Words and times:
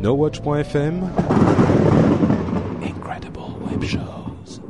NoWatch.fm 0.00 1.10
Incredible 2.84 3.40
Web 3.68 3.82
Shows. 3.82 4.60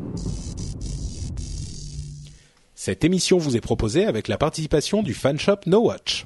Cette 2.74 3.04
émission 3.04 3.36
vous 3.36 3.54
est 3.54 3.60
proposée 3.60 4.06
avec 4.06 4.26
la 4.28 4.38
participation 4.38 5.02
du 5.02 5.12
fanshop 5.12 5.58
NoWatch. 5.66 6.24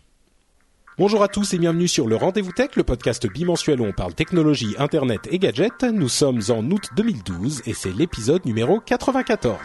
Bonjour 0.98 1.24
à 1.24 1.29
tous 1.29 1.52
et 1.52 1.59
bienvenue 1.59 1.88
sur 1.88 2.07
le 2.07 2.15
Rendez-vous 2.15 2.52
Tech, 2.52 2.77
le 2.77 2.84
podcast 2.84 3.27
bimensuel 3.27 3.80
où 3.80 3.84
on 3.87 3.93
parle 3.93 4.15
technologie, 4.15 4.77
internet 4.79 5.23
et 5.32 5.41
gadgets. 5.41 5.82
Nous 5.82 6.09
sommes 6.09 6.41
en 6.51 6.62
août 6.71 6.91
2012 6.95 7.62
et 7.66 7.74
c'est 7.74 7.93
l'épisode 7.93 8.46
numéro 8.46 8.79
94. 8.79 9.59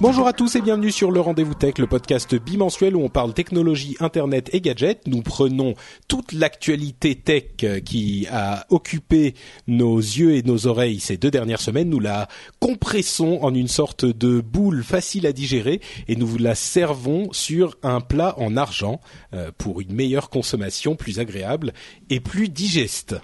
Bonjour 0.00 0.28
à 0.28 0.32
tous 0.32 0.54
et 0.54 0.60
bienvenue 0.60 0.92
sur 0.92 1.10
le 1.10 1.20
Rendez-vous 1.20 1.54
Tech, 1.54 1.76
le 1.78 1.88
podcast 1.88 2.32
bimensuel 2.36 2.94
où 2.94 3.02
on 3.02 3.08
parle 3.08 3.34
technologie, 3.34 3.96
internet 3.98 4.48
et 4.52 4.60
gadgets. 4.60 5.04
Nous 5.08 5.22
prenons 5.22 5.74
toute 6.06 6.32
l'actualité 6.32 7.16
tech 7.16 7.82
qui 7.84 8.28
a 8.30 8.64
occupé 8.70 9.34
nos 9.66 9.98
yeux 9.98 10.36
et 10.36 10.44
nos 10.44 10.68
oreilles 10.68 11.00
ces 11.00 11.16
deux 11.16 11.32
dernières 11.32 11.60
semaines, 11.60 11.90
nous 11.90 11.98
la 11.98 12.28
compressons 12.60 13.40
en 13.42 13.52
une 13.52 13.66
sorte 13.66 14.04
de 14.04 14.40
boule 14.40 14.84
facile 14.84 15.26
à 15.26 15.32
digérer 15.32 15.80
et 16.06 16.14
nous 16.14 16.28
vous 16.28 16.38
la 16.38 16.54
servons 16.54 17.32
sur 17.32 17.76
un 17.82 18.00
plat 18.00 18.38
en 18.38 18.56
argent 18.56 19.00
euh, 19.34 19.50
pour 19.58 19.80
une 19.80 19.92
meilleure 19.92 20.30
consommation, 20.30 20.94
plus 20.94 21.18
agréable 21.18 21.72
et 22.08 22.20
plus 22.20 22.48
digeste. 22.48 23.16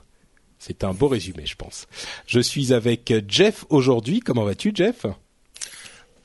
C'est 0.59 0.83
un 0.83 0.93
beau 0.93 1.07
résumé, 1.07 1.47
je 1.47 1.55
pense. 1.55 1.87
Je 2.27 2.41
suis 2.41 2.73
avec 2.73 3.15
Jeff 3.29 3.65
aujourd'hui. 3.69 4.19
Comment 4.19 4.45
vas-tu, 4.45 4.73
Jeff? 4.75 5.07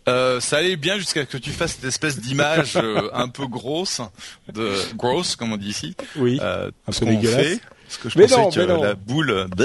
Euh, 0.10 0.40
ça 0.40 0.58
allait 0.58 0.76
bien 0.76 0.98
jusqu'à 0.98 1.22
ce 1.22 1.26
que 1.26 1.38
tu 1.38 1.52
fasses 1.52 1.74
cette 1.74 1.86
espèce 1.86 2.20
d'image 2.20 2.74
euh, 2.76 3.10
un 3.14 3.28
peu 3.30 3.48
grosse, 3.48 4.02
de 4.54 4.74
gross 4.96 5.36
comme 5.36 5.54
on 5.54 5.58
dit 5.58 5.70
ici. 5.70 5.96
Oui. 6.16 6.40
Euh, 6.42 6.72
un 6.88 6.92
ce 6.92 7.00
peu 7.02 7.06
dégueulasse. 7.08 7.46
fait. 7.48 7.60
Parce 7.86 7.98
que 7.98 8.10
je 8.10 8.18
Mais 8.20 8.28
pensais 8.28 8.42
non, 8.42 8.50
que 8.52 8.60
mais 8.60 8.68
non. 8.68 8.84
la 8.84 8.94
boule. 8.96 9.48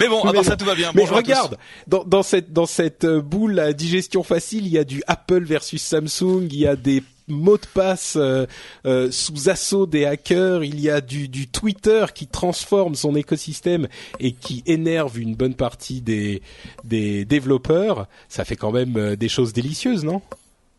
mais 0.00 0.08
bon, 0.08 0.22
à 0.22 0.32
Mais 0.32 0.38
part 0.38 0.44
ça 0.44 0.56
tout 0.56 0.66
va 0.66 0.74
bien. 0.74 0.90
Mais 0.94 1.00
Bonjour 1.02 1.16
tous. 1.16 1.22
regarde, 1.22 1.56
dans, 1.86 2.04
dans 2.04 2.22
cette 2.22 2.52
dans 2.52 2.66
cette 2.66 3.04
euh, 3.04 3.22
boule 3.22 3.58
à 3.58 3.72
digestion 3.72 4.22
facile, 4.22 4.66
il 4.66 4.72
y 4.72 4.78
a 4.78 4.84
du 4.84 5.02
Apple 5.06 5.44
versus 5.44 5.82
Samsung, 5.82 6.46
il 6.50 6.56
y 6.58 6.66
a 6.66 6.76
des 6.76 7.02
mots 7.28 7.58
de 7.58 7.66
passe 7.72 8.16
euh, 8.16 8.46
euh, 8.86 9.10
sous 9.10 9.48
assaut 9.48 9.86
des 9.86 10.04
hackers, 10.04 10.64
il 10.64 10.80
y 10.80 10.90
a 10.90 11.00
du, 11.00 11.28
du 11.28 11.48
Twitter 11.48 12.06
qui 12.14 12.26
transforme 12.26 12.94
son 12.94 13.14
écosystème 13.14 13.88
et 14.20 14.32
qui 14.32 14.62
énerve 14.66 15.18
une 15.18 15.34
bonne 15.34 15.54
partie 15.54 16.00
des 16.00 16.42
des 16.84 17.24
développeurs. 17.24 18.06
Ça 18.28 18.44
fait 18.44 18.56
quand 18.56 18.72
même 18.72 18.96
euh, 18.96 19.16
des 19.16 19.28
choses 19.28 19.52
délicieuses, 19.52 20.04
non? 20.04 20.22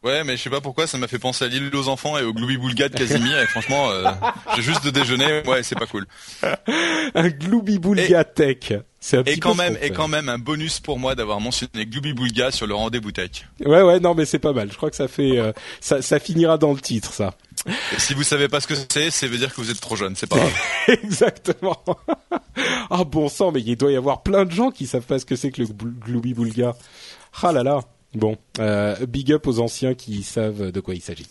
Ouais, 0.02 0.24
mais 0.24 0.38
je 0.38 0.42
sais 0.44 0.50
pas 0.50 0.62
pourquoi 0.62 0.88
ça 0.88 0.98
m'a 0.98 1.08
fait 1.10 1.20
penser 1.20 1.44
à 1.44 1.48
l'île 1.50 1.70
aux 1.76 1.90
enfants 1.90 2.18
et 2.18 2.24
au 2.24 2.34
Glooby 2.34 2.56
Boulga 2.58 2.88
de 2.88 2.96
Casimir. 2.98 3.38
et 3.40 3.48
franchement, 3.48 3.90
euh, 3.92 4.06
j'ai 4.56 4.62
juste 4.62 4.86
de 4.86 4.92
déjeuner. 4.92 5.42
Ouais, 5.46 5.62
c'est 5.64 5.78
pas 5.78 5.88
cool. 5.88 6.06
Un 7.16 7.28
Glooby 7.30 7.80
Boulga 7.80 8.24
Tech. 8.24 8.72
Et 9.26 9.38
quand 9.40 9.56
même, 9.56 9.78
et 9.82 9.92
quand 9.92 10.08
même 10.09 10.28
un 10.30 10.38
bonus 10.38 10.80
pour 10.80 11.00
moi 11.00 11.16
d'avoir 11.16 11.40
mentionné 11.40 11.86
Glooby 11.86 12.14
Boulga 12.14 12.52
sur 12.52 12.68
le 12.68 12.76
rendez-vous 12.76 13.12
tech. 13.14 13.46
Ouais 13.66 13.82
ouais 13.82 14.00
non 14.02 14.14
mais 14.14 14.26
c'est 14.26 14.40
pas 14.40 14.52
mal. 14.52 14.70
Je 14.72 14.76
crois 14.78 14.90
que 14.90 14.96
ça 14.98 15.08
fait 15.08 15.38
euh, 15.38 15.54
ça 15.80 16.02
ça 16.02 16.20
finira 16.20 16.58
dans 16.58 16.74
le 16.74 16.80
titre 16.82 17.14
ça. 17.14 17.34
Et 17.68 18.00
si 18.00 18.14
vous 18.14 18.24
savez 18.24 18.48
pas 18.50 18.59
ce 18.62 18.68
que 18.68 18.74
c'est, 18.90 19.09
ça 19.12 19.28
veut 19.28 19.38
dire 19.38 19.54
que 19.54 19.62
vous 19.62 19.72
êtes 19.72 19.80
trop 19.82 19.96
jeune. 19.96 20.16
C'est 20.18 20.28
pas 20.28 20.36
grave. 20.38 20.54
Exactement. 21.04 21.78
ah 22.90 23.04
bon 23.06 23.30
sang, 23.30 23.52
mais 23.54 23.62
il 23.62 23.76
doit 23.78 23.92
y 23.92 23.96
avoir 23.98 24.22
plein 24.22 24.44
de 24.46 24.52
gens 24.52 24.70
qui 24.72 24.86
savent 24.88 25.06
pas 25.06 25.20
ce 25.20 25.26
que 25.26 25.36
c'est 25.38 25.52
que 25.52 25.62
le 25.62 25.68
Gl- 25.68 26.00
Glooby 26.06 26.34
Boulga. 26.34 26.76
Ah 27.42 27.52
là 27.54 27.64
là. 27.64 27.80
Bon, 28.16 28.38
euh, 28.59 29.06
big 29.06 29.31
up 29.31 29.47
aux 29.47 29.59
anciens 29.59 29.94
qui 29.94 30.24
savent 30.24 30.72
de 30.72 30.80
quoi 30.80 30.96
il 30.96 31.02
s'agit. 31.02 31.28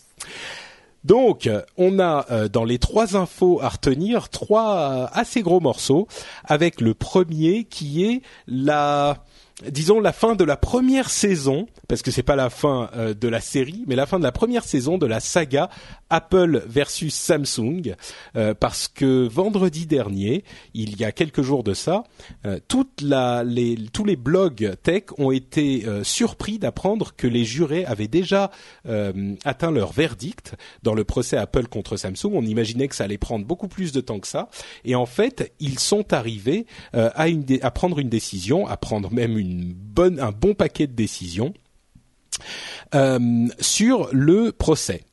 Donc, 1.03 1.49
on 1.77 1.99
a 1.99 2.25
euh, 2.29 2.47
dans 2.49 2.65
les 2.65 2.77
trois 2.77 3.15
infos 3.15 3.59
à 3.61 3.69
retenir 3.69 4.29
trois 4.29 4.75
euh, 4.75 5.07
assez 5.13 5.41
gros 5.41 5.59
morceaux, 5.59 6.07
avec 6.43 6.81
le 6.81 6.93
premier 6.93 7.63
qui 7.63 8.05
est 8.05 8.21
la, 8.47 9.23
disons 9.67 9.99
la 9.99 10.13
fin 10.13 10.35
de 10.35 10.43
la 10.43 10.57
première 10.57 11.09
saison, 11.09 11.67
parce 11.87 12.01
que 12.01 12.11
c'est 12.11 12.23
pas 12.23 12.35
la 12.35 12.49
fin 12.49 12.89
euh, 12.95 13.13
de 13.13 13.27
la 13.27 13.41
série, 13.41 13.83
mais 13.87 13.95
la 13.95 14.05
fin 14.05 14.19
de 14.19 14.23
la 14.23 14.31
première 14.31 14.63
saison 14.63 14.97
de 14.97 15.05
la 15.05 15.19
saga 15.19 15.69
Apple 16.09 16.63
versus 16.67 17.13
Samsung, 17.13 17.95
euh, 18.35 18.53
parce 18.53 18.87
que 18.87 19.27
vendredi 19.27 19.85
dernier, 19.85 20.43
il 20.73 20.99
y 20.99 21.03
a 21.03 21.11
quelques 21.11 21.41
jours 21.41 21.63
de 21.63 21.73
ça, 21.73 22.03
euh, 22.45 22.59
toute 22.67 23.01
la, 23.01 23.43
les, 23.43 23.75
tous 23.93 24.05
les 24.05 24.15
blogs 24.15 24.75
tech 24.81 25.03
ont 25.17 25.31
été 25.31 25.85
euh, 25.85 26.03
surpris 26.03 26.59
d'apprendre 26.59 27.15
que 27.15 27.27
les 27.27 27.45
jurés 27.45 27.85
avaient 27.85 28.07
déjà 28.07 28.51
euh, 28.87 29.35
atteint 29.45 29.71
leur 29.71 29.91
verdict 29.91 30.55
dans 30.83 30.93
le 30.93 31.03
procès 31.03 31.37
Apple 31.37 31.67
contre 31.67 31.97
Samsung. 31.97 32.31
On 32.33 32.45
imaginait 32.45 32.87
que 32.87 32.95
ça 32.95 33.03
allait 33.03 33.17
prendre 33.17 33.45
beaucoup 33.45 33.67
plus 33.67 33.91
de 33.91 34.01
temps 34.01 34.19
que 34.19 34.27
ça, 34.27 34.49
et 34.85 34.95
en 34.95 35.05
fait, 35.05 35.53
ils 35.59 35.79
sont 35.79 36.13
arrivés 36.13 36.65
euh, 36.95 37.09
à, 37.15 37.27
une 37.27 37.45
à 37.61 37.71
prendre 37.71 37.99
une 37.99 38.09
décision, 38.09 38.67
à 38.67 38.77
prendre 38.77 39.11
même 39.11 39.37
une 39.37 39.48
un 39.97 40.31
bon 40.31 40.53
paquet 40.53 40.87
de 40.87 40.93
décisions 40.93 41.53
euh, 42.95 43.47
sur 43.59 44.09
le 44.11 44.51
procès. 44.51 45.03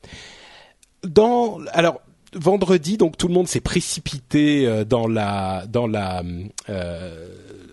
Dans 1.03 1.59
alors 1.73 2.01
vendredi, 2.33 2.97
donc 2.97 3.17
tout 3.17 3.27
le 3.27 3.33
monde 3.33 3.47
s'est 3.47 3.61
précipité 3.61 4.67
euh, 4.67 4.83
dans 4.83 5.07
la 5.07 5.65
dans 5.67 5.87
la 5.87 6.23
euh, 6.69 7.27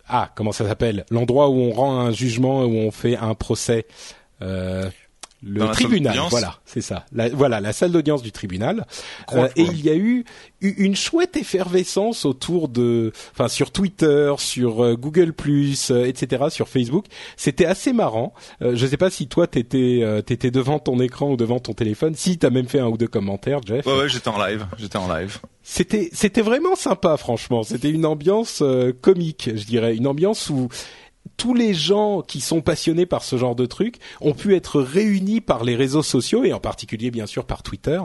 ah 0.08 0.30
comment 0.34 0.52
ça 0.52 0.66
s'appelle? 0.66 1.04
L'endroit 1.10 1.48
où 1.48 1.54
on 1.54 1.72
rend 1.72 1.98
un 1.98 2.12
jugement 2.12 2.64
où 2.64 2.75
on 2.75 2.91
fait 2.91 3.16
un 3.16 3.34
procès. 3.34 3.86
Le 5.44 5.69
tribunal, 5.72 6.19
voilà, 6.31 6.56
c'est 6.65 6.81
ça. 6.81 7.05
La- 7.12 7.28
voilà, 7.28 7.60
la 7.60 7.72
salle 7.72 7.93
d'audience 7.93 8.22
du 8.22 8.32
tribunal. 8.32 8.87
Euh, 9.32 9.49
et 9.56 9.62
il 9.62 9.84
y 9.84 9.91
a 9.91 9.94
eu 9.94 10.25
une 10.60 10.97
chouette 10.97 11.37
effervescence 11.37 12.25
autour 12.25 12.69
de, 12.69 13.12
enfin 13.32 13.49
sur 13.49 13.71
Twitter, 13.71 14.32
sur 14.38 14.82
euh, 14.84 14.94
Google 14.97 15.32
euh, 15.91 16.05
etc., 16.06 16.44
sur 16.50 16.69
Facebook. 16.69 17.06
C'était 17.37 17.66
assez 17.66 17.93
marrant. 17.93 18.32
Euh, 18.62 18.72
je 18.75 18.87
sais 18.87 18.97
pas 18.97 19.10
si 19.10 19.27
toi 19.28 19.47
t'étais 19.47 20.00
euh, 20.03 20.22
t'étais 20.22 20.50
devant 20.50 20.78
ton 20.78 20.99
écran 21.00 21.32
ou 21.32 21.37
devant 21.37 21.59
ton 21.61 21.72
téléphone. 21.75 22.15
Si 22.15 22.38
t'as 22.38 22.50
même 22.50 22.66
fait 22.69 22.81
un 22.81 22.88
ou 22.88 22.97
deux 22.97 23.09
commentaires, 23.09 23.61
Jeff. 23.66 23.84
Ouais, 23.87 23.99
ouais, 23.99 24.09
j'étais 24.09 24.28
en 24.28 24.38
live. 24.44 24.66
J'étais 24.78 24.97
en 24.99 25.09
live. 25.15 25.38
C'était 25.62 26.09
c'était 26.12 26.43
vraiment 26.43 26.76
sympa, 26.76 27.16
franchement. 27.16 27.62
C'était 27.62 27.91
une 27.91 28.06
ambiance 28.06 28.61
euh, 28.62 28.93
comique, 28.99 29.50
je 29.55 29.65
dirais, 29.65 29.94
une 29.97 30.06
ambiance 30.06 30.50
où 30.50 30.69
tous 31.37 31.55
les 31.55 31.75
gens 31.75 32.22
qui 32.22 32.41
sont 32.41 32.61
passionnés 32.61 33.06
par 33.06 33.22
ce 33.22 33.37
genre 33.37 33.55
de 33.55 33.67
truc 33.67 33.97
ont 34.21 34.34
pu 34.34 34.55
être 34.55 34.81
réunis 34.81 35.41
par 35.41 35.65
les 35.65 35.77
réseaux 35.77 36.03
sociaux 36.03 36.45
et 36.45 36.53
en 36.53 36.61
particulier 36.61 37.11
bien 37.11 37.27
sûr 37.27 37.45
par 37.45 37.62
Twitter 37.62 38.00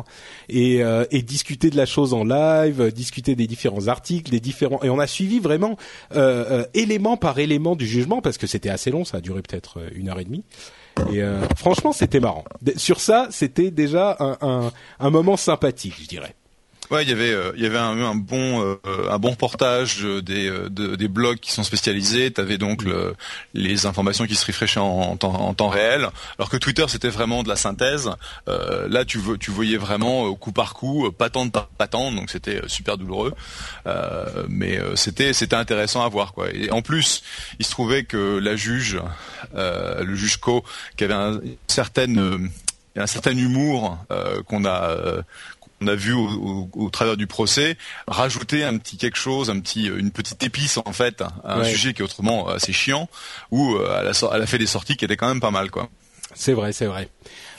et, 0.50 0.84
euh, 0.84 1.06
et 1.12 1.22
discuter 1.22 1.70
de 1.70 1.78
la 1.78 1.86
chose 1.86 2.14
en 2.14 2.24
live, 2.24 2.92
discuter 2.94 3.36
des 3.36 3.48
différents 3.48 3.88
articles, 3.88 4.32
des 4.32 4.40
différents 4.40 4.82
et 4.84 4.90
on 4.90 5.00
a 5.00 5.08
suivi 5.08 5.40
vraiment 5.40 5.78
euh, 6.16 6.46
euh, 6.50 6.66
élément 6.74 7.18
par 7.18 7.40
élément 7.40 7.76
du 7.76 7.86
jugement 7.86 8.22
parce 8.22 8.38
que 8.38 8.48
c'était 8.48 8.70
assez 8.70 8.92
long, 8.92 9.06
ça 9.06 9.18
a 9.18 9.22
duré 9.22 9.42
peut-être 9.42 9.80
euh, 9.80 9.90
une 9.96 10.10
heure 10.10 10.20
et 10.20 10.26
demie. 10.26 10.44
Et 11.12 11.22
euh, 11.22 11.42
franchement, 11.56 11.94
c'était 11.94 12.20
marrant. 12.20 12.44
Sur 12.76 13.00
ça, 13.00 13.28
c'était 13.32 13.72
déjà 13.72 14.18
un, 14.20 14.38
un, 14.42 14.72
un 15.00 15.10
moment 15.10 15.38
sympathique, 15.38 15.96
je 16.02 16.08
dirais. 16.08 16.36
Ouais, 16.92 17.04
il 17.04 17.10
y 17.10 17.12
avait, 17.12 17.32
euh, 17.32 17.52
il 17.56 17.62
y 17.62 17.68
avait 17.68 17.78
un, 17.78 18.16
bon, 18.16 18.78
un 19.12 19.20
bon 19.20 19.30
reportage 19.32 20.04
euh, 20.04 20.24
des, 20.24 20.50
euh, 20.50 20.70
de- 20.70 20.96
des 20.96 21.08
blogs 21.08 21.38
qui 21.40 21.52
sont 21.52 21.62
spécialisés. 21.64 22.32
T'avais 22.32 22.58
donc 22.58 22.84
le, 22.84 23.16
les 23.54 23.86
informations 23.86 24.26
qui 24.26 24.36
se 24.36 24.44
refreshaient 24.46 24.80
en, 24.80 25.16
temps, 25.16 25.70
réel, 25.70 26.10
alors 26.40 26.50
que 26.50 26.58
Twitter 26.58 26.86
c'était 26.88 27.10
vraiment 27.10 27.44
de 27.44 27.50
la 27.50 27.56
synthèse. 27.56 28.10
Là, 28.48 29.06
tu, 29.06 29.20
vo- 29.20 29.38
tu 29.38 29.52
voyais 29.52 29.78
vraiment 29.78 30.34
coup 30.34 30.52
par 30.52 30.74
coup, 30.74 31.12
patente 31.12 31.52
par 31.52 31.68
patente, 31.68 32.16
donc 32.16 32.32
c'était 32.32 32.62
super 32.68 32.98
douloureux. 32.98 33.34
Mais 34.48 34.80
c'était, 34.96 35.34
c'était 35.34 35.56
intéressant 35.56 36.04
à 36.04 36.10
voir 36.10 36.34
quoi. 36.34 36.48
Et 36.54 36.72
en 36.72 36.82
plus, 36.82 37.22
il 37.60 37.66
se 37.66 37.72
trouvait 37.72 38.04
que 38.04 38.40
la 38.40 38.56
juge, 38.56 39.00
le 39.54 40.16
juge 40.16 40.38
Co, 40.38 40.64
qui 40.98 41.04
avait 41.04 41.14
un- 41.14 41.40
un 42.96 43.08
certain 43.08 43.38
humour 43.38 43.98
qu'on 44.48 44.66
a 44.66 44.96
on 45.82 45.88
a 45.88 45.96
vu 45.96 46.14
au, 46.14 46.90
travers 46.92 47.18
du 47.18 47.28
procès, 47.28 47.78
rajouter 48.08 48.64
un 48.64 48.78
petit 48.78 48.98
quelque 48.98 49.18
chose, 49.18 49.50
un 49.50 49.60
petit, 49.60 49.88
une 49.88 50.12
petite 50.12 50.44
épice 50.44 50.78
en 50.78 50.94
fait, 50.94 51.22
à 51.44 51.60
un 51.60 51.64
sujet 51.64 51.94
qui 51.94 52.02
est 52.02 52.06
autrement 52.06 52.48
assez 52.48 52.74
chiant, 52.74 53.10
où 53.52 53.78
elle 53.78 54.08
a, 54.08 54.30
elle 54.34 54.42
a 54.42 54.48
fait 54.48 54.58
des 54.58 54.68
sorties 54.68 54.98
qui 54.98 55.06
étaient 55.06 55.18
quand 55.18 55.28
même 55.28 55.42
pas 55.42 55.52
mal 55.52 55.72
quoi. 55.72 55.90
C'est 56.36 56.54
vrai, 56.54 56.72
c'est 56.72 56.86
vrai. 56.86 57.10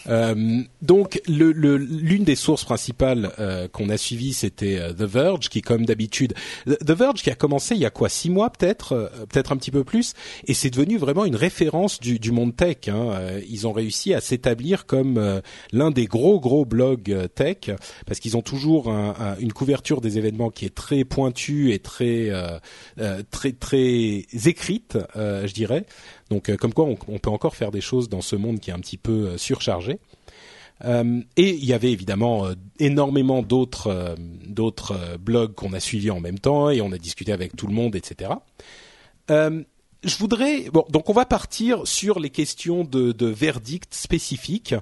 Euh, 0.09 0.63
donc 0.83 1.21
l'une 1.27 1.53
le, 1.53 1.77
l'une 1.77 2.25
des 2.25 2.37
sources 2.37 2.65
principales 2.65 3.33
euh, 3.39 3.69
qu'on 3.69 3.89
a 3.91 3.97
suivies, 3.97 4.33
c'était 4.33 4.79
euh, 4.79 4.93
The 4.93 5.03
Verge, 5.03 5.49
qui 5.49 5.63
comme 5.63 5.85
d'habitude, 5.85 6.35
The 6.67 6.91
Verge 6.91 7.23
qui 7.23 7.31
a 7.31 7.35
commencé 7.35 7.75
il 7.75 7.81
y 7.81 7.87
a 7.87 7.91
quoi 7.91 8.09
six 8.09 8.31
mois 8.31 8.51
peut-être, 8.51 9.11
peut-être 9.29 9.53
un 9.53 9.57
petit 9.57 9.71
peu 9.71 9.85
plus, 9.85 10.15
et 10.47 10.55
c'est 10.55 10.71
devenu 10.71 10.97
vraiment 10.97 11.25
une 11.25 11.37
référence 11.37 12.01
du, 12.01 12.19
du 12.19 12.33
monde 12.33 12.57
tech. 12.57 12.89
Hein. 12.89 13.19
Ils 13.49 13.67
ont 13.67 13.73
réussi 13.73 14.15
à 14.15 14.21
s'établir 14.21 14.87
comme 14.87 15.41
l'un 15.73 15.91
des 15.91 16.07
gros 16.07 16.41
gros 16.41 16.65
blogs 16.65 17.29
tech, 17.35 17.71
parce 18.07 18.21
qu'ils 18.21 18.37
ont 18.37 18.43
toujours 18.43 18.91
un, 18.91 19.37
une 19.39 19.53
couverture 19.53 20.01
des 20.01 20.19
événements 20.19 20.51
qui 20.51 20.65
est 20.65 20.75
très 20.75 21.05
pointue 21.05 21.73
et 21.73 21.79
très 21.79 22.31
très 23.31 23.53
très 23.53 24.27
écrite, 24.47 24.99
je 25.17 25.53
dirais. 25.53 25.87
Donc 26.31 26.55
comme 26.57 26.73
quoi 26.73 26.87
on, 26.87 27.19
peut 27.19 27.31
encore 27.31 27.57
faire 27.57 27.71
des 27.73 27.81
choses 27.81 28.09
dans 28.09 28.21
ce 28.21 28.37
monde 28.37 28.61
qui 28.61 28.71
est 28.71 28.73
un 28.73 28.79
petit 28.79 28.99
peu 28.99 29.37
surchargé. 29.37 29.99
Euh, 30.85 31.21
et 31.37 31.51
il 31.51 31.65
y 31.65 31.73
avait 31.73 31.93
évidemment 31.93 32.47
euh, 32.47 32.55
énormément 32.79 33.45
euh, 33.87 34.17
d'autres 34.47 35.17
blogs 35.19 35.55
qu'on 35.55 35.73
a 35.73 35.81
suivis 35.81 36.11
en 36.11 36.21
même 36.21 36.39
temps 36.39 36.71
et 36.71 36.81
on 36.81 36.93
a 36.93 36.99
discuté 36.99 37.33
avec 37.33 37.57
tout 37.57 37.67
le 37.67 37.75
monde, 37.75 37.95
etc. 37.95 38.31
je 40.03 40.17
voudrais 40.17 40.71
bon 40.73 40.85
donc 40.89 41.11
on 41.11 41.13
va 41.13 41.27
partir 41.27 41.87
sur 41.87 42.21
les 42.21 42.31
questions 42.31 42.85
de, 42.85 43.13
de 43.13 43.27
verdict 43.27 43.95
spécifiques 43.95 44.75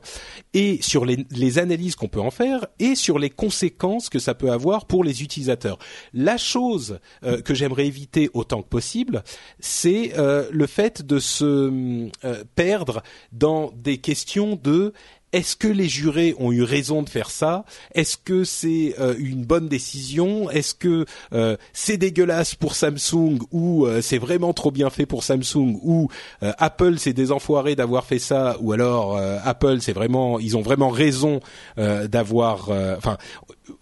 et 0.55 0.81
sur 0.83 1.05
les, 1.05 1.27
les 1.31 1.59
analyses 1.59 1.97
qu'on 1.97 2.09
peut 2.09 2.21
en 2.21 2.31
faire 2.31 2.67
et 2.79 2.95
sur 2.95 3.19
les 3.19 3.31
conséquences 3.31 4.09
que 4.09 4.19
ça 4.19 4.35
peut 4.35 4.51
avoir 4.51 4.87
pour 4.87 5.05
les 5.05 5.23
utilisateurs. 5.23 5.79
La 6.13 6.37
chose 6.37 7.01
que 7.45 7.55
j'aimerais 7.55 7.87
éviter 7.87 8.31
autant 8.35 8.63
que 8.63 8.69
possible, 8.69 9.23
c'est 9.61 10.13
le 10.17 10.67
fait 10.67 11.05
de 11.05 11.19
se 11.19 12.09
perdre 12.55 13.03
dans 13.33 13.73
des 13.77 13.99
questions 13.99 14.59
de 14.63 14.93
est-ce 15.33 15.57
que 15.57 15.69
les 15.69 15.89
jurés 15.89 16.35
ont 16.39 16.53
eu 16.53 16.63
raison 16.63 17.03
de 17.03 17.09
faire 17.09 17.31
ça? 17.31 17.65
Est-ce 17.95 18.17
que 18.17 18.45
c'est 18.45 18.95
euh, 18.99 19.15
une 19.19 19.45
bonne 19.45 19.69
décision? 19.69 20.51
Est-ce 20.51 20.75
que 20.75 21.05
euh, 21.33 21.57
c'est 21.73 21.99
dégueulasse 21.99 22.55
pour 22.55 22.75
Samsung 22.75 23.39
ou 23.53 23.87
euh, 23.87 24.01
c'est 24.01 24.19
vraiment 24.19 24.55
trop 24.55 24.71
bien 24.71 24.89
fait 24.89 25.05
pour 25.07 25.25
Samsung 25.25 25.79
ou 25.83 26.09
Apple 26.41 26.99
c'est 26.99 27.13
des 27.13 27.33
enfoirés 27.33 27.77
d'avoir 27.77 28.05
fait 28.05 28.19
ça 28.19 28.57
ou 28.61 28.73
alors 28.73 29.19
Apple 29.45 29.81
c'est 29.81 29.93
vraiment 29.93 30.39
ils 30.39 30.57
ont 30.57 30.63
vraiment 30.63 30.91
raison 30.91 31.41
d'avoir 31.77 32.71
enfin 32.97 33.19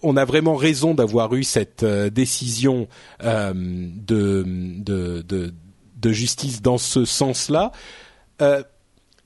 on 0.02 0.16
a 0.16 0.24
vraiment 0.24 0.56
raison 0.56 0.94
d'avoir 0.94 1.34
eu 1.34 1.44
cette 1.44 1.84
décision 1.84 2.88
de, 3.22 3.52
de, 3.54 5.22
de, 5.22 5.54
de 5.96 6.12
justice 6.12 6.62
dans 6.62 6.78
ce 6.78 7.04
sens-là 7.04 7.72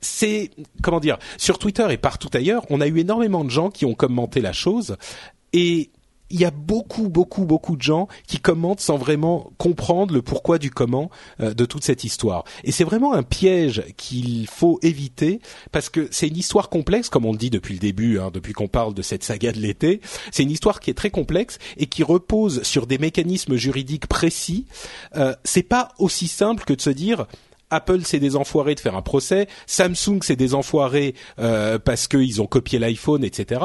c'est 0.00 0.50
comment 0.82 1.00
dire 1.00 1.19
sur 1.37 1.58
Twitter 1.58 1.87
et 1.91 1.97
partout 1.97 2.31
ailleurs, 2.32 2.64
on 2.70 2.81
a 2.81 2.87
eu 2.87 2.99
énormément 2.99 3.44
de 3.44 3.50
gens 3.50 3.70
qui 3.70 3.85
ont 3.85 3.94
commenté 3.94 4.41
la 4.41 4.52
chose 4.52 4.97
et 5.52 5.91
il 6.31 6.41
y 6.41 6.44
a 6.44 6.50
beaucoup, 6.50 7.08
beaucoup, 7.08 7.44
beaucoup 7.44 7.76
de 7.76 7.82
gens 7.82 8.08
qui 8.26 8.38
commentent 8.38 8.81
sans 8.81 8.97
vraiment 8.97 9.52
comprendre 9.58 10.14
le 10.14 10.23
pourquoi 10.23 10.58
du 10.58 10.70
comment 10.70 11.11
euh, 11.41 11.52
de 11.55 11.64
toute 11.64 11.85
cette 11.85 12.05
histoire. 12.05 12.44
Et 12.64 12.73
c'est 12.73 12.85
vraiment 12.85 13.12
un 13.14 13.23
piège 13.23 13.82
qu'il 13.97 14.47
faut 14.47 14.79
éviter 14.82 15.41
parce 15.73 15.88
que 15.88 16.08
c'est 16.11 16.29
une 16.29 16.37
histoire 16.37 16.69
complexe, 16.69 17.08
comme 17.08 17.26
on 17.26 17.32
le 17.32 17.38
dit 17.38 17.50
depuis 17.50 17.75
le 17.75 17.81
début, 17.81 18.19
hein, 18.19 18.31
depuis 18.32 18.52
qu'on 18.52 18.69
parle 18.69 18.94
de 18.94 19.02
cette 19.02 19.25
saga 19.25 19.52
de 19.52 19.58
l'été. 19.58 20.00
C'est 20.31 20.44
une 20.44 20.50
histoire 20.50 20.81
qui 20.81 20.91
est 20.91 20.94
très 20.94 21.11
complexe 21.11 21.58
et 21.76 21.87
qui 21.87 22.02
repose 22.02 22.62
sur 22.62 22.87
des 22.87 22.99
mécanismes 22.99 23.56
juridiques 23.56 24.06
précis. 24.06 24.67
Euh, 25.17 25.35
c'est 25.44 25.64
pas 25.64 25.88
aussi 25.99 26.29
simple 26.29 26.64
que 26.64 26.75
de 26.75 26.81
se 26.81 26.91
dire 26.91 27.26
Apple 27.70 28.00
c'est 28.05 28.20
des 28.20 28.37
enfoirés 28.37 28.75
de 28.75 28.81
faire 28.81 28.96
un 28.96 29.02
procès, 29.02 29.49
Samsung 29.67 30.20
c'est 30.22 30.37
des 30.37 30.55
enfoirés 30.55 31.14
euh, 31.38 31.78
parce 31.78 32.08
qu'ils 32.08 32.43
ont 32.43 32.46
copié 32.46 32.78
l'iPhone, 32.78 33.25
etc. 33.25 33.62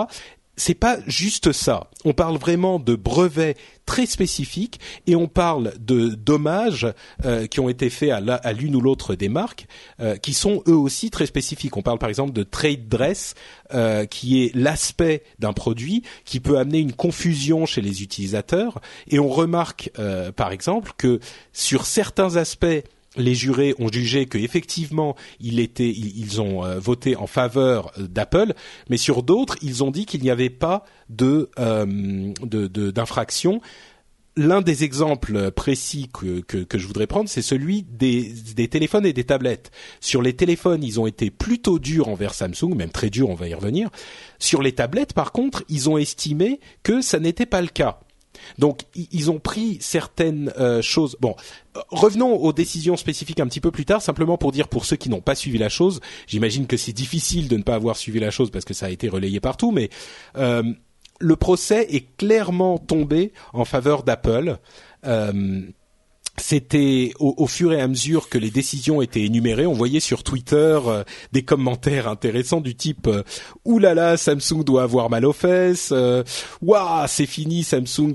C'est 0.58 0.74
pas 0.74 1.00
juste 1.06 1.52
ça. 1.52 1.90
On 2.06 2.14
parle 2.14 2.38
vraiment 2.38 2.80
de 2.80 2.96
brevets 2.96 3.58
très 3.86 4.06
spécifiques 4.06 4.80
et 5.06 5.14
on 5.18 5.28
parle 5.28 5.74
de 5.80 6.16
dommages 6.16 6.88
euh, 7.26 7.46
qui 7.46 7.60
ont 7.60 7.68
été 7.68 7.90
faits 7.90 8.12
à 8.12 8.54
l'une 8.54 8.74
ou 8.78 8.80
l'autre 8.80 9.16
des 9.16 9.28
marques 9.28 9.68
euh, 10.00 10.16
qui 10.16 10.34
sont 10.34 10.64
eux 10.70 10.76
aussi 10.76 11.10
très 11.10 11.26
spécifiques. 11.26 11.76
On 11.76 11.82
parle 11.82 12.00
par 12.00 12.08
exemple 12.08 12.32
de 12.32 12.44
trade 12.44 12.88
dress 12.88 13.34
qui 14.10 14.44
est 14.44 14.56
l'aspect 14.56 15.24
d'un 15.40 15.52
produit 15.52 16.04
qui 16.24 16.40
peut 16.40 16.58
amener 16.58 16.80
une 16.80 16.94
confusion 16.94 17.66
chez 17.66 17.82
les 17.82 18.04
utilisateurs 18.04 18.80
et 19.10 19.20
on 19.20 19.28
remarque 19.28 19.92
par 20.36 20.52
exemple 20.52 20.92
que 20.98 21.20
sur 21.52 21.86
certains 21.86 22.38
aspects 22.38 22.84
les 23.18 23.36
jurés 23.36 23.76
ont 23.80 23.92
jugé 23.92 24.26
qu'effectivement 24.26 25.16
il 25.40 25.60
était, 25.60 25.90
ils 25.90 26.42
ont 26.42 26.66
euh, 26.66 26.80
voté 26.80 27.16
en 27.16 27.28
faveur 27.28 27.92
euh, 27.98 28.08
d'Apple, 28.08 28.54
mais 28.90 28.98
sur 28.98 29.24
d'autres, 29.24 29.58
ils 29.62 29.84
ont 29.84 29.92
dit 29.92 30.06
qu'il 30.06 30.22
n'y 30.22 30.30
avait 30.30 30.50
pas 30.50 30.86
de 31.10 31.50
euh, 31.60 32.34
d'infraction. 32.44 33.62
L'un 34.38 34.62
des 34.62 34.84
exemples 34.84 35.50
précis 35.52 36.10
que, 36.14 36.42
que, 36.42 36.78
je 36.78 36.88
voudrais 36.88 37.08
prendre, 37.08 37.30
c'est 37.30 37.42
celui 37.42 37.84
des, 37.84 38.34
des, 38.54 38.68
téléphones 38.68 39.06
et 39.06 39.14
des 39.14 39.24
tablettes. 39.24 39.72
Sur 40.02 40.22
les 40.22 40.34
téléphones, 40.34 40.84
ils 40.84 41.00
ont 41.00 41.08
été 41.08 41.32
plutôt 41.32 41.80
durs 41.80 42.10
envers 42.10 42.34
Samsung, 42.34 42.76
même 42.76 42.90
très 42.90 43.10
durs, 43.10 43.30
on 43.30 43.36
va 43.36 43.48
y 43.48 43.54
revenir. 43.54 43.90
Sur 44.38 44.62
les 44.62 44.74
tablettes, 44.74 45.14
par 45.14 45.32
contre, 45.32 45.64
ils 45.70 45.90
ont 45.90 45.98
estimé 45.98 46.60
que 46.84 47.00
ça 47.00 47.20
n'était 47.20 47.46
pas 47.46 47.62
le 47.62 47.70
cas. 47.70 48.02
Donc 48.58 48.82
ils 48.96 49.32
ont 49.32 49.40
pris 49.40 49.78
certaines 49.82 50.52
euh, 50.58 50.82
choses. 50.82 51.18
Bon, 51.20 51.36
euh, 51.76 51.80
revenons 51.90 52.36
aux 52.36 52.54
décisions 52.54 52.98
spécifiques 52.98 53.40
un 53.40 53.48
petit 53.48 53.62
peu 53.62 53.72
plus 53.72 53.86
tard, 53.86 54.02
simplement 54.02 54.38
pour 54.38 54.52
dire 54.52 54.68
pour 54.68 54.86
ceux 54.86 54.96
qui 54.96 55.10
n'ont 55.10 55.22
pas 55.22 55.36
suivi 55.36 55.58
la 55.58 55.70
chose. 55.70 56.00
J'imagine 56.28 56.68
que 56.68 56.78
c'est 56.78 56.94
difficile 56.94 57.48
de 57.48 57.58
ne 57.58 57.64
pas 57.64 57.76
avoir 57.76 57.98
suivi 57.98 58.20
la 58.20 58.32
chose 58.32 58.52
parce 58.52 58.66
que 58.66 58.74
ça 58.74 58.88
a 58.88 58.90
été 58.90 59.10
relayé 59.10 59.40
partout, 59.40 59.72
mais 59.72 59.90
euh, 60.38 60.64
le 61.20 61.36
procès 61.36 61.88
est 61.90 62.16
clairement 62.18 62.78
tombé 62.78 63.32
en 63.54 63.66
faveur 63.66 64.04
d'Apple 64.04 64.58
c'était 66.38 67.14
au, 67.20 67.48
fur 67.48 67.72
et 67.72 67.82
à 67.82 67.88
mesure 67.88 68.30
que 68.30 68.38
les 68.38 68.52
décisions 68.52 69.02
étaient 69.02 69.24
énumérées, 69.24 69.66
on 69.66 69.74
voyait 69.74 70.00
sur 70.00 70.24
Twitter 70.24 70.80
euh, 70.86 71.04
des 71.32 71.44
commentaires 71.44 72.08
intéressants 72.08 72.62
du 72.62 72.76
type 72.76 73.08
euh, 73.08 73.24
"Ouh 73.64 73.80
là 73.80 73.94
là, 73.94 74.18
Samsung 74.18 74.64
doit 74.66 74.84
avoir 74.84 75.10
mal 75.10 75.26
aux 75.26 75.34
fesses", 75.34 75.90
euh, 75.92 76.24
"Waouh, 76.62 77.08
c'est 77.08 77.26
fini, 77.26 77.64
Samsung 77.64 78.14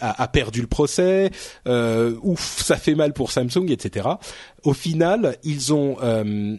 a, 0.00 0.28
perdu 0.28 0.60
le 0.60 0.66
procès", 0.66 1.30
"Ouf, 1.66 2.62
ça 2.62 2.76
fait 2.76 2.94
mal 2.94 3.12
pour 3.12 3.32
Samsung", 3.32 3.70
etc. 3.70 4.08
Au 4.64 4.74
final, 4.74 5.36
ils 5.42 5.72
ont 5.72 5.96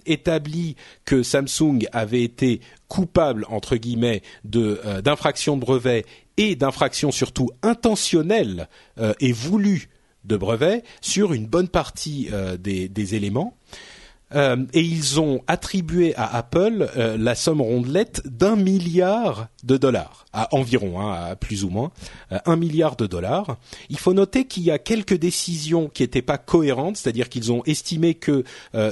établi 0.06 0.76
que 1.06 1.24
Samsung 1.24 1.86
avait 1.92 2.24
été 2.24 2.62
coupable 2.88 3.46
entre 3.50 3.76
guillemets 3.76 4.22
de 4.44 4.82
d'infraction 5.02 5.56
de 5.56 5.62
brevet 5.62 6.06
et 6.38 6.56
d'infraction 6.56 7.12
surtout 7.12 7.50
intentionnelle 7.62 8.70
et 9.20 9.32
voulue 9.32 9.90
de 10.30 10.38
brevets 10.38 10.84
sur 11.02 11.34
une 11.34 11.48
bonne 11.48 11.68
partie 11.68 12.30
euh, 12.32 12.56
des, 12.56 13.16
éléments. 13.16 13.58
Euh, 14.36 14.64
et 14.74 14.82
ils 14.82 15.20
ont 15.20 15.42
attribué 15.48 16.14
à 16.16 16.36
Apple 16.36 16.88
euh, 16.96 17.18
la 17.18 17.34
somme 17.34 17.62
rondelette 17.62 18.22
d'un 18.26 18.56
milliard 18.56 19.48
de 19.64 19.76
dollars, 19.76 20.28
environ, 20.52 21.02
hein, 21.02 21.32
à 21.32 21.36
plus 21.36 21.64
ou 21.64 21.70
moins, 21.70 21.92
un 22.46 22.56
milliard 22.56 22.96
de 22.96 23.08
dollars. 23.08 23.58
Il 23.90 23.98
faut 23.98 24.14
noter 24.14 24.46
qu'il 24.46 24.62
y 24.62 24.70
a 24.70 24.78
quelques 24.78 25.18
décisions 25.18 25.90
qui 25.90 26.04
n'étaient 26.04 26.22
pas 26.22 26.38
cohérentes, 26.38 26.98
c'est-à-dire 26.98 27.28
qu'ils 27.28 27.52
ont 27.52 27.64
estimé 27.66 28.14
que 28.14 28.44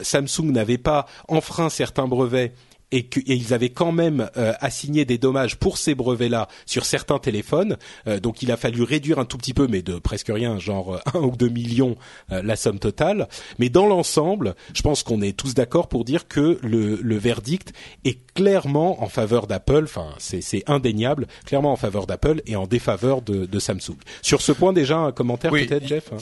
Samsung 0.02 0.52
n'avait 0.52 0.80
pas 0.80 1.06
enfreint 1.28 1.70
certains 1.70 2.08
brevets 2.08 2.52
et 2.92 3.08
qu'ils 3.08 3.54
avaient 3.54 3.70
quand 3.70 3.92
même 3.92 4.30
euh, 4.38 4.54
assigné 4.60 5.06
des 5.06 5.18
dommages 5.18 5.58
pour 5.58 5.78
ces 5.78 5.96
brevets-là 5.96 6.48
sur 6.66 6.86
certains 6.86 7.20
téléphones. 7.20 7.78
Euh, 8.08 8.20
donc 8.20 8.42
il 8.42 8.52
a 8.52 8.58
fallu 8.58 8.84
réduire 8.84 9.20
un 9.20 9.26
tout 9.26 9.38
petit 9.38 9.54
peu, 9.54 9.68
mais 9.68 9.82
de 9.82 10.00
presque 10.00 10.30
rien, 10.30 10.58
genre 10.58 10.96
euh, 10.96 11.00
un 11.14 11.20
ou 11.20 11.36
deux 11.36 11.50
millions 11.50 11.96
la 12.30 12.56
somme 12.56 12.80
totale. 12.80 13.28
Mais 13.60 13.70
dans 13.70 13.88
l'ensemble, 13.88 14.56
je 14.74 14.82
pense 14.82 15.04
qu'on 15.04 15.22
est 15.22 15.36
tous 15.36 15.54
d'accord 15.54 15.88
pour 15.88 16.06
dire 16.06 16.28
que 16.28 16.60
le, 16.62 16.96
le, 16.96 17.18
verdict 17.18 17.74
est 18.06 18.20
clairement 18.34 19.02
en 19.02 19.08
faveur 19.08 19.48
d'Apple. 19.48 19.84
Enfin, 19.84 20.10
c'est 20.20 20.64
indéniable, 20.68 21.28
clairement 21.46 21.72
en 21.72 21.78
faveur 21.78 22.06
d'Apple 22.06 22.42
et 22.46 22.56
en 22.56 22.68
défaveur 22.68 23.22
de, 23.22 23.46
de, 23.46 23.60
Samsung. 23.60 23.98
Sur 24.22 24.42
ce 24.42 24.52
point, 24.52 24.74
déjà 24.74 24.98
un 24.98 25.12
commentaire 25.12 25.52
peut-être, 25.52 25.88
Jeff. 25.88 26.12
Hein? 26.14 26.18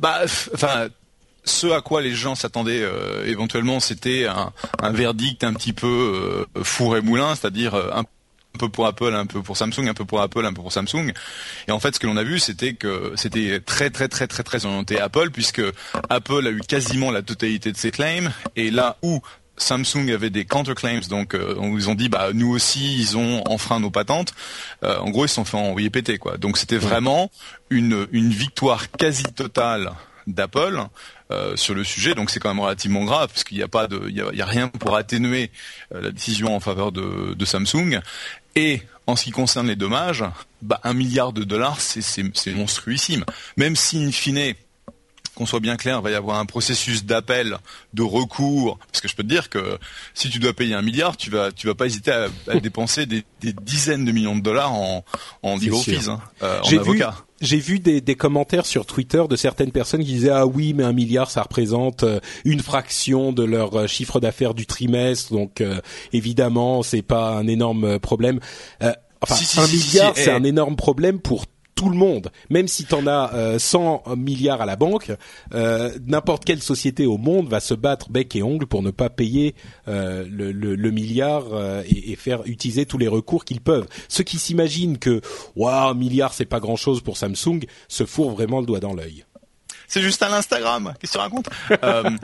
Bah, 0.00 0.20
enfin 0.54 0.88
ce 1.44 1.66
à 1.68 1.80
quoi 1.80 2.02
les 2.02 2.12
gens 2.12 2.34
s'attendaient 2.34 2.82
euh, 2.82 3.24
éventuellement, 3.26 3.80
c'était 3.80 4.26
un, 4.26 4.52
verdict 4.92 5.44
un 5.44 5.54
petit 5.54 5.72
peu 5.72 6.46
euh, 6.56 6.62
four 6.62 6.96
et 6.96 7.00
moulin, 7.00 7.34
c'est-à-dire 7.34 7.74
euh, 7.74 7.90
un 7.94 8.04
peu 8.58 8.68
pour 8.68 8.86
Apple, 8.86 9.14
un 9.14 9.26
peu 9.26 9.42
pour 9.42 9.56
Samsung, 9.56 9.88
un 9.88 9.94
peu 9.94 10.04
pour 10.04 10.20
Apple, 10.20 10.44
un 10.44 10.52
peu 10.52 10.62
pour 10.62 10.72
Samsung. 10.72 11.12
Et 11.68 11.72
en 11.72 11.80
fait, 11.80 11.94
ce 11.94 12.00
que 12.00 12.06
l'on 12.06 12.16
a 12.16 12.24
vu, 12.24 12.38
c'était 12.38 12.74
que 12.74 13.12
c'était 13.16 13.60
très 13.60 13.90
très 13.90 14.08
très 14.08 14.26
très 14.26 14.42
très 14.42 14.66
orienté 14.66 15.00
Apple, 15.00 15.30
puisque 15.30 15.62
Apple 16.08 16.46
a 16.46 16.50
eu 16.50 16.60
quasiment 16.60 17.10
la 17.10 17.22
totalité 17.22 17.72
de 17.72 17.76
ses 17.76 17.90
claims, 17.90 18.30
et 18.56 18.70
là 18.70 18.96
où 19.02 19.20
Samsung 19.60 20.10
avait 20.10 20.30
des 20.30 20.44
counterclaims, 20.44 21.08
donc 21.08 21.34
euh, 21.34 21.54
ils 21.76 21.88
ont 21.90 21.94
dit 21.94 22.08
bah 22.08 22.30
nous 22.32 22.50
aussi 22.50 22.98
ils 22.98 23.16
ont 23.16 23.42
enfreint 23.46 23.80
nos 23.80 23.90
patentes. 23.90 24.34
Euh, 24.82 24.98
en 24.98 25.10
gros 25.10 25.26
ils 25.26 25.28
se 25.28 25.34
sont 25.36 25.44
fait 25.44 25.56
envoyer 25.56 25.90
péter 25.90 26.18
quoi. 26.18 26.38
Donc 26.38 26.58
c'était 26.58 26.78
vraiment 26.78 27.30
une 27.68 28.06
une 28.12 28.30
victoire 28.30 28.90
quasi 28.90 29.24
totale 29.24 29.92
d'Apple 30.26 30.84
euh, 31.30 31.56
sur 31.56 31.74
le 31.74 31.84
sujet. 31.84 32.14
Donc 32.14 32.30
c'est 32.30 32.40
quand 32.40 32.48
même 32.48 32.60
relativement 32.60 33.04
grave 33.04 33.28
parce 33.28 33.44
qu'il 33.44 33.56
n'y 33.56 33.62
a 33.62 33.68
pas 33.68 33.86
de 33.86 34.08
il 34.08 34.16
y 34.16 34.42
a, 34.42 34.46
rien 34.46 34.68
pour 34.68 34.96
atténuer 34.96 35.50
euh, 35.94 36.02
la 36.02 36.10
décision 36.10 36.54
en 36.54 36.60
faveur 36.60 36.92
de, 36.92 37.44
Samsung. 37.44 38.00
Et 38.56 38.82
en 39.06 39.16
ce 39.16 39.24
qui 39.24 39.30
concerne 39.30 39.66
les 39.68 39.76
dommages, 39.76 40.24
bah 40.62 40.80
un 40.84 40.92
milliard 40.92 41.32
de 41.32 41.44
dollars 41.44 41.80
c'est 41.80 42.52
monstruissime. 42.52 43.24
Même 43.56 43.76
si 43.76 44.04
in 44.04 44.12
fine 44.12 44.54
qu'on 45.40 45.46
soit 45.46 45.60
bien 45.60 45.76
clair, 45.76 45.98
il 46.00 46.04
va 46.04 46.10
y 46.10 46.14
avoir 46.14 46.38
un 46.38 46.44
processus 46.44 47.06
d'appel, 47.06 47.56
de 47.94 48.02
recours, 48.02 48.78
parce 48.92 49.00
que 49.00 49.08
je 49.08 49.16
peux 49.16 49.22
te 49.22 49.28
dire 49.28 49.48
que 49.48 49.78
si 50.12 50.28
tu 50.28 50.38
dois 50.38 50.52
payer 50.52 50.74
un 50.74 50.82
milliard, 50.82 51.16
tu 51.16 51.30
vas, 51.30 51.50
tu 51.50 51.66
vas 51.66 51.74
pas 51.74 51.86
hésiter 51.86 52.12
à, 52.12 52.28
dépenser 52.60 53.06
des, 53.06 53.24
dizaines 53.40 54.04
de 54.04 54.12
millions 54.12 54.36
de 54.36 54.42
dollars 54.42 54.74
en, 54.74 55.02
en 55.42 55.56
legal 55.56 55.80
fees, 55.80 56.08
hein, 56.10 56.20
euh, 56.42 56.60
en 56.60 56.76
avocat. 56.76 57.14
J'ai 57.40 57.56
vu 57.56 57.78
des, 57.78 58.02
des, 58.02 58.16
commentaires 58.16 58.66
sur 58.66 58.84
Twitter 58.84 59.24
de 59.30 59.34
certaines 59.34 59.72
personnes 59.72 60.04
qui 60.04 60.12
disaient 60.12 60.28
ah 60.28 60.44
oui 60.44 60.74
mais 60.74 60.84
un 60.84 60.92
milliard 60.92 61.30
ça 61.30 61.40
représente 61.40 62.02
euh, 62.02 62.20
une 62.44 62.60
fraction 62.60 63.32
de 63.32 63.42
leur 63.42 63.74
euh, 63.74 63.86
chiffre 63.86 64.20
d'affaires 64.20 64.52
du 64.52 64.66
trimestre 64.66 65.32
donc 65.32 65.64
évidemment 66.12 66.82
c'est 66.82 67.00
pas 67.00 67.30
un 67.30 67.46
énorme 67.46 67.98
problème. 67.98 68.40
enfin 69.22 69.36
un 69.56 69.66
milliard 69.68 70.12
c'est 70.16 70.30
un 70.30 70.44
énorme 70.44 70.76
problème 70.76 71.18
pour 71.18 71.46
tout 71.80 71.88
le 71.88 71.96
monde, 71.96 72.30
même 72.50 72.68
si 72.68 72.84
tu 72.84 72.94
en 72.94 73.06
as 73.06 73.58
100 73.58 74.02
euh, 74.06 74.14
milliards 74.14 74.60
à 74.60 74.66
la 74.66 74.76
banque, 74.76 75.12
euh, 75.54 75.90
n'importe 76.06 76.44
quelle 76.44 76.60
société 76.60 77.06
au 77.06 77.16
monde 77.16 77.48
va 77.48 77.58
se 77.58 77.72
battre 77.72 78.10
bec 78.10 78.36
et 78.36 78.42
ongle 78.42 78.66
pour 78.66 78.82
ne 78.82 78.90
pas 78.90 79.08
payer 79.08 79.54
euh, 79.88 80.26
le, 80.28 80.90
milliard 80.90 81.44
et, 81.86 82.16
faire 82.16 82.42
utiliser 82.44 82.84
tous 82.84 82.98
les 82.98 83.08
recours 83.08 83.46
qu'ils 83.46 83.62
peuvent. 83.62 83.86
Ceux 84.08 84.24
qui 84.24 84.38
s'imaginent 84.38 84.98
que 84.98 85.22
waouh, 85.56 85.88
un 85.88 85.94
milliard 85.94 86.34
c'est 86.34 86.44
pas 86.44 86.60
grand-chose 86.60 87.00
pour 87.00 87.16
Samsung 87.16 87.60
se 87.88 88.04
fourrent 88.04 88.32
vraiment 88.32 88.60
le 88.60 88.66
doigt 88.66 88.80
dans 88.80 88.92
l'œil. 88.92 89.24
C'est 89.88 90.02
juste 90.02 90.22
à 90.22 90.28
l'Instagram. 90.28 90.92
Qu'est-ce 91.00 91.12
que 91.12 91.18
tu 91.18 91.22
racontes? 91.22 91.48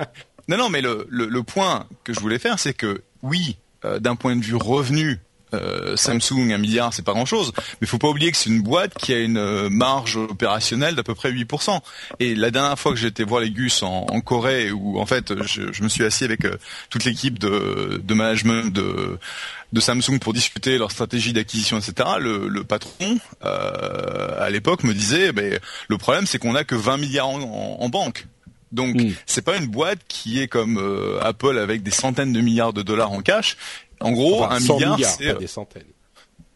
Non, 0.49 0.57
non, 0.57 0.69
mais 0.71 0.81
le, 0.81 1.09
le, 1.11 1.43
point 1.43 1.89
que 2.05 2.13
je 2.13 2.21
voulais 2.21 2.39
faire, 2.39 2.61
c'est 2.61 2.73
que 2.73 3.03
oui, 3.21 3.57
d'un 3.83 4.15
point 4.15 4.37
de 4.37 4.45
vue 4.45 4.55
revenu, 4.55 5.19
euh, 5.55 5.97
Samsung, 5.97 6.53
un 6.53 6.59
milliard, 6.59 6.93
c'est 6.93 7.05
pas 7.05 7.13
grand-chose. 7.13 7.53
Mais 7.81 7.87
faut 7.87 7.99
pas 7.99 8.09
oublier 8.09 8.31
que 8.31 8.37
c'est 8.37 8.51
une 8.51 8.63
boîte 8.63 8.95
qui 8.95 9.13
a 9.13 9.19
une 9.19 9.39
euh, 9.39 9.69
marge 9.71 10.17
opérationnelle 10.17 10.95
d'à 10.97 11.03
peu 11.03 11.15
près 11.15 11.31
8%. 11.31 11.81
Et 12.19 12.35
la 12.35 12.51
dernière 12.51 12.79
fois 12.79 12.93
que 12.93 12.99
j'étais 12.99 13.23
voir 13.23 13.41
les 13.41 13.51
Gus 13.51 13.83
en, 13.83 14.07
Corée, 14.21 14.73
où 14.73 14.99
en 14.99 15.07
fait 15.07 15.33
je, 15.45 15.83
me 15.83 15.89
suis 15.89 16.05
assis 16.05 16.25
avec 16.25 16.45
euh, 16.45 16.57
toute 16.91 17.05
l'équipe 17.05 17.39
de, 17.39 18.01
de 18.03 18.15
management 18.15 18.73
de, 18.73 19.19
de 19.73 19.81
Samsung 19.81 20.19
pour 20.21 20.33
discuter 20.33 20.79
leur 20.79 20.91
stratégie 20.91 21.33
d'acquisition, 21.33 21.79
etc. 21.79 22.09
Le, 22.19 22.65
patron 22.65 23.19
à 23.43 24.51
l'époque 24.51 24.83
me 24.83 24.93
disait, 24.93 25.33
ben, 25.33 25.61
le 25.89 25.99
problème 25.99 26.27
c'est 26.27 26.39
qu'on 26.39 26.57
a 26.57 26.65
que 26.65 26.75
20 26.75 26.97
milliards 26.97 27.29
en, 27.29 27.89
banque. 27.89 28.27
Donc 28.73 28.97
hmm. 28.97 29.13
c'est 29.27 29.43
pas 29.43 29.57
une 29.57 29.67
boîte 29.67 30.01
qui 30.09 30.41
est 30.41 30.49
comme 30.49 30.83
Apple 31.23 31.59
avec 31.59 31.85
des 31.85 31.93
centaines 31.93 32.33
de 32.33 32.41
milliards 32.41 32.73
de 32.73 32.83
dollars 32.83 33.13
en 33.13 33.21
cash 33.21 33.57
en 34.01 34.13
gros, 34.13 34.45
un 34.45 34.61
milliard, 34.61 34.99
c'est 35.01 35.39
des 35.39 35.47
centaines. 35.47 35.83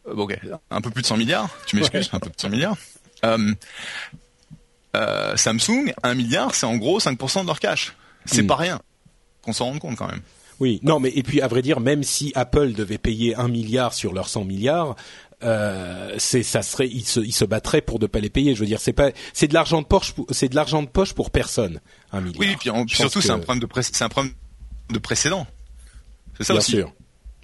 Euh, 0.07 0.15
ok, 0.15 0.39
un 0.71 0.81
peu 0.81 0.91
plus 0.91 1.03
de 1.03 1.07
100 1.07 1.17
milliards. 1.17 1.49
Tu 1.67 1.77
m'excuses, 1.77 2.11
un 2.13 2.21
peu 2.21 2.31
plus 2.31 2.37
de 2.37 2.41
100 2.41 2.49
milliards. 2.51 2.77
Euh, 3.25 3.55
euh, 4.97 5.37
Samsung, 5.37 5.93
un 6.03 6.15
milliard, 6.15 6.55
c'est 6.55 6.67
en 6.67 6.77
gros 6.77 6.99
5% 6.99 7.43
de 7.43 7.47
leur 7.47 7.61
cash. 7.61 7.95
C'est 8.25 8.43
hmm. 8.43 8.47
pas 8.47 8.57
rien. 8.57 8.81
Qu'on 9.43 9.53
s'en 9.53 9.67
rende 9.67 9.79
compte 9.79 9.97
quand 9.97 10.09
même. 10.09 10.23
Oui, 10.59 10.79
non, 10.83 11.01
mais 11.01 11.11
et 11.15 11.23
puis 11.23 11.41
à 11.41 11.49
vrai 11.49 11.63
dire, 11.63 11.81
même 11.81 12.03
si 12.03 12.33
Apple 12.35 12.73
devait 12.73 12.99
payer 12.99 13.35
un 13.35 13.49
milliard 13.49 13.95
sur 13.95 14.13
leurs 14.13 14.29
100 14.29 14.45
milliards, 14.45 14.95
euh, 15.43 16.15
c'est 16.19 16.43
ça 16.43 16.61
serait 16.61 16.87
ils 16.87 17.07
se 17.07 17.21
ils 17.21 17.33
se 17.33 17.47
battraient 17.47 17.81
pour 17.81 17.99
ne 17.99 18.07
pas 18.07 18.21
les 18.21 18.29
payer. 18.29 18.55
Je 18.55 18.61
veux 18.61 18.67
dire, 18.67 18.81
c'est 18.81 18.93
pas 18.93 19.11
c'est 19.33 19.49
de 19.49 19.55
l'argent 19.55 19.81
de 19.81 19.87
poche, 19.87 20.13
c'est 20.31 20.51
de 20.51 20.55
l'argent 20.55 20.83
de 20.83 20.89
poche 20.89 21.15
pour 21.15 21.31
personne. 21.31 21.81
Un 22.13 22.21
milliard. 22.21 22.41
Oui, 22.41 22.57
puis, 22.59 22.95
surtout 22.95 23.23
c'est 23.23 23.31
un 23.31 23.39
problème 23.39 23.67
de 23.67 23.81
c'est 23.81 24.05
un 24.05 24.11
problème 24.11 24.35
de 24.91 24.99
précédent. 24.99 25.47
C'est 26.37 26.45
ça 26.45 26.53
Bien 26.53 26.61
Sûr. 26.61 26.93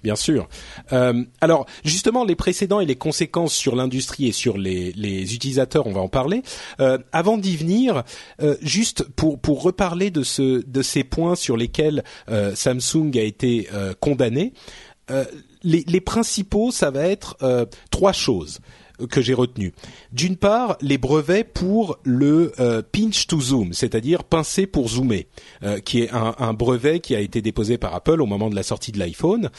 Bien 0.07 0.15
sûr. 0.15 0.47
Euh, 0.93 1.25
alors 1.41 1.65
justement, 1.83 2.23
les 2.23 2.37
précédents 2.37 2.79
et 2.79 2.85
les 2.85 2.95
conséquences 2.95 3.53
sur 3.53 3.75
l'industrie 3.75 4.27
et 4.27 4.31
sur 4.31 4.57
les, 4.57 5.33
utilisateurs, 5.35 5.85
on 5.85 5.91
va 5.91 5.99
en 5.99 6.07
parler. 6.07 6.43
Euh, 6.79 6.97
avant 7.11 7.37
d'y 7.37 7.57
venir, 7.57 8.05
euh, 8.41 8.55
juste 8.61 9.03
pour 9.03 9.61
reparler 9.61 10.09
de 10.09 10.23
ce 10.23 10.65
de 10.65 10.81
ces 10.81 11.03
points 11.03 11.35
sur 11.35 11.57
lesquels 11.57 12.05
Samsung 12.55 13.11
a 13.15 13.21
été 13.21 13.67
condamné. 13.99 14.53
Les, 15.63 15.83
les, 15.85 16.01
principaux, 16.01 16.71
ça 16.71 16.89
va 16.89 17.05
être 17.05 17.35
trois 17.91 18.13
choses 18.13 18.61
que 19.05 19.21
j'ai 19.21 19.33
retenu. 19.33 19.73
D'une 20.11 20.37
part, 20.37 20.77
les 20.81 20.97
brevets 20.97 21.43
pour 21.43 21.99
le 22.03 22.53
euh, 22.59 22.81
pinch 22.81 23.27
to 23.27 23.39
zoom, 23.39 23.73
c'est-à-dire 23.73 24.23
pincer 24.23 24.65
pour 24.65 24.89
zoomer, 24.89 25.27
euh, 25.63 25.79
qui 25.79 26.01
est 26.01 26.09
un, 26.11 26.53
brevet 26.53 26.99
qui 26.99 27.15
a 27.15 27.19
été 27.19 27.41
déposé 27.41 27.77
par 27.77 27.93
Apple 27.93 28.21
au 28.21 28.25
moment 28.25 28.49
de 28.49 28.55
la 28.55 28.63
sortie 28.63 28.91
de 28.91 28.99
l'iPhone. 28.99 29.49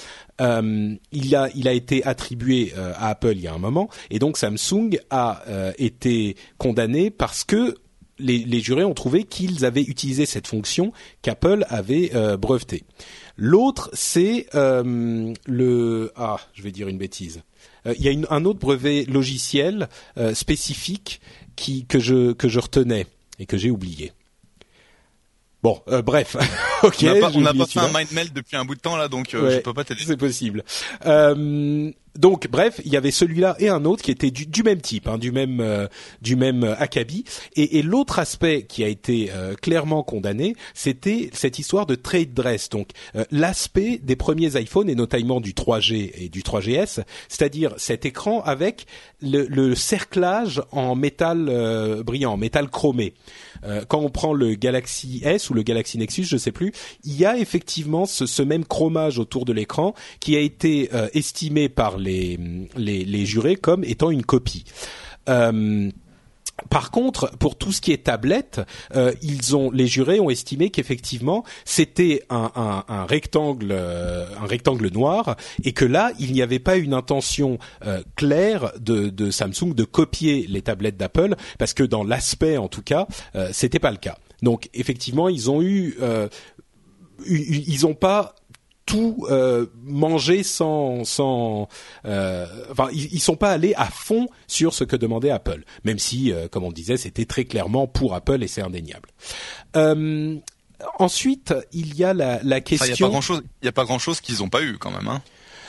Euh, 0.40 0.94
il 1.12 1.36
a 1.36 1.48
il 1.54 1.68
a 1.68 1.72
été 1.72 2.04
attribué 2.04 2.72
à 2.76 3.08
Apple 3.08 3.32
il 3.32 3.42
y 3.42 3.46
a 3.46 3.54
un 3.54 3.58
moment, 3.58 3.88
et 4.10 4.18
donc 4.18 4.36
Samsung 4.36 4.98
a 5.10 5.42
été 5.78 6.36
condamné 6.56 7.10
parce 7.10 7.44
que 7.44 7.76
les, 8.18 8.60
jurés 8.60 8.84
ont 8.84 8.94
trouvé 8.94 9.24
qu'ils 9.24 9.64
avaient 9.64 9.82
utilisé 9.82 10.26
cette 10.26 10.46
fonction 10.46 10.92
qu'Apple 11.22 11.64
avait 11.68 12.10
brevetée. 12.36 12.84
L'autre, 13.36 13.90
c'est 13.92 14.46
le 14.54 16.12
ah, 16.16 16.38
je 16.54 16.62
vais 16.62 16.72
dire 16.72 16.88
une 16.88 16.98
bêtise. 16.98 17.42
Euh, 17.86 17.94
il 17.98 18.04
y 18.04 18.08
a 18.08 18.12
une, 18.12 18.26
un 18.30 18.44
autre 18.44 18.58
brevet 18.58 19.04
logiciel 19.04 19.88
euh, 20.16 20.34
spécifique 20.34 21.20
qui 21.56 21.86
que 21.86 21.98
je 21.98 22.32
que 22.32 22.48
je 22.48 22.60
retenais 22.60 23.06
et 23.38 23.46
que 23.46 23.56
j'ai 23.56 23.70
oublié. 23.70 24.12
Bon, 25.62 25.82
euh, 25.88 26.02
bref. 26.02 26.36
ok. 26.82 27.04
On 27.34 27.40
n'a 27.40 27.52
pas, 27.52 27.66
fait 27.66 27.80
un 27.80 27.88
mind 27.88 28.12
melt 28.12 28.32
depuis 28.32 28.56
un 28.56 28.64
bout 28.64 28.76
de 28.76 28.80
temps 28.80 28.96
là, 28.96 29.08
donc 29.08 29.34
euh, 29.34 29.50
je 29.50 29.58
peux 29.58 29.74
pas 29.74 29.84
t'aider. 29.84 30.02
C'est 30.06 30.16
possible. 30.16 30.64
Euh, 31.06 31.90
donc, 32.18 32.48
bref, 32.48 32.80
il 32.84 32.92
y 32.92 32.96
avait 32.96 33.10
celui-là 33.10 33.56
et 33.58 33.68
un 33.68 33.84
autre 33.84 34.02
qui 34.02 34.10
était 34.10 34.30
du, 34.30 34.44
du 34.44 34.62
même 34.62 34.80
type, 34.80 35.08
hein, 35.08 35.16
du 35.16 35.32
même 35.32 35.60
euh, 35.60 35.86
du 36.20 36.36
même 36.36 36.64
acabit. 36.78 37.24
Et, 37.56 37.78
et 37.78 37.82
l'autre 37.82 38.18
aspect 38.18 38.66
qui 38.68 38.84
a 38.84 38.88
été 38.88 39.30
clairement 39.62 40.02
condamné, 40.02 40.54
c'était 40.74 41.30
cette 41.32 41.58
histoire 41.58 41.86
de 41.86 41.94
trade 41.94 42.34
dress. 42.34 42.68
Donc, 42.68 42.90
l'aspect 43.30 43.98
des 44.02 44.16
premiers 44.16 44.60
iPhones 44.60 44.90
et 44.90 44.94
notamment 44.94 45.40
du 45.40 45.52
3G 45.52 46.12
et 46.14 46.28
du 46.28 46.42
3GS, 46.42 47.04
c'est-à-dire 47.28 47.74
cet 47.76 48.04
écran 48.04 48.42
avec 48.42 48.86
le, 49.22 49.46
le 49.46 49.74
cerclage 49.74 50.62
en 50.72 50.94
métal 50.94 52.02
brillant, 52.04 52.32
en 52.32 52.36
métal 52.36 52.68
chromé. 52.68 53.14
Euh, 53.64 53.84
quand 53.86 54.00
on 54.00 54.10
prend 54.10 54.32
le 54.32 54.54
Galaxy 54.54 55.20
S 55.24 55.50
ou 55.50 55.54
le 55.54 55.62
Galaxy 55.62 55.98
Nexus, 55.98 56.24
je 56.24 56.36
sais 56.36 56.52
plus, 56.52 56.72
il 57.04 57.16
y 57.16 57.24
a 57.24 57.38
effectivement 57.38 58.06
ce, 58.06 58.42
même 58.42 58.64
chromage 58.64 59.18
autour 59.18 59.44
de 59.44 59.52
l'écran 59.52 59.94
qui 60.20 60.36
a 60.36 60.40
été 60.40 60.90
euh, 60.94 61.08
estimé 61.12 61.68
par 61.68 61.98
les, 61.98 62.07
les, 62.76 63.26
jurés 63.26 63.56
comme 63.56 63.84
étant 63.84 64.10
une 64.10 64.24
copie. 64.24 64.64
Euh, 65.28 65.90
par 66.70 66.90
contre, 66.90 67.30
pour 67.38 67.56
tout 67.56 67.70
ce 67.70 67.80
qui 67.80 67.92
est 67.92 68.04
tablette, 68.04 68.60
euh, 68.96 69.12
ils 69.22 69.54
ont 69.54 69.70
les 69.70 69.86
jurés 69.86 70.18
ont 70.18 70.28
estimé 70.28 70.70
qu'effectivement 70.70 71.44
c'était 71.64 72.24
un, 72.30 73.06
rectangle, 73.08 73.68
euh, 73.70 74.26
un 74.40 74.46
rectangle 74.46 74.88
noir, 74.88 75.36
et 75.62 75.72
que 75.72 75.84
là 75.84 76.10
il 76.18 76.32
n'y 76.32 76.42
avait 76.42 76.58
pas 76.58 76.76
une 76.76 76.94
intention 76.94 77.58
claire 78.16 78.72
de, 78.80 79.08
de, 79.08 79.30
Samsung 79.30 79.72
de 79.74 79.84
copier 79.84 80.46
les 80.48 80.62
tablettes 80.62 80.96
d'Apple, 80.96 81.36
parce 81.58 81.74
que 81.74 81.84
dans 81.84 82.02
l'aspect 82.02 82.56
en 82.56 82.68
tout 82.68 82.82
cas, 82.82 83.06
c'était 83.52 83.78
pas 83.78 83.92
le 83.92 83.98
cas. 83.98 84.18
Donc 84.42 84.68
effectivement, 84.74 85.28
ils 85.28 85.50
ont 85.50 85.62
eu 85.62 85.96
ils 87.26 87.82
n'ont 87.82 87.94
pas 87.94 88.34
tout 88.88 89.26
euh, 89.28 89.66
manger 89.84 90.42
sans 90.42 91.04
sans 91.04 91.68
euh, 92.06 92.46
enfin 92.70 92.88
ils, 92.90 93.12
ils 93.12 93.20
sont 93.20 93.36
pas 93.36 93.50
allés 93.52 93.74
à 93.76 93.84
fond 93.84 94.28
sur 94.46 94.72
ce 94.72 94.82
que 94.82 94.96
demandait 94.96 95.30
Apple 95.30 95.62
même 95.84 95.98
si 95.98 96.32
euh, 96.32 96.48
comme 96.48 96.64
on 96.64 96.72
disait 96.72 96.96
c'était 96.96 97.26
très 97.26 97.44
clairement 97.44 97.86
pour 97.86 98.14
Apple 98.14 98.42
et 98.42 98.48
c'est 98.48 98.62
indéniable. 98.62 99.10
Euh, 99.76 100.36
ensuite 100.98 101.54
il 101.72 101.96
y 101.96 102.04
a 102.04 102.14
la, 102.14 102.42
la 102.42 102.62
question 102.62 102.86
il 102.86 102.98
y 102.98 103.02
a 103.02 103.06
pas 103.06 103.10
grand 103.10 103.20
chose 103.20 103.42
il 103.62 103.66
y 103.66 103.68
a 103.68 103.72
pas 103.72 103.84
grand 103.84 103.98
chose 103.98 104.22
qu'ils 104.22 104.42
ont 104.42 104.48
pas 104.48 104.62
eu 104.62 104.78
quand 104.78 104.90
même 104.90 105.06
hein 105.08 105.20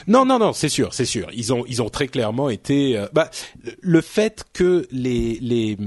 non, 0.09 0.25
non, 0.25 0.39
non, 0.39 0.53
c'est 0.53 0.69
sûr, 0.69 0.91
c'est 0.93 1.05
sûr. 1.05 1.29
Ils 1.33 1.53
ont, 1.53 1.63
ils 1.67 1.83
ont 1.83 1.89
très 1.89 2.07
clairement 2.07 2.49
été. 2.49 2.97
Euh, 2.97 3.07
bah, 3.13 3.29
le 3.79 4.01
fait 4.01 4.43
que 4.53 4.87
les 4.91 5.37
les 5.39 5.77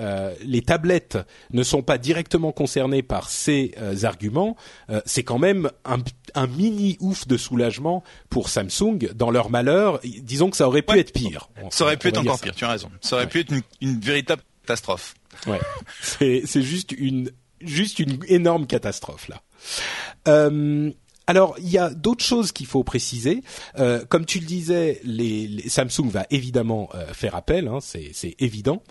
euh, 0.00 0.34
les 0.44 0.62
tablettes 0.62 1.16
ne 1.52 1.62
sont 1.62 1.82
pas 1.82 1.96
directement 1.96 2.50
concernées 2.50 3.04
par 3.04 3.30
ces 3.30 3.72
euh, 3.78 4.02
arguments, 4.02 4.56
c'est 5.06 5.22
quand 5.22 5.38
même 5.38 5.70
un, 5.84 5.98
un 6.34 6.46
mini 6.48 6.96
ouf 7.00 7.28
de 7.28 7.36
soulagement 7.36 8.02
pour 8.28 8.48
Samsung 8.48 8.98
dans 9.14 9.30
leur 9.30 9.48
malheur. 9.48 10.00
Disons 10.02 10.50
que 10.50 10.56
ça 10.56 10.66
aurait 10.66 10.82
pu 10.82 10.98
être 10.98 11.12
pire. 11.12 11.48
ça 11.70 11.84
aurait 11.84 11.96
pu 11.96 12.08
être 12.08 12.18
encore 12.18 12.40
pire. 12.40 12.54
Tu 12.54 12.64
as 12.64 12.70
raison. 12.70 12.90
Ça 13.00 13.16
aurait 13.16 13.28
pu 13.28 13.40
être 13.40 13.52
une, 13.52 13.62
une 13.80 14.00
véritable 14.00 14.42
catastrophe. 14.62 15.14
Ouais, 15.46 15.60
c'est 16.02 16.42
c'est 16.46 16.62
juste 16.62 16.92
une 16.92 17.30
juste 17.60 18.00
une 18.00 18.18
énorme 18.26 18.66
catastrophe 18.66 19.28
là. 19.28 19.40
Euh, 20.28 20.90
alors, 21.26 21.54
il 21.58 21.70
y 21.70 21.78
a 21.78 21.90
d'autres 21.90 22.24
choses 22.24 22.52
qu'il 22.52 22.66
faut 22.66 22.82
préciser. 22.82 23.42
Euh, 23.78 24.04
comme 24.06 24.26
tu 24.26 24.40
le 24.40 24.46
disais, 24.46 25.00
Samsung 25.68 26.08
va 26.08 26.26
évidemment 26.30 26.88
euh, 26.94 27.12
faire 27.12 27.34
appel, 27.34 27.68
hein, 27.68 27.78
c'est 27.80 28.34
évident. 28.38 28.82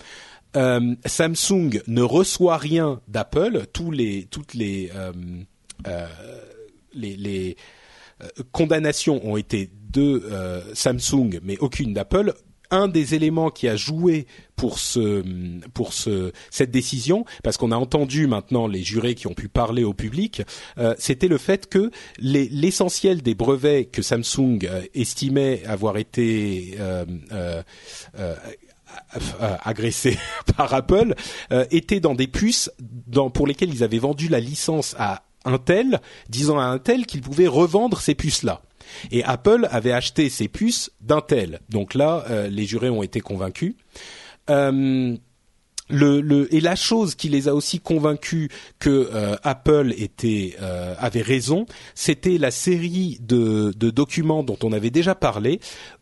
Euh, 0.55 0.95
Samsung 1.05 1.81
ne 1.87 2.01
reçoit 2.01 2.57
rien 2.57 3.01
d'Apple. 3.07 3.65
Toutes 3.73 3.95
les 4.53 4.91
condamnations 8.51 9.25
ont 9.25 9.37
été 9.37 9.69
de 9.89 10.23
Samsung, 10.73 11.39
mais 11.43 11.57
aucune 11.59 11.93
d'Apple 11.93 12.33
un 12.71 12.87
des 12.87 13.15
éléments 13.15 13.49
qui 13.49 13.67
a 13.67 13.75
joué 13.75 14.25
pour 14.55 14.79
ce 14.79 15.23
pour 15.73 15.93
ce 15.93 16.31
cette 16.49 16.71
décision, 16.71 17.25
parce 17.43 17.57
qu'on 17.57 17.71
a 17.71 17.75
entendu 17.75 18.27
maintenant 18.27 18.67
les 18.67 18.83
jurés 18.83 19.15
qui 19.15 19.27
ont 19.27 19.33
pu 19.33 19.47
parler 19.47 19.83
au 19.83 19.93
public, 19.93 20.43
euh, 20.77 20.95
c'était 20.97 21.27
le 21.27 21.37
fait 21.37 21.67
que 21.67 21.91
l'essentiel 22.19 23.21
des 23.21 23.35
brevets 23.35 23.85
que 23.85 24.01
Samsung 24.01 24.59
euh, 24.63 24.81
estimait 24.93 25.63
avoir 25.65 25.97
été 25.97 26.75
euh, 26.79 27.05
euh, 28.17 29.55
agressés 29.63 30.17
par 30.57 30.73
Apple 30.73 31.15
étaient 31.69 32.01
dans 32.01 32.13
des 32.13 32.27
puces 32.27 32.69
pour 33.33 33.47
lesquelles 33.47 33.73
ils 33.73 33.83
avaient 33.83 33.99
vendu 33.99 34.27
la 34.27 34.39
licence 34.39 34.95
à 34.99 35.23
Intel, 35.45 36.01
disant 36.29 36.59
à 36.59 36.65
Intel 36.65 37.05
qu'ils 37.05 37.21
pouvaient 37.21 37.47
revendre 37.47 38.01
ces 38.01 38.15
puces-là. 38.15 38.61
Et 39.11 39.23
Apple 39.23 39.67
avait 39.71 39.91
acheté 39.91 40.29
ces 40.29 40.47
puces 40.47 40.91
d'Intel. 41.01 41.59
Donc 41.69 41.93
là, 41.93 42.25
euh, 42.29 42.47
les 42.47 42.65
jurés 42.65 42.89
ont 42.89 43.03
été 43.03 43.21
convaincus. 43.21 43.75
Euh, 44.49 45.17
et 46.51 46.61
la 46.61 46.75
chose 46.75 47.15
qui 47.15 47.27
les 47.27 47.49
a 47.49 47.55
aussi 47.55 47.79
convaincus 47.81 48.49
que 48.79 49.09
euh, 49.13 49.35
Apple 49.43 49.93
avait 50.97 51.21
raison, 51.21 51.65
c'était 51.95 52.37
la 52.37 52.49
série 52.49 53.17
de, 53.21 53.73
documents 53.75 54.43
dont 54.43 54.57
on 54.63 54.71
avait 54.71 54.89
déjà 54.89 55.15
parlé, 55.15 55.59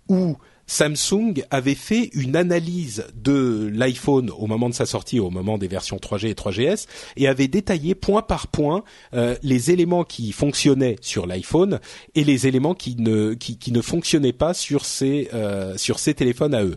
où 0.08 0.38
Samsung 0.70 1.44
avait 1.50 1.76
fait 1.76 2.12
une 2.14 2.36
analyse 2.36 3.08
de 3.16 3.72
l'iPhone 3.74 4.30
au 4.30 4.46
moment 4.46 4.70
de 4.70 4.76
sa 4.76 4.86
sortie, 4.86 5.20
au 5.20 5.32
moment 5.32 5.58
des 5.58 5.68
versions 5.68 5.98
3G 5.98 6.28
et 6.28 6.34
3GS, 6.36 6.86
et 7.18 7.28
avait 7.28 7.48
détaillé 7.48 7.96
point 7.96 8.22
par 8.22 8.48
point 8.48 8.84
euh, 9.16 9.36
les 9.42 9.72
éléments 9.72 10.04
qui 10.04 10.32
fonctionnaient 10.32 10.98
sur 11.02 11.26
l'iPhone 11.26 11.80
et 12.14 12.24
les 12.24 12.46
éléments 12.46 12.76
qui 12.76 12.96
ne 12.98 13.82
fonctionnaient 13.82 14.32
pas 14.32 14.54
sur 14.54 14.86
ces 14.86 15.30
euh, 15.34 15.76
sur 15.76 15.98
ces 15.98 16.14
téléphones 16.14 16.54
à 16.54 16.64
eux. 16.64 16.76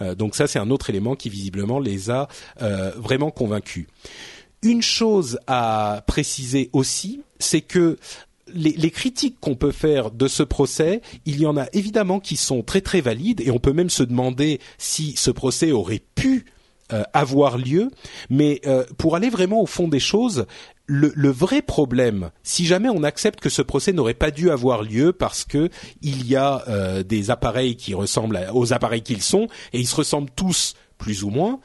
Euh, 0.00 0.16
donc 0.16 0.34
ça, 0.34 0.48
c'est 0.48 0.58
un 0.58 0.70
autre 0.70 0.90
élément 0.90 1.14
qui 1.14 1.30
visiblement 1.30 1.78
les 1.78 2.10
a 2.10 2.26
vraiment 2.96 3.30
convaincus. 3.30 3.86
Une 4.62 4.82
chose 4.82 5.38
à 5.46 6.02
préciser 6.08 6.70
aussi, 6.72 7.20
c'est 7.38 7.60
que 7.60 7.98
les, 8.54 8.90
critiques 8.90 9.38
qu'on 9.40 9.54
peut 9.54 9.72
faire 9.72 10.10
de 10.10 10.28
ce 10.28 10.42
procès, 10.42 11.00
il 11.26 11.40
y 11.40 11.46
en 11.46 11.56
a 11.56 11.66
évidemment 11.72 12.20
qui 12.20 12.36
sont 12.36 12.62
très 12.62 12.80
très 12.80 13.00
valides 13.00 13.40
et 13.40 13.50
on 13.50 13.58
peut 13.58 13.72
même 13.72 13.90
se 13.90 14.02
demander 14.02 14.60
si 14.78 15.14
ce 15.16 15.30
procès 15.30 15.72
aurait 15.72 16.02
pu 16.14 16.46
euh, 16.92 17.02
avoir 17.12 17.58
lieu. 17.58 17.90
Mais 18.30 18.60
euh, 18.66 18.84
pour 18.96 19.16
aller 19.16 19.30
vraiment 19.30 19.60
au 19.60 19.66
fond 19.66 19.88
des 19.88 20.00
choses, 20.00 20.46
le, 20.86 21.28
vrai 21.28 21.60
problème, 21.60 22.30
si 22.42 22.64
jamais 22.64 22.88
on 22.88 23.02
accepte 23.02 23.40
que 23.40 23.50
ce 23.50 23.60
procès 23.60 23.92
n'aurait 23.92 24.14
pas 24.14 24.30
dû 24.30 24.50
avoir 24.50 24.82
lieu 24.82 25.12
parce 25.12 25.44
que 25.44 25.68
il 26.00 26.26
y 26.26 26.34
a 26.34 26.64
euh, 26.68 27.02
des 27.02 27.30
appareils 27.30 27.76
qui 27.76 27.92
ressemblent 27.92 28.40
aux 28.54 28.72
appareils 28.72 29.02
qu'ils 29.02 29.22
sont 29.22 29.48
et 29.74 29.80
ils 29.80 29.86
se 29.86 29.96
ressemblent 29.96 30.30
tous 30.34 30.74
plus 30.96 31.22
ou 31.22 31.30
moins, 31.30 31.60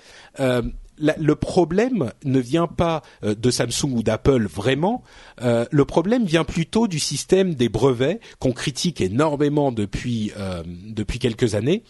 le 0.98 1.36
problème 1.36 2.12
ne 2.24 2.40
vient 2.40 2.68
pas 2.68 3.02
euh, 3.24 3.36
de 3.36 3.52
Samsung 3.52 3.92
ou 3.94 4.04
d'Apple 4.04 4.46
vraiment. 4.48 5.04
Euh, 5.42 5.66
le 5.72 5.86
problème 5.86 6.26
vient 6.26 6.44
plutôt 6.44 6.88
du 6.88 7.00
système 7.00 7.56
des 7.56 7.70
brevets 7.70 8.20
qu'on 8.40 8.52
critique 8.52 9.02
énormément 9.02 9.72
depuis 9.72 10.32
euh, 10.38 10.64
depuis 10.66 11.20
quelques 11.20 11.56
années. 11.56 11.84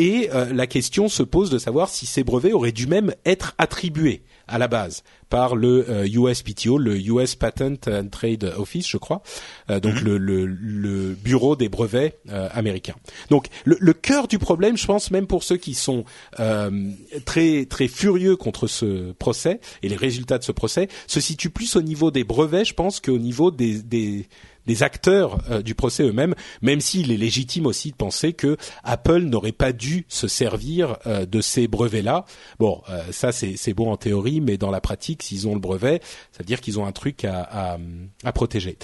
Et 0.00 0.30
la 0.52 0.68
question 0.68 1.08
se 1.08 1.24
pose 1.24 1.50
de 1.50 1.58
savoir 1.58 1.88
si 1.88 2.06
ces 2.06 2.22
brevets 2.22 2.52
auraient 2.52 2.70
dû 2.70 2.86
même 2.86 3.12
être 3.26 3.56
attribués 3.58 4.22
à 4.48 4.58
la 4.58 4.68
base 4.68 5.02
par 5.28 5.56
le 5.56 6.06
USPTO, 6.06 6.78
le 6.78 6.96
US 6.96 7.34
Patent 7.34 7.86
and 7.86 8.08
Trade 8.10 8.52
Office, 8.56 8.88
je 8.88 8.96
crois, 8.96 9.22
donc 9.68 9.96
mhm. 9.96 10.04
le, 10.04 10.18
le, 10.18 10.46
le, 10.46 11.14
bureau 11.14 11.54
des 11.54 11.68
brevets 11.68 12.18
américains. 12.52 12.94
Donc 13.28 13.48
le, 13.64 13.76
le, 13.78 13.92
cœur 13.92 14.26
du 14.26 14.38
problème, 14.38 14.78
je 14.78 14.86
pense, 14.86 15.10
même 15.10 15.26
pour 15.26 15.44
ceux 15.44 15.58
qui 15.58 15.74
sont 15.74 16.04
très 17.26 17.66
très 17.66 17.88
furieux 17.88 18.36
contre 18.36 18.66
ce 18.66 19.12
procès 19.12 19.60
et 19.82 19.88
les 19.90 19.96
résultats 19.96 20.38
de 20.38 20.44
ce 20.44 20.52
procès 20.52 20.88
se 21.06 21.20
situent 21.20 21.50
plus 21.50 21.76
au 21.76 21.82
niveau 21.82 22.10
des 22.10 22.24
brevets, 22.24 22.64
je 22.64 22.74
pense, 22.74 23.00
qu'au 23.00 23.18
niveau 23.18 23.50
des, 23.50 23.82
des, 23.82 24.28
des 24.68 24.82
acteurs 24.82 25.38
euh, 25.50 25.62
du 25.62 25.74
procès 25.74 26.04
eux-mêmes, 26.04 26.34
même 26.62 26.80
s'il 26.80 27.10
est 27.10 27.16
légitime 27.16 27.66
aussi 27.66 27.90
de 27.90 27.96
penser 27.96 28.34
que 28.34 28.56
Apple 28.84 29.22
n'aurait 29.22 29.50
pas 29.50 29.72
dû 29.72 30.04
se 30.08 30.28
servir 30.28 30.98
euh, 31.06 31.26
de 31.26 31.40
ces 31.40 31.66
brevets-là. 31.66 32.26
Bon, 32.60 32.82
euh, 32.90 33.02
ça 33.10 33.32
c'est 33.32 33.74
bon 33.74 33.90
en 33.90 33.96
théorie, 33.96 34.40
mais 34.40 34.58
dans 34.58 34.70
la 34.70 34.80
pratique, 34.80 35.22
s'ils 35.22 35.48
ont 35.48 35.54
le 35.54 35.60
brevet, 35.60 36.00
ça 36.32 36.40
veut 36.40 36.44
dire 36.44 36.60
qu'ils 36.60 36.78
ont 36.78 36.86
un 36.86 36.92
truc 36.92 37.24
à 37.24 37.78
protéger. 38.34 38.76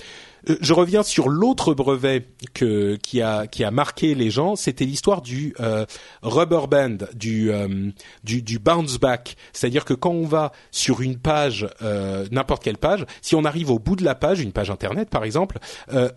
Euh, 0.48 0.56
je 0.60 0.72
reviens 0.72 1.02
sur 1.02 1.28
l'autre 1.28 1.74
brevet 1.74 2.26
que, 2.52 2.96
qui 2.96 3.22
a 3.22 3.46
qui 3.46 3.64
a 3.64 3.70
marqué 3.70 4.14
les 4.14 4.30
gens, 4.30 4.56
c'était 4.56 4.84
l'histoire 4.84 5.22
du 5.22 5.54
euh, 5.60 5.84
rubber 6.22 6.66
band, 6.68 7.06
du, 7.14 7.50
euh, 7.50 7.90
du, 8.22 8.42
du 8.42 8.58
bounce 8.58 8.98
back, 8.98 9.36
c'est-à-dire 9.52 9.84
que 9.84 9.94
quand 9.94 10.10
on 10.10 10.26
va 10.26 10.52
sur 10.70 11.00
une 11.00 11.18
page, 11.18 11.68
euh, 11.82 12.26
n'importe 12.30 12.62
quelle 12.62 12.78
page, 12.78 13.04
si 13.22 13.34
on 13.34 13.44
arrive 13.44 13.70
au 13.70 13.78
bout 13.78 13.96
de 13.96 14.04
la 14.04 14.14
page, 14.14 14.40
une 14.40 14.52
page 14.52 14.70
internet 14.70 15.10
par 15.10 15.24
exemple, 15.24 15.58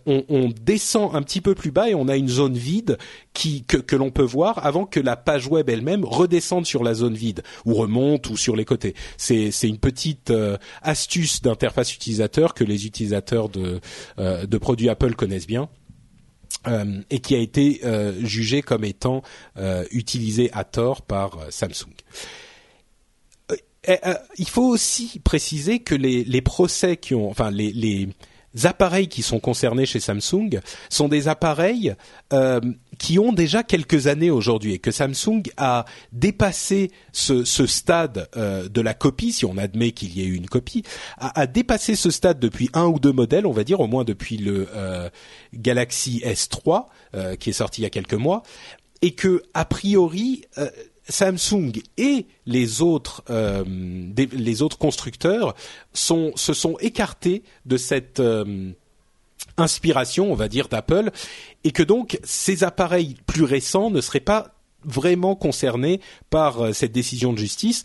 on, 0.05 0.23
on, 0.29 0.49
descend 0.61 1.15
un 1.15 1.21
petit 1.21 1.41
peu 1.41 1.55
plus 1.55 1.71
bas 1.71 1.89
et 1.89 1.95
on 1.95 2.07
a 2.07 2.15
une 2.15 2.27
zone 2.27 2.57
vide 2.57 2.97
qui 3.33 3.63
que, 3.63 3.77
que 3.77 3.95
l'on 3.95 4.09
peut 4.09 4.23
voir 4.23 4.65
avant 4.65 4.85
que 4.85 4.99
la 4.99 5.15
page 5.15 5.47
web 5.47 5.69
elle-même 5.69 6.03
redescende 6.03 6.65
sur 6.65 6.83
la 6.83 6.93
zone 6.93 7.13
vide 7.13 7.43
ou 7.65 7.73
remonte 7.73 8.29
ou 8.29 8.37
sur 8.37 8.55
les 8.55 8.65
côtés. 8.65 8.95
C'est 9.17 9.51
une 9.63 9.77
petite 9.77 10.33
astuce 10.81 11.41
d'interface 11.41 11.93
utilisateur 11.93 12.53
que 12.53 12.63
les 12.63 12.85
utilisateurs 12.85 13.49
de 13.49 13.79
euh, 14.16 14.16
de 14.17 14.57
produits 14.57 14.89
Apple 14.89 15.15
connaissent 15.15 15.47
bien. 15.47 15.69
Euh, 16.67 17.01
et 17.09 17.19
qui 17.19 17.35
a 17.35 17.37
été 17.37 17.81
euh, 17.85 18.13
jugé 18.25 18.61
comme 18.61 18.83
étant 18.83 19.21
utilisé 19.91 20.49
à 20.53 20.63
tort 20.63 21.01
par 21.01 21.37
Samsung. 21.49 21.93
il 24.37 24.49
faut 24.49 24.67
aussi 24.67 25.19
préciser 25.19 25.79
que 25.79 25.95
les, 25.95 26.23
les 26.23 26.41
procès 26.41 26.97
qui 26.97 27.15
ont, 27.15 27.29
enfin 27.29 27.51
les 27.51 28.09
appareils 28.63 29.07
qui 29.07 29.21
sont 29.21 29.39
concernés 29.39 29.85
chez 29.85 29.99
Samsung 29.99 30.59
sont 30.89 31.07
des 31.07 31.27
appareils 31.27 31.95
euh, 32.33 32.59
qui 32.97 33.19
ont 33.19 33.33
déjà 33.33 33.63
quelques 33.63 34.07
années 34.07 34.31
aujourd'hui. 34.31 34.73
Et 34.73 34.79
que 34.79 34.91
Samsung 34.91 35.43
a 35.57 35.85
dépassé 36.11 36.91
ce, 37.11 37.43
ce 37.43 37.65
stade 37.65 38.29
euh, 38.35 38.67
de 38.69 38.81
la 38.81 38.93
copie, 38.93 39.33
si 39.33 39.45
on 39.45 39.57
admet 39.57 39.91
qu'il 39.91 40.17
y 40.17 40.21
ait 40.21 40.25
eu 40.25 40.35
une 40.35 40.47
copie, 40.47 40.83
a, 41.17 41.39
a, 41.39 41.47
dépassé 41.47 41.95
ce 41.95 42.09
stade 42.09 42.39
depuis 42.39 42.69
un 42.73 42.85
ou 42.85 42.99
deux 42.99 43.11
modèles, 43.11 43.45
on 43.45 43.51
va 43.51 43.63
dire 43.63 43.79
au 43.79 43.87
moins 43.87 44.03
depuis 44.03 44.37
le 44.37 44.67
euh, 44.73 45.09
Galaxy 45.53 46.21
S3 46.25 46.85
euh, 47.15 47.35
qui 47.35 47.51
est 47.51 47.53
sorti 47.53 47.81
il 47.81 47.83
y 47.83 47.87
a 47.87 47.89
quelques 47.89 48.13
mois, 48.13 48.43
et 49.01 49.11
que 49.11 49.43
a 49.53 49.65
priori 49.65 50.43
euh, 50.57 50.69
Samsung 51.09 51.71
et 51.97 52.25
les 52.45 52.81
autres 52.81 53.23
euh, 53.29 53.63
les 54.15 54.61
autres 54.61 54.77
constructeurs 54.77 55.55
se 55.93 56.53
sont 56.53 56.77
écartés 56.79 57.43
de 57.65 57.77
cette 57.77 58.19
euh, 58.19 58.71
inspiration, 59.57 60.31
on 60.31 60.35
va 60.35 60.47
dire, 60.47 60.67
d'Apple, 60.67 61.11
et 61.63 61.71
que 61.71 61.83
donc 61.83 62.19
ces 62.23 62.63
appareils 62.63 63.15
plus 63.25 63.43
récents 63.43 63.89
ne 63.89 64.01
seraient 64.01 64.19
pas 64.19 64.53
vraiment 64.83 65.35
concernés 65.35 66.01
par 66.29 66.61
euh, 66.61 66.73
cette 66.73 66.91
décision 66.91 67.33
de 67.33 67.37
justice 67.37 67.83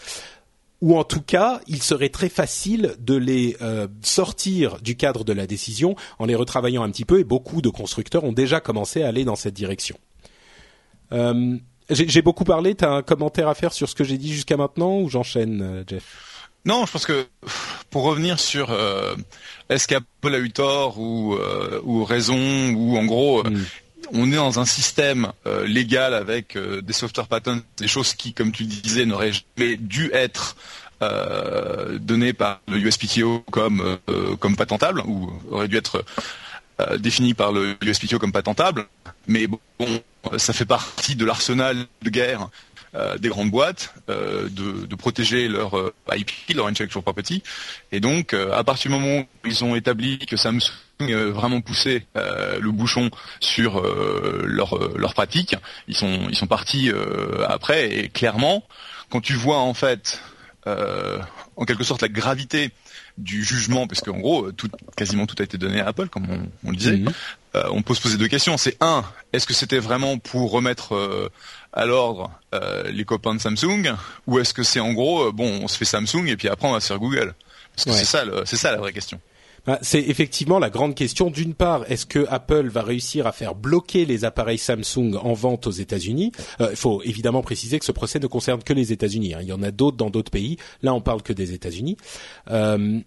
ou 0.81 0.99
en 0.99 1.05
tout 1.05 1.23
cas, 1.23 1.61
il 1.69 1.81
serait 1.81 2.09
très 2.09 2.29
facile 2.29 2.97
de 2.99 3.15
les 3.15 3.57
sortir 4.01 4.81
du 4.81 4.97
cadre 4.97 5.23
de 5.23 5.33
la 5.33 5.47
décision 5.47 5.95
en 6.19 6.25
les 6.25 6.35
retravaillant 6.35 6.83
un 6.83 6.91
petit 6.91 7.05
peu, 7.05 7.21
et 7.21 7.25
beaucoup 7.25 7.63
de 7.63 7.69
constructeurs 7.69 8.25
ont 8.25 8.33
déjà 8.33 8.59
commencé 8.59 9.05
à 9.05 9.07
aller 9.07 9.25
dans 9.25 9.37
cette 9.37 9.55
direction. 9.55 9.97
J'ai 11.91 12.23
beaucoup 12.23 12.45
parlé. 12.45 12.75
T'as 12.75 12.91
un 12.91 13.03
commentaire 13.03 13.49
à 13.49 13.55
faire 13.55 13.73
sur 13.73 13.89
ce 13.89 13.95
que 13.95 14.05
j'ai 14.05 14.19
dit 14.19 14.33
jusqu'à 14.33 14.57
maintenant 14.57 14.99
ou 14.99 15.09
j'enchaîne, 15.09 15.63
euh, 15.63 15.85
Jeff? 15.87 16.49
Non, 16.65 16.87
je 16.87 16.93
pense 16.93 17.07
que 17.07 17.27
pour 17.91 18.05
revenir 18.05 18.39
sur 18.39 18.71
euh, 18.71 19.17
est-ce 19.69 19.89
qu'Apple 19.89 20.35
a 20.35 20.39
eu 20.39 20.51
tort 20.51 20.99
ou, 21.01 21.35
euh, 21.35 21.81
ou 21.83 22.05
raison 22.05 22.71
ou 22.71 22.97
en 22.97 23.05
gros. 23.05 23.43
Hmm. 23.43 23.65
On 24.13 24.31
est 24.31 24.37
dans 24.37 24.61
un 24.61 24.67
système 24.67 25.33
légal 25.65 26.13
avec 26.13 26.59
des 26.59 26.93
software 26.93 27.29
patents, 27.29 27.61
des 27.79 27.89
choses 27.89 28.13
qui, 28.13 28.35
comme 28.35 28.53
tu 28.53 28.65
le 28.65 28.69
disais, 28.69 29.07
n'auraient 29.07 29.33
jamais 29.33 29.77
dû 29.77 30.11
être 30.13 30.57
données 31.99 32.35
par 32.35 32.61
le 32.69 32.77
USPTO 32.79 33.43
comme 33.51 33.99
comme 34.39 34.57
patentables 34.57 35.01
ou 35.07 35.33
auraient 35.51 35.69
dû 35.69 35.79
être 35.79 36.05
définies 36.99 37.35
par 37.35 37.53
le 37.53 37.77
USPTO 37.83 38.19
comme 38.19 38.33
patentables. 38.33 38.87
Mais 39.27 39.47
bon, 39.47 39.59
ça 40.37 40.53
fait 40.53 40.65
partie 40.65 41.17
de 41.17 41.25
l'arsenal 41.25 41.87
de 42.03 42.11
guerre 42.11 42.49
des 43.19 43.31
grandes 43.31 43.51
boîtes 43.51 43.95
de, 44.09 44.87
de, 44.87 44.95
protéger 44.97 45.49
leur 45.49 45.93
IP, 46.15 46.31
leur 46.55 46.67
intellectual 46.67 47.03
property. 47.03 47.43
Et 47.91 48.01
donc, 48.01 48.35
à 48.35 48.63
partir 48.65 48.91
du 48.91 48.99
moment 48.99 49.21
où 49.21 49.47
ils 49.47 49.65
ont 49.65 49.75
établi 49.75 50.19
que 50.19 50.37
Samsung 50.37 50.73
vraiment 51.01 51.61
poussé 51.63 52.07
le 52.15 52.71
bouchon 52.71 53.11
sur 53.41 53.83
leur 54.45 54.99
leur 54.99 55.15
pratique, 55.15 55.57
ils 55.89 55.97
sont 55.97 56.27
ils 56.29 56.37
sont 56.37 56.47
partis 56.47 56.91
après 57.49 57.97
et 57.97 58.09
clairement 58.09 58.63
quand 59.09 59.21
tu 59.21 59.35
vois 59.35 59.59
en 59.59 59.75
fait 59.75 60.21
en 60.67 61.65
quelque 61.65 61.85
sorte 61.85 62.03
la 62.03 62.09
gravité 62.09 62.71
du 63.19 63.45
jugement, 63.45 63.87
parce 63.87 64.01
qu'en 64.01 64.19
gros, 64.19 64.53
tout, 64.53 64.71
quasiment 64.97 65.27
tout 65.27 65.37
a 65.39 65.43
été 65.43 65.59
donné 65.59 65.81
à 65.81 65.89
Apple, 65.89 66.09
comme 66.09 66.27
on, 66.65 66.71
le 66.71 66.77
disait. 66.77 67.03
Euh, 67.55 67.65
on 67.71 67.83
peut 67.83 67.95
se 67.95 68.01
poser 68.01 68.17
deux 68.17 68.29
questions. 68.29 68.57
C'est 68.57 68.77
un, 68.81 69.05
est-ce 69.33 69.47
que 69.47 69.55
c'était 69.55 69.79
vraiment 69.79 70.19
pour 70.19 70.51
remettre 70.51 70.95
euh, 70.95 71.29
à 71.73 71.85
l'ordre 71.85 72.31
euh, 72.55 72.91
les 72.91 73.05
copains 73.05 73.35
de 73.35 73.41
Samsung, 73.41 73.95
ou 74.27 74.39
est-ce 74.39 74.55
que 74.55 74.63
c'est 74.63 74.81
en 74.81 74.93
gros, 74.93 75.33
bon, 75.33 75.61
on 75.63 75.69
se 75.69 75.77
fait 75.77 75.85
Samsung 75.85 76.27
et 76.27 76.37
puis 76.37 76.49
après 76.49 76.69
on 76.69 76.73
va 76.73 76.81
se 76.81 76.87
faire 76.87 76.99
Google? 76.99 77.35
Parce 77.75 77.87
que 77.87 77.93
c'est 77.93 78.05
ça, 78.05 78.25
c'est 78.45 78.57
ça 78.57 78.71
la 78.71 78.79
vraie 78.79 78.93
question. 78.93 79.21
Bah, 79.67 79.79
c'est 79.83 80.01
effectivement 80.01 80.59
la 80.59 80.71
grande 80.71 80.95
question. 80.95 81.31
D'une 81.31 81.55
part, 81.55 81.85
est-ce 81.91 82.07
que 82.07 82.27
Apple 82.29 82.69
va 82.69 82.83
réussir 82.83 83.27
à 83.27 83.33
faire 83.33 83.55
bloquer 83.55 84.05
les 84.05 84.25
appareils 84.25 84.59
Samsung 84.59 85.15
en 85.21 85.35
vente 85.35 85.67
aux 85.67 85.73
États-Unis? 85.73 86.33
Il 86.61 86.77
faut 86.77 87.03
évidemment 87.03 87.43
préciser 87.43 87.79
que 87.79 87.85
ce 87.85 87.93
procès 87.93 88.19
ne 88.19 88.27
concerne 88.27 88.63
que 88.63 88.73
les 88.73 88.93
États-Unis. 88.93 89.35
Hein. 89.35 89.39
Il 89.43 89.49
y 89.49 89.53
en 89.53 89.63
a 89.63 89.71
d'autres 89.71 89.97
dans 89.97 90.11
d'autres 90.11 90.33
pays. 90.33 90.57
Là, 90.83 90.95
on 90.95 91.01
parle 91.01 91.23
que 91.23 91.33
des 91.33 91.53
États-Unis. 91.53 91.97
Euh, 92.51 92.99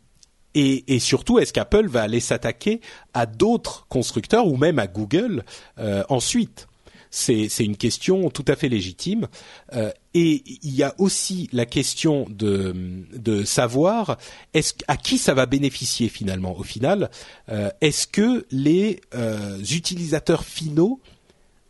et, 0.54 0.96
et, 0.96 1.00
surtout, 1.00 1.38
est-ce 1.38 1.52
qu'Apple 1.52 1.88
va 1.88 2.04
aller 2.04 2.22
s'attaquer 2.22 2.80
à 3.14 3.26
d'autres 3.26 3.86
constructeurs 3.90 4.48
ou 4.48 4.56
même 4.56 4.80
à 4.80 4.88
Google 4.88 5.44
euh, 5.80 6.04
ensuite? 6.08 6.68
C'est, 7.16 7.64
une 7.64 7.78
question 7.78 8.30
tout 8.30 8.44
à 8.48 8.56
fait 8.56 8.68
légitime. 8.68 9.28
Euh, 9.74 9.92
et 10.14 10.44
il 10.62 10.76
y 10.76 10.84
a 10.84 10.94
aussi 10.98 11.50
la 11.54 11.66
question 11.66 12.28
de, 12.30 13.44
savoir 13.46 14.18
à 14.88 14.98
qui 14.98 15.18
ça 15.18 15.34
va 15.34 15.46
bénéficier 15.46 16.10
finalement. 16.10 16.58
Au 16.58 16.64
final, 16.64 17.10
euh, 17.50 17.70
est-ce 17.80 18.06
que 18.08 18.46
les 18.52 19.00
euh, 19.14 19.60
utilisateurs 19.60 20.44
finaux 20.44 21.00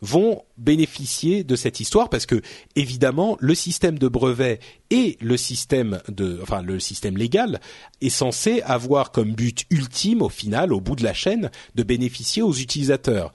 vont 0.02 0.42
bénéficier 0.58 1.44
de 1.44 1.54
cette 1.54 1.78
histoire? 1.78 2.08
Parce 2.08 2.26
que 2.26 2.42
évidemment 2.74 3.36
le 3.40 3.54
système 3.54 3.98
de 3.98 4.08
brevet 4.08 4.58
et 4.90 5.16
le 5.20 5.36
système 5.36 6.00
de 6.08 6.40
enfin 6.42 6.60
le 6.60 6.80
système 6.80 7.16
légal 7.16 7.60
est 8.00 8.10
censé 8.10 8.62
avoir 8.62 9.12
comme 9.12 9.32
but 9.32 9.64
ultime 9.70 10.22
au 10.22 10.28
final 10.28 10.72
au 10.72 10.80
bout 10.80 10.96
de 10.96 11.04
la 11.04 11.14
chaîne 11.14 11.50
de 11.76 11.82
bénéficier 11.82 12.42
aux 12.42 12.54
utilisateurs. 12.54 13.32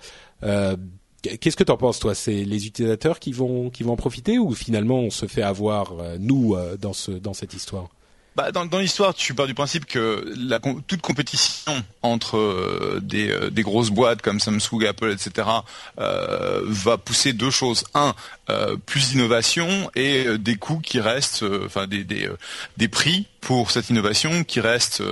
Qu'est-ce 1.21 1.55
que 1.55 1.63
tu 1.63 1.71
en 1.71 1.77
penses 1.77 1.99
toi? 1.99 2.15
C'est 2.15 2.43
les 2.43 2.65
utilisateurs 2.65 3.19
qui 3.19 3.31
vont 3.31 3.69
qui 3.69 3.83
vont 3.83 3.93
en 3.93 3.97
profiter 3.97 4.39
ou 4.39 4.53
finalement 4.55 4.99
on 4.99 5.11
se 5.11 5.27
fait 5.27 5.43
avoir 5.43 5.93
euh, 5.99 6.17
nous 6.19 6.55
euh, 6.55 6.77
dans 6.77 6.93
ce 6.93 7.11
dans 7.11 7.33
cette 7.33 7.53
histoire? 7.53 7.89
Bah, 8.35 8.53
dans, 8.53 8.65
dans 8.65 8.79
l'histoire, 8.79 9.13
tu 9.13 9.33
pars 9.33 9.45
du 9.45 9.53
principe 9.53 9.85
que 9.85 10.33
la, 10.37 10.59
toute 10.59 11.01
compétition 11.01 11.73
entre 12.01 12.37
euh, 12.37 13.01
des, 13.03 13.51
des, 13.51 13.61
grosses 13.61 13.89
boîtes 13.89 14.21
comme 14.21 14.39
Samsung, 14.39 14.85
Apple, 14.87 15.11
etc., 15.11 15.49
va 15.97 16.97
pousser 16.97 17.33
deux 17.33 17.51
choses. 17.51 17.83
Un, 17.93 18.15
euh, 18.51 18.75
plus 18.85 19.09
d'innovation 19.11 19.89
et 19.95 20.37
des 20.37 20.55
coûts 20.55 20.79
qui 20.79 20.99
restent, 20.99 21.43
enfin 21.65 21.87
des, 21.87 22.03
des, 22.03 22.87
prix 22.87 23.27
pour 23.39 23.71
cette 23.71 23.89
innovation 23.89 24.43
qui 24.43 24.59
restent 24.59 25.03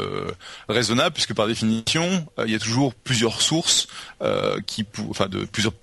raisonnables, 0.68 1.14
puisque 1.14 1.34
par 1.34 1.48
définition, 1.48 2.28
il 2.46 2.52
y 2.52 2.56
a 2.56 2.60
toujours 2.60 2.94
plusieurs 2.94 3.42
sources, 3.42 3.88
qui, 4.68 4.86
enfin 5.10 5.28
de 5.28 5.46
plusieurs 5.46 5.74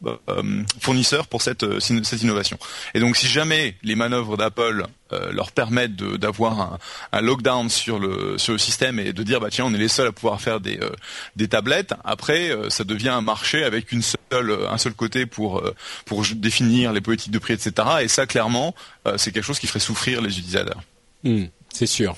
fournisseurs 0.80 1.26
pour 1.26 1.42
cette, 1.42 1.80
cette 1.80 2.22
innovation. 2.22 2.58
Et 2.94 3.00
donc, 3.00 3.16
si 3.16 3.26
jamais 3.26 3.76
les 3.82 3.96
manœuvres 3.96 4.36
d'Apple 4.36 4.86
euh, 5.12 5.30
leur 5.30 5.52
permettre 5.52 5.94
d'avoir 6.16 6.60
un, 6.60 6.78
un, 7.12 7.20
lockdown 7.20 7.70
sur 7.70 8.00
le 8.00 8.38
sur 8.38 8.54
le 8.54 8.58
système 8.58 8.98
et 8.98 9.12
de 9.12 9.22
dire 9.22 9.38
bah 9.38 9.50
tiens 9.52 9.64
on 9.64 9.72
est 9.72 9.78
les 9.78 9.86
seuls 9.86 10.08
à 10.08 10.10
pouvoir 10.10 10.40
faire 10.40 10.58
des 10.58 10.80
euh, 10.80 10.90
des 11.36 11.46
tablettes. 11.46 11.94
Après 12.02 12.50
euh, 12.50 12.70
ça 12.70 12.82
devient 12.82 13.10
un 13.10 13.20
marché 13.20 13.62
avec 13.62 13.92
une 13.92 14.02
seule 14.02 14.58
un 14.68 14.78
seul 14.78 14.94
côté 14.94 15.24
pour 15.24 15.62
pour 16.06 16.24
définir 16.34 16.92
les 16.92 17.00
politiques 17.00 17.30
de 17.30 17.38
etc. 17.54 17.88
Et 18.02 18.08
ça 18.08 18.26
clairement 18.26 18.74
c'est 19.16 19.32
quelque 19.32 19.44
chose 19.44 19.58
qui 19.58 19.66
ferait 19.66 19.80
souffrir 19.80 20.20
les 20.20 20.38
utilisateurs. 20.38 20.82
Hmm, 21.24 21.46
c'est 21.76 21.86
sûr. 21.86 22.16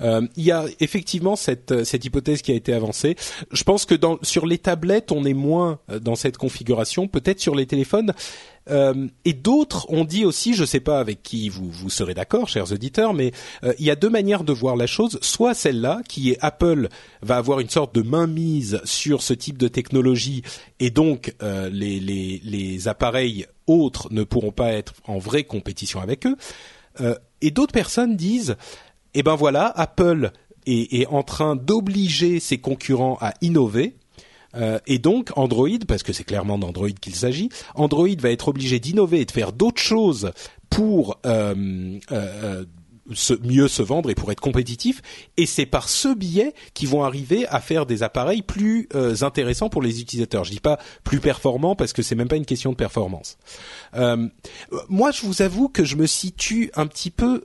Euh, 0.00 0.26
il 0.36 0.44
y 0.44 0.50
a 0.50 0.64
effectivement 0.80 1.36
cette, 1.36 1.84
cette 1.84 2.04
hypothèse 2.04 2.40
qui 2.40 2.52
a 2.52 2.54
été 2.54 2.72
avancée. 2.72 3.16
Je 3.52 3.62
pense 3.64 3.84
que 3.84 3.94
dans, 3.94 4.18
sur 4.22 4.46
les 4.46 4.56
tablettes, 4.56 5.12
on 5.12 5.24
est 5.24 5.34
moins 5.34 5.78
dans 6.00 6.14
cette 6.14 6.38
configuration. 6.38 7.06
Peut-être 7.06 7.40
sur 7.40 7.54
les 7.54 7.66
téléphones, 7.66 8.14
euh, 8.70 9.08
et 9.24 9.32
d'autres 9.32 9.90
ont 9.90 10.04
dit 10.04 10.24
aussi, 10.24 10.54
je 10.54 10.62
ne 10.62 10.66
sais 10.66 10.80
pas 10.80 11.00
avec 11.00 11.22
qui 11.22 11.48
vous, 11.48 11.70
vous 11.70 11.90
serez 11.90 12.14
d'accord, 12.14 12.48
chers 12.48 12.72
auditeurs, 12.72 13.14
mais 13.14 13.32
euh, 13.64 13.72
il 13.78 13.86
y 13.86 13.90
a 13.90 13.96
deux 13.96 14.10
manières 14.10 14.44
de 14.44 14.52
voir 14.52 14.76
la 14.76 14.86
chose. 14.86 15.18
Soit 15.22 15.54
celle-là, 15.54 16.02
qui 16.08 16.30
est 16.30 16.38
Apple 16.40 16.88
va 17.22 17.36
avoir 17.36 17.60
une 17.60 17.70
sorte 17.70 17.94
de 17.94 18.02
mainmise 18.02 18.80
sur 18.84 19.22
ce 19.22 19.34
type 19.34 19.58
de 19.58 19.68
technologie, 19.68 20.42
et 20.78 20.90
donc 20.90 21.34
euh, 21.42 21.68
les, 21.70 22.00
les, 22.00 22.40
les, 22.44 22.88
appareils 22.88 23.46
autres 23.66 24.08
ne 24.10 24.22
pourront 24.22 24.52
pas 24.52 24.72
être 24.72 24.94
en 25.06 25.18
vraie 25.18 25.44
compétition 25.44 26.00
avec 26.00 26.26
eux. 26.26 26.36
et 27.40 27.50
d'autres 27.50 27.72
personnes 27.72 28.16
disent, 28.16 28.56
eh 29.14 29.22
ben 29.22 29.34
voilà, 29.34 29.66
Apple 29.76 30.32
est, 30.66 31.06
en 31.06 31.22
train 31.22 31.56
d'obliger 31.56 32.40
ses 32.40 32.58
concurrents 32.58 33.18
à 33.20 33.34
innover 33.40 33.96
euh, 34.56 34.78
et 34.86 34.98
donc 34.98 35.30
Android, 35.36 35.68
parce 35.86 36.02
que 36.02 36.12
c'est 36.12 36.24
clairement 36.24 36.58
d'Android 36.58 36.90
qu'il 36.90 37.14
s'agit, 37.14 37.50
Android 37.74 38.08
va 38.18 38.30
être 38.30 38.48
obligé 38.48 38.80
d'innover 38.80 39.20
et 39.20 39.24
de 39.24 39.30
faire 39.30 39.52
d'autres 39.52 39.80
choses 39.80 40.32
pour 40.70 41.18
euh, 41.26 41.98
euh, 42.10 42.64
mieux 43.42 43.68
se 43.68 43.82
vendre 43.82 44.10
et 44.10 44.14
pour 44.14 44.30
être 44.32 44.40
compétitif. 44.40 45.02
Et 45.36 45.46
c'est 45.46 45.66
par 45.66 45.88
ce 45.88 46.12
biais 46.14 46.54
qu'ils 46.74 46.88
vont 46.88 47.04
arriver 47.04 47.46
à 47.48 47.60
faire 47.60 47.86
des 47.86 48.02
appareils 48.02 48.42
plus 48.42 48.88
intéressants 49.20 49.68
pour 49.68 49.82
les 49.82 50.00
utilisateurs. 50.00 50.44
Je 50.44 50.50
dis 50.50 50.60
pas 50.60 50.78
plus 51.02 51.20
performants 51.20 51.74
parce 51.74 51.92
que 51.92 52.02
c'est 52.02 52.14
même 52.14 52.28
pas 52.28 52.36
une 52.36 52.46
question 52.46 52.70
de 52.70 52.76
performance. 52.76 53.36
moi, 54.88 55.10
je 55.10 55.22
vous 55.26 55.42
avoue 55.42 55.68
que 55.68 55.84
je 55.84 55.96
me 55.96 56.06
situe 56.06 56.70
un 56.74 56.86
petit 56.86 57.10
peu 57.10 57.44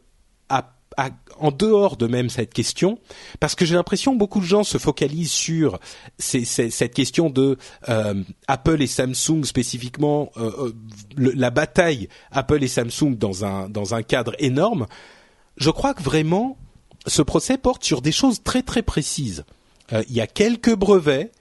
en 1.39 1.51
dehors 1.51 1.97
de 1.97 2.07
même 2.07 2.29
cette 2.29 2.53
question, 2.53 2.99
parce 3.39 3.55
que 3.55 3.65
j'ai 3.65 3.75
l'impression 3.75 4.13
que 4.13 4.17
beaucoup 4.17 4.39
de 4.39 4.45
gens 4.45 4.63
se 4.63 4.77
focalisent 4.77 5.31
sur 5.31 5.79
cette 6.17 6.93
question 6.93 7.29
de 7.29 7.57
euh, 7.89 8.23
Apple 8.47 8.81
et 8.81 8.87
Samsung 8.87 9.43
spécifiquement, 9.43 10.31
euh, 10.37 10.71
euh, 11.17 11.33
la 11.33 11.49
bataille 11.49 12.07
Apple 12.31 12.63
et 12.63 12.67
Samsung 12.67 13.15
dans 13.17 13.45
un 13.45 13.69
dans 13.69 13.95
un 13.95 14.03
cadre 14.03 14.35
énorme. 14.39 14.87
Je 15.57 15.69
crois 15.69 15.93
que 15.93 16.03
vraiment 16.03 16.57
ce 17.07 17.21
procès 17.21 17.57
porte 17.57 17.83
sur 17.83 18.01
des 18.01 18.11
choses 18.11 18.41
très 18.43 18.61
très 18.61 18.81
précises. 18.81 19.45
Il 20.09 20.15
y 20.15 20.21
a 20.21 20.25
quelques 20.25 20.73
brevets 20.73 21.31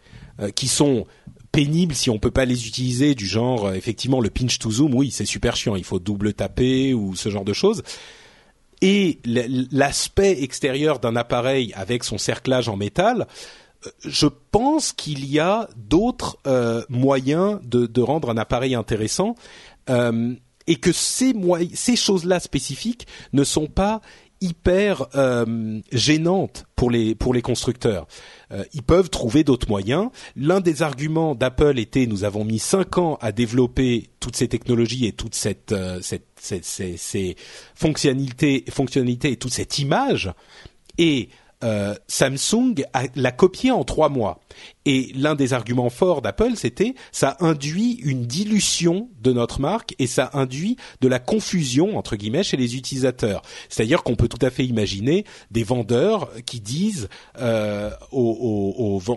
qui 0.55 0.69
sont 0.69 1.07
pénibles 1.51 1.95
si 1.95 2.11
on 2.11 2.19
peut 2.19 2.31
pas 2.31 2.45
les 2.45 2.67
utiliser, 2.67 3.15
du 3.15 3.27
genre 3.27 3.73
effectivement 3.73 4.21
le 4.21 4.29
pinch 4.29 4.59
to 4.59 4.71
zoom, 4.71 4.95
oui 4.95 5.11
c'est 5.11 5.25
super 5.25 5.57
chiant, 5.57 5.77
il 5.77 5.85
faut 5.85 5.99
double 5.99 6.35
taper 6.35 6.93
ou 6.93 7.15
ce 7.15 7.31
genre 7.31 7.45
de 7.45 7.55
choses 7.55 7.83
et 8.81 9.21
l'aspect 9.25 10.43
extérieur 10.43 10.99
d'un 10.99 11.17
appareil 11.17 11.73
avec 11.75 12.05
son 12.05 12.19
cerclage 12.19 12.69
en 12.69 12.77
métal, 12.77 13.27
euh, 13.87 13.91
je 14.05 14.27
pense 14.51 14.93
qu'il 14.93 15.27
y 15.27 15.39
a 15.39 15.69
d'autres 15.77 16.39
euh, 16.47 16.83
moyens 16.89 17.61
de, 17.63 18.03
rendre 18.03 18.31
un 18.31 18.37
appareil 18.37 18.75
intéressant 18.75 19.35
euh, 19.91 20.35
et 20.67 20.77
que 20.77 20.93
ces 20.93 21.97
choses-là 21.97 22.41
spécifiques 22.41 23.07
ne 23.33 23.45
sont 23.45 23.67
pas 23.67 24.01
hyper 24.45 25.07
euh, 25.15 25.81
gênantes 25.91 26.67
pour 26.77 26.91
les 26.91 27.43
constructeurs. 27.43 28.07
Euh, 28.53 28.63
ils 28.75 28.83
peuvent 28.83 29.09
trouver 29.09 29.43
d'autres 29.43 29.69
moyens. 29.69 30.11
L'un 30.37 30.61
des 30.61 30.83
arguments 30.83 31.35
d'Apple 31.35 31.79
était 31.79 32.07
nous 32.07 32.25
avons 32.25 32.45
mis 32.45 32.59
cinq 32.59 32.99
ans 32.99 33.17
à 33.23 33.33
développer 33.33 34.11
toutes 34.21 34.37
ces 34.37 34.49
technologies 34.49 35.07
et 35.07 35.13
toute 35.13 35.35
cette, 35.35 35.73
euh, 35.73 36.01
ces, 36.03 37.37
fonctionnalités 37.75 38.65
et 39.31 39.37
toute 39.37 39.53
cette 39.53 39.79
image 39.79 40.31
et 40.99 41.31
Samsung 42.09 42.75
l'a 43.15 43.33
copié 43.33 43.71
en 43.71 43.85
trois 43.85 44.11
mois. 44.11 44.41
Et 44.87 45.13
l'un 45.15 45.35
des 45.35 45.53
arguments 45.53 45.91
forts 45.91 46.21
d'Apple, 46.21 46.57
c'était 46.57 46.95
ça 47.11 47.37
induit 47.41 48.01
une 48.03 48.27
dilution 48.27 49.09
de 49.23 49.33
notre 49.33 49.61
marque 49.61 49.95
et 49.99 50.07
ça 50.07 50.31
induit 50.35 50.77
de 51.01 51.09
la 51.09 51.19
confusion 51.19 51.97
entre 51.97 52.17
guillemets 52.17 52.43
chez 52.43 52.57
les 52.57 52.77
utilisateurs. 52.77 53.43
C'est-à-dire 53.69 54.03
qu'on 54.03 54.15
peut 54.15 54.29
tout 54.29 54.45
à 54.45 54.51
fait 54.51 54.65
imaginer 54.65 55.25
des 55.51 55.65
vendeurs 55.65 56.31
qui 56.45 56.61
disent 56.61 57.09
euh, 57.39 57.91
au, 58.13 59.01
au, 59.09 59.13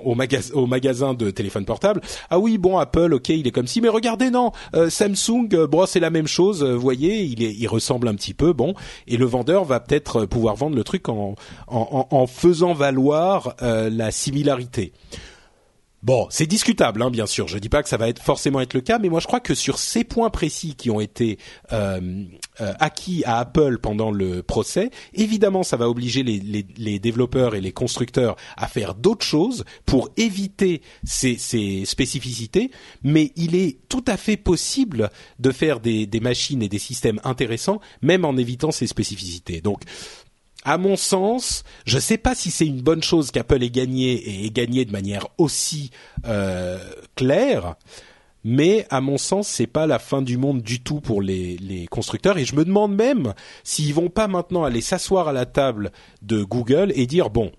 au, 0.53 0.65
magasin 0.65 1.13
de 1.13 1.31
téléphone 1.31 1.65
portable 1.65 2.01
ah 2.29 2.39
oui 2.39 2.57
bon 2.57 2.77
Apple 2.77 3.13
ok 3.13 3.29
il 3.29 3.47
est 3.47 3.51
comme 3.51 3.67
si 3.67 3.81
mais 3.81 3.89
regardez 3.89 4.29
non 4.29 4.51
euh, 4.75 4.89
Samsung 4.89 5.49
euh, 5.53 5.67
bon 5.67 5.85
c'est 5.85 5.99
la 5.99 6.09
même 6.09 6.27
chose 6.27 6.63
vous 6.63 6.79
voyez 6.79 7.23
il 7.23 7.43
est 7.43 7.53
il 7.53 7.67
ressemble 7.67 8.07
un 8.07 8.15
petit 8.15 8.33
peu 8.33 8.53
bon 8.53 8.73
et 9.07 9.17
le 9.17 9.25
vendeur 9.25 9.65
va 9.65 9.79
peut-être 9.79 10.25
pouvoir 10.25 10.55
vendre 10.55 10.75
le 10.75 10.83
truc 10.83 11.09
en 11.09 11.35
en, 11.67 12.07
en, 12.11 12.15
en 12.15 12.27
faisant 12.27 12.73
valoir 12.73 13.55
la 13.61 14.11
similarité 14.11 14.93
Bon, 16.03 16.27
c'est 16.29 16.45
discutable, 16.45 17.01
hein, 17.01 17.09
bien 17.09 17.25
sûr. 17.25 17.47
Je 17.47 17.57
dis 17.57 17.69
pas 17.69 17.81
que 17.81 17.89
ça 17.89 17.97
va 17.97 18.07
être 18.07 18.21
forcément 18.21 18.61
être 18.61 18.75
le 18.75 18.81
cas, 18.81 18.99
mais 18.99 19.09
moi 19.09 19.19
je 19.19 19.25
crois 19.25 19.39
que 19.39 19.55
sur 19.55 19.79
ces 19.79 20.03
points 20.03 20.29
précis 20.29 20.75
qui 20.75 20.91
ont 20.91 21.01
été 21.01 21.39
euh, 21.73 22.23
euh, 22.61 22.73
acquis 22.79 23.23
à 23.25 23.39
Apple 23.39 23.79
pendant 23.79 24.11
le 24.11 24.43
procès, 24.43 24.91
évidemment, 25.15 25.63
ça 25.63 25.75
va 25.75 25.89
obliger 25.89 26.21
les, 26.21 26.39
les, 26.77 26.99
développeurs 26.99 27.55
et 27.55 27.61
les 27.61 27.71
constructeurs 27.71 28.35
à 28.57 28.67
faire 28.67 28.93
d'autres 28.93 29.25
choses 29.25 29.65
pour 29.87 30.09
éviter 30.17 30.81
ces, 31.03 31.35
ces, 31.35 31.83
spécificités. 31.85 32.69
Mais 33.01 33.31
il 33.35 33.55
est 33.55 33.79
tout 33.89 34.05
à 34.07 34.17
fait 34.17 34.37
possible 34.37 35.09
de 35.39 35.51
faire 35.51 35.79
des, 35.79 36.05
des 36.05 36.19
machines 36.19 36.61
et 36.61 36.69
des 36.69 36.79
systèmes 36.79 37.19
intéressants, 37.23 37.79
même 38.03 38.23
en 38.23 38.37
évitant 38.37 38.69
ces 38.69 38.85
spécificités. 38.85 39.61
Donc, 39.61 39.81
à 40.67 40.77
mon 40.77 40.97
sens, 40.97 41.63
je 41.85 41.95
ne 41.95 42.01
sais 42.01 42.17
pas 42.17 42.35
si 42.35 42.51
c'est 42.51 42.67
une 42.67 42.81
bonne 42.81 43.01
chose 43.01 43.31
qu'Apple 43.31 43.63
ait 43.63 43.69
gagné 43.69 44.11
et 44.11 44.45
ait 44.45 44.49
gagné 44.49 44.83
de 44.83 44.91
manière 44.91 45.25
aussi 45.37 45.91
euh, 46.27 46.77
claire, 47.15 47.75
mais 48.43 48.85
à 48.89 48.99
mon 48.99 49.17
sens, 49.17 49.47
c'est 49.47 49.65
pas 49.65 49.87
la 49.87 49.97
fin 49.97 50.21
du 50.21 50.37
monde 50.37 50.61
du 50.61 50.81
tout 50.83 50.99
pour 50.99 51.21
les, 51.21 51.55
les 51.55 51.87
constructeurs. 51.87 52.37
Et 52.37 52.43
je 52.43 52.53
me 52.53 52.65
demande 52.65 52.93
même 52.93 53.33
s'ils 53.63 53.93
vont 53.93 54.09
pas 54.09 54.27
maintenant 54.27 54.65
aller 54.65 54.81
s'asseoir 54.81 55.29
à 55.29 55.33
la 55.33 55.45
table 55.45 55.93
de 56.21 56.43
Google 56.43 56.91
et 56.95 57.07
dire 57.07 57.29
bon, 57.29 57.53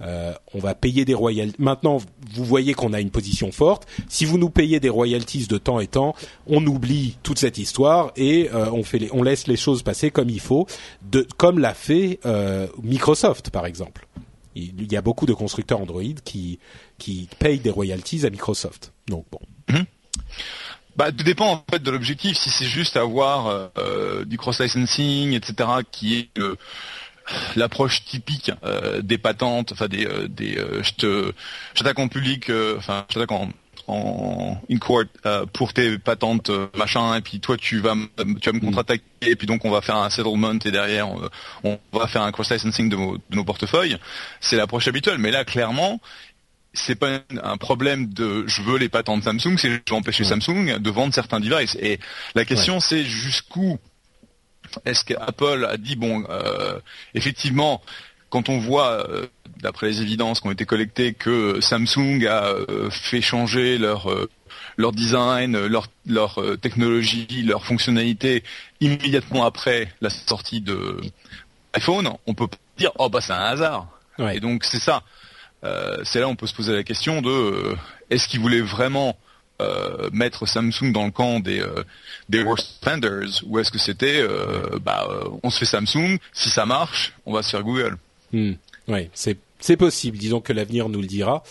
euh, 0.00 0.34
on 0.52 0.58
va 0.58 0.74
payer 0.74 1.04
des 1.04 1.14
royalties. 1.14 1.54
Maintenant, 1.58 1.98
vous 2.32 2.44
voyez 2.44 2.74
qu'on 2.74 2.92
a 2.92 3.00
une 3.00 3.10
position 3.10 3.52
forte. 3.52 3.86
Si 4.08 4.24
vous 4.24 4.38
nous 4.38 4.50
payez 4.50 4.80
des 4.80 4.88
royalties 4.88 5.46
de 5.46 5.58
temps 5.58 5.80
et 5.80 5.86
temps, 5.86 6.14
on 6.46 6.64
oublie 6.66 7.16
toute 7.22 7.38
cette 7.38 7.58
histoire 7.58 8.12
et 8.16 8.50
euh, 8.52 8.70
on 8.72 8.82
fait, 8.82 9.08
on 9.12 9.22
laisse 9.22 9.46
les 9.46 9.56
choses 9.56 9.82
passer 9.82 10.10
comme 10.10 10.30
il 10.30 10.40
faut, 10.40 10.66
comme 11.36 11.58
l'a 11.58 11.74
fait 11.74 12.18
euh, 12.26 12.66
Microsoft 12.82 13.50
par 13.50 13.66
exemple. 13.66 14.06
Il 14.56 14.92
y 14.92 14.96
a 14.96 15.02
beaucoup 15.02 15.26
de 15.26 15.34
constructeurs 15.34 15.80
Android 15.80 16.02
qui 16.24 16.60
payent 17.40 17.58
des 17.58 17.70
royalties 17.70 18.24
à 18.24 18.30
Microsoft. 18.30 18.92
Donc 19.08 19.26
bon. 19.30 19.40
Mmh. 19.68 19.82
Bah, 20.96 21.10
tout 21.10 21.24
dépend 21.24 21.54
en 21.54 21.64
fait 21.68 21.82
de 21.82 21.90
l'objectif. 21.90 22.36
Si 22.36 22.50
c'est 22.50 22.66
juste 22.66 22.96
avoir 22.96 23.72
du 24.26 24.38
cross 24.38 24.60
licensing, 24.60 25.32
etc., 25.32 25.68
qui 25.90 26.18
est 26.18 26.40
l'approche 27.56 28.04
typique 28.04 28.50
euh, 28.64 29.00
des 29.02 29.18
patentes, 29.18 29.72
enfin 29.72 29.88
des, 29.88 30.06
euh, 30.06 30.28
des 30.28 30.58
euh, 30.58 30.82
je 30.82 30.92
te 30.92 31.32
j'attaque 31.74 31.98
en 31.98 32.08
public, 32.08 32.50
enfin 32.76 33.04
je 33.08 33.14
t'attaque 33.14 33.32
en 33.32 33.48
en 33.86 34.56
in 34.70 34.78
court 34.78 35.02
pour 35.52 35.74
tes 35.74 35.98
patentes 35.98 36.50
machin 36.74 37.16
et 37.16 37.20
puis 37.20 37.38
toi 37.38 37.58
tu 37.58 37.80
vas 37.80 37.94
tu 38.16 38.48
vas 38.48 38.52
me 38.52 38.58
mm. 38.58 38.60
contre-attaquer 38.60 39.02
et 39.20 39.36
puis 39.36 39.46
donc 39.46 39.66
on 39.66 39.70
va 39.70 39.82
faire 39.82 39.96
un 39.96 40.08
settlement 40.08 40.54
et 40.54 40.70
derrière 40.70 41.06
on, 41.64 41.78
va 41.92 42.06
faire 42.06 42.22
un 42.22 42.32
cross 42.32 42.50
licensing 42.50 42.88
de, 42.88 42.96
de 42.96 43.36
nos 43.36 43.44
portefeuilles. 43.44 43.98
C'est 44.40 44.56
l'approche 44.56 44.88
habituelle 44.88 45.18
mais 45.18 45.30
là 45.30 45.44
clairement 45.44 46.00
c'est 46.72 46.94
pas 46.94 47.20
un 47.42 47.56
problème 47.58 48.06
de 48.06 48.44
je 48.46 48.62
veux 48.62 48.78
les 48.78 48.88
patentes 48.88 49.24
Samsung 49.24 49.58
c'est 49.58 49.68
je 49.68 49.80
veux 49.90 49.96
empêcher 49.96 50.24
Samsung 50.24 50.78
de 50.78 50.90
vendre 50.90 51.12
certains 51.12 51.40
devices. 51.40 51.76
Et 51.78 52.00
la 52.34 52.46
question 52.46 52.80
c'est 52.80 53.04
jusqu'où 53.04 53.78
est-ce 54.84 55.04
qu'Apple 55.04 55.66
a 55.68 55.76
dit 55.76 55.96
bon, 55.96 56.24
euh, 56.28 56.78
effectivement, 57.14 57.82
quand 58.30 58.48
on 58.48 58.58
voit, 58.58 59.08
euh, 59.08 59.26
d'après 59.60 59.88
les 59.88 60.02
évidences 60.02 60.40
qui 60.40 60.48
ont 60.48 60.52
été 60.52 60.66
collectées, 60.66 61.14
que 61.14 61.60
Samsung 61.60 62.26
a 62.26 62.46
euh, 62.46 62.90
fait 62.90 63.20
changer 63.20 63.78
leur 63.78 64.08
leur 64.76 64.92
design, 64.92 65.66
leur 65.66 65.86
leur 66.06 66.40
technologie, 66.60 67.44
leur 67.44 67.64
fonctionnalité 67.64 68.42
immédiatement 68.80 69.44
après 69.44 69.92
la 70.00 70.10
sortie 70.10 70.60
de 70.60 71.00
iPhone, 71.74 72.08
on 72.26 72.34
peut 72.34 72.48
dire 72.76 72.90
oh 72.98 73.08
bah 73.08 73.20
c'est 73.20 73.32
un 73.32 73.44
hasard. 73.44 73.88
Et 74.32 74.40
donc 74.40 74.64
c'est 74.64 74.78
ça. 74.78 75.02
c'est 76.04 76.20
là 76.20 76.28
où 76.28 76.30
on 76.30 76.36
peut 76.36 76.46
se 76.46 76.54
poser 76.54 76.72
la 76.72 76.82
question 76.82 77.22
de 77.22 77.76
est-ce 78.10 78.28
qu'ils 78.28 78.40
voulaient 78.40 78.60
vraiment 78.60 79.16
euh, 79.62 80.10
mettre 80.12 80.46
Samsung 80.46 80.90
dans 80.92 81.04
le 81.04 81.12
camp 81.12 81.38
des 81.38 81.60
euh, 81.60 81.84
des 82.28 82.42
worst 82.42 82.84
vendors 82.84 83.28
ou 83.46 83.60
est-ce 83.60 83.70
que 83.70 83.78
c'était 83.78 84.20
euh, 84.20 84.80
bah 84.82 85.08
on 85.44 85.50
se 85.50 85.60
fait 85.60 85.64
Samsung 85.64 86.18
si 86.32 86.50
ça 86.50 86.66
marche 86.66 87.12
on 87.24 87.32
va 87.32 87.44
se 87.44 87.50
faire 87.50 87.62
Google. 87.62 87.96
Hmm. 88.32 88.54
oui 88.88 89.10
c'est 89.14 89.38
c'est 89.60 89.76
possible 89.76 90.18
disons 90.18 90.40
que 90.40 90.52
l'avenir 90.52 90.88
nous 90.88 91.00
le 91.00 91.06
dira. 91.06 91.44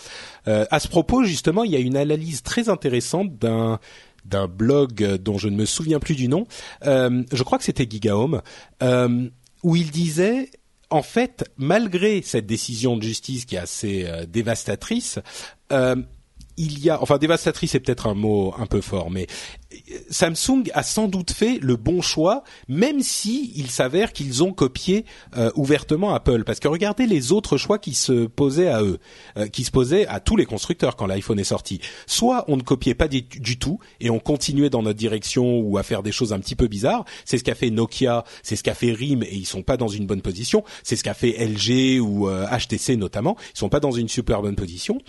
À 0.45 0.79
ce 0.81 0.89
propos 0.89 1.23
justement 1.23 1.63
il 1.63 1.71
y 1.71 1.77
a 1.77 1.79
une 1.79 1.95
analyse 1.95 2.43
très 2.43 2.67
intéressante 2.67 3.37
d'un 3.37 3.79
d'un 4.25 4.47
blog 4.47 5.15
dont 5.15 5.37
je 5.37 5.47
ne 5.47 5.55
me 5.55 5.65
souviens 5.65 5.99
plus 5.99 6.15
du 6.15 6.27
nom. 6.27 6.45
Je 6.83 7.43
crois 7.43 7.57
que 7.57 7.63
c'était 7.63 7.87
Gigahome 7.89 8.41
où 8.81 9.75
il 9.77 9.91
disait 9.91 10.49
en 10.89 11.01
fait, 11.01 11.49
malgré 11.57 12.21
cette 12.21 12.45
décision 12.45 12.97
de 12.97 13.01
justice 13.01 13.45
qui 13.45 13.55
est 13.55 13.59
assez 13.59 14.07
dévastatrice, 14.27 15.19
euh, 15.71 15.95
il 16.57 16.83
y 16.83 16.89
a, 16.89 17.01
enfin 17.01 17.17
dévastatrice 17.17 17.71
c'est 17.71 17.79
peut-être 17.79 18.07
un 18.07 18.13
mot 18.13 18.53
un 18.57 18.65
peu 18.65 18.81
fort, 18.81 19.09
mais 19.09 19.27
Samsung 20.09 20.63
a 20.73 20.83
sans 20.83 21.07
doute 21.07 21.31
fait 21.31 21.57
le 21.61 21.75
bon 21.75 22.01
choix, 22.01 22.43
même 22.67 23.01
si 23.01 23.51
il 23.55 23.69
s'avère 23.69 24.13
qu'ils 24.13 24.43
ont 24.43 24.53
copié 24.53 25.05
euh, 25.37 25.51
ouvertement 25.55 26.13
Apple. 26.13 26.43
Parce 26.43 26.59
que 26.59 26.67
regardez 26.67 27.05
les 27.05 27.31
autres 27.31 27.57
choix 27.57 27.79
qui 27.79 27.93
se 27.93 28.25
posaient 28.25 28.67
à 28.67 28.81
eux, 28.81 28.99
euh, 29.37 29.47
qui 29.47 29.63
se 29.63 29.71
posaient 29.71 30.07
à 30.07 30.19
tous 30.19 30.35
les 30.35 30.45
constructeurs 30.45 30.95
quand 30.95 31.07
l'iPhone 31.07 31.39
est 31.39 31.43
sorti. 31.43 31.79
Soit 32.05 32.45
on 32.47 32.57
ne 32.57 32.61
copiait 32.61 32.95
pas 32.95 33.07
du, 33.07 33.23
tout 33.57 33.79
et 33.99 34.09
on 34.09 34.19
continuait 34.19 34.69
dans 34.69 34.81
notre 34.81 34.97
direction 34.97 35.59
ou 35.59 35.77
à 35.77 35.83
faire 35.83 36.03
des 36.03 36.11
choses 36.11 36.33
un 36.33 36.39
petit 36.39 36.55
peu 36.55 36.67
bizarres. 36.67 37.05
C'est 37.25 37.37
ce 37.37 37.43
qu'a 37.43 37.55
fait 37.55 37.69
Nokia, 37.69 38.23
c'est 38.41 38.55
ce 38.55 38.63
qu'a 38.63 38.73
fait 38.73 38.91
RIM 38.91 39.23
et 39.23 39.35
ils 39.35 39.45
sont 39.45 39.63
pas 39.63 39.77
dans 39.77 39.87
une 39.87 40.05
bonne 40.05 40.21
position. 40.21 40.63
C'est 40.83 40.95
ce 40.95 41.03
qu'a 41.03 41.13
fait 41.13 41.31
LG 41.45 42.01
ou 42.01 42.29
HTC 42.29 42.93
euh, 42.93 42.95
notamment. 42.97 43.37
Ils 43.55 43.59
sont 43.59 43.69
pas 43.69 43.79
dans 43.79 43.91
une 43.91 44.09
super 44.09 44.41
bonne 44.41 44.55
position 44.55 44.99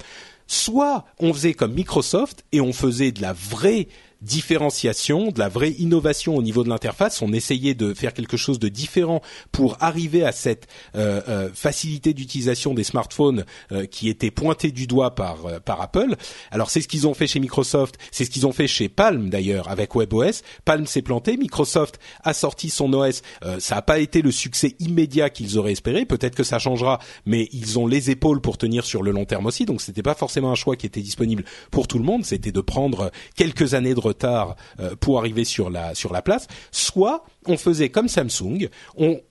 soit 0.47 1.05
on 1.19 1.33
faisait 1.33 1.55
comme 1.55 1.75
Microsoft 1.75 2.45
et 2.53 2.61
on 2.61 2.73
faisait 2.73 3.13
de 3.13 3.23
la 3.23 3.33
vraie 3.33 3.89
différenciation, 4.25 5.31
de 5.31 5.39
la 5.39 5.49
vraie 5.49 5.73
innovation 5.73 6.37
au 6.37 6.43
niveau 6.43 6.65
de 6.65 6.69
l'interface. 6.69 7.23
On 7.23 7.33
essayait 7.33 7.75
de 7.75 7.95
faire 7.95 8.15
quelque 8.15 8.37
chose 8.37 8.59
de 8.59 8.69
différent 8.69 9.21
pour 9.53 9.77
arriver 9.81 10.25
à 10.25 10.33
cette 10.33 10.67
euh, 10.97 11.21
euh, 11.29 11.51
facilité 11.53 12.15
d'utilisation 12.15 12.75
des 12.75 12.85
smartphones 12.85 13.45
euh, 13.71 13.87
qui 13.87 14.09
était 14.09 14.31
pointée 14.31 14.73
du 14.73 14.87
doigt 14.87 15.15
par 15.15 15.61
par 15.65 15.81
Apple. 15.81 16.17
Alors 16.51 16.71
c'est 16.71 16.81
ce 16.81 16.89
qu'ils 16.89 17.07
ont 17.07 17.15
fait 17.15 17.27
chez 17.27 17.39
Microsoft, 17.39 17.99
c'est 18.11 18.25
ce 18.25 18.31
qu'ils 18.31 18.47
ont 18.47 18.53
fait 18.53 18.67
chez 18.67 18.89
Palm 18.89 19.29
d'ailleurs 19.29 19.69
avec 19.69 19.95
WebOS. 19.95 20.43
Palm 20.65 20.87
s'est 20.87 21.03
planté, 21.03 21.37
Microsoft 21.37 22.01
a 22.23 22.33
sorti 22.33 22.71
son 22.71 22.93
OS. 22.95 23.23
ça 23.59 23.75
n'a 23.75 23.83
pas 23.83 23.99
été 23.99 24.23
le 24.23 24.31
succès 24.31 24.75
immédiat 24.79 25.29
qu'ils 25.31 25.59
auraient 25.59 25.73
espéré. 25.73 26.07
Peut-être 26.07 26.35
que 26.35 26.45
ça 26.45 26.59
changera, 26.59 26.99
mais 27.27 27.49
ils 27.53 27.79
ont 27.79 27.87
les 27.87 28.11
épaules 28.11 28.41
pour 28.41 28.57
tenir 28.57 28.85
sur 28.85 29.03
le 29.03 29.11
long 29.11 29.27
terme 29.27 29.47
aussi. 29.47 29.67
Donc 29.67 29.83
c'était 29.83 30.03
pas 30.03 30.15
forcément 30.15 30.51
un 30.51 30.55
choix 30.55 30.77
qui 30.77 30.87
était 30.87 31.03
disponible 31.03 31.45
pour 31.71 31.87
tout 31.87 31.99
le 31.99 32.05
monde. 32.05 32.25
C'était 32.25 32.53
de 32.53 32.61
prendre 32.61 33.11
quelques 33.37 33.75
années 33.75 33.95
de 33.95 34.01
retard 34.01 34.14
euh, 34.25 34.95
pour 35.01 35.19
arriver 35.19 35.45
sur 35.45 35.71
la 35.71 35.95
sur 35.95 36.13
la 36.13 36.23
place, 36.23 36.47
soit 36.71 37.25
on 37.47 37.57
faisait 37.57 37.89
comme 37.89 38.09
Samsung. 38.09 38.69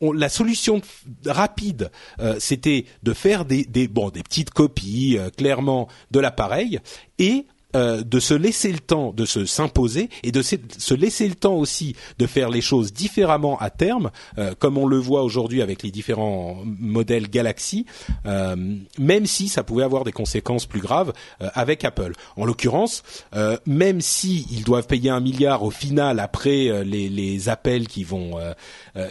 La 0.01 0.29
solution 0.29 0.81
rapide, 1.25 1.91
euh, 2.19 2.35
c'était 2.39 2.85
de 3.03 3.13
faire 3.13 3.45
des 3.45 3.65
petites 3.65 4.51
copies 4.51 5.17
euh, 5.17 5.29
clairement 5.29 5.87
de 6.11 6.19
l'appareil 6.19 6.79
et 7.19 7.45
euh, 7.75 8.03
de 8.03 8.19
se 8.19 8.33
laisser 8.33 8.71
le 8.71 8.79
temps 8.79 9.13
de 9.13 9.25
se 9.25 9.45
s'imposer 9.45 10.09
et 10.21 10.31
de 10.31 10.41
se 10.41 10.93
laisser 10.93 11.27
le 11.27 11.35
temps 11.35 11.55
aussi 11.55 11.95
de 12.19 12.27
faire 12.27 12.49
les 12.49 12.61
choses 12.61 12.93
différemment 12.93 13.57
à 13.59 13.69
terme, 13.69 14.11
euh, 14.37 14.53
comme 14.57 14.77
on 14.77 14.85
le 14.85 14.97
voit 14.97 15.23
aujourd'hui 15.23 15.61
avec 15.61 15.81
les 15.81 15.89
différents 15.89 16.57
modèles 16.65 17.29
Galaxy, 17.29 17.85
euh, 18.25 18.55
même 18.99 19.25
si 19.25 19.47
ça 19.47 19.63
pouvait 19.63 19.83
avoir 19.83 20.03
des 20.03 20.11
conséquences 20.11 20.65
plus 20.65 20.81
graves 20.81 21.13
avec 21.39 21.83
Apple. 21.83 22.13
En 22.35 22.45
l'occurrence, 22.45 23.03
même 23.65 24.01
si 24.01 24.47
ils 24.51 24.63
doivent 24.63 24.87
payer 24.87 25.09
un 25.09 25.19
milliard 25.19 25.63
au 25.63 25.71
final 25.71 26.19
après 26.19 26.83
les, 26.83 27.09
les 27.09 27.49
appels 27.49 27.87
qui 27.87 28.03
vont 28.03 28.37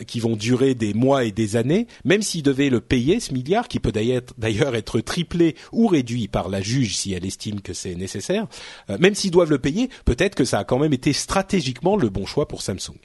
qui 0.06 0.20
vont 0.20 0.36
durer 0.36 0.74
des 0.74 0.94
mois 0.94 1.24
et 1.24 1.32
des 1.32 1.56
années, 1.56 1.86
même 2.04 2.22
s'ils 2.22 2.42
devaient 2.42 2.70
le 2.70 2.80
payer 2.80 3.20
ce 3.20 3.32
milliard, 3.32 3.68
qui 3.68 3.80
peut 3.80 3.92
d'ailleurs 3.92 4.74
être 4.74 5.00
triplé 5.00 5.56
ou 5.72 5.86
réduit 5.86 6.28
par 6.28 6.48
la 6.48 6.60
juge 6.60 6.96
si 6.96 7.12
elle 7.12 7.26
estime 7.26 7.60
que 7.60 7.72
c'est 7.72 7.94
nécessaire, 7.94 8.46
euh, 8.90 8.98
même 8.98 9.14
s'ils 9.14 9.30
doivent 9.30 9.50
le 9.50 9.58
payer, 9.58 9.88
peut-être 10.04 10.34
que 10.34 10.44
ça 10.44 10.60
a 10.60 10.64
quand 10.64 10.78
même 10.78 10.92
été 10.92 11.12
stratégiquement 11.12 11.96
le 11.96 12.08
bon 12.08 12.26
choix 12.26 12.48
pour 12.48 12.62
Samsung. 12.62 12.98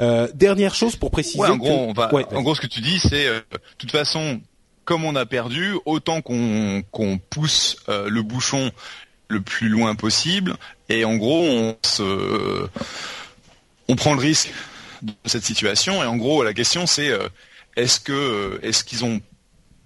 Euh, 0.00 0.28
dernière 0.34 0.74
chose 0.74 0.96
pour 0.96 1.10
préciser. 1.10 1.44
en, 1.44 1.56
gros, 1.56 1.92
en 1.92 2.42
gros, 2.42 2.54
ce 2.54 2.60
que 2.60 2.66
tu 2.66 2.80
dis, 2.80 2.98
c'est 3.00 3.26
euh, 3.26 3.40
de 3.50 3.58
toute 3.78 3.90
façon, 3.90 4.40
comme 4.84 5.04
on 5.04 5.16
a 5.16 5.26
perdu, 5.26 5.74
autant 5.86 6.22
qu'on 6.22 6.84
pousse 7.30 7.76
le 7.88 8.22
bouchon 8.22 8.70
le 9.28 9.40
plus 9.40 9.68
loin 9.68 9.94
possible, 9.94 10.56
et 10.88 11.04
en 11.04 11.16
gros, 11.16 11.42
on 11.42 11.76
se, 11.84 12.66
on 13.88 13.96
prend 13.96 14.14
le 14.14 14.20
risque 14.20 14.50
de 15.02 15.12
cette 15.26 15.44
situation. 15.44 16.02
Et 16.02 16.06
en 16.06 16.16
gros, 16.16 16.42
la 16.42 16.54
question, 16.54 16.86
c'est 16.86 17.10
est-ce 17.76 18.00
que 18.00 18.58
est-ce 18.62 18.84
qu'ils 18.84 19.04
ont 19.04 19.20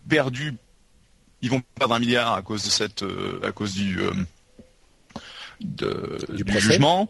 perdu 0.08 0.54
ils 1.44 1.50
vont 1.50 1.62
perdre 1.74 1.94
un 1.94 1.98
milliard 1.98 2.34
à 2.34 2.42
cause 2.42 2.64
de 2.64 2.70
cette, 2.70 3.04
à 3.42 3.50
cause 3.50 3.74
du, 3.74 3.98
euh, 5.82 6.18
du, 6.28 6.44
jugement. 6.60 7.08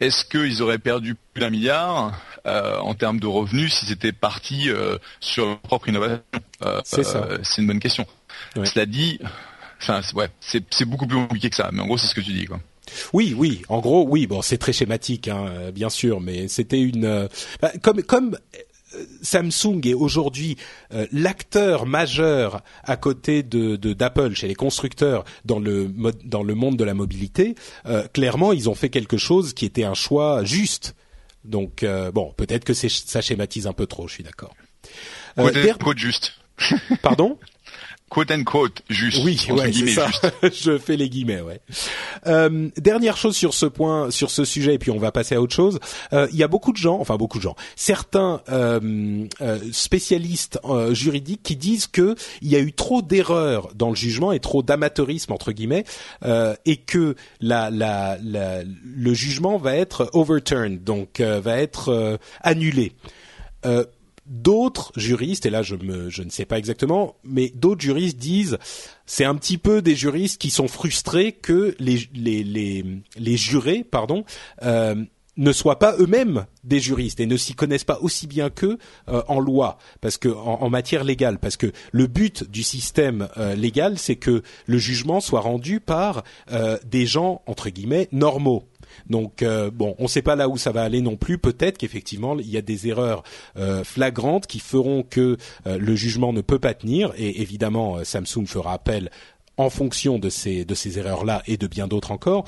Est-ce 0.00 0.24
qu'ils 0.24 0.62
auraient 0.62 0.78
perdu 0.78 1.14
plus 1.14 1.40
d'un 1.40 1.50
milliard 1.50 2.20
euh, 2.46 2.78
en 2.78 2.94
termes 2.94 3.20
de 3.20 3.26
revenus 3.26 3.72
si 3.72 3.86
c'était 3.86 4.12
parti 4.12 4.68
sur 5.20 5.46
leur 5.46 5.58
propre 5.60 5.88
innovation? 5.88 6.22
C'est 6.84 7.04
ça. 7.04 7.28
C'est 7.42 7.62
une 7.62 7.68
bonne 7.68 7.80
question. 7.80 8.06
Cela 8.64 8.86
dit, 8.86 9.20
enfin 9.80 10.00
ouais, 10.14 10.28
c'est 10.40 10.84
beaucoup 10.84 11.06
plus 11.06 11.16
compliqué 11.16 11.50
que 11.50 11.56
ça. 11.56 11.70
Mais 11.72 11.80
en 11.80 11.86
gros, 11.86 11.96
c'est 11.96 12.08
ce 12.08 12.14
que 12.14 12.20
tu 12.20 12.32
dis 12.32 12.46
quoi. 12.46 12.60
Oui, 13.12 13.34
oui. 13.36 13.62
En 13.68 13.80
gros, 13.80 14.06
oui. 14.08 14.26
Bon, 14.26 14.42
c'est 14.42 14.58
très 14.58 14.72
schématique, 14.72 15.28
hein, 15.28 15.46
euh, 15.48 15.70
bien 15.70 15.88
sûr, 15.88 16.20
mais 16.20 16.48
c'était 16.48 16.80
une 16.80 17.04
euh, 17.04 17.28
bah, 17.60 17.72
comme 17.82 18.02
comme 18.02 18.34
euh, 18.34 18.58
Samsung 19.22 19.80
est 19.84 19.94
aujourd'hui 19.94 20.56
l'acteur 21.12 21.86
majeur 21.86 22.62
à 22.84 22.96
côté 22.96 23.42
de 23.42 23.76
d'Apple 23.76 24.34
chez 24.34 24.48
les 24.48 24.54
constructeurs 24.54 25.24
dans 25.44 25.58
le 25.58 25.90
dans 26.24 26.42
le 26.42 26.54
monde 26.54 26.76
de 26.76 26.84
la 26.84 26.94
mobilité. 26.94 27.54
clairement, 28.12 28.52
ils 28.52 28.68
ont 28.68 28.74
fait 28.74 28.90
quelque 28.90 29.16
chose 29.16 29.54
qui 29.54 29.64
était 29.64 29.84
un 29.84 29.94
choix 29.94 30.44
juste. 30.44 30.94
Donc 31.44 31.84
bon, 32.12 32.32
peut-être 32.36 32.64
que 32.64 32.74
ça 32.74 33.20
schématise 33.20 33.66
un 33.66 33.72
peu 33.72 33.86
trop. 33.86 34.08
Je 34.08 34.14
suis 34.14 34.24
d'accord. 34.24 34.54
Euh, 35.38 35.50
juste. 35.96 36.38
Pardon? 37.02 37.38
Quote 38.10 38.30
and 38.30 38.44
quote 38.44 38.82
juste. 38.88 39.24
Oui, 39.24 39.40
ouais, 39.50 39.72
c'est 39.72 39.88
ça. 39.88 40.08
je 40.42 40.78
fais 40.78 40.96
les 40.96 41.08
guillemets, 41.08 41.40
ouais. 41.40 41.60
Euh, 42.26 42.68
dernière 42.76 43.16
chose 43.16 43.36
sur 43.36 43.54
ce 43.54 43.66
point, 43.66 44.10
sur 44.10 44.30
ce 44.30 44.44
sujet, 44.44 44.74
et 44.74 44.78
puis 44.78 44.90
on 44.90 44.98
va 44.98 45.10
passer 45.10 45.34
à 45.34 45.40
autre 45.40 45.54
chose. 45.54 45.80
Euh, 46.12 46.28
il 46.32 46.38
y 46.38 46.42
a 46.42 46.48
beaucoup 46.48 46.72
de 46.72 46.76
gens, 46.76 46.98
enfin 47.00 47.16
beaucoup 47.16 47.38
de 47.38 47.42
gens, 47.42 47.56
certains 47.76 48.40
euh, 48.48 49.26
euh 49.40 49.58
spécialistes 49.72 50.58
euh, 50.64 50.94
juridiques 50.94 51.42
qui 51.42 51.56
disent 51.56 51.86
que 51.86 52.14
il 52.42 52.48
y 52.48 52.56
a 52.56 52.60
eu 52.60 52.72
trop 52.72 53.02
d'erreurs 53.02 53.68
dans 53.74 53.88
le 53.88 53.96
jugement 53.96 54.32
et 54.32 54.40
trop 54.40 54.62
d'amateurisme 54.62 55.32
entre 55.32 55.52
guillemets, 55.52 55.84
euh, 56.24 56.54
et 56.66 56.76
que 56.76 57.16
la, 57.40 57.70
la, 57.70 58.18
la, 58.22 58.62
le 58.62 59.14
jugement 59.14 59.58
va 59.58 59.76
être 59.76 60.10
overturned, 60.12 60.84
donc 60.84 61.20
va 61.20 61.58
être 61.58 62.18
annulé. 62.42 62.92
Euh, 63.66 63.84
D'autres 64.26 64.92
juristes, 64.96 65.44
et 65.44 65.50
là 65.50 65.62
je, 65.62 65.76
me, 65.76 66.06
ne 66.06 66.30
sais 66.30 66.46
pas 66.46 66.58
exactement, 66.58 67.16
mais 67.24 67.52
d'autres 67.54 67.82
juristes 67.82 68.16
disent 68.16 68.58
c'est 69.04 69.24
un 69.24 69.34
petit 69.34 69.58
peu 69.58 69.82
des 69.82 69.94
juristes 69.94 70.40
qui 70.40 70.50
sont 70.50 70.68
frustrés 70.68 71.32
que 71.32 71.76
les 71.78 73.36
jurés 73.36 73.84
pardon, 73.84 74.24
euh, 74.62 74.94
ne 75.36 75.52
soient 75.52 75.80
pas 75.80 75.96
eux-mêmes 75.98 76.46
des 76.62 76.78
juristes 76.78 77.18
et 77.18 77.26
ne 77.26 77.36
s'y 77.36 77.54
connaissent 77.54 77.84
pas 77.84 77.98
aussi 78.00 78.28
bien 78.28 78.50
qu'eux 78.50 78.78
euh, 79.08 79.22
en 79.26 79.40
loi, 79.40 79.78
parce 80.00 80.16
que 80.16 80.28
en, 80.28 80.70
matière 80.70 81.02
légale, 81.02 81.38
parce 81.38 81.56
que 81.56 81.72
le 81.90 82.06
but 82.06 82.48
du 82.48 82.62
système 82.62 83.28
euh, 83.36 83.54
légal, 83.56 83.98
c'est 83.98 84.16
que 84.16 84.42
le 84.66 84.78
jugement 84.78 85.20
soit 85.20 85.40
rendu 85.40 85.80
par 85.80 86.22
des 86.84 87.04
gens 87.04 87.42
entre 87.46 87.68
guillemets 87.68 88.08
normaux 88.12 88.68
donc 89.08 89.42
euh, 89.42 89.70
bon, 89.70 89.94
on 89.98 90.04
ne 90.04 90.08
sait 90.08 90.22
pas 90.22 90.36
là 90.36 90.48
où 90.48 90.56
ça 90.56 90.72
va 90.72 90.82
aller 90.82 91.00
non 91.00 91.16
plus. 91.16 91.38
Peut-être 91.38 91.78
qu'effectivement 91.78 92.38
il 92.38 92.50
y 92.50 92.56
a 92.56 92.62
des 92.62 92.88
erreurs 92.88 93.22
euh, 93.56 93.84
flagrantes 93.84 94.46
qui 94.46 94.60
feront 94.60 95.02
que 95.02 95.36
euh, 95.66 95.78
le 95.78 95.94
jugement 95.94 96.32
ne 96.32 96.40
peut 96.40 96.58
pas 96.58 96.74
tenir. 96.74 97.12
Et 97.16 97.42
évidemment, 97.42 98.04
Samsung 98.04 98.46
fera 98.46 98.72
appel 98.72 99.10
en 99.56 99.70
fonction 99.70 100.18
de 100.18 100.28
ces 100.28 100.64
de 100.64 100.74
ces 100.74 100.98
erreurs-là 100.98 101.42
et 101.46 101.56
de 101.56 101.66
bien 101.66 101.86
d'autres 101.86 102.10
encore. 102.10 102.44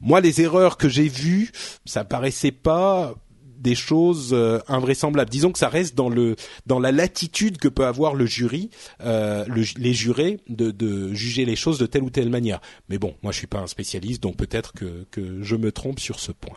Moi, 0.00 0.20
les 0.20 0.40
erreurs 0.40 0.76
que 0.76 0.88
j'ai 0.88 1.08
vues, 1.08 1.50
ça 1.84 2.04
paraissait 2.04 2.52
pas 2.52 3.14
des 3.58 3.74
choses 3.74 4.30
euh, 4.32 4.60
invraisemblables. 4.68 5.30
Disons 5.30 5.52
que 5.52 5.58
ça 5.58 5.68
reste 5.68 5.94
dans 5.94 6.08
le 6.08 6.36
dans 6.66 6.78
la 6.78 6.92
latitude 6.92 7.58
que 7.58 7.68
peut 7.68 7.86
avoir 7.86 8.14
le 8.14 8.26
jury, 8.26 8.70
euh, 9.02 9.44
les 9.76 9.92
jurés 9.92 10.40
de, 10.48 10.70
de, 10.70 11.12
juger 11.14 11.44
les 11.44 11.56
choses 11.56 11.78
de 11.78 11.86
telle 11.86 12.02
ou 12.02 12.10
telle 12.10 12.30
manière. 12.30 12.60
Mais 12.88 12.98
bon, 12.98 13.14
moi 13.22 13.32
je 13.32 13.38
suis 13.38 13.46
pas 13.46 13.58
un 13.58 13.66
spécialiste, 13.66 14.22
donc 14.22 14.36
peut-être 14.36 14.72
que 14.72 15.06
que 15.10 15.42
je 15.42 15.56
me 15.56 15.72
trompe 15.72 16.00
sur 16.00 16.20
ce 16.20 16.32
point. 16.32 16.56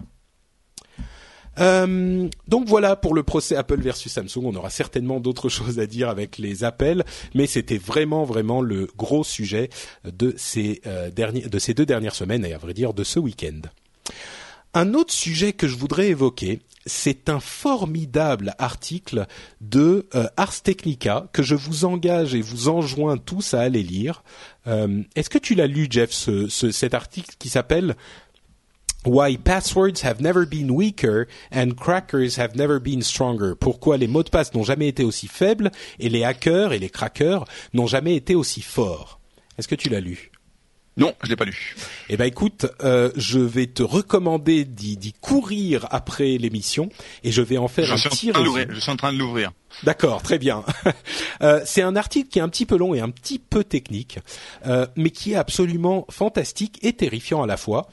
Euh, 1.60 2.30
donc 2.48 2.68
voilà 2.68 2.96
pour 2.96 3.14
le 3.14 3.24
procès 3.24 3.56
Apple 3.56 3.82
versus 3.82 4.12
Samsung. 4.12 4.46
On 4.46 4.56
aura 4.56 4.70
certainement 4.70 5.20
d'autres 5.20 5.50
choses 5.50 5.80
à 5.80 5.86
dire 5.86 6.10
avec 6.10 6.38
les 6.38 6.64
appels, 6.64 7.04
mais 7.36 7.48
c'était 7.48 7.78
vraiment 7.78 8.24
vraiment 8.24 8.62
le 8.62 8.88
gros 8.98 9.24
sujet 9.24 9.70
de 10.06 10.34
ces 10.38 10.82
euh, 10.86 11.10
derniers, 11.12 11.42
de 11.42 11.60
ces 11.60 11.74
deux 11.74 11.86
dernières 11.86 12.16
semaines 12.16 12.46
et 12.46 12.54
à 12.54 12.58
vrai 12.58 12.74
dire 12.74 12.94
de 12.94 13.04
ce 13.04 13.20
week-end. 13.20 13.62
Un 14.74 14.94
autre 14.94 15.14
sujet 15.14 15.52
que 15.52 15.68
je 15.68 15.76
voudrais 15.76 16.08
évoquer, 16.08 16.62
c'est 16.86 17.30
un 17.30 17.40
formidable 17.40 18.56
article 18.58 19.28
de 19.60 20.08
euh, 20.16 20.28
Ars 20.38 20.62
Technica 20.62 21.28
que 21.34 21.44
je 21.44 21.56
vous 21.56 21.86
engage 21.86 22.36
et 22.36 22.42
vous 22.42 22.70
enjoins 22.70 23.18
tous 23.18 23.54
à 23.54 23.62
aller 23.62 23.84
lire. 23.84 24.24
Euh, 24.68 25.04
est-ce 25.16 25.30
que 25.30 25.38
tu 25.38 25.56
l'as 25.56 25.68
lu, 25.68 25.88
Jeff, 25.90 26.12
ce, 26.12 26.48
cet 26.48 26.94
article 26.94 27.36
qui 27.38 27.50
s'appelle 27.50 27.96
Why 29.04 29.38
passwords 29.38 30.04
have 30.04 30.22
never 30.22 30.46
been 30.46 30.70
weaker 30.70 31.26
and 31.52 31.72
crackers 31.76 32.38
have 32.38 32.56
never 32.56 32.80
been 32.80 33.02
stronger? 33.02 33.56
Pourquoi 33.60 33.98
les 33.98 34.08
mots 34.08 34.24
de 34.24 34.30
passe 34.30 34.54
n'ont 34.54 34.64
jamais 34.64 34.88
été 34.88 35.04
aussi 35.04 35.28
faibles 35.28 35.72
et 36.00 36.10
les 36.10 36.24
hackers 36.24 36.72
et 36.72 36.80
les 36.80 36.90
crackers 36.90 37.46
n'ont 37.74 37.88
jamais 37.88 38.16
été 38.16 38.36
aussi 38.36 38.62
forts? 38.62 39.20
Est-ce 39.58 39.68
que 39.68 39.76
tu 39.76 39.90
l'as 39.90 40.02
lu? 40.02 40.31
Non, 40.98 41.14
je 41.24 41.30
l'ai 41.30 41.38
pas 41.38 41.46
lu. 41.46 41.76
Eh 42.10 42.18
ben 42.18 42.26
écoute, 42.26 42.66
euh, 42.84 43.12
je 43.16 43.40
vais 43.40 43.68
te 43.68 43.82
recommander 43.82 44.66
d'y 44.66 45.14
courir 45.22 45.88
après 45.90 46.38
l'émission 46.38 46.90
et 47.24 47.32
je 47.32 47.42
vais 47.42 47.58
en 47.58 47.70
faire 47.70 47.92
un 47.92 47.96
petit 47.96 48.32
résumé. 48.32 48.68
Je 48.70 48.80
suis 48.80 48.92
en 48.92 48.98
train 48.98 49.14
de 49.14 49.18
l'ouvrir. 49.18 49.52
D'accord, 49.84 50.22
très 50.22 50.38
bien. 50.38 50.66
euh, 51.42 51.62
c'est 51.66 51.82
un 51.82 51.96
article 51.96 52.30
qui 52.30 52.40
est 52.40 52.42
un 52.42 52.50
petit 52.50 52.66
peu 52.66 52.78
long 52.78 52.94
et 52.94 53.00
un 53.00 53.10
petit 53.10 53.40
peu 53.40 53.64
technique, 53.64 54.20
euh, 54.66 54.86
mais 54.98 55.12
qui 55.12 55.32
est 55.32 55.36
absolument 55.36 56.06
fantastique 56.10 56.78
et 56.82 56.92
terrifiant 56.92 57.42
à 57.42 57.48
la 57.48 57.56
fois, 57.56 57.88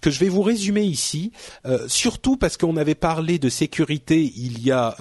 que 0.00 0.10
je 0.10 0.20
vais 0.20 0.28
vous 0.28 0.42
résumer 0.42 0.82
ici, 0.82 1.32
euh, 1.66 1.86
surtout 1.88 2.36
parce 2.36 2.56
qu'on 2.56 2.76
avait 2.76 2.94
parlé 2.94 3.38
de 3.38 3.48
sécurité 3.48 4.32
il 4.36 4.62
y 4.62 4.70
a, 4.70 4.96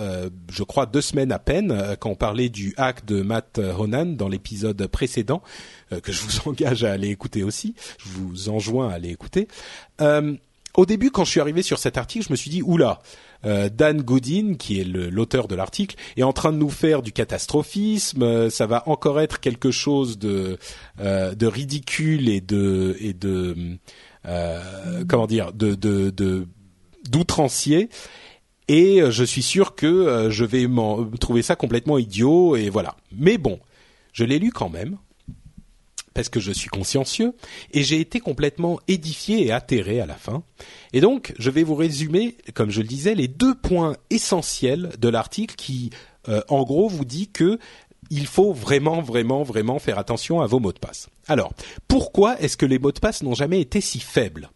je 0.51 0.63
crois, 0.63 0.85
deux 0.85 1.01
semaines 1.01 1.31
à 1.31 1.39
peine, 1.39 1.95
quand 1.99 2.09
on 2.09 2.15
parlait 2.15 2.49
du 2.49 2.73
hack 2.77 3.05
de 3.05 3.21
Matt 3.21 3.59
Honan 3.59 4.05
dans 4.05 4.27
l'épisode 4.27 4.87
précédent. 4.87 5.41
Euh, 5.93 5.99
que 5.99 6.11
je 6.11 6.21
vous 6.21 6.39
engage 6.49 6.83
à 6.83 6.91
aller 6.91 7.09
écouter 7.09 7.43
aussi. 7.43 7.75
Je 7.97 8.09
vous 8.09 8.49
enjoins 8.49 8.89
à 8.89 8.95
aller 8.95 9.09
écouter. 9.09 9.47
Euh, 10.01 10.35
au 10.75 10.85
début, 10.85 11.09
quand 11.09 11.25
je 11.25 11.31
suis 11.31 11.39
arrivé 11.39 11.63
sur 11.63 11.79
cet 11.79 11.97
article, 11.97 12.25
je 12.27 12.31
me 12.31 12.35
suis 12.35 12.51
dit 12.51 12.61
oula, 12.61 12.99
euh, 13.45 13.67
Dan 13.67 14.01
Goodin, 14.01 14.53
qui 14.53 14.79
est 14.79 14.83
l'auteur 14.83 15.47
de 15.47 15.55
l'article, 15.55 15.95
est 16.17 16.23
en 16.23 16.33
train 16.33 16.51
de 16.51 16.57
nous 16.57 16.69
faire 16.69 17.01
du 17.01 17.11
catastrophisme. 17.11 18.21
Euh, 18.21 18.49
ça 18.51 18.67
va 18.67 18.83
encore 18.87 19.19
être 19.19 19.39
quelque 19.39 19.71
chose 19.71 20.19
de 20.19 20.59
euh, 20.99 21.33
de 21.33 21.47
ridicule 21.47 22.29
et 22.29 22.41
de 22.41 22.95
et 22.99 23.13
de 23.13 23.79
comment 25.07 25.27
dire 25.27 25.53
de 25.53 25.75
de 25.75 26.47
d'outrancier. 27.09 27.89
Et 28.69 28.99
je 29.09 29.23
suis 29.23 29.43
sûr 29.43 29.75
que 29.75 30.27
je 30.29 30.43
vais 30.43 30.67
trouver 31.19 31.41
ça 31.41 31.55
complètement 31.55 31.97
idiot 31.97 32.55
et 32.55 32.69
voilà. 32.69 32.97
Mais 33.11 33.37
bon, 33.37 33.59
je 34.11 34.25
l'ai 34.25 34.39
lu 34.39 34.51
quand 34.51 34.69
même 34.69 34.97
parce 36.17 36.29
que 36.29 36.39
je 36.39 36.51
suis 36.51 36.67
consciencieux, 36.67 37.35
et 37.73 37.83
j'ai 37.83 37.99
été 37.99 38.19
complètement 38.19 38.79
édifié 38.87 39.45
et 39.45 39.51
atterré 39.51 40.01
à 40.01 40.07
la 40.07 40.15
fin. 40.15 40.41
Et 40.91 40.99
donc, 40.99 41.35
je 41.37 41.51
vais 41.51 41.61
vous 41.61 41.75
résumer, 41.75 42.37
comme 42.55 42.71
je 42.71 42.81
le 42.81 42.87
disais, 42.87 43.13
les 43.13 43.27
deux 43.27 43.53
points 43.53 43.95
essentiels 44.09 44.89
de 44.97 45.09
l'article 45.09 45.53
qui, 45.53 45.91
euh, 46.27 46.41
en 46.49 46.63
gros, 46.63 46.89
vous 46.89 47.05
dit 47.05 47.27
que 47.27 47.59
il 48.09 48.27
faut 48.27 48.53
vraiment, 48.53 49.01
vraiment, 49.01 49.43
vraiment 49.43 49.79
faire 49.79 49.99
attention 49.99 50.41
à 50.41 50.47
vos 50.47 50.59
mots 50.59 50.73
de 50.73 50.79
passe. 50.79 51.09
Alors, 51.27 51.53
pourquoi 51.87 52.39
est-ce 52.41 52.57
que 52.57 52.65
les 52.65 52.79
mots 52.79 52.91
de 52.91 52.99
passe 52.99 53.23
n'ont 53.23 53.35
jamais 53.35 53.61
été 53.61 53.81
si 53.81 53.99
faibles? 53.99 54.49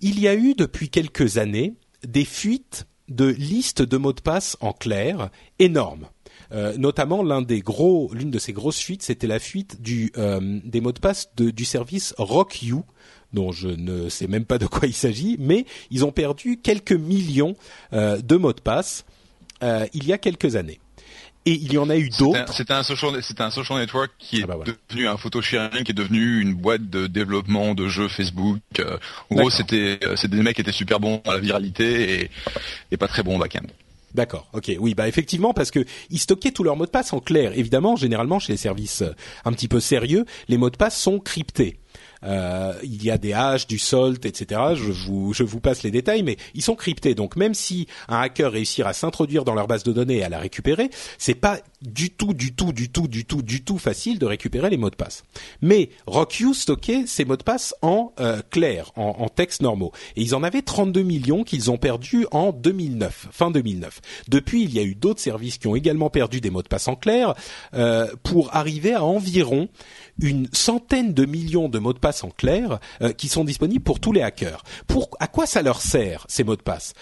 Il 0.00 0.18
y 0.18 0.28
a 0.28 0.34
eu 0.34 0.54
depuis 0.54 0.88
quelques 0.88 1.38
années 1.38 1.74
des 2.06 2.24
fuites 2.24 2.86
de 3.08 3.26
listes 3.26 3.82
de 3.82 3.96
mots 3.96 4.12
de 4.12 4.20
passe 4.20 4.56
en 4.60 4.72
clair 4.72 5.30
énormes. 5.58 6.06
Euh, 6.52 6.76
notamment 6.76 7.22
l'une 7.22 8.30
de 8.30 8.38
ces 8.38 8.52
grosses 8.52 8.80
fuites, 8.80 9.02
c'était 9.02 9.26
la 9.26 9.38
fuite 9.38 9.78
euh, 10.16 10.60
des 10.64 10.80
mots 10.80 10.92
de 10.92 10.98
passe 10.98 11.30
du 11.36 11.64
service 11.64 12.14
RockYou 12.18 12.84
dont 13.32 13.52
je 13.52 13.68
ne 13.68 14.08
sais 14.08 14.26
même 14.26 14.44
pas 14.44 14.58
de 14.58 14.66
quoi 14.66 14.88
il 14.88 14.94
s'agit, 14.94 15.36
mais 15.38 15.64
ils 15.92 16.04
ont 16.04 16.10
perdu 16.10 16.56
quelques 16.56 16.92
millions 16.92 17.54
euh, 17.92 18.20
de 18.20 18.36
mots 18.36 18.52
de 18.52 18.60
passe 18.60 19.04
il 19.92 20.06
y 20.06 20.12
a 20.14 20.16
quelques 20.16 20.56
années. 20.56 20.80
Et 21.46 21.52
il 21.52 21.72
y 21.72 21.78
en 21.78 21.88
a 21.88 21.96
eu 21.96 22.10
d'autres. 22.10 22.52
C'était 22.52 22.74
un, 22.74 22.82
social, 22.82 23.22
c'était 23.22 23.42
un 23.42 23.50
social 23.50 23.78
network 23.78 24.10
qui 24.18 24.42
ah 24.42 24.46
bah 24.46 24.58
est 24.66 24.74
devenu 24.90 25.08
un 25.08 25.16
photo 25.16 25.40
sharing, 25.40 25.84
qui 25.84 25.92
est 25.92 25.94
devenu 25.94 26.40
une 26.40 26.54
boîte 26.54 26.90
de 26.90 27.06
développement 27.06 27.74
de 27.74 27.88
jeux 27.88 28.08
Facebook. 28.08 28.60
en 29.30 29.34
gros, 29.34 29.50
c'était, 29.50 29.98
c'était 30.16 30.36
des 30.36 30.42
mecs 30.42 30.56
qui 30.56 30.62
étaient 30.62 30.72
super 30.72 31.00
bons 31.00 31.22
à 31.26 31.32
la 31.32 31.38
viralité 31.38 32.20
et, 32.20 32.30
et 32.90 32.96
pas 32.96 33.08
très 33.08 33.22
bons 33.22 33.36
au 33.36 33.38
back-end. 33.38 33.66
D'accord. 34.14 34.48
Ok. 34.52 34.72
Oui. 34.78 34.94
Bah 34.94 35.08
effectivement, 35.08 35.54
parce 35.54 35.70
que 35.70 35.84
ils 36.10 36.18
stockaient 36.18 36.50
tous 36.50 36.64
leurs 36.64 36.76
mots 36.76 36.86
de 36.86 36.90
passe 36.90 37.12
en 37.12 37.20
clair. 37.20 37.52
Évidemment, 37.56 37.96
généralement 37.96 38.38
chez 38.38 38.52
les 38.52 38.58
services 38.58 39.02
euh, 39.02 39.14
un 39.44 39.52
petit 39.52 39.68
peu 39.68 39.80
sérieux, 39.80 40.26
les 40.48 40.56
mots 40.56 40.70
de 40.70 40.76
passe 40.76 40.98
sont 40.98 41.18
cryptés. 41.20 41.79
Euh, 42.24 42.74
il 42.82 43.02
y 43.02 43.10
a 43.10 43.18
des 43.18 43.32
haches, 43.32 43.66
du 43.66 43.78
salt, 43.78 44.24
etc. 44.24 44.60
Je 44.74 44.92
vous, 44.92 45.32
je 45.32 45.42
vous 45.42 45.60
passe 45.60 45.82
les 45.82 45.90
détails, 45.90 46.22
mais 46.22 46.36
ils 46.54 46.62
sont 46.62 46.74
cryptés. 46.74 47.14
Donc 47.14 47.36
même 47.36 47.54
si 47.54 47.86
un 48.08 48.20
hacker 48.20 48.52
réussit 48.52 48.84
à 48.84 48.92
s'introduire 48.92 49.44
dans 49.44 49.54
leur 49.54 49.66
base 49.66 49.82
de 49.82 49.92
données 49.92 50.18
et 50.18 50.24
à 50.24 50.28
la 50.28 50.38
récupérer, 50.38 50.90
c'est 51.18 51.34
pas 51.34 51.60
du 51.82 52.10
tout, 52.10 52.34
du 52.34 52.54
tout, 52.54 52.72
du 52.72 52.90
tout, 52.90 53.08
du 53.08 53.24
tout, 53.24 53.42
du 53.42 53.64
tout 53.64 53.78
facile 53.78 54.18
de 54.18 54.26
récupérer 54.26 54.70
les 54.70 54.76
mots 54.76 54.90
de 54.90 54.96
passe. 54.96 55.22
Mais 55.62 55.90
RockU 56.06 56.54
stockait 56.54 57.04
ces 57.06 57.24
mots 57.24 57.36
de 57.36 57.42
passe 57.42 57.74
en 57.82 58.12
euh, 58.20 58.40
clair, 58.50 58.92
en, 58.96 59.16
en 59.18 59.28
texte 59.28 59.62
normaux, 59.62 59.92
et 60.16 60.22
ils 60.22 60.34
en 60.34 60.42
avaient 60.42 60.62
32 60.62 61.02
millions 61.02 61.44
qu'ils 61.44 61.70
ont 61.70 61.78
perdus 61.78 62.26
en 62.32 62.52
2009, 62.52 63.28
fin 63.30 63.50
2009. 63.50 64.00
Depuis, 64.28 64.62
il 64.64 64.74
y 64.74 64.78
a 64.78 64.82
eu 64.82 64.94
d'autres 64.94 65.20
services 65.20 65.58
qui 65.58 65.66
ont 65.66 65.76
également 65.76 66.10
perdu 66.10 66.40
des 66.40 66.50
mots 66.50 66.62
de 66.62 66.68
passe 66.68 66.88
en 66.88 66.96
clair 66.96 67.34
euh, 67.74 68.08
pour 68.22 68.54
arriver 68.54 68.94
à 68.94 69.04
environ 69.04 69.68
une 70.20 70.48
centaine 70.52 71.12
de 71.14 71.24
millions 71.24 71.68
de 71.68 71.78
mots 71.78 71.92
de 71.92 71.98
passe 71.98 72.24
en 72.24 72.30
clair 72.30 72.78
euh, 73.02 73.12
qui 73.12 73.28
sont 73.28 73.44
disponibles 73.44 73.82
pour 73.82 74.00
tous 74.00 74.12
les 74.12 74.22
hackers. 74.22 74.62
Pour 74.86 75.10
à 75.20 75.26
quoi 75.26 75.46
ça 75.46 75.62
leur 75.62 75.80
sert 75.80 76.26
ces 76.28 76.44
mots 76.44 76.56
de 76.56 76.62
passe? 76.62 76.94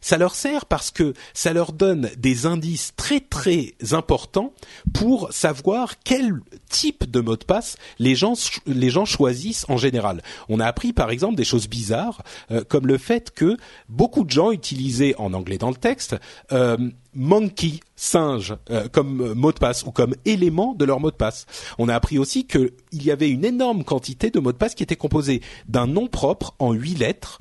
Ça 0.00 0.18
leur 0.18 0.34
sert 0.34 0.66
parce 0.66 0.90
que 0.90 1.14
ça 1.34 1.52
leur 1.52 1.72
donne 1.72 2.10
des 2.18 2.46
indices 2.46 2.92
très 2.96 3.20
très 3.20 3.74
importants 3.92 4.52
pour 4.92 5.32
savoir 5.32 5.94
quel 6.04 6.40
type 6.68 7.10
de 7.10 7.20
mot 7.20 7.36
de 7.36 7.44
passe 7.44 7.76
les 7.98 8.14
gens 8.14 8.34
les 8.66 8.90
gens 8.90 9.04
choisissent 9.04 9.64
en 9.68 9.76
général. 9.76 10.22
On 10.48 10.60
a 10.60 10.66
appris 10.66 10.92
par 10.92 11.10
exemple 11.10 11.36
des 11.36 11.44
choses 11.44 11.68
bizarres 11.68 12.22
euh, 12.50 12.62
comme 12.68 12.86
le 12.86 12.98
fait 12.98 13.30
que 13.30 13.56
beaucoup 13.88 14.24
de 14.24 14.30
gens 14.30 14.50
utilisaient 14.50 15.14
en 15.18 15.32
anglais 15.32 15.58
dans 15.58 15.70
le 15.70 15.76
texte 15.76 16.16
euh, 16.52 16.76
monkey 17.16 17.80
singe 17.96 18.54
euh, 18.70 18.88
comme 18.88 19.32
mot 19.34 19.52
de 19.52 19.58
passe 19.58 19.84
ou 19.84 19.90
comme 19.90 20.14
élément 20.24 20.74
de 20.74 20.84
leur 20.84 21.00
mot 21.00 21.10
de 21.10 21.16
passe. 21.16 21.46
On 21.78 21.88
a 21.88 21.94
appris 21.94 22.18
aussi 22.18 22.46
qu'il 22.46 22.70
y 22.92 23.10
avait 23.10 23.30
une 23.30 23.44
énorme 23.44 23.84
quantité 23.84 24.30
de 24.30 24.38
mots 24.38 24.52
de 24.52 24.58
passe 24.58 24.74
qui 24.74 24.82
étaient 24.82 24.96
composés 24.96 25.40
d'un 25.68 25.86
nom 25.86 26.06
propre 26.06 26.54
en 26.58 26.72
huit 26.72 26.98
lettres 26.98 27.40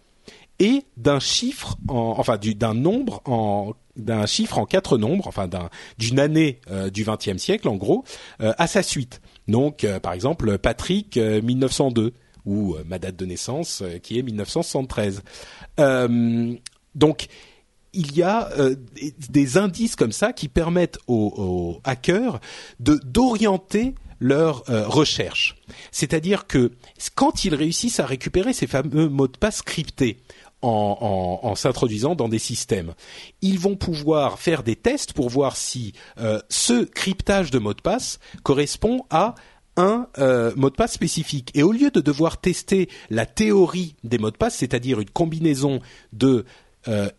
et 0.59 0.83
d'un 0.97 1.19
chiffre 1.19 1.77
en, 1.87 2.15
enfin 2.17 2.37
d'un 2.37 2.73
nombre 2.73 3.21
en 3.25 3.73
d'un 3.95 4.25
chiffre 4.25 4.57
en 4.57 4.65
quatre 4.65 4.97
nombres, 4.97 5.27
enfin 5.27 5.49
d'une 5.97 6.19
année 6.19 6.59
euh, 6.69 6.89
du 6.89 7.05
XXe 7.05 7.37
siècle 7.37 7.69
en 7.69 7.75
gros, 7.75 8.03
euh, 8.41 8.53
à 8.57 8.67
sa 8.67 8.83
suite. 8.83 9.21
Donc 9.47 9.83
euh, 9.83 9.99
par 9.99 10.13
exemple 10.13 10.57
Patrick 10.57 11.17
1902 11.17 12.13
ou 12.45 12.75
ma 12.85 12.99
date 12.99 13.15
de 13.15 13.25
naissance 13.25 13.83
qui 14.03 14.19
est 14.19 14.21
1973. 14.21 15.23
donc 16.93 17.27
il 17.95 18.15
y 18.15 18.23
a 18.23 18.49
des 19.29 19.57
indices 19.57 19.95
comme 19.95 20.11
ça 20.11 20.33
qui 20.33 20.47
permettent 20.47 20.99
aux, 21.07 21.79
hackers 21.83 22.39
de 22.79 22.99
d'orienter 23.05 23.95
leur 24.19 24.63
recherche. 24.67 25.55
C'est-à-dire 25.91 26.47
que 26.47 26.71
quand 27.15 27.45
ils 27.45 27.55
réussissent 27.55 27.99
à 27.99 28.05
récupérer 28.05 28.53
ces 28.53 28.67
fameux 28.67 29.09
mots 29.09 29.27
de 29.27 29.37
passe 29.37 29.61
cryptés, 29.61 30.19
en, 30.61 31.53
s'introduisant 31.55 32.15
dans 32.15 32.29
des 32.29 32.39
systèmes. 32.39 32.93
Ils 33.41 33.59
vont 33.59 33.75
pouvoir 33.75 34.39
faire 34.39 34.63
des 34.63 34.75
tests 34.75 35.13
pour 35.13 35.29
voir 35.29 35.57
si 35.57 35.93
euh, 36.19 36.39
ce 36.49 36.83
cryptage 36.83 37.51
de 37.51 37.59
mot 37.59 37.73
de 37.73 37.81
passe 37.81 38.19
correspond 38.43 39.05
à 39.09 39.35
un 39.77 40.07
euh, 40.17 40.53
mot 40.55 40.69
de 40.69 40.75
passe 40.75 40.93
spécifique. 40.93 41.51
Et 41.53 41.63
au 41.63 41.71
lieu 41.71 41.91
de 41.91 42.01
devoir 42.01 42.39
tester 42.39 42.89
la 43.09 43.25
théorie 43.25 43.95
des 44.03 44.17
mots 44.17 44.31
de 44.31 44.37
passe, 44.37 44.55
c'est-à-dire 44.55 44.99
une 44.99 45.09
combinaison 45.09 45.81
de 46.13 46.45
euh, 46.87 47.09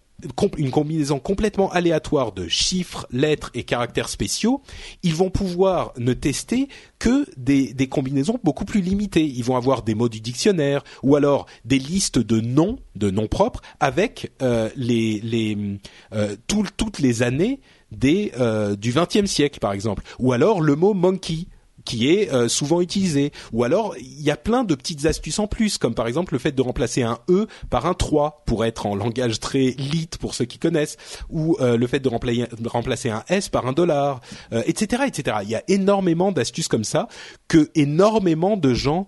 une 0.56 0.70
combinaison 0.70 1.18
complètement 1.18 1.70
aléatoire 1.70 2.32
de 2.32 2.48
chiffres, 2.48 3.06
lettres 3.10 3.50
et 3.54 3.64
caractères 3.64 4.08
spéciaux, 4.08 4.62
ils 5.02 5.14
vont 5.14 5.30
pouvoir 5.30 5.92
ne 5.98 6.14
tester 6.14 6.68
que 6.98 7.26
des, 7.36 7.74
combinaisons 7.88 8.38
beaucoup 8.42 8.64
plus 8.64 8.80
limitées. 8.80 9.24
Ils 9.24 9.44
vont 9.44 9.56
avoir 9.56 9.82
des 9.82 9.94
mots 9.94 10.08
du 10.08 10.20
dictionnaire 10.20 10.82
ou 11.02 11.16
alors 11.16 11.46
des 11.64 11.78
listes 11.78 12.18
de 12.18 12.40
noms, 12.40 12.78
de 12.94 13.10
noms 13.10 13.28
propres, 13.28 13.60
avec 13.80 14.32
euh, 14.42 14.70
les, 14.76 15.20
les 15.20 15.78
euh, 16.12 16.36
toutes 16.46 16.98
les 16.98 17.22
années 17.22 17.60
euh, 18.04 18.76
du 18.76 18.92
XXe 18.92 19.30
siècle, 19.30 19.58
par 19.58 19.72
exemple. 19.72 20.02
Ou 20.18 20.32
alors 20.32 20.60
le 20.60 20.76
mot 20.76 20.94
monkey 20.94 21.46
qui 21.86 22.10
est 22.10 22.30
euh, 22.30 22.48
souvent 22.48 22.82
utilisé. 22.82 23.32
Ou 23.52 23.64
alors, 23.64 23.94
il 23.98 24.20
y 24.20 24.30
a 24.30 24.36
plein 24.36 24.64
de 24.64 24.74
petites 24.74 25.06
astuces 25.06 25.38
en 25.38 25.46
plus, 25.46 25.78
comme 25.78 25.94
par 25.94 26.06
exemple 26.06 26.34
le 26.34 26.38
fait 26.38 26.52
de 26.52 26.60
remplacer 26.60 27.02
un 27.02 27.18
E 27.30 27.46
par 27.70 27.86
un 27.86 27.94
3 27.94 28.42
pour 28.44 28.66
être 28.66 28.84
en 28.84 28.94
langage 28.94 29.40
très 29.40 29.74
lit 29.78 30.10
pour 30.20 30.34
ceux 30.34 30.44
qui 30.44 30.58
connaissent, 30.58 30.98
ou 31.30 31.56
euh, 31.60 31.78
le 31.78 31.86
fait 31.86 32.00
de 32.00 32.08
remplacer, 32.68 33.08
un 33.08 33.24
S 33.28 33.48
par 33.48 33.66
un 33.66 33.72
dollar, 33.72 34.20
etc., 34.66 35.02
euh, 35.02 35.06
etc. 35.06 35.36
Il 35.42 35.48
y 35.48 35.54
a 35.54 35.62
énormément 35.68 36.32
d'astuces 36.32 36.68
comme 36.68 36.84
ça 36.84 37.08
que 37.48 37.70
énormément 37.74 38.56
de 38.56 38.74
gens 38.74 39.06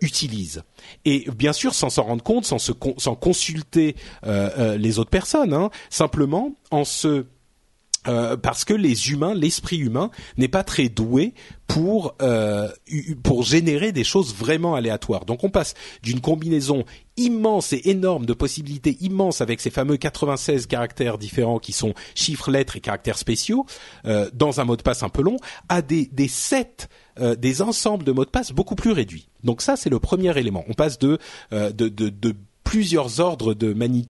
utilisent. 0.00 0.62
Et 1.04 1.26
bien 1.36 1.52
sûr, 1.52 1.74
sans 1.74 1.90
s'en 1.90 2.04
rendre 2.04 2.22
compte, 2.22 2.44
sans, 2.44 2.58
se 2.58 2.72
sans 2.98 3.14
consulter 3.16 3.96
les 4.24 4.98
autres 4.98 5.10
personnes, 5.10 5.52
hein, 5.52 5.70
simplement 5.88 6.54
en 6.70 6.84
se 6.84 7.24
euh, 8.08 8.36
parce 8.36 8.64
que 8.64 8.72
les 8.72 9.10
humains, 9.10 9.34
l'esprit 9.34 9.76
humain 9.76 10.10
n'est 10.38 10.48
pas 10.48 10.64
très 10.64 10.88
doué 10.88 11.34
pour 11.66 12.14
euh, 12.22 12.68
pour 13.22 13.42
générer 13.42 13.92
des 13.92 14.04
choses 14.04 14.34
vraiment 14.34 14.74
aléatoires. 14.74 15.26
Donc 15.26 15.44
on 15.44 15.50
passe 15.50 15.74
d'une 16.02 16.20
combinaison 16.20 16.84
immense 17.18 17.74
et 17.74 17.82
énorme 17.90 18.24
de 18.24 18.32
possibilités 18.32 18.96
immenses 19.00 19.42
avec 19.42 19.60
ces 19.60 19.68
fameux 19.68 19.98
96 19.98 20.66
caractères 20.66 21.18
différents 21.18 21.58
qui 21.58 21.72
sont 21.72 21.92
chiffres, 22.14 22.50
lettres 22.50 22.76
et 22.76 22.80
caractères 22.80 23.18
spéciaux 23.18 23.66
euh, 24.06 24.30
dans 24.32 24.60
un 24.60 24.64
mot 24.64 24.76
de 24.76 24.82
passe 24.82 25.02
un 25.02 25.10
peu 25.10 25.22
long 25.22 25.36
à 25.68 25.82
des 25.82 26.08
des 26.10 26.28
sets 26.28 26.88
des 27.36 27.60
ensembles 27.60 28.04
de 28.04 28.12
mots 28.12 28.24
de 28.24 28.30
passe 28.30 28.50
beaucoup 28.50 28.76
plus 28.76 28.92
réduits. 28.92 29.28
Donc 29.44 29.60
ça 29.60 29.76
c'est 29.76 29.90
le 29.90 29.98
premier 29.98 30.38
élément. 30.38 30.64
On 30.68 30.72
passe 30.72 30.98
de 30.98 31.18
de, 31.50 31.68
de, 31.70 32.08
de 32.08 32.34
plusieurs 32.64 33.20
ordres 33.20 33.52
de 33.52 33.74
magnitude 33.74 34.09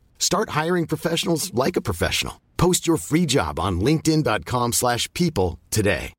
Start 0.21 0.51
hiring 0.51 0.85
professionals 0.85 1.51
like 1.55 1.75
a 1.75 1.81
professional. 1.81 2.35
Post 2.55 2.85
your 2.85 2.97
free 2.97 3.27
job 3.27 3.59
on 3.59 3.81
linkedin.com/people 3.81 5.57
today. 5.71 6.13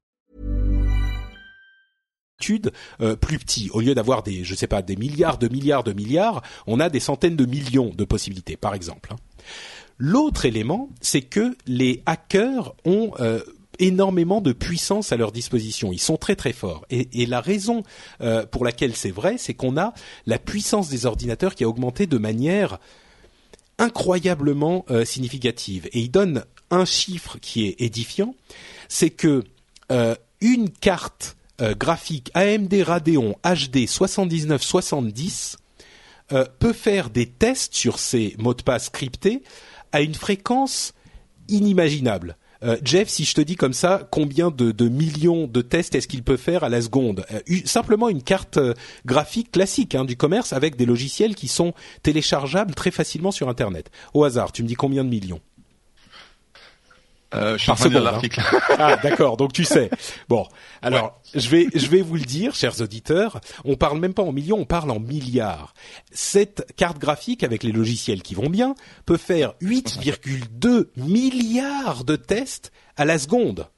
Euh, 3.00 3.14
plus 3.14 3.38
petit, 3.38 3.70
au 3.72 3.80
lieu 3.80 3.94
d'avoir 3.94 4.24
des 4.24 4.42
je 4.42 4.56
sais 4.56 4.66
pas 4.66 4.82
des 4.82 4.96
milliards 4.96 5.38
de 5.38 5.48
milliards 5.48 5.84
de 5.84 5.92
milliards, 5.92 6.42
on 6.66 6.80
a 6.80 6.88
des 6.90 6.98
centaines 6.98 7.36
de 7.36 7.46
millions 7.46 7.92
de 7.94 8.04
possibilités 8.04 8.56
par 8.56 8.74
exemple. 8.74 9.10
Hein. 9.12 9.16
L'autre 9.98 10.46
élément, 10.46 10.90
c'est 11.00 11.22
que 11.22 11.56
les 11.68 12.02
hackers 12.04 12.74
ont 12.84 13.12
euh, 13.20 13.40
énormément 13.78 14.40
de 14.40 14.52
puissance 14.52 15.12
à 15.12 15.16
leur 15.16 15.30
disposition. 15.30 15.92
Ils 15.92 16.00
sont 16.00 16.16
très 16.16 16.34
très 16.34 16.52
forts. 16.52 16.84
Et, 16.90 17.22
et 17.22 17.26
la 17.26 17.40
raison 17.40 17.84
euh, 18.20 18.44
pour 18.46 18.64
laquelle 18.64 18.96
c'est 18.96 19.12
vrai, 19.12 19.36
c'est 19.38 19.54
qu'on 19.54 19.76
a 19.76 19.94
la 20.26 20.40
puissance 20.40 20.88
des 20.88 21.06
ordinateurs 21.06 21.54
qui 21.54 21.62
a 21.62 21.68
augmenté 21.68 22.06
de 22.06 22.18
manière 22.18 22.80
incroyablement 23.78 24.84
euh, 24.90 25.04
significative. 25.04 25.88
Et 25.92 26.00
il 26.00 26.10
donne 26.10 26.44
un 26.70 26.84
chiffre 26.84 27.38
qui 27.38 27.66
est 27.66 27.80
édifiant, 27.80 28.34
c'est 28.88 29.10
que 29.10 29.44
euh, 29.90 30.14
une 30.40 30.70
carte 30.70 31.36
euh, 31.60 31.74
graphique 31.74 32.30
AMD 32.34 32.74
Radeon 32.82 33.36
HD 33.44 33.86
7970 33.86 35.58
peut 36.58 36.72
faire 36.72 37.10
des 37.10 37.26
tests 37.26 37.74
sur 37.74 37.98
ces 37.98 38.34
mots 38.38 38.54
de 38.54 38.62
passe 38.62 38.88
cryptés 38.88 39.42
à 39.92 40.00
une 40.00 40.14
fréquence 40.14 40.94
inimaginable. 41.48 42.38
Euh, 42.64 42.76
Jeff, 42.84 43.08
si 43.08 43.24
je 43.24 43.34
te 43.34 43.40
dis 43.40 43.56
comme 43.56 43.72
ça, 43.72 44.06
combien 44.10 44.50
de, 44.50 44.88
millions 44.88 45.46
de 45.46 45.62
tests 45.62 45.94
est-ce 45.94 46.08
qu'il 46.08 46.22
peut 46.22 46.36
faire 46.36 46.64
à 46.64 46.68
la 46.68 46.80
seconde 46.80 47.24
euh, 47.32 47.40
Simplement 47.64 48.08
une 48.08 48.22
carte 48.22 48.56
euh, 48.56 48.74
graphique 49.04 49.52
classique 49.52 49.94
hein, 49.94 50.04
du 50.04 50.16
commerce 50.16 50.52
avec 50.52 50.76
des 50.76 50.86
logiciels 50.86 51.34
qui 51.34 51.48
sont 51.48 51.72
téléchargeables 52.02 52.74
très 52.74 52.90
facilement 52.90 53.30
sur 53.30 53.48
Internet. 53.48 53.90
Au 54.14 54.24
hasard, 54.24 54.52
tu 54.52 54.62
me 54.62 54.68
dis 54.68 54.74
combien 54.74 55.04
de 55.04 55.08
millions? 55.08 55.40
Euh, 57.34 57.56
je 57.56 57.62
suis 57.62 57.70
en 57.70 58.00
l'article. 58.00 58.40
Hein. 58.40 58.58
ah, 58.78 58.96
d'accord. 59.02 59.36
Donc 59.36 59.52
tu 59.52 59.64
sais. 59.64 59.90
Bon, 60.28 60.46
alors 60.82 61.20
je 61.34 61.48
vais 61.48 61.66
je 61.74 61.86
vais 61.86 62.02
vous 62.02 62.16
le 62.16 62.24
dire, 62.24 62.54
chers 62.54 62.80
auditeurs. 62.80 63.40
On 63.64 63.76
parle 63.76 63.98
même 63.98 64.14
pas 64.14 64.22
en 64.22 64.32
millions, 64.32 64.58
on 64.58 64.64
parle 64.64 64.90
en 64.90 65.00
milliards. 65.00 65.74
Cette 66.10 66.72
carte 66.76 66.98
graphique 66.98 67.44
avec 67.44 67.62
les 67.62 67.72
logiciels 67.72 68.22
qui 68.22 68.34
vont 68.34 68.50
bien 68.50 68.74
peut 69.06 69.16
faire 69.16 69.54
8,2 69.62 70.88
milliards 70.96 72.04
de 72.04 72.16
tests 72.16 72.72
à 72.96 73.04
la 73.04 73.18
seconde. 73.18 73.68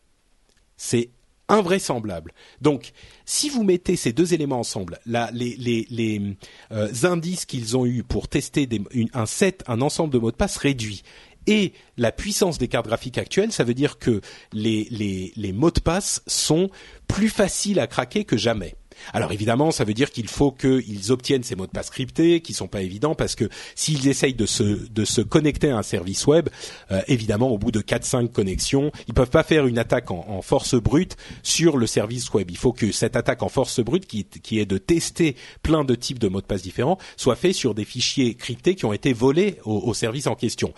C'est 0.76 1.10
invraisemblable. 1.48 2.32
Donc, 2.60 2.92
si 3.26 3.50
vous 3.50 3.64
mettez 3.64 3.96
ces 3.96 4.12
deux 4.12 4.34
éléments 4.34 4.60
ensemble, 4.60 4.98
là, 5.06 5.30
les, 5.32 5.56
les, 5.56 5.86
les 5.90 6.36
euh, 6.72 6.90
indices 7.02 7.44
qu'ils 7.44 7.76
ont 7.76 7.86
eu 7.86 8.02
pour 8.02 8.28
tester 8.28 8.66
des, 8.66 8.80
une, 8.92 9.08
un 9.12 9.26
set, 9.26 9.62
un 9.66 9.80
ensemble 9.80 10.12
de 10.12 10.18
mots 10.18 10.30
de 10.30 10.36
passe 10.36 10.56
réduit, 10.56 11.02
et 11.46 11.72
la 11.96 12.12
puissance 12.12 12.58
des 12.58 12.68
cartes 12.68 12.86
graphiques 12.86 13.18
actuelles, 13.18 13.52
ça 13.52 13.64
veut 13.64 13.74
dire 13.74 13.98
que 13.98 14.20
les, 14.52 14.86
les, 14.90 15.32
les 15.36 15.52
mots 15.52 15.70
de 15.70 15.80
passe 15.80 16.22
sont 16.26 16.70
plus 17.06 17.28
faciles 17.28 17.78
à 17.78 17.86
craquer 17.86 18.24
que 18.24 18.36
jamais. 18.36 18.74
Alors 19.12 19.32
évidemment, 19.32 19.70
ça 19.70 19.84
veut 19.84 19.94
dire 19.94 20.10
qu'il 20.10 20.28
faut 20.28 20.52
qu'ils 20.52 21.12
obtiennent 21.12 21.42
ces 21.42 21.56
mots 21.56 21.66
de 21.66 21.70
passe 21.70 21.90
cryptés, 21.90 22.40
qui 22.40 22.52
sont 22.52 22.68
pas 22.68 22.82
évidents, 22.82 23.14
parce 23.14 23.34
que 23.34 23.48
s'ils 23.74 24.08
essayent 24.08 24.34
de 24.34 24.46
se 24.46 24.62
de 24.62 25.04
se 25.04 25.20
connecter 25.20 25.70
à 25.70 25.78
un 25.78 25.82
service 25.82 26.26
web, 26.26 26.48
euh, 26.90 27.00
évidemment, 27.08 27.50
au 27.50 27.58
bout 27.58 27.70
de 27.70 27.80
4-5 27.80 28.30
connexions, 28.30 28.92
ils 29.08 29.14
peuvent 29.14 29.30
pas 29.30 29.42
faire 29.42 29.66
une 29.66 29.78
attaque 29.78 30.10
en, 30.10 30.42
force 30.42 30.74
brute 30.74 31.16
sur 31.42 31.76
le 31.76 31.86
service 31.86 32.32
web. 32.32 32.50
Il 32.50 32.56
faut 32.56 32.72
que 32.72 32.92
cette 32.92 33.16
attaque 33.16 33.42
en 33.42 33.48
force 33.48 33.80
brute, 33.80 34.06
qui, 34.06 34.24
qui 34.24 34.58
est 34.58 34.66
de 34.66 34.78
tester 34.78 35.36
plein 35.62 35.84
de 35.84 35.94
types 35.94 36.18
de 36.18 36.28
mots 36.28 36.40
de 36.40 36.46
passe 36.46 36.62
différents, 36.62 36.98
soit 37.16 37.36
fait 37.36 37.52
sur 37.52 37.74
des 37.74 37.84
fichiers 37.84 38.34
cryptés 38.34 38.74
qui 38.74 38.84
ont 38.84 38.92
été 38.92 39.12
volés 39.12 39.58
au, 39.64 39.78
au 39.78 39.94
service 39.94 40.26
en 40.26 40.34
question. 40.34 40.72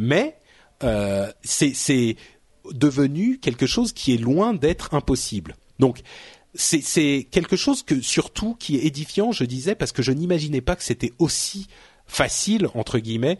Mais 0.00 0.34
euh, 0.82 1.30
c'est 1.42 2.16
devenu 2.72 3.38
quelque 3.38 3.66
chose 3.66 3.92
qui 3.92 4.14
est 4.14 4.16
loin 4.16 4.54
d'être 4.54 4.94
impossible. 4.94 5.56
Donc 5.78 6.00
c'est 6.54 7.28
quelque 7.30 7.54
chose 7.54 7.82
que 7.82 8.00
surtout 8.00 8.56
qui 8.58 8.76
est 8.76 8.86
édifiant, 8.86 9.30
je 9.30 9.44
disais, 9.44 9.74
parce 9.74 9.92
que 9.92 10.02
je 10.02 10.10
n'imaginais 10.10 10.62
pas 10.62 10.74
que 10.74 10.82
c'était 10.82 11.12
aussi 11.18 11.68
facile 12.06 12.68
entre 12.74 12.98
guillemets 12.98 13.38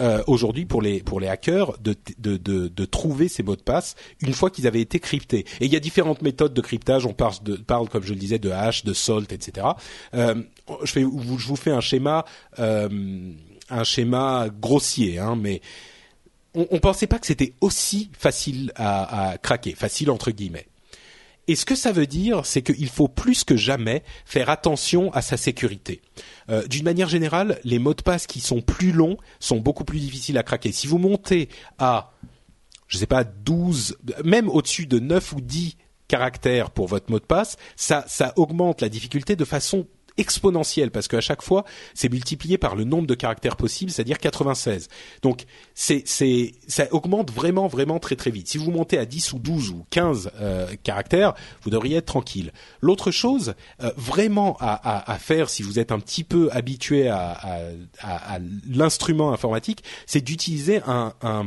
euh, 0.00 0.22
aujourd'hui 0.26 0.66
pour 0.66 0.82
les 0.82 1.00
pour 1.00 1.20
les 1.20 1.28
hackers 1.28 1.78
de, 1.78 1.94
de, 2.18 2.36
de, 2.36 2.84
trouver 2.86 3.28
ces 3.28 3.42
mots 3.42 3.56
de 3.56 3.62
passe 3.62 3.96
une 4.20 4.32
fois 4.32 4.50
qu'ils 4.50 4.66
avaient 4.66 4.80
été 4.80 4.98
cryptés. 4.98 5.46
Et 5.60 5.66
il 5.66 5.72
y 5.72 5.76
a 5.76 5.80
différentes 5.80 6.22
méthodes 6.22 6.54
de 6.54 6.60
cryptage. 6.60 7.06
On 7.06 7.14
parle 7.14 7.88
comme 7.88 8.02
je 8.02 8.14
le 8.14 8.18
disais, 8.18 8.38
de 8.38 8.50
hash, 8.50 8.84
de 8.84 8.94
salt, 8.94 9.32
etc. 9.32 9.66
Euh, 10.14 10.42
je, 10.82 10.90
fais, 10.90 11.02
je 11.02 11.06
vous 11.46 11.56
fais 11.56 11.70
un 11.70 11.80
schéma 11.80 12.24
euh, 12.58 12.88
un 13.70 13.84
schéma 13.84 14.48
grossier, 14.60 15.18
hein, 15.18 15.36
mais 15.36 15.60
on, 16.54 16.66
on 16.70 16.78
pensait 16.78 17.06
pas 17.06 17.18
que 17.18 17.26
c'était 17.26 17.54
aussi 17.60 18.10
facile 18.16 18.72
à, 18.76 19.36
craquer, 19.42 19.74
facile 19.74 20.10
entre 20.10 20.30
guillemets. 20.30 20.66
Et 21.48 21.56
ce 21.56 21.64
que 21.64 21.74
ça 21.74 21.90
veut 21.90 22.06
dire, 22.06 22.46
c'est 22.46 22.62
qu'il 22.62 22.88
faut 22.88 23.08
plus 23.08 23.42
que 23.42 23.56
jamais 23.56 24.04
faire 24.24 24.50
attention 24.50 25.12
à 25.12 25.22
sa 25.22 25.36
sécurité. 25.36 26.00
Euh, 26.48 26.64
D'une 26.66 26.84
manière 26.84 27.08
générale, 27.08 27.58
les 27.64 27.80
mots 27.80 27.94
de 27.94 28.02
passe 28.02 28.26
qui 28.26 28.40
sont 28.40 28.60
plus 28.60 28.92
longs 28.92 29.16
sont 29.40 29.56
beaucoup 29.56 29.84
plus 29.84 29.98
difficiles 29.98 30.38
à 30.38 30.44
craquer. 30.44 30.70
Si 30.70 30.86
vous 30.86 30.98
montez 30.98 31.48
à, 31.78 32.12
je 32.86 32.98
sais 32.98 33.06
pas, 33.06 33.24
12, 33.24 33.96
même 34.24 34.48
au-dessus 34.48 34.86
de 34.86 35.00
9 35.00 35.32
ou 35.32 35.40
10 35.40 35.76
caractères 36.06 36.70
pour 36.70 36.86
votre 36.86 37.10
mot 37.10 37.18
de 37.18 37.24
passe, 37.24 37.56
ça, 37.74 38.04
ça 38.06 38.32
augmente 38.36 38.80
la 38.80 38.88
difficulté 38.88 39.34
de 39.34 39.44
façon 39.44 39.86
exponentielle 40.20 40.90
parce 40.90 41.08
qu'à 41.08 41.20
chaque 41.20 41.42
fois 41.42 41.64
c'est 41.94 42.10
multiplié 42.10 42.58
par 42.58 42.76
le 42.76 42.84
nombre 42.84 43.06
de 43.06 43.14
caractères 43.14 43.56
possibles, 43.56 43.90
c'est-à-dire 43.90 44.18
96. 44.18 44.88
Donc 45.22 45.44
c'est 45.74 46.02
c'est 46.06 46.52
ça 46.68 46.84
augmente 46.92 47.30
vraiment 47.32 47.66
vraiment 47.66 47.98
très 47.98 48.16
très 48.16 48.30
vite. 48.30 48.48
Si 48.48 48.58
vous 48.58 48.70
montez 48.70 48.98
à 48.98 49.04
10 49.04 49.32
ou 49.32 49.38
12 49.38 49.70
ou 49.70 49.86
15 49.90 50.30
euh, 50.40 50.68
caractères, 50.82 51.34
vous 51.62 51.70
devriez 51.70 51.96
être 51.96 52.06
tranquille. 52.06 52.52
L'autre 52.80 53.10
chose 53.10 53.54
euh, 53.82 53.90
vraiment 53.96 54.56
à, 54.60 54.72
à, 54.72 55.12
à, 55.12 55.18
faire 55.18 55.48
si 55.48 55.62
vous 55.62 55.78
êtes 55.78 55.92
un 55.92 55.98
petit 55.98 56.24
peu 56.24 56.48
habitué 56.52 57.08
à, 57.08 57.32
à 58.02 58.38
l'instrument 58.68 59.32
informatique, 59.32 59.82
c'est 60.06 60.20
d'utiliser 60.20 60.80
un, 60.86 61.14
un 61.22 61.46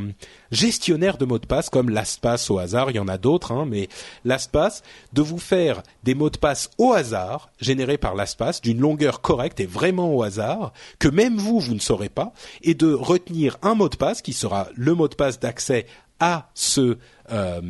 gestionnaire 0.50 1.18
de 1.18 1.24
mots 1.24 1.38
de 1.38 1.46
passe 1.46 1.68
comme 1.70 1.90
LastPass 1.90 2.50
au 2.50 2.58
hasard, 2.58 2.90
il 2.90 2.96
y 2.96 3.00
en 3.00 3.08
a 3.08 3.18
d'autres, 3.18 3.52
hein, 3.52 3.66
mais 3.68 3.88
LastPass, 4.24 4.82
de 5.12 5.22
vous 5.22 5.38
faire 5.38 5.82
des 6.02 6.14
mots 6.14 6.30
de 6.30 6.38
passe 6.38 6.70
au 6.78 6.92
hasard 6.92 7.50
générés 7.60 7.98
par 7.98 8.14
LastPass 8.14 8.60
d'une 8.64 8.80
longueur 8.80 9.20
correcte 9.20 9.60
et 9.60 9.66
vraiment 9.66 10.12
au 10.12 10.22
hasard, 10.22 10.72
que 10.98 11.06
même 11.06 11.36
vous, 11.36 11.60
vous 11.60 11.74
ne 11.74 11.78
saurez 11.78 12.08
pas, 12.08 12.32
et 12.62 12.74
de 12.74 12.92
retenir 12.92 13.58
un 13.62 13.74
mot 13.74 13.88
de 13.88 13.96
passe 13.96 14.22
qui 14.22 14.32
sera 14.32 14.68
le 14.74 14.94
mot 14.94 15.06
de 15.06 15.14
passe 15.14 15.38
d'accès 15.38 15.86
à 16.18 16.50
ce 16.54 16.96
euh, 17.30 17.60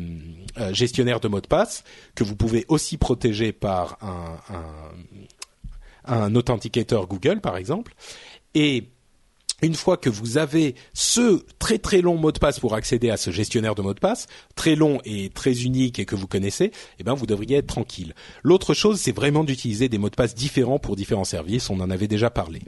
euh, 0.57 0.73
gestionnaire 0.73 1.19
de 1.19 1.27
mots 1.27 1.41
de 1.41 1.47
passe, 1.47 1.83
que 2.15 2.23
vous 2.23 2.35
pouvez 2.35 2.65
aussi 2.69 2.97
protéger 2.97 3.51
par 3.51 3.97
un, 4.01 4.37
un, 6.07 6.23
un 6.23 6.35
authenticator 6.35 7.07
Google, 7.07 7.41
par 7.41 7.57
exemple. 7.57 7.93
Et 8.53 8.89
une 9.61 9.73
fois 9.73 9.97
que 9.97 10.09
vous 10.09 10.37
avez 10.37 10.75
ce 10.93 11.43
très 11.59 11.77
très 11.77 12.01
long 12.01 12.17
mot 12.17 12.31
de 12.31 12.39
passe 12.39 12.59
pour 12.59 12.75
accéder 12.75 13.09
à 13.09 13.17
ce 13.17 13.31
gestionnaire 13.31 13.73
de 13.73 13.81
mots 13.81 13.93
de 13.93 13.99
passe, 13.99 14.27
très 14.55 14.75
long 14.75 14.99
et 15.05 15.29
très 15.29 15.63
unique 15.63 15.97
et 15.97 16.05
que 16.05 16.15
vous 16.15 16.27
connaissez, 16.27 16.71
eh 16.99 17.03
ben 17.03 17.13
vous 17.13 17.25
devriez 17.25 17.57
être 17.57 17.67
tranquille. 17.67 18.13
L'autre 18.43 18.73
chose, 18.73 18.99
c'est 18.99 19.15
vraiment 19.15 19.43
d'utiliser 19.43 19.87
des 19.87 19.97
mots 19.97 20.09
de 20.09 20.15
passe 20.15 20.35
différents 20.35 20.77
pour 20.77 20.95
différents 20.95 21.23
services. 21.23 21.69
On 21.69 21.79
en 21.79 21.89
avait 21.89 22.07
déjà 22.07 22.29
parlé. 22.29 22.61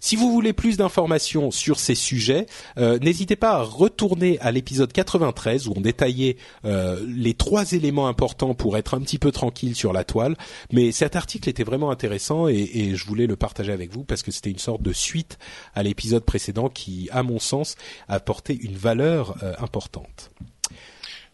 Si 0.00 0.16
vous 0.16 0.30
voulez 0.30 0.52
plus 0.52 0.76
d'informations 0.76 1.50
sur 1.50 1.80
ces 1.80 1.94
sujets, 1.94 2.46
euh, 2.76 2.98
n'hésitez 2.98 3.36
pas 3.36 3.52
à 3.52 3.62
retourner 3.62 4.38
à 4.40 4.52
l'épisode 4.52 4.92
93 4.92 5.66
où 5.68 5.72
on 5.76 5.80
détaillait 5.80 6.36
euh, 6.66 7.04
les 7.08 7.34
trois 7.34 7.72
éléments 7.72 8.06
importants 8.06 8.54
pour 8.54 8.76
être 8.76 8.94
un 8.94 9.00
petit 9.00 9.18
peu 9.18 9.32
tranquille 9.32 9.74
sur 9.74 9.92
la 9.92 10.04
toile. 10.04 10.36
Mais 10.72 10.92
cet 10.92 11.16
article 11.16 11.48
était 11.48 11.64
vraiment 11.64 11.90
intéressant 11.90 12.48
et, 12.48 12.70
et 12.74 12.94
je 12.94 13.06
voulais 13.06 13.26
le 13.26 13.36
partager 13.36 13.72
avec 13.72 13.92
vous 13.92 14.04
parce 14.04 14.22
que 14.22 14.30
c'était 14.30 14.50
une 14.50 14.58
sorte 14.58 14.82
de 14.82 14.92
suite 14.92 15.38
à 15.74 15.82
l'épisode 15.82 16.24
précédent 16.24 16.33
qui, 16.68 17.08
à 17.12 17.22
mon 17.22 17.38
sens, 17.38 17.76
a 18.08 18.14
apporté 18.14 18.56
une 18.56 18.76
valeur 18.76 19.42
euh, 19.42 19.54
importante. 19.58 20.30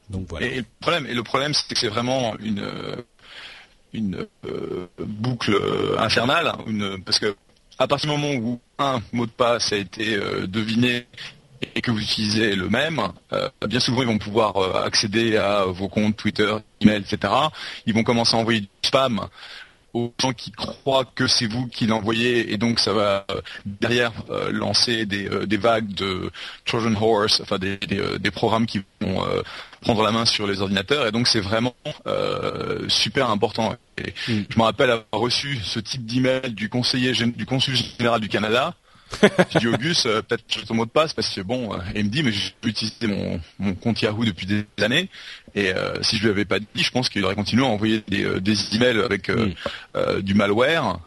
Donc 0.08 0.26
voilà. 0.28 0.46
Et 0.46 0.64
le 1.14 1.22
problème, 1.22 1.54
c'est 1.54 1.72
que 1.72 1.78
c'est 1.78 1.88
vraiment 1.88 2.36
une 2.38 2.64
une 3.92 4.24
euh, 4.46 4.86
boucle 4.98 5.56
infernale, 5.98 6.52
parce 7.04 7.18
que 7.18 7.34
à 7.80 7.88
partir 7.88 8.10
du 8.10 8.16
moment 8.16 8.34
où 8.34 8.60
un 8.78 9.00
mot 9.12 9.24
de 9.24 9.30
passe 9.30 9.72
a 9.72 9.76
été 9.76 10.14
euh, 10.14 10.46
deviné 10.46 11.06
et 11.74 11.80
que 11.80 11.90
vous 11.90 12.00
utilisez 12.00 12.54
le 12.54 12.68
même, 12.68 13.00
euh, 13.32 13.48
bien 13.66 13.80
souvent 13.80 14.02
ils 14.02 14.06
vont 14.06 14.18
pouvoir 14.18 14.56
euh, 14.58 14.84
accéder 14.84 15.38
à 15.38 15.64
vos 15.64 15.88
comptes 15.88 16.16
Twitter, 16.16 16.54
email, 16.82 17.00
etc. 17.00 17.32
Ils 17.86 17.94
vont 17.94 18.02
commencer 18.02 18.36
à 18.36 18.38
envoyer 18.38 18.60
du 18.60 18.68
spam 18.82 19.26
aux 19.92 20.12
gens 20.20 20.32
qui 20.32 20.50
croient 20.52 21.04
que 21.14 21.26
c'est 21.26 21.46
vous 21.46 21.66
qui 21.66 21.86
l'envoyez 21.86 22.52
et 22.52 22.56
donc 22.56 22.78
ça 22.78 22.92
va 22.92 23.24
euh, 23.30 23.40
derrière 23.64 24.12
euh, 24.30 24.50
lancer 24.52 25.06
des, 25.06 25.28
euh, 25.28 25.46
des, 25.46 25.56
vagues 25.56 25.92
de 25.94 26.30
Trojan 26.64 26.94
Horse, 26.94 27.40
enfin 27.40 27.58
des, 27.58 27.76
des, 27.78 28.18
des 28.18 28.30
programmes 28.30 28.66
qui 28.66 28.82
vont 29.00 29.24
prendre 29.80 30.02
la 30.02 30.12
main 30.12 30.24
sur 30.26 30.46
les 30.46 30.60
ordinateurs 30.60 31.06
et 31.06 31.12
donc 31.12 31.26
c'est 31.26 31.40
vraiment 31.40 31.74
super 32.88 33.30
important. 33.30 33.76
Et 33.98 34.14
mm. 34.28 34.44
Je 34.48 34.58
me 34.58 34.62
rappelle 34.62 34.90
avoir 34.90 35.22
reçu 35.22 35.58
ce 35.62 35.80
type 35.80 36.06
d'email 36.06 36.52
du 36.52 36.68
conseiller 36.68 37.12
du 37.12 37.46
consul 37.46 37.74
général 37.74 38.20
du 38.20 38.28
Canada 38.28 38.74
je 39.50 39.58
dis 39.58 39.66
Auguste, 39.68 40.06
euh, 40.06 40.22
peut-être 40.22 40.66
ton 40.66 40.74
mot 40.74 40.84
de 40.84 40.90
passe 40.90 41.12
parce 41.12 41.28
que 41.34 41.40
bon, 41.40 41.74
euh, 41.74 41.78
il 41.94 42.04
me 42.04 42.10
dit 42.10 42.22
mais 42.22 42.32
j'ai 42.32 42.52
utilisé 42.64 43.06
mon, 43.06 43.40
mon 43.58 43.74
compte 43.74 44.00
Yahoo 44.02 44.24
depuis 44.24 44.46
des 44.46 44.64
années 44.82 45.08
et 45.54 45.74
euh, 45.74 46.02
si 46.02 46.16
je 46.16 46.22
lui 46.22 46.30
avais 46.30 46.44
pas 46.44 46.58
dit, 46.58 46.66
je 46.74 46.90
pense 46.90 47.08
qu'il 47.08 47.24
aurait 47.24 47.34
continué 47.34 47.64
à 47.64 47.68
envoyer 47.68 48.02
des, 48.08 48.24
euh, 48.24 48.40
des 48.40 48.74
emails 48.74 49.00
avec 49.00 49.28
mm. 49.28 50.20
du 50.20 50.34
malware 50.34 51.00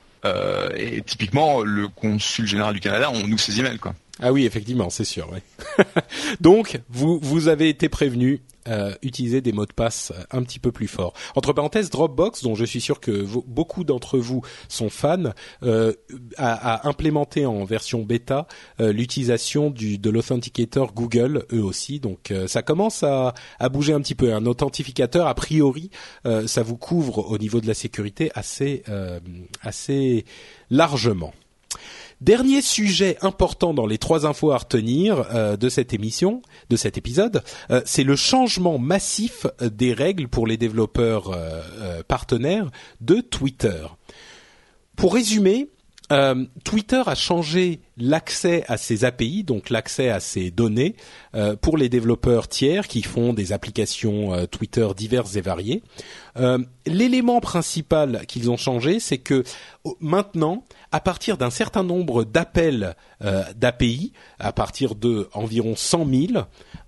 et 0.77 1.01
typiquement 1.01 1.63
le 1.63 1.89
consul 1.89 2.47
général 2.47 2.73
du 2.73 2.79
Canada, 2.79 3.11
on 3.13 3.27
nous 3.27 3.37
ses 3.37 3.59
emails 3.59 3.79
quoi. 3.79 3.93
Ah 4.21 4.31
oui, 4.31 4.45
effectivement, 4.45 4.89
c'est 4.89 5.05
sûr. 5.05 5.29
Ouais. 5.31 5.41
Donc, 6.39 6.79
vous 6.89 7.19
vous 7.21 7.47
avez 7.47 7.67
été 7.67 7.89
prévenu 7.89 8.41
euh, 8.67 8.93
utiliser 9.01 9.41
des 9.41 9.51
mots 9.51 9.65
de 9.65 9.73
passe 9.73 10.13
un 10.31 10.43
petit 10.43 10.59
peu 10.59 10.71
plus 10.71 10.87
forts. 10.87 11.13
Entre 11.35 11.53
parenthèses, 11.53 11.89
Dropbox, 11.89 12.43
dont 12.43 12.55
je 12.55 12.65
suis 12.65 12.81
sûr 12.81 12.99
que 12.99 13.25
beaucoup 13.47 13.83
d'entre 13.83 14.17
vous 14.17 14.41
sont 14.67 14.89
fans, 14.89 15.33
euh, 15.63 15.93
a, 16.37 16.75
a, 16.75 16.87
implémenté 16.87 17.45
en 17.45 17.63
version 17.63 18.03
bêta 18.03 18.47
euh, 18.79 18.91
l'utilisation 18.91 19.69
de 19.69 20.09
l'authenticator 20.09 20.93
Google, 20.93 21.45
eux 21.51 21.63
aussi. 21.63 21.99
Donc 21.99 22.31
euh, 22.31 22.47
ça 22.47 22.61
commence 22.61 23.03
à, 23.03 23.33
à, 23.59 23.69
bouger 23.69 23.93
un 23.93 24.01
petit 24.01 24.15
peu. 24.15 24.33
Un 24.33 24.45
authentificateur, 24.45 25.27
a 25.27 25.35
priori, 25.35 25.89
euh, 26.25 26.47
ça 26.47 26.63
vous 26.63 26.77
couvre 26.77 27.29
au 27.29 27.37
niveau 27.37 27.61
de 27.61 27.67
la 27.67 27.73
sécurité 27.73 28.31
assez 28.35 28.83
assez 29.61 30.25
largement. 30.69 31.33
Dernier 32.23 32.61
sujet 32.61 33.17
important 33.19 33.73
dans 33.73 33.85
les 33.85 33.97
trois 33.97 34.25
infos 34.25 34.51
à 34.51 34.57
retenir 34.57 35.25
euh, 35.33 35.57
de 35.57 35.67
cette 35.67 35.93
émission, 35.93 36.41
de 36.69 36.77
cet 36.77 36.97
épisode, 36.97 37.43
euh, 37.69 37.81
c'est 37.83 38.05
le 38.05 38.15
changement 38.15 38.79
massif 38.79 39.45
des 39.61 39.91
règles 39.91 40.29
pour 40.29 40.47
les 40.47 40.55
développeurs 40.55 41.31
euh, 41.33 42.01
partenaires 42.07 42.71
de 43.01 43.19
Twitter. 43.19 43.85
Pour 44.95 45.15
résumer, 45.15 45.67
euh, 46.13 46.45
Twitter 46.63 47.01
a 47.05 47.15
changé 47.15 47.81
l'accès 47.97 48.63
à 48.67 48.77
ses 48.77 49.03
API, 49.03 49.43
donc 49.43 49.69
l'accès 49.69 50.09
à 50.09 50.19
ses 50.19 50.51
données, 50.51 50.95
euh, 51.33 51.55
pour 51.55 51.75
les 51.75 51.89
développeurs 51.89 52.47
tiers 52.47 52.87
qui 52.87 53.01
font 53.01 53.33
des 53.33 53.51
applications 53.51 54.33
euh, 54.33 54.45
Twitter 54.45 54.87
diverses 54.95 55.35
et 55.35 55.41
variées. 55.41 55.83
L'élément 56.85 57.39
principal 57.39 58.25
qu'ils 58.27 58.49
ont 58.49 58.57
changé, 58.57 58.99
c'est 58.99 59.19
que 59.19 59.43
maintenant, 59.99 60.63
à 60.91 60.99
partir 60.99 61.37
d'un 61.37 61.51
certain 61.51 61.83
nombre 61.83 62.23
d'appels 62.23 62.95
d'API, 63.55 64.13
à 64.39 64.51
partir 64.51 64.95
de 64.95 65.29
environ 65.33 65.75
100 65.75 66.07
000, 66.07 66.45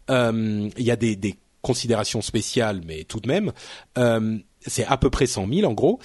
il 0.09 0.83
y 0.83 0.91
a 0.91 0.95
des, 0.95 1.15
des, 1.15 1.35
considérations 1.61 2.21
spéciales, 2.21 2.81
mais 2.85 3.05
tout 3.05 3.19
de 3.19 3.27
même 3.27 3.51
c'est 4.67 4.85
à 4.85 4.97
peu 4.97 5.09
près 5.09 5.27
100 5.27 5.47
000 5.47 5.69
en 5.69 5.73
gros. 5.73 5.99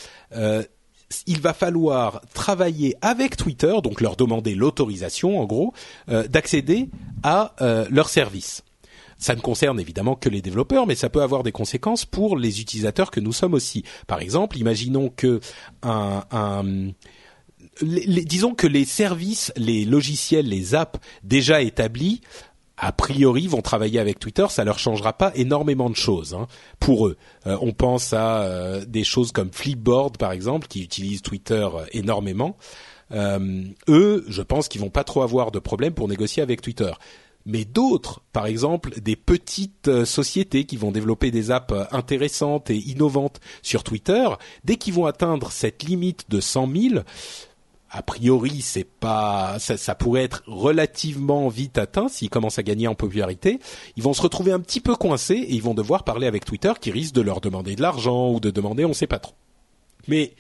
Il 1.27 1.41
va 1.41 1.53
falloir 1.53 2.23
travailler 2.35 2.95
avec 3.03 3.37
Twitter, 3.37 3.75
donc 3.83 4.01
leur 4.01 4.17
demander 4.17 4.55
l'autorisation, 4.55 5.41
en 5.41 5.45
gros, 5.45 5.73
euh, 6.09 6.27
d'accéder 6.29 6.89
à 7.23 7.55
euh, 7.61 7.87
leur 7.91 8.09
service. 8.09 8.63
Ça 9.19 9.35
ne 9.35 9.41
concerne 9.41 9.79
évidemment 9.79 10.15
que 10.15 10.31
les 10.31 10.41
développeurs, 10.41 10.87
mais 10.87 10.95
ça 10.95 11.11
peut 11.11 11.21
avoir 11.21 11.43
des 11.43 11.53
conséquences 11.53 12.07
pour 12.07 12.39
les 12.39 12.61
utilisateurs 12.61 13.11
que 13.11 13.21
nous 13.21 13.33
sommes 13.33 13.55
aussi. 13.55 13.85
Par 14.07 14.21
exemple, 14.21 14.57
imaginons 14.57 15.11
que 15.15 15.41
un, 15.83 16.25
un 16.31 16.93
disons 17.83 18.55
que 18.55 18.67
les 18.67 18.85
services, 18.85 19.53
les 19.57 19.85
logiciels, 19.85 20.49
les 20.49 20.75
apps 20.75 20.99
déjà 21.23 21.63
établis 21.63 22.21
a 22.81 22.93
priori 22.93 23.47
vont 23.47 23.61
travailler 23.61 24.01
avec 24.01 24.19
Twitter, 24.19 24.47
ça 24.49 24.65
leur 24.65 24.79
changera 24.79 25.13
pas 25.13 25.33
énormément 25.35 25.91
de 25.91 25.97
choses 25.97 26.35
hein, 26.35 26.49
pour 26.81 27.07
eux. 27.07 27.17
Euh, 27.47 27.57
on 27.61 27.73
pense 27.73 28.13
à 28.15 28.43
euh, 28.43 28.85
des 28.87 29.05
choses 29.05 29.33
comme 29.33 29.51
Flipboard 29.53 30.17
par 30.17 30.33
exemple 30.33 30.67
qui 30.67 30.83
utilisent 30.83 31.23
Twitter 31.23 31.69
euh, 31.75 31.85
énormément. 31.93 32.57
eux, 33.13 34.25
je 34.29 34.43
pense 34.43 34.69
qu'ils 34.69 34.81
vont 34.81 34.91
pas 34.91 35.05
trop 35.05 35.23
avoir 35.23 35.51
de 35.51 35.59
problème 35.59 35.93
pour 35.93 36.09
négocier 36.09 36.43
avec 36.43 36.63
Twitter. 36.63 36.93
Mais 37.47 37.65
d'autres, 37.65 38.21
par 38.33 38.47
exemple, 38.47 39.01
des 39.01 39.17
petites 39.17 40.05
sociétés 40.05 40.65
qui 40.65 40.77
vont 40.77 40.93
développer 40.93 41.31
des 41.31 41.51
apps 41.51 41.75
intéressantes 41.91 42.71
et 42.71 42.77
innovantes 42.77 43.41
sur 43.63 43.83
Twitter, 43.83 44.29
dès 44.63 44.77
qu'ils 44.77 44.93
vont 44.93 45.07
atteindre 45.07 45.51
cette 45.51 45.83
limite 45.83 46.27
de 46.29 46.39
100 46.39 46.69
000, 46.73 46.95
a 47.91 48.03
priori, 48.03 48.61
c'est 48.61 48.85
pas, 48.85 49.57
ça, 49.59 49.77
ça, 49.77 49.95
pourrait 49.95 50.23
être 50.23 50.43
relativement 50.47 51.49
vite 51.49 51.77
atteint 51.77 52.09
s'ils 52.09 52.31
commencent 52.31 52.59
à 52.59 52.63
gagner 52.63 52.87
en 52.87 52.95
popularité. 52.95 53.59
Ils 53.97 54.03
vont 54.03 54.13
se 54.13 54.23
retrouver 54.23 54.53
un 54.53 54.61
petit 54.61 54.81
peu 54.81 54.95
coincés 54.95 55.35
et 55.35 55.55
ils 55.55 55.63
vont 55.63 55.75
devoir 55.75 56.05
parler 56.05 56.27
avec 56.27 56.45
Twitter, 56.45 56.73
qui 56.81 56.93
risque 56.93 57.15
de 57.15 57.21
leur 57.21 57.41
demander 57.41 57.75
de 57.75 57.83
l'argent 57.83 58.31
ou 58.31 58.39
de 58.39 58.51
demander, 58.51 58.85
on 58.85 58.93
sait 58.93 59.09
pas 59.09 59.19
trop. 59.19 59.35
Mais 60.07 60.35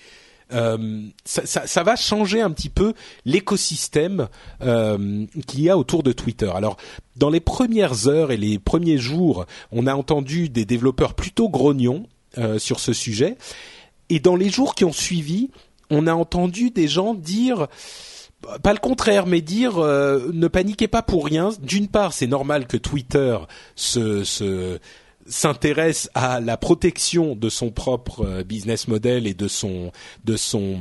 euh, 0.53 1.03
ça, 1.25 1.47
ça, 1.47 1.67
ça, 1.67 1.83
va 1.83 1.97
changer 1.97 2.41
un 2.41 2.51
petit 2.51 2.69
peu 2.69 2.95
l'écosystème 3.25 4.29
euh, 4.63 5.27
qu'il 5.47 5.61
y 5.61 5.71
a 5.71 5.77
autour 5.77 6.03
de 6.03 6.13
Twitter. 6.13 6.51
Alors, 6.55 6.77
dans 7.17 7.31
les 7.31 7.41
premières 7.41 8.09
heures 8.09 8.33
et 8.33 8.37
les 8.37 8.59
premiers 8.59 8.99
jours, 8.99 9.47
on 9.71 9.87
a 9.87 9.95
entendu 9.95 10.49
des 10.49 10.65
développeurs 10.65 11.15
plutôt 11.15 11.49
grognons 11.49 12.07
euh, 12.39 12.59
sur 12.59 12.81
ce 12.81 12.93
sujet. 12.93 13.37
Et 14.09 14.19
dans 14.19 14.37
les 14.37 14.51
jours 14.51 14.75
qui 14.75 14.85
ont 14.85 14.93
suivi, 14.93 15.51
on 15.91 16.07
a 16.07 16.15
entendu 16.15 16.71
des 16.71 16.89
gens 16.89 17.15
dire 17.15 17.69
pas 18.63 18.73
le 18.73 18.79
contraire, 18.79 19.27
mais 19.27 19.41
dire 19.41 19.79
euh, 19.79 20.31
ne 20.33 20.49
paniquez 20.49 20.89
pas 20.89 21.03
pour 21.03 21.25
rien. 21.25 21.51
D'une 21.61 21.89
part, 21.89 22.13
c'est 22.13 22.27
normal 22.27 22.67
que 22.67 22.77
Twitter 22.77 23.37
se, 23.75 24.79
s'intéresse 25.27 26.11
à 26.15 26.41
la 26.41 26.57
protection 26.57 27.37
de 27.37 27.49
son 27.49 27.71
propre 27.71 28.25
euh, 28.25 28.43
business 28.43 28.89
model 28.89 29.27
et 29.27 29.35
de 29.35 29.49
son 29.49 29.93
de 30.25 30.37
son 30.37 30.81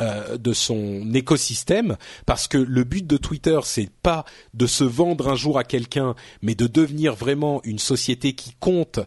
euh, 0.00 0.36
de 0.36 0.52
son 0.52 1.12
écosystème 1.14 1.96
parce 2.26 2.48
que 2.48 2.58
le 2.58 2.84
but 2.84 3.06
de 3.06 3.16
Twitter 3.16 3.60
c'est 3.64 3.90
pas 4.02 4.24
de 4.52 4.66
se 4.66 4.84
vendre 4.84 5.28
un 5.28 5.36
jour 5.36 5.58
à 5.58 5.64
quelqu'un 5.64 6.14
mais 6.42 6.54
de 6.54 6.66
devenir 6.66 7.14
vraiment 7.14 7.60
une 7.64 7.78
société 7.78 8.34
qui 8.34 8.54
compte 8.60 9.00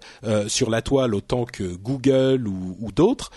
sur 0.47 0.71
la 0.71 0.81
toile 0.81 1.13
autant 1.13 1.45
que 1.45 1.75
Google 1.75 2.47
ou 2.47 2.91
d'autres 2.91 3.29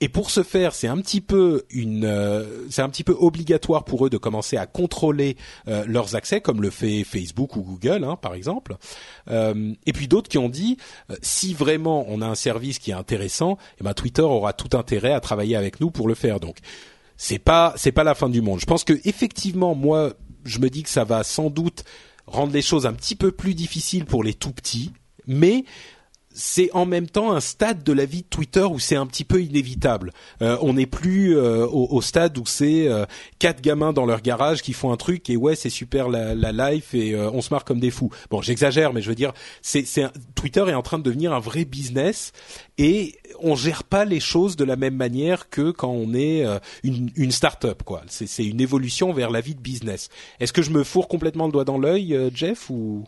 et 0.00 0.08
pour 0.08 0.30
ce 0.30 0.42
faire, 0.42 0.74
c'est 0.74 0.88
un 0.88 0.98
petit 0.98 1.22
peu 1.22 1.64
une, 1.70 2.04
euh, 2.04 2.66
c'est 2.68 2.82
un 2.82 2.88
petit 2.90 3.04
peu 3.04 3.16
obligatoire 3.18 3.84
pour 3.84 4.04
eux 4.04 4.10
de 4.10 4.18
commencer 4.18 4.58
à 4.58 4.66
contrôler 4.66 5.36
euh, 5.68 5.84
leurs 5.86 6.14
accès, 6.14 6.42
comme 6.42 6.60
le 6.60 6.70
fait 6.70 7.02
Facebook 7.02 7.56
ou 7.56 7.62
Google, 7.62 8.04
hein, 8.04 8.16
par 8.16 8.34
exemple. 8.34 8.76
Euh, 9.30 9.72
et 9.86 9.92
puis 9.92 10.06
d'autres 10.06 10.28
qui 10.28 10.36
ont 10.36 10.50
dit, 10.50 10.76
si 11.22 11.54
vraiment 11.54 12.04
on 12.08 12.20
a 12.20 12.26
un 12.26 12.34
service 12.34 12.78
qui 12.78 12.90
est 12.90 12.94
intéressant, 12.94 13.56
eh 13.80 13.84
ben 13.84 13.94
Twitter 13.94 14.22
aura 14.22 14.52
tout 14.52 14.76
intérêt 14.76 15.12
à 15.12 15.20
travailler 15.20 15.56
avec 15.56 15.80
nous 15.80 15.90
pour 15.90 16.08
le 16.08 16.14
faire. 16.14 16.40
Donc 16.40 16.58
c'est 17.16 17.38
pas, 17.38 17.72
c'est 17.76 17.92
pas 17.92 18.04
la 18.04 18.14
fin 18.14 18.28
du 18.28 18.42
monde. 18.42 18.60
Je 18.60 18.66
pense 18.66 18.84
que 18.84 19.00
effectivement, 19.04 19.74
moi, 19.74 20.12
je 20.44 20.58
me 20.58 20.68
dis 20.68 20.82
que 20.82 20.90
ça 20.90 21.04
va 21.04 21.24
sans 21.24 21.48
doute 21.48 21.84
rendre 22.26 22.52
les 22.52 22.62
choses 22.62 22.86
un 22.86 22.92
petit 22.92 23.16
peu 23.16 23.32
plus 23.32 23.54
difficiles 23.54 24.04
pour 24.04 24.22
les 24.22 24.34
tout 24.34 24.52
petits, 24.52 24.92
mais 25.26 25.64
c'est 26.36 26.70
en 26.74 26.84
même 26.84 27.08
temps 27.08 27.32
un 27.32 27.40
stade 27.40 27.82
de 27.82 27.92
la 27.94 28.04
vie 28.04 28.20
de 28.20 28.26
Twitter 28.28 28.62
où 28.62 28.78
c'est 28.78 28.94
un 28.94 29.06
petit 29.06 29.24
peu 29.24 29.42
inévitable. 29.42 30.12
Euh, 30.42 30.58
on 30.60 30.74
n'est 30.74 30.86
plus 30.86 31.36
euh, 31.36 31.66
au, 31.66 32.02
stade 32.02 32.36
où 32.36 32.44
c'est 32.44 32.88
euh, 32.88 33.06
quatre 33.38 33.62
gamins 33.62 33.94
dans 33.94 34.04
leur 34.04 34.20
garage 34.20 34.60
qui 34.60 34.74
font 34.74 34.92
un 34.92 34.98
truc 34.98 35.30
et 35.30 35.36
ouais 35.36 35.56
c'est 35.56 35.70
super 35.70 36.10
la, 36.10 36.34
la 36.34 36.52
life 36.52 36.94
et 36.94 37.16
on 37.16 37.40
se 37.40 37.52
marre 37.52 37.64
comme 37.64 37.80
des 37.80 37.90
fous. 37.90 38.10
Bon 38.30 38.42
j'exagère 38.42 38.92
mais 38.92 39.00
je 39.00 39.08
veux 39.08 39.14
dire 39.14 39.32
c'est 39.62 39.86
Twitter 40.34 40.64
est 40.68 40.74
en 40.74 40.82
train 40.82 40.98
de 40.98 41.02
devenir 41.02 41.32
un 41.32 41.40
vrai 41.40 41.64
business 41.64 42.32
et 42.76 43.16
on 43.40 43.54
gère 43.54 43.82
pas 43.82 44.04
les 44.04 44.20
choses 44.20 44.56
de 44.56 44.64
la 44.64 44.76
même 44.76 44.94
manière 44.94 45.48
que 45.48 45.70
quand 45.70 45.90
on 45.90 46.12
est 46.12 46.44
une, 46.82 47.10
une 47.16 47.30
start-up 47.30 47.82
quoi. 47.82 48.02
C'est 48.08 48.44
une 48.44 48.60
évolution 48.60 49.12
vers 49.14 49.30
la 49.30 49.40
vie 49.40 49.54
de 49.54 49.60
business. 49.60 50.10
Est-ce 50.38 50.52
que 50.52 50.62
je 50.62 50.70
me 50.70 50.84
fourre 50.84 51.08
complètement 51.08 51.46
le 51.46 51.52
doigt 51.52 51.64
dans 51.64 51.78
l'œil 51.78 52.30
Jeff 52.34 52.68
ou? 52.68 53.04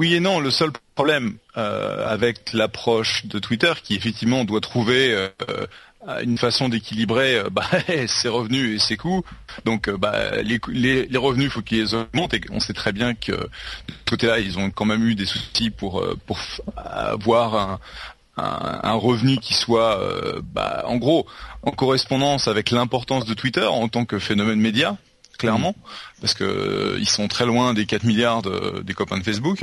Oui 0.00 0.14
et 0.14 0.20
non. 0.20 0.40
Le 0.40 0.50
seul 0.50 0.70
problème 0.94 1.34
euh, 1.58 2.08
avec 2.08 2.54
l'approche 2.54 3.26
de 3.26 3.38
Twitter, 3.38 3.74
qui 3.84 3.94
effectivement 3.94 4.44
doit 4.44 4.62
trouver 4.62 5.12
euh, 5.12 5.66
une 6.22 6.38
façon 6.38 6.70
d'équilibrer 6.70 7.36
euh, 7.36 7.50
bah, 7.50 7.66
ses 8.06 8.30
revenus 8.30 8.76
et 8.76 8.78
ses 8.78 8.96
coûts. 8.96 9.22
Donc 9.66 9.90
bah, 9.90 10.40
les, 10.42 10.58
les, 11.06 11.18
revenus, 11.18 11.48
il 11.48 11.50
faut 11.50 11.60
qu'ils 11.60 11.94
augmentent. 11.94 12.32
Et 12.32 12.40
on 12.50 12.60
sait 12.60 12.72
très 12.72 12.92
bien 12.92 13.12
que 13.12 13.32
de 13.32 13.48
ce 13.88 14.10
côté-là, 14.10 14.38
ils 14.38 14.58
ont 14.58 14.70
quand 14.70 14.86
même 14.86 15.06
eu 15.06 15.14
des 15.14 15.26
soucis 15.26 15.68
pour 15.68 16.02
pour 16.24 16.38
avoir 16.78 17.54
un, 17.56 17.78
un, 18.38 18.94
revenu 18.94 19.36
qui 19.36 19.52
soit, 19.52 20.00
bah, 20.54 20.84
en 20.86 20.96
gros, 20.96 21.26
en 21.62 21.72
correspondance 21.72 22.48
avec 22.48 22.70
l'importance 22.70 23.26
de 23.26 23.34
Twitter 23.34 23.66
en 23.66 23.88
tant 23.88 24.06
que 24.06 24.18
phénomène 24.18 24.60
média 24.60 24.96
clairement, 25.40 25.74
parce 26.20 26.34
que 26.34 26.44
euh, 26.44 26.98
ils 27.00 27.08
sont 27.08 27.26
très 27.26 27.46
loin 27.46 27.72
des 27.72 27.86
4 27.86 28.04
milliards 28.04 28.42
des 28.42 28.94
copains 28.94 29.18
de 29.18 29.24
Facebook. 29.24 29.60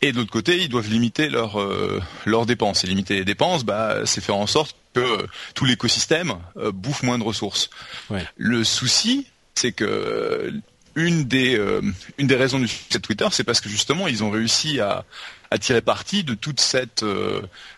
Et 0.00 0.12
de 0.12 0.18
l'autre 0.18 0.30
côté, 0.30 0.58
ils 0.62 0.68
doivent 0.68 0.88
limiter 0.88 1.28
leurs 1.28 1.60
euh, 1.60 2.02
leurs 2.24 2.46
dépenses. 2.46 2.82
Et 2.84 2.86
limiter 2.86 3.14
les 3.14 3.24
dépenses, 3.24 3.64
bah, 3.64 4.06
c'est 4.06 4.22
faire 4.22 4.36
en 4.36 4.46
sorte 4.46 4.74
que 4.94 5.26
tout 5.54 5.64
l'écosystème 5.66 6.34
euh, 6.56 6.72
bouffe 6.72 7.02
moins 7.02 7.18
de 7.18 7.24
ressources. 7.24 7.70
Le 8.36 8.64
souci, 8.64 9.26
c'est 9.54 9.72
que 9.72 10.52
une 10.94 11.24
des 11.24 11.60
une 12.16 12.26
des 12.26 12.36
raisons 12.36 12.58
du 12.58 12.68
succès 12.68 12.98
de 12.98 13.02
Twitter, 13.02 13.26
c'est 13.30 13.44
parce 13.44 13.60
que 13.60 13.68
justement, 13.68 14.08
ils 14.08 14.24
ont 14.24 14.30
réussi 14.30 14.80
à, 14.80 15.04
à 15.50 15.58
tirer 15.58 15.82
parti 15.82 16.24
de 16.24 16.34
toute 16.34 16.60
cette 16.60 17.04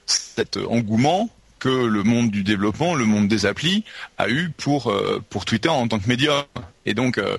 cet 0.06 0.56
engouement 0.56 1.28
que 1.58 1.68
le 1.68 2.04
monde 2.04 2.30
du 2.30 2.44
développement, 2.44 2.94
le 2.94 3.04
monde 3.04 3.26
des 3.26 3.44
applis, 3.44 3.84
a 4.18 4.28
eu 4.28 4.50
pour 4.56 4.92
pour 5.30 5.44
Twitter 5.44 5.68
en 5.68 5.88
tant 5.88 5.98
que 5.98 6.08
média. 6.08 6.46
Et 6.89 6.95
donc, 6.95 7.18
euh, 7.18 7.36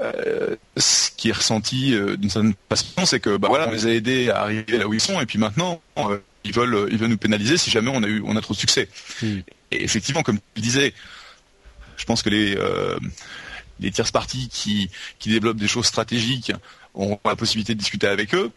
euh, 0.00 0.56
ce 0.76 1.10
qui 1.16 1.28
est 1.28 1.32
ressenti 1.32 1.94
euh, 1.94 2.16
d'une 2.16 2.30
certaine 2.30 2.54
façon, 2.68 3.06
c'est 3.06 3.20
que 3.20 3.36
bah 3.36 3.46
voilà, 3.48 3.68
on 3.68 3.70
les 3.70 3.86
a 3.86 3.90
aidés 3.90 4.28
à 4.28 4.40
arriver 4.40 4.76
là 4.76 4.88
où 4.88 4.94
ils 4.94 5.00
sont, 5.00 5.20
et 5.20 5.26
puis 5.26 5.38
maintenant, 5.38 5.80
ils 6.42 6.52
veulent, 6.52 6.88
ils 6.90 6.98
veulent 6.98 7.10
nous 7.10 7.16
pénaliser 7.16 7.56
si 7.56 7.70
jamais 7.70 7.92
on 7.94 8.02
a 8.02 8.08
eu, 8.08 8.20
on 8.26 8.34
a 8.34 8.40
trop 8.40 8.54
de 8.54 8.58
succès. 8.58 8.88
Hmm. 9.22 9.38
Et 9.70 9.84
effectivement, 9.84 10.24
comme 10.24 10.40
tu 10.54 10.60
disais, 10.60 10.94
je 11.96 12.04
pense 12.04 12.22
que 12.22 12.30
les 12.30 12.58
les 13.78 13.90
tierces 13.92 14.10
parties 14.10 14.48
qui 14.48 14.90
qui 15.20 15.28
développent 15.30 15.58
des 15.58 15.68
choses 15.68 15.86
stratégiques 15.86 16.52
ont 16.94 17.18
la 17.24 17.36
possibilité 17.36 17.74
de 17.74 17.78
discuter 17.78 18.06
avec 18.06 18.34
eux, 18.34 18.50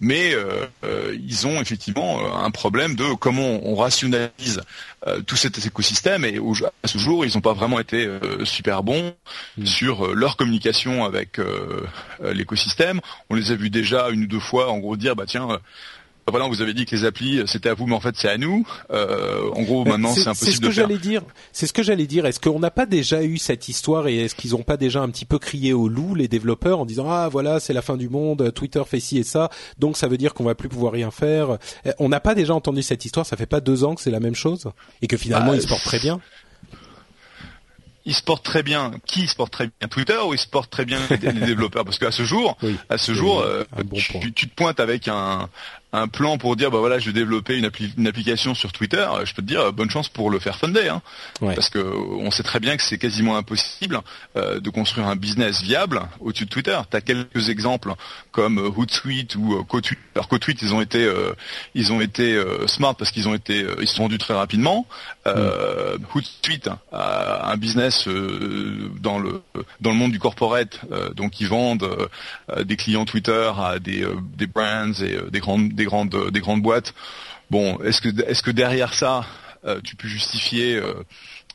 mais 0.00 0.34
euh, 0.34 0.66
euh, 0.84 1.16
ils 1.26 1.46
ont 1.46 1.60
effectivement 1.60 2.20
euh, 2.20 2.44
un 2.44 2.50
problème 2.50 2.94
de 2.94 3.14
comment 3.14 3.60
on, 3.64 3.74
rationalise 3.74 4.60
tout 5.26 5.34
cet 5.34 5.64
écosystème 5.66 6.24
et 6.24 6.38
à 6.84 6.86
ce 6.86 6.96
jour 6.96 7.24
ils 7.26 7.34
n'ont 7.34 7.40
pas 7.40 7.54
vraiment 7.54 7.80
été 7.80 8.08
super 8.44 8.84
bons 8.84 9.12
mm. 9.58 9.66
sur 9.66 10.14
leur 10.14 10.36
communication 10.36 11.04
avec 11.04 11.40
l'écosystème. 12.22 13.00
On 13.28 13.34
les 13.34 13.50
a 13.50 13.56
vus 13.56 13.70
déjà 13.70 14.10
une 14.10 14.24
ou 14.24 14.26
deux 14.28 14.38
fois 14.38 14.70
en 14.70 14.78
gros 14.78 14.96
dire 14.96 15.16
bah 15.16 15.24
tiens 15.26 15.48
voilà, 16.30 16.46
vous 16.46 16.62
avez 16.62 16.72
dit 16.72 16.86
que 16.86 16.94
les 16.94 17.04
applis 17.04 17.42
c'était 17.46 17.68
à 17.68 17.74
vous, 17.74 17.86
mais 17.86 17.94
en 17.94 18.00
fait 18.00 18.14
c'est 18.16 18.28
à 18.28 18.38
nous. 18.38 18.66
Euh, 18.90 19.50
en 19.54 19.62
gros, 19.62 19.84
maintenant 19.84 20.14
c'est 20.14 20.28
impossible 20.28 20.52
ce 20.52 20.60
que 20.60 20.70
j'allais 20.70 20.98
dire. 20.98 21.22
C'est 21.52 21.66
ce 21.66 21.72
que 21.72 21.82
j'allais 21.82 22.06
dire. 22.06 22.26
Est-ce 22.26 22.40
qu'on 22.40 22.60
n'a 22.60 22.70
pas 22.70 22.86
déjà 22.86 23.22
eu 23.22 23.38
cette 23.38 23.68
histoire 23.68 24.06
et 24.06 24.24
est-ce 24.24 24.34
qu'ils 24.34 24.52
n'ont 24.52 24.62
pas 24.62 24.76
déjà 24.76 25.00
un 25.00 25.08
petit 25.08 25.24
peu 25.24 25.38
crié 25.38 25.72
au 25.72 25.88
loup 25.88 26.14
les 26.14 26.28
développeurs 26.28 26.78
en 26.78 26.86
disant 26.86 27.10
ah 27.10 27.28
voilà 27.28 27.60
c'est 27.60 27.72
la 27.72 27.82
fin 27.82 27.96
du 27.96 28.08
monde, 28.08 28.52
Twitter 28.54 28.82
fait 28.86 29.00
ci 29.00 29.18
et 29.18 29.24
ça, 29.24 29.50
donc 29.78 29.96
ça 29.96 30.08
veut 30.08 30.18
dire 30.18 30.34
qu'on 30.34 30.44
va 30.44 30.54
plus 30.54 30.68
pouvoir 30.68 30.92
rien 30.92 31.10
faire. 31.10 31.58
Euh, 31.86 31.92
on 31.98 32.08
n'a 32.08 32.20
pas 32.20 32.34
déjà 32.34 32.54
entendu 32.54 32.82
cette 32.82 33.04
histoire. 33.04 33.26
Ça 33.26 33.36
fait 33.36 33.46
pas 33.46 33.60
deux 33.60 33.84
ans 33.84 33.94
que 33.94 34.00
c'est 34.00 34.10
la 34.10 34.20
même 34.20 34.34
chose 34.34 34.70
et 35.00 35.06
que 35.06 35.16
finalement 35.16 35.50
bah, 35.50 35.56
ils 35.56 35.62
se 35.62 35.68
portent 35.68 35.84
très 35.84 35.98
bien 35.98 36.20
ils 38.04 38.14
se 38.14 38.22
portent 38.22 38.44
très 38.44 38.62
bien. 38.62 38.92
Qui 39.06 39.26
se 39.26 39.34
porte 39.34 39.52
très 39.52 39.66
bien? 39.66 39.88
Twitter 39.88 40.18
ou 40.26 40.34
ils 40.34 40.38
se 40.38 40.48
portent 40.48 40.70
très 40.70 40.84
bien 40.84 40.98
les 41.08 41.18
développeurs? 41.32 41.84
Parce 41.84 41.98
qu'à 41.98 42.10
ce 42.10 42.24
jour, 42.24 42.56
à 42.88 42.98
ce 42.98 43.14
jour, 43.14 43.40
euh, 43.40 43.64
tu, 44.34 44.48
te 44.48 44.54
pointes 44.54 44.80
avec 44.80 45.08
un 45.08 45.48
un 45.92 46.08
plan 46.08 46.38
pour 46.38 46.56
dire 46.56 46.70
bah 46.70 46.78
voilà 46.78 46.98
je 46.98 47.06
vais 47.06 47.12
développer 47.12 47.56
une, 47.58 47.70
une 47.98 48.06
application 48.06 48.54
sur 48.54 48.72
Twitter, 48.72 49.06
je 49.24 49.34
peux 49.34 49.42
te 49.42 49.46
dire 49.46 49.72
bonne 49.72 49.90
chance 49.90 50.08
pour 50.08 50.30
le 50.30 50.38
faire 50.38 50.56
funder, 50.56 50.88
hein. 50.88 51.02
parce 51.40 51.68
que 51.68 51.78
on 51.78 52.30
sait 52.30 52.42
très 52.42 52.60
bien 52.60 52.76
que 52.76 52.82
c'est 52.82 52.98
quasiment 52.98 53.36
impossible 53.36 54.00
euh, 54.36 54.60
de 54.60 54.70
construire 54.70 55.06
un 55.06 55.16
business 55.16 55.62
viable 55.62 56.02
au-dessus 56.20 56.44
de 56.46 56.50
Twitter. 56.50 56.78
Tu 56.90 56.96
as 56.96 57.00
quelques 57.00 57.48
exemples 57.48 57.94
comme 58.30 58.58
euh, 58.58 58.70
Hootsuite 58.74 59.36
ou 59.36 59.54
euh, 59.54 59.62
CoTweet. 59.64 59.98
Alors 60.14 60.28
CoTweet 60.28 60.62
ils 60.62 60.74
ont 60.74 60.80
été 60.80 61.04
euh, 61.04 61.32
ils 61.74 61.92
ont 61.92 62.00
été 62.00 62.34
euh, 62.34 62.66
smart 62.66 62.94
parce 62.94 63.10
qu'ils 63.10 63.28
ont 63.28 63.34
été 63.34 63.66
ils 63.80 63.88
se 63.88 63.96
sont 63.96 64.04
vendus 64.04 64.18
très 64.18 64.34
rapidement. 64.34 64.86
Euh, 65.26 65.98
mm. 65.98 66.04
Hootsuite 66.14 66.70
a 66.92 67.50
un 67.50 67.56
business 67.56 68.08
dans 69.00 69.18
le 69.18 69.42
dans 69.80 69.90
le 69.90 69.96
monde 69.96 70.12
du 70.12 70.18
corporate, 70.18 70.80
donc 71.14 71.40
ils 71.40 71.48
vendent 71.48 72.08
des 72.64 72.76
clients 72.76 73.04
Twitter 73.04 73.50
à 73.58 73.78
des 73.78 74.06
des 74.36 74.46
brands 74.46 74.92
et 75.00 75.30
des 75.30 75.40
grandes 75.40 75.72
des 75.72 75.81
grandes 75.84 76.30
des 76.30 76.40
grandes 76.40 76.62
boîtes. 76.62 76.94
Bon, 77.50 77.78
est-ce 77.82 78.00
que 78.00 78.08
est-ce 78.26 78.42
que 78.42 78.50
derrière 78.50 78.94
ça, 78.94 79.26
euh, 79.64 79.80
tu 79.82 79.96
peux 79.96 80.08
justifier 80.08 80.76
euh, 80.76 81.04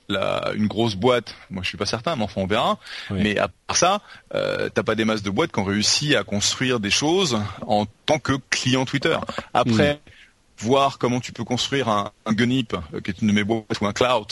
la, 0.09 0.51
une 0.55 0.67
grosse 0.67 0.95
boîte? 0.95 1.35
Moi, 1.49 1.63
je 1.63 1.69
suis 1.69 1.77
pas 1.77 1.85
certain, 1.85 2.15
mais 2.15 2.23
enfin 2.23 2.41
on 2.41 2.47
verra. 2.47 2.77
Mais 3.09 3.37
à 3.37 3.47
part 3.47 3.77
ça, 3.77 4.01
euh, 4.35 4.69
t'as 4.69 4.83
pas 4.83 4.95
des 4.95 5.05
masses 5.05 5.23
de 5.23 5.29
boîtes 5.29 5.51
qui 5.51 5.59
ont 5.59 5.63
réussi 5.63 6.15
à 6.15 6.23
construire 6.23 6.79
des 6.79 6.91
choses 6.91 7.41
en 7.65 7.85
tant 8.05 8.19
que 8.19 8.33
client 8.49 8.85
Twitter. 8.85 9.17
Après, 9.53 9.95
hmm. 9.95 10.65
voir 10.65 10.97
comment 10.97 11.19
tu 11.19 11.31
peux 11.31 11.43
construire 11.43 11.89
un, 11.89 12.11
un 12.25 12.33
Gunip, 12.33 12.73
euh, 12.93 13.01
qui 13.01 13.11
est 13.11 13.21
une 13.21 13.27
de 13.29 13.33
mes 13.33 13.43
boîtes, 13.43 13.81
ou 13.81 13.87
un 13.87 13.93
Cloud, 13.93 14.27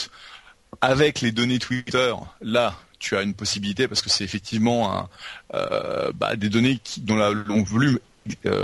avec 0.80 1.20
les 1.20 1.32
données 1.32 1.58
Twitter, 1.58 2.14
là, 2.40 2.74
tu 2.98 3.16
as 3.16 3.22
une 3.22 3.34
possibilité 3.34 3.88
parce 3.88 4.02
que 4.02 4.08
c'est 4.08 4.24
effectivement 4.24 4.96
un, 4.96 5.08
euh, 5.54 6.12
bah, 6.14 6.36
des 6.36 6.48
données 6.48 6.78
qui, 6.82 7.00
dont 7.00 7.16
la, 7.16 7.30
le 7.30 7.62
volume 7.62 7.96
euh, 7.96 8.00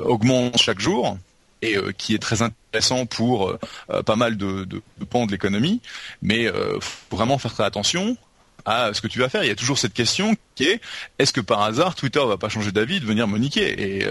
augmente 0.04 0.60
chaque 0.60 0.80
jour 0.80 1.16
et 1.62 1.76
euh, 1.76 1.92
qui 1.96 2.14
est 2.14 2.18
très 2.18 2.42
intéressant 2.42 3.06
pour 3.06 3.50
euh, 3.50 4.02
pas 4.02 4.16
mal 4.16 4.36
de, 4.36 4.66
pans 5.08 5.26
de 5.26 5.32
l'économie, 5.32 5.80
mais 6.20 6.48
faut 6.80 7.16
vraiment 7.16 7.38
faire 7.38 7.52
très 7.52 7.64
attention 7.64 8.16
à 8.64 8.94
ce 8.94 9.00
que 9.00 9.08
tu 9.08 9.18
vas 9.18 9.28
faire. 9.28 9.42
Il 9.42 9.48
y 9.48 9.52
a 9.52 9.56
toujours 9.56 9.78
cette 9.78 9.94
question 9.94 10.36
qui 10.54 10.64
est 10.64 10.80
est-ce 11.18 11.32
que 11.32 11.40
par 11.40 11.62
hasard 11.62 11.94
Twitter 11.94 12.22
va 12.24 12.36
pas 12.36 12.48
changer 12.48 12.72
d'avis, 12.72 13.00
de 13.00 13.06
venir 13.06 13.26
me 13.26 13.38
niquer 13.38 13.98
Et 13.98 14.06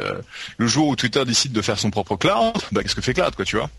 le 0.58 0.68
jour 0.68 0.88
où 0.88 0.95
Twitter 0.95 1.24
décide 1.26 1.54
de 1.54 1.62
faire 1.62 1.80
son 1.80 1.89
propre 1.89 2.16
cloud, 2.16 2.54
bah, 2.72 2.82
qu'est-ce 2.82 2.95
que 2.95 3.02
fait 3.02 3.14
cloud, 3.14 3.36
quoi, 3.36 3.45
tu 3.45 3.58
vois? 3.58 3.70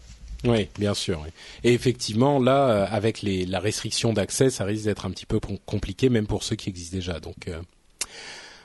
Oui, 0.45 0.69
bien 0.79 0.95
sûr. 0.95 1.25
Et 1.63 1.73
effectivement, 1.73 2.41
là, 2.41 2.85
avec 2.85 3.23
la 3.23 3.61
restriction 3.61 4.13
d'accès, 4.13 4.51
ça 4.51 4.65
risque 4.65 4.85
d'être 4.85 5.07
un 5.07 5.11
petit 5.11 5.27
peu 5.27 5.39
compliqué, 5.67 6.09
même 6.09 6.27
pour 6.27 6.43
ceux 6.43 6.57
qui 6.57 6.71
existent 6.71 6.97
déjà. 6.97 7.21
Donc, 7.21 7.49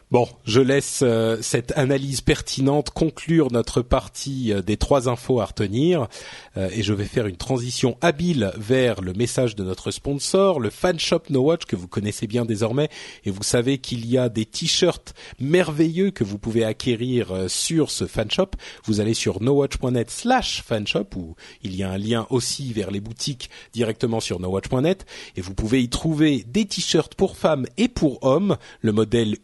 Bon, 0.09 0.25
je 0.45 0.61
laisse 0.61 1.01
euh, 1.03 1.37
cette 1.41 1.77
analyse 1.77 2.21
pertinente 2.21 2.91
conclure 2.91 3.51
notre 3.51 3.81
partie 3.81 4.53
euh, 4.53 4.61
des 4.61 4.77
trois 4.77 5.09
infos 5.09 5.41
à 5.41 5.45
retenir. 5.45 6.07
Euh, 6.55 6.69
et 6.71 6.81
je 6.81 6.93
vais 6.93 7.03
faire 7.03 7.27
une 7.27 7.35
transition 7.35 7.97
habile 7.99 8.53
vers 8.55 9.01
le 9.01 9.11
message 9.11 9.53
de 9.57 9.65
notre 9.65 9.91
sponsor, 9.91 10.61
le 10.61 10.69
fan 10.69 10.97
shop 10.97 11.23
No 11.29 11.41
Watch 11.41 11.65
que 11.65 11.75
vous 11.75 11.89
connaissez 11.89 12.25
bien 12.25 12.45
désormais. 12.45 12.87
Et 13.25 13.31
vous 13.31 13.43
savez 13.43 13.79
qu'il 13.79 14.09
y 14.09 14.17
a 14.17 14.29
des 14.29 14.45
t-shirts 14.45 15.13
merveilleux 15.41 16.11
que 16.11 16.23
vous 16.23 16.37
pouvez 16.37 16.63
acquérir 16.63 17.49
sur 17.49 17.91
ce 17.91 18.07
fan 18.07 18.31
shop. 18.31 18.51
Vous 18.85 19.01
allez 19.01 19.13
sur 19.13 19.41
nowatch.net 19.41 20.09
slash 20.09 20.63
fanshop 20.63 21.07
où 21.17 21.35
il 21.63 21.75
y 21.75 21.83
a 21.83 21.91
un 21.91 21.97
lien 21.97 22.27
aussi 22.29 22.71
vers 22.71 22.91
les 22.91 23.01
boutiques 23.01 23.49
directement 23.73 24.21
sur 24.21 24.39
nowatch.net 24.39 25.05
et 25.35 25.41
vous 25.41 25.53
pouvez 25.53 25.81
y 25.81 25.89
trouver 25.89 26.45
des 26.47 26.63
t-shirts 26.63 27.13
pour 27.15 27.35
femmes 27.35 27.65
et 27.75 27.89
pour 27.89 28.23
hommes, 28.23 28.55
le 28.79 28.93
modèle 28.93 29.35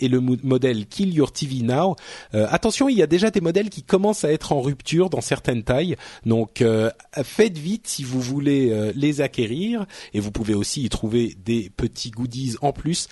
Et 0.00 0.08
le 0.08 0.20
modèle 0.20 0.86
Kill 0.86 1.12
Your 1.12 1.32
TV 1.32 1.62
Now. 1.62 1.96
Euh, 2.34 2.46
attention, 2.50 2.88
il 2.88 2.96
y 2.96 3.02
a 3.02 3.06
déjà 3.06 3.30
des 3.30 3.40
modèles 3.40 3.70
qui 3.70 3.82
commencent 3.82 4.24
à 4.24 4.32
être 4.32 4.52
en 4.52 4.60
rupture 4.60 5.10
dans 5.10 5.20
certaines 5.20 5.62
tailles, 5.62 5.96
donc 6.24 6.62
euh, 6.62 6.90
faites 7.22 7.58
vite 7.58 7.86
si 7.86 8.04
vous 8.04 8.20
voulez 8.20 8.70
euh, 8.70 8.92
les 8.94 9.20
acquérir 9.20 9.86
et 10.12 10.20
vous 10.20 10.30
pouvez 10.30 10.54
aussi 10.54 10.82
y 10.84 10.88
trouver 10.88 11.36
des 11.44 11.70
petits 11.76 12.10
goodies 12.10 12.56
en 12.60 12.72
plus 12.72 13.08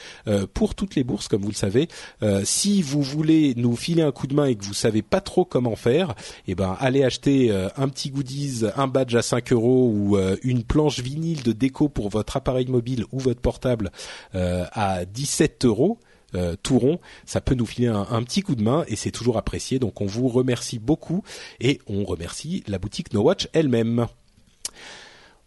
pour 0.54 0.74
toutes 0.74 0.94
les 0.94 1.04
bourses, 1.04 1.28
comme 1.28 1.42
vous 1.42 1.48
le 1.48 1.54
savez. 1.54 1.88
si 2.44 2.82
vous 2.82 3.02
voulez 3.02 3.54
nous 3.56 3.76
filer 3.76 4.02
un 4.02 4.12
coup 4.12 4.26
de 4.26 4.34
main 4.34 4.46
et 4.46 4.54
que 4.54 4.64
vous 4.64 4.74
savez 4.74 5.02
pas 5.02 5.20
trop 5.20 5.44
comment 5.44 5.76
faire, 5.76 6.14
eh 6.46 6.54
ben 6.54 6.76
allez 6.80 7.04
acheter 7.04 7.50
un 7.76 7.88
petit 7.88 8.10
goodies, 8.10 8.64
un 8.76 8.86
badge 8.86 9.14
à 9.14 9.22
5 9.22 9.52
euros 9.52 9.90
ou 9.92 10.18
une 10.42 10.62
planche 10.62 11.00
vinyle 11.00 11.42
de 11.42 11.52
déco 11.52 11.88
pour 11.88 12.08
votre 12.08 12.36
appareil 12.36 12.66
mobile 12.68 13.04
ou 13.12 13.18
votre 13.18 13.40
portable 13.40 13.90
à 14.32 15.04
17 15.04 15.64
euros 15.64 15.98
euh, 16.34 16.56
tout 16.62 16.78
rond, 16.78 16.98
ça 17.26 17.40
peut 17.40 17.54
nous 17.54 17.66
filer 17.66 17.88
un, 17.88 18.22
petit 18.22 18.42
coup 18.42 18.54
de 18.54 18.62
main 18.62 18.84
et 18.88 18.96
c'est 18.96 19.10
toujours 19.10 19.36
apprécié. 19.36 19.78
Donc 19.78 20.00
on 20.00 20.06
vous 20.06 20.28
remercie 20.28 20.78
beaucoup 20.78 21.22
et 21.60 21.80
on 21.86 22.04
remercie 22.04 22.62
la 22.66 22.78
boutique 22.78 23.12
No 23.12 23.22
Watch 23.22 23.48
elle-même. 23.52 24.06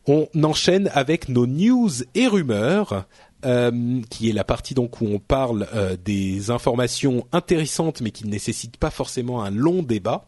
On 0.08 0.28
enchaîne 0.44 0.90
avec 0.94 1.30
nos 1.30 1.48
news 1.48 1.90
et 2.14 2.28
rumeurs. 2.28 3.06
Euh, 3.46 4.02
qui 4.10 4.30
est 4.30 4.34
la 4.34 4.44
partie 4.44 4.74
donc 4.74 5.02
où 5.02 5.06
on 5.06 5.20
parle 5.20 5.68
euh, 5.76 5.96
des 6.04 6.50
informations 6.50 7.28
intéressantes 7.32 8.02
mais 8.02 8.10
qui 8.10 8.26
ne 8.26 8.32
nécessitent 8.32 8.78
pas 8.78 8.90
forcément 8.90 9.44
un 9.44 9.52
long 9.52 9.84
débat. 9.84 10.26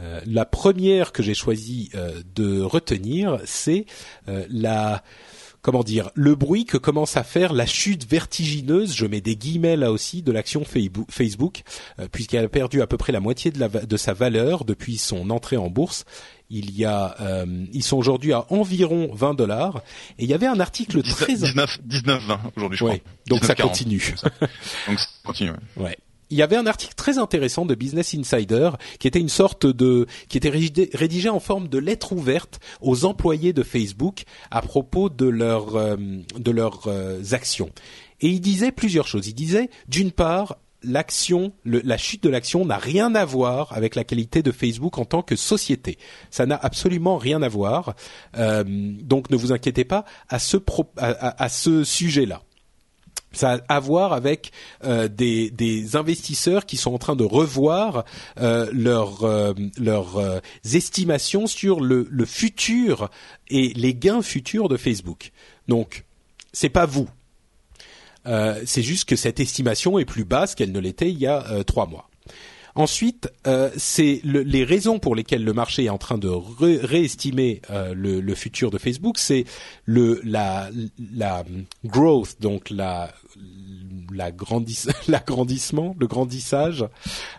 Euh, 0.00 0.20
la 0.24 0.46
première 0.46 1.12
que 1.12 1.22
j'ai 1.22 1.34
choisi 1.34 1.90
de 2.34 2.62
retenir, 2.62 3.40
c'est 3.44 3.84
la 4.26 5.02
comment 5.62 5.82
dire, 5.82 6.10
le 6.14 6.34
bruit 6.34 6.64
que 6.64 6.76
commence 6.76 7.16
à 7.16 7.22
faire 7.22 7.52
la 7.52 7.66
chute 7.66 8.08
vertigineuse, 8.08 8.94
je 8.94 9.06
mets 9.06 9.20
des 9.20 9.36
guillemets 9.36 9.76
là 9.76 9.92
aussi, 9.92 10.22
de 10.22 10.32
l'action 10.32 10.64
Facebook, 10.64 11.62
euh, 11.98 12.08
puisqu'elle 12.10 12.44
a 12.44 12.48
perdu 12.48 12.82
à 12.82 12.86
peu 12.86 12.96
près 12.96 13.12
la 13.12 13.20
moitié 13.20 13.50
de, 13.50 13.58
la, 13.58 13.68
de 13.68 13.96
sa 13.96 14.12
valeur 14.12 14.64
depuis 14.64 14.96
son 14.96 15.30
entrée 15.30 15.56
en 15.56 15.70
bourse 15.70 16.04
il 16.50 16.72
y 16.76 16.84
a, 16.84 17.14
euh, 17.20 17.46
ils 17.72 17.84
sont 17.84 17.96
aujourd'hui 17.96 18.32
à 18.32 18.44
environ 18.52 19.10
20 19.14 19.34
dollars. 19.34 19.82
Et 20.18 20.24
il 20.24 20.28
y 20.28 20.34
avait 20.34 20.48
un 20.48 20.58
article 20.58 21.00
19, 21.00 21.16
très 21.16 21.34
19 21.34 21.78
19 21.84 22.22
20 22.24 22.40
aujourd'hui, 22.56 22.78
je 22.78 22.84
crois. 22.84 22.96
donc 23.28 23.44
ça 23.44 23.54
continue. 23.54 24.14
donc 24.88 24.98
ça 24.98 25.06
continue. 25.24 25.50
Ouais. 25.76 25.84
ouais 25.84 25.98
il 26.30 26.38
y 26.38 26.42
avait 26.42 26.56
un 26.56 26.66
article 26.66 26.94
très 26.94 27.18
intéressant 27.18 27.66
de 27.66 27.74
Business 27.74 28.14
Insider 28.14 28.70
qui 28.98 29.08
était 29.08 29.20
une 29.20 29.28
sorte 29.28 29.66
de 29.66 30.06
qui 30.28 30.38
était 30.38 30.50
rédigé, 30.50 31.28
en 31.28 31.40
forme 31.40 31.68
de 31.68 31.78
lettre 31.78 32.12
ouverte 32.12 32.60
aux 32.80 33.04
employés 33.04 33.52
de 33.52 33.62
Facebook 33.62 34.22
à 34.50 34.62
propos 34.62 35.08
de 35.08 35.26
leurs 35.26 35.76
euh, 35.76 35.96
de 36.38 36.50
leurs 36.50 36.86
euh, 36.86 37.20
actions. 37.32 37.70
Et 38.20 38.28
il 38.28 38.40
disait 38.40 38.72
plusieurs 38.72 39.06
choses. 39.06 39.26
Il 39.28 39.34
disait 39.34 39.70
d'une 39.88 40.12
part 40.12 40.56
l'action, 40.82 41.52
la 41.64 41.98
chute 41.98 42.22
de 42.22 42.30
l'action 42.30 42.64
n'a 42.64 42.78
rien 42.78 43.14
à 43.14 43.24
voir 43.24 43.72
avec 43.74 43.94
la 43.94 44.04
qualité 44.04 44.42
de 44.42 44.50
Facebook 44.50 44.96
en 44.98 45.04
tant 45.04 45.22
que 45.22 45.36
société. 45.36 45.98
Ça 46.30 46.46
n'a 46.46 46.56
absolument 46.56 47.18
rien 47.18 47.42
à 47.42 47.48
voir. 47.48 47.94
Euh, 48.38 48.64
donc 48.66 49.30
ne 49.30 49.36
vous 49.36 49.52
inquiétez 49.52 49.84
pas 49.84 50.04
à 50.28 50.38
ce, 50.38 50.56
à 50.96 51.48
ce 51.48 51.84
sujet-là 51.84 52.42
ça 53.32 53.52
a 53.68 53.76
à 53.76 53.80
voir 53.80 54.12
avec 54.12 54.52
euh, 54.84 55.08
des, 55.08 55.50
des, 55.50 55.96
investisseurs 55.96 56.66
qui 56.66 56.76
sont 56.76 56.92
en 56.92 56.98
train 56.98 57.16
de 57.16 57.24
revoir 57.24 58.04
euh, 58.40 58.68
leurs 58.72 59.24
euh, 59.24 59.52
leurs 59.78 60.40
estimations 60.64 61.46
sur 61.46 61.80
le, 61.80 62.06
le, 62.10 62.24
futur 62.24 63.10
et 63.48 63.72
les 63.74 63.94
gains 63.94 64.22
futurs 64.22 64.68
de 64.68 64.76
Facebook. 64.76 65.32
Donc, 65.68 66.04
c'est 66.52 66.68
pas 66.68 66.86
vous. 66.86 67.08
c'est 68.24 68.82
juste 68.82 69.08
que 69.08 69.16
cette 69.16 69.40
estimation 69.40 69.98
est 69.98 70.04
plus 70.04 70.24
basse 70.24 70.54
qu'elle 70.54 70.72
ne 70.72 70.80
l'était 70.80 71.10
il 71.10 71.18
y 71.18 71.26
a 71.26 71.64
trois 71.64 71.86
mois. 71.86 72.09
Ensuite, 72.74 73.32
euh, 73.46 73.70
c'est 73.76 74.20
les 74.24 74.64
raisons 74.64 74.98
pour 74.98 75.14
lesquelles 75.14 75.44
le 75.44 75.52
marché 75.52 75.84
est 75.84 75.88
en 75.88 75.98
train 75.98 76.18
de 76.18 76.28
réestimer 76.28 77.62
euh, 77.70 77.94
le, 77.94 78.34
futur 78.34 78.70
de 78.70 78.78
Facebook, 78.78 79.18
c'est 79.18 79.44
le 79.84 80.20
la, 80.24 80.70
la 81.14 81.44
growth, 81.84 82.36
donc 82.40 82.70
la 82.70 83.12
l'agrandissement, 85.08 85.94
le 85.98 86.06
grandissage. 86.06 86.84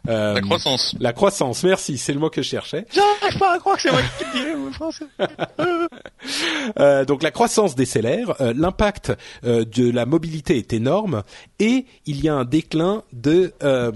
Euh, 0.08 0.34
la 0.34 0.42
croissance. 0.42 0.96
La 1.00 1.14
croissance, 1.14 1.64
merci, 1.64 1.98
c'est 1.98 2.14
le 2.14 2.20
mot 2.20 2.30
que 2.30 2.42
je 2.42 2.50
cherchais. 2.50 2.86
J'arrive 2.92 3.38
pas 3.38 3.56
à 3.56 3.60
croire 3.60 3.76
que 3.76 3.82
c'est 3.84 3.92
moi 3.92 4.02
qui 4.18 4.26
le 4.26 4.32
dirais, 4.32 4.56
mon 4.56 4.72
français. 4.72 5.06
euh, 6.80 7.06
donc 7.06 7.24
la 7.24 7.32
croissance 7.32 7.76
décélère, 7.76 8.42
euh, 8.42 8.54
l'impact 8.56 9.14
euh, 9.44 9.66
de 9.66 9.90
la 9.90 10.06
mobilité 10.06 10.58
est 10.58 10.74
énorme 10.74 11.24
et 11.60 11.86
il 12.06 12.24
y 12.24 12.30
a 12.30 12.36
un 12.36 12.46
déclin 12.46 13.04
de, 13.14 13.54
euh, 13.64 13.92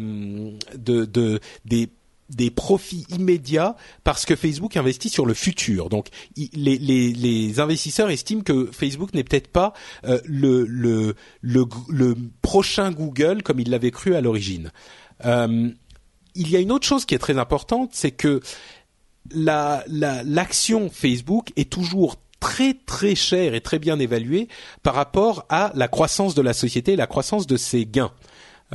de, 0.75 1.05
de 1.05 1.39
des 1.65 1.89
des 2.29 2.49
profits 2.49 3.05
immédiats 3.09 3.75
parce 4.03 4.25
que 4.25 4.35
Facebook 4.35 4.77
investit 4.77 5.09
sur 5.09 5.25
le 5.25 5.33
futur. 5.33 5.89
Donc 5.89 6.07
les, 6.53 6.77
les, 6.77 7.59
investisseurs 7.59 8.09
estiment 8.09 8.41
que 8.41 8.69
Facebook 8.71 9.13
n'est 9.13 9.23
peut-être 9.23 9.47
pas 9.47 9.73
euh, 10.05 10.19
le, 10.25 10.65
le, 10.65 11.15
le, 11.41 12.15
prochain 12.41 12.91
Google 12.91 13.43
comme 13.43 13.59
ils 13.59 13.69
l'avaient 13.69 13.91
cru 13.91 14.15
à 14.15 14.21
l'origine. 14.21 14.71
Euh, 15.25 15.69
il 16.33 16.49
y 16.49 16.55
a 16.55 16.59
une 16.59 16.71
autre 16.71 16.87
chose 16.87 17.05
qui 17.05 17.15
est 17.15 17.19
très 17.19 17.37
importante, 17.37 17.91
c'est 17.93 18.11
que 18.11 18.41
la, 19.31 19.83
l'action 19.87 20.89
Facebook 20.89 21.51
est 21.55 21.69
toujours 21.69 22.17
très 22.39 22.73
très 22.73 23.15
chère 23.15 23.55
et 23.55 23.61
très 23.61 23.79
bien 23.79 23.99
évaluée 23.99 24.47
par 24.83 24.93
rapport 24.93 25.45
à 25.49 25.71
la 25.75 25.87
croissance 25.87 26.35
de 26.35 26.41
la 26.41 26.53
société 26.53 26.95
la 26.95 27.07
croissance 27.07 27.47
de 27.47 27.57
ses 27.57 27.85
gains. 27.85 28.11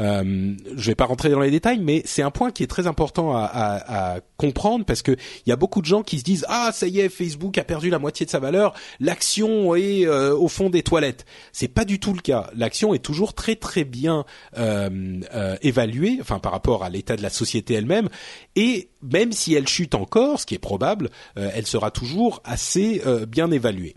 Euh, 0.00 0.54
je 0.76 0.86
vais 0.86 0.94
pas 0.94 1.04
rentrer 1.04 1.28
dans 1.28 1.40
les 1.40 1.50
détails, 1.50 1.80
mais 1.80 2.02
c'est 2.04 2.22
un 2.22 2.30
point 2.30 2.50
qui 2.50 2.62
est 2.62 2.66
très 2.66 2.86
important 2.86 3.34
à, 3.36 4.20
comprendre 4.36 4.86
parce 4.86 5.02
que 5.02 5.12
il 5.12 5.50
y 5.50 5.52
a 5.52 5.56
beaucoup 5.56 5.82
de 5.82 5.86
gens 5.86 6.02
qui 6.02 6.18
se 6.18 6.24
disent 6.24 6.46
ah 6.48 6.70
ça 6.72 6.86
y 6.86 7.00
est 7.00 7.10
Facebook 7.10 7.58
a 7.58 7.64
perdu 7.64 7.90
la 7.90 7.98
moitié 7.98 8.24
de 8.24 8.30
sa 8.30 8.38
valeur, 8.38 8.72
l'action 8.98 9.74
est 9.74 10.06
euh, 10.06 10.34
au 10.34 10.48
fond 10.48 10.70
des 10.70 10.82
toilettes. 10.82 11.26
C'est 11.52 11.68
pas 11.68 11.84
du 11.84 12.00
tout 12.00 12.14
le 12.14 12.20
cas. 12.20 12.50
L'action 12.54 12.94
est 12.94 13.04
toujours 13.04 13.34
très 13.34 13.56
très 13.56 13.84
bien 13.84 14.24
euh, 14.56 15.20
euh, 15.34 15.56
évaluée, 15.60 16.18
enfin 16.20 16.38
par 16.38 16.52
rapport 16.52 16.84
à 16.84 16.88
l'état 16.88 17.16
de 17.16 17.22
la 17.22 17.28
société 17.28 17.74
elle-même, 17.74 18.08
et 18.56 18.88
même 19.02 19.32
si 19.32 19.54
elle 19.54 19.68
chute 19.68 19.94
encore, 19.94 20.40
ce 20.40 20.46
qui 20.46 20.54
est 20.54 20.58
probable, 20.58 21.10
elle 21.36 21.66
sera 21.66 21.90
toujours 21.90 22.40
assez 22.44 23.02
bien 23.28 23.50
évaluée. 23.50 23.96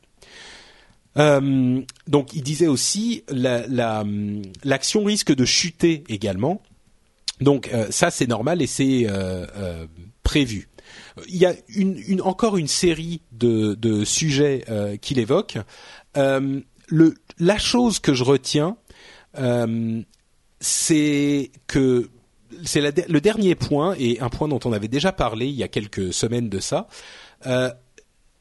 Euh, 1.18 1.82
donc, 2.08 2.34
il 2.34 2.44
disait 2.44 2.68
aussi 2.68 3.24
la, 3.30 4.04
l'action 4.64 5.04
risque 5.04 5.34
de 5.34 5.46
chuter 5.46 6.04
également. 6.10 6.62
Donc, 7.42 7.70
euh, 7.74 7.88
ça 7.90 8.12
c'est 8.12 8.28
normal 8.28 8.62
et 8.62 8.68
c'est 8.68 9.06
euh, 9.08 9.86
prévu. 10.24 10.70
Il 11.28 11.36
y 11.36 11.46
a 11.46 11.54
encore 12.24 12.58
une 12.58 12.68
série 12.68 13.22
de, 13.32 14.04
sujets 14.04 14.66
qu'il 15.02 15.20
évoque. 15.20 15.58
La 16.16 17.58
chose 17.58 18.00
que 18.00 18.14
je 18.14 18.24
retiens, 18.24 18.78
c'est 20.60 21.52
que 21.68 22.10
c'est 22.64 22.82
le 22.82 23.22
dernier 23.22 23.56
point 23.56 23.96
et 23.98 24.20
un 24.22 24.30
point 24.30 24.48
dont 24.48 24.60
on 24.66 24.74
avait 24.74 24.88
déjà 24.88 25.12
parlé 25.12 25.48
il 25.48 25.56
y 25.56 25.64
a 25.64 25.68
quelques 25.68 26.14
semaines 26.14 26.50
de 26.50 26.60
ça. 26.60 26.88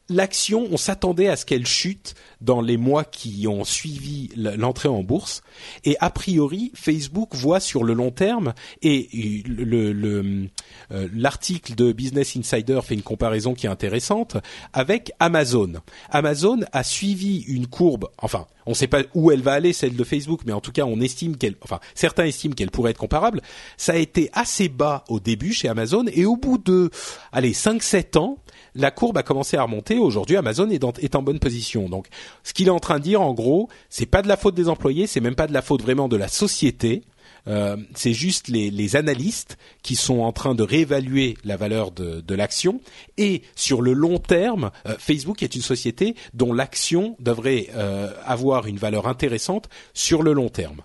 L'action, 0.09 0.67
on 0.69 0.75
s'attendait 0.77 1.29
à 1.29 1.37
ce 1.37 1.45
qu'elle 1.45 1.65
chute 1.65 2.13
dans 2.41 2.59
les 2.59 2.75
mois 2.75 3.05
qui 3.05 3.47
ont 3.47 3.63
suivi 3.63 4.29
l'entrée 4.35 4.89
en 4.89 5.01
bourse. 5.01 5.41
Et 5.85 5.95
a 6.01 6.09
priori, 6.09 6.71
Facebook 6.75 7.33
voit 7.35 7.61
sur 7.61 7.85
le 7.85 7.93
long 7.93 8.11
terme, 8.11 8.53
et 8.81 9.43
le- 9.47 9.93
le- 9.93 10.49
euh, 10.91 11.07
l'article 11.15 11.73
de 11.75 11.93
Business 11.93 12.35
Insider 12.35 12.81
fait 12.83 12.95
une 12.95 13.01
comparaison 13.01 13.53
qui 13.53 13.65
est 13.65 13.69
intéressante 13.69 14.35
avec 14.73 15.13
Amazon. 15.19 15.71
Amazon 16.09 16.59
a 16.73 16.83
suivi 16.83 17.39
une 17.47 17.67
courbe, 17.67 18.09
enfin, 18.17 18.45
on 18.65 18.71
ne 18.71 18.75
sait 18.75 18.87
pas 18.87 19.03
où 19.13 19.31
elle 19.31 19.41
va 19.41 19.53
aller, 19.53 19.71
celle 19.71 19.95
de 19.95 20.03
Facebook, 20.03 20.41
mais 20.45 20.51
en 20.53 20.59
tout 20.61 20.71
cas, 20.73 20.83
on 20.83 20.99
estime 20.99 21.37
qu'elle, 21.37 21.55
enfin, 21.61 21.79
certains 21.95 22.25
estiment 22.25 22.55
qu'elle 22.55 22.71
pourrait 22.71 22.91
être 22.91 22.97
comparable. 22.97 23.41
Ça 23.77 23.93
a 23.93 23.97
été 23.97 24.29
assez 24.33 24.67
bas 24.67 25.05
au 25.07 25.21
début 25.21 25.53
chez 25.53 25.69
Amazon, 25.69 26.03
et 26.11 26.25
au 26.25 26.35
bout 26.35 26.57
de, 26.57 26.89
allez, 27.31 27.53
5-7 27.53 28.17
ans, 28.17 28.37
la 28.75 28.91
courbe 28.91 29.17
a 29.17 29.23
commencé 29.23 29.57
à 29.57 29.63
remonter. 29.63 29.97
Aujourd'hui, 29.99 30.37
Amazon 30.37 30.69
est, 30.69 31.15
en 31.15 31.21
bonne 31.21 31.39
position. 31.39 31.89
Donc, 31.89 32.07
ce 32.43 32.53
qu'il 32.53 32.67
est 32.67 32.71
en 32.71 32.79
train 32.79 32.99
de 32.99 33.03
dire, 33.03 33.21
en 33.21 33.33
gros, 33.33 33.69
c'est 33.89 34.05
pas 34.05 34.21
de 34.21 34.27
la 34.27 34.37
faute 34.37 34.55
des 34.55 34.69
employés, 34.69 35.07
c'est 35.07 35.21
même 35.21 35.35
pas 35.35 35.47
de 35.47 35.53
la 35.53 35.61
faute 35.61 35.81
vraiment 35.81 36.07
de 36.07 36.17
la 36.17 36.27
société. 36.27 37.03
Euh, 37.47 37.75
c'est 37.93 38.13
juste 38.13 38.47
les, 38.47 38.95
analystes 38.95 39.57
qui 39.81 39.95
sont 39.95 40.19
en 40.19 40.31
train 40.31 40.55
de 40.55 40.63
réévaluer 40.63 41.35
la 41.43 41.57
valeur 41.57 41.91
de, 41.91 42.35
l'action. 42.35 42.79
Et 43.17 43.43
sur 43.55 43.81
le 43.81 43.93
long 43.93 44.17
terme, 44.17 44.71
euh, 44.87 44.95
Facebook 44.97 45.43
est 45.43 45.55
une 45.55 45.61
société 45.61 46.15
dont 46.33 46.53
l'action 46.53 47.15
devrait 47.19 47.67
euh, 47.75 48.11
avoir 48.25 48.67
une 48.67 48.77
valeur 48.77 49.07
intéressante 49.07 49.69
sur 49.93 50.23
le 50.23 50.33
long 50.33 50.49
terme. 50.49 50.81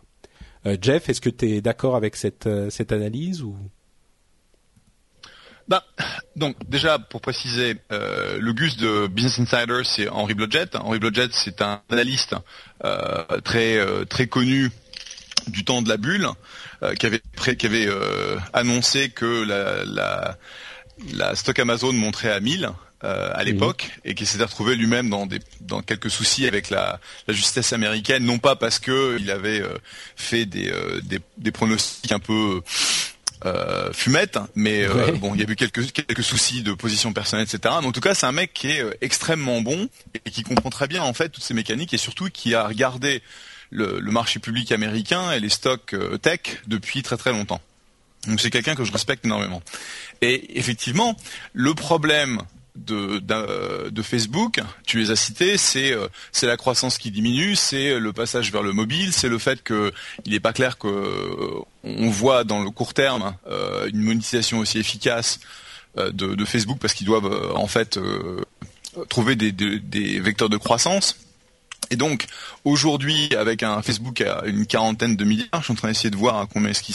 Jeff, 0.82 1.08
est-ce 1.08 1.22
que 1.22 1.30
tu 1.30 1.48
es 1.48 1.60
d'accord 1.62 1.96
avec 1.96 2.14
cette, 2.14 2.46
cette 2.68 2.92
analyse 2.92 3.42
ou? 3.42 3.56
Bah, 5.68 5.84
donc 6.36 6.56
déjà 6.68 6.98
pour 6.98 7.20
préciser, 7.20 7.76
euh, 7.92 8.38
le 8.40 8.52
Gus 8.54 8.76
de 8.78 9.06
Business 9.06 9.38
Insider, 9.38 9.82
c'est 9.84 10.08
Henry 10.08 10.34
Blodgett. 10.34 10.76
Henry 10.76 10.98
Blodgett, 10.98 11.30
c'est 11.34 11.60
un 11.60 11.82
analyste 11.90 12.34
euh, 12.84 13.22
très 13.44 13.76
euh, 13.76 14.04
très 14.04 14.26
connu 14.28 14.70
du 15.48 15.64
temps 15.64 15.82
de 15.82 15.88
la 15.88 15.96
bulle, 15.98 16.26
euh, 16.82 16.94
qui 16.94 17.06
avait 17.06 17.20
pré- 17.36 17.56
qui 17.56 17.66
avait 17.66 17.88
annoncé 18.52 19.10
que 19.10 19.44
la, 19.44 19.84
la 19.84 20.38
la 21.12 21.34
stock 21.36 21.58
Amazon 21.58 21.92
monterait 21.92 22.32
à 22.32 22.40
1000 22.40 22.70
euh, 23.04 23.30
à 23.34 23.44
l'époque 23.44 23.90
et 24.04 24.14
qui 24.14 24.26
s'était 24.26 24.42
retrouvé 24.44 24.74
lui-même 24.74 25.08
dans 25.10 25.26
des 25.26 25.38
dans 25.60 25.82
quelques 25.82 26.10
soucis 26.10 26.46
avec 26.48 26.70
la, 26.70 26.98
la 27.28 27.34
justice 27.34 27.72
américaine, 27.72 28.24
non 28.24 28.38
pas 28.38 28.56
parce 28.56 28.78
que 28.78 29.16
il 29.20 29.30
avait 29.30 29.60
euh, 29.60 29.76
fait 30.16 30.46
des, 30.46 30.70
euh, 30.72 31.00
des 31.04 31.20
des 31.36 31.52
pronostics 31.52 32.10
un 32.10 32.18
peu 32.18 32.60
euh, 33.44 33.92
fumette, 33.92 34.38
mais 34.54 34.82
euh, 34.84 34.94
Ouais. 34.94 35.12
bon, 35.12 35.34
il 35.34 35.40
y 35.40 35.44
a 35.44 35.50
eu 35.50 35.56
quelques 35.56 35.92
quelques 35.92 36.22
soucis 36.24 36.62
de 36.62 36.72
position 36.72 37.12
personnelle, 37.12 37.46
etc. 37.50 37.74
Mais 37.80 37.86
en 37.86 37.92
tout 37.92 38.00
cas, 38.00 38.14
c'est 38.14 38.26
un 38.26 38.32
mec 38.32 38.52
qui 38.52 38.68
est 38.70 38.82
euh, 38.82 38.92
extrêmement 39.00 39.60
bon 39.60 39.88
et 40.24 40.30
qui 40.30 40.42
comprend 40.42 40.70
très 40.70 40.88
bien 40.88 41.02
en 41.02 41.12
fait 41.12 41.28
toutes 41.28 41.44
ces 41.44 41.54
mécaniques 41.54 41.94
et 41.94 41.98
surtout 41.98 42.28
qui 42.30 42.54
a 42.54 42.66
regardé 42.66 43.22
le, 43.70 44.00
le 44.00 44.10
marché 44.10 44.38
public 44.40 44.72
américain 44.72 45.30
et 45.32 45.40
les 45.40 45.50
stocks 45.50 45.94
tech 46.22 46.40
depuis 46.66 47.02
très 47.02 47.16
très 47.16 47.32
longtemps. 47.32 47.60
Donc 48.26 48.40
c'est 48.40 48.50
quelqu'un 48.50 48.74
que 48.74 48.84
je 48.84 48.92
respecte 48.92 49.24
énormément. 49.24 49.62
Et 50.22 50.58
effectivement, 50.58 51.16
le 51.52 51.74
problème 51.74 52.42
de, 52.84 54.02
Facebook, 54.02 54.60
tu 54.86 54.98
les 54.98 55.10
as 55.10 55.16
cités, 55.16 55.56
c'est 55.56 55.92
euh, 55.92 56.08
c'est 56.32 56.46
la 56.46 56.56
croissance 56.56 56.98
qui 56.98 57.10
diminue, 57.10 57.56
c'est 57.56 57.98
le 57.98 58.12
passage 58.12 58.52
vers 58.52 58.62
le 58.62 58.72
mobile, 58.72 59.12
c'est 59.12 59.28
le 59.28 59.38
fait 59.38 59.62
que 59.62 59.92
il 60.24 60.32
n'est 60.32 60.40
pas 60.40 60.52
clair 60.52 60.78
que 60.78 60.88
euh, 60.88 62.08
voit 62.10 62.44
dans 62.44 62.62
le 62.62 62.70
court 62.70 62.94
terme 62.94 63.34
euh, 63.48 63.88
une 63.92 64.02
monétisation 64.02 64.58
aussi 64.58 64.78
efficace 64.78 65.40
de, 65.96 66.44
Facebook 66.44 66.78
parce 66.80 66.94
qu'ils 66.94 67.06
doivent 67.06 67.56
en 67.56 67.66
fait 67.66 67.98
trouver 69.08 69.34
des, 69.34 70.20
vecteurs 70.20 70.48
de 70.48 70.56
croissance. 70.56 71.16
Et 71.90 71.96
donc 71.96 72.26
aujourd'hui, 72.64 73.34
avec 73.36 73.64
un 73.64 73.82
Facebook 73.82 74.20
à 74.20 74.42
une 74.46 74.64
quarantaine 74.66 75.16
de 75.16 75.24
milliards, 75.24 75.48
je 75.54 75.64
suis 75.64 75.72
en 75.72 75.76
train 75.76 75.88
d'essayer 75.88 76.10
de 76.10 76.16
voir 76.16 76.38
à 76.38 76.46
combien 76.46 76.70
est-ce 76.70 76.82
qu'ils 76.82 76.94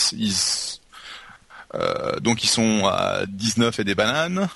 ils 1.73 2.49
sont 2.49 2.85
à 2.85 3.25
19 3.27 3.79
et 3.79 3.83
des 3.83 3.95
bananes 3.95 4.47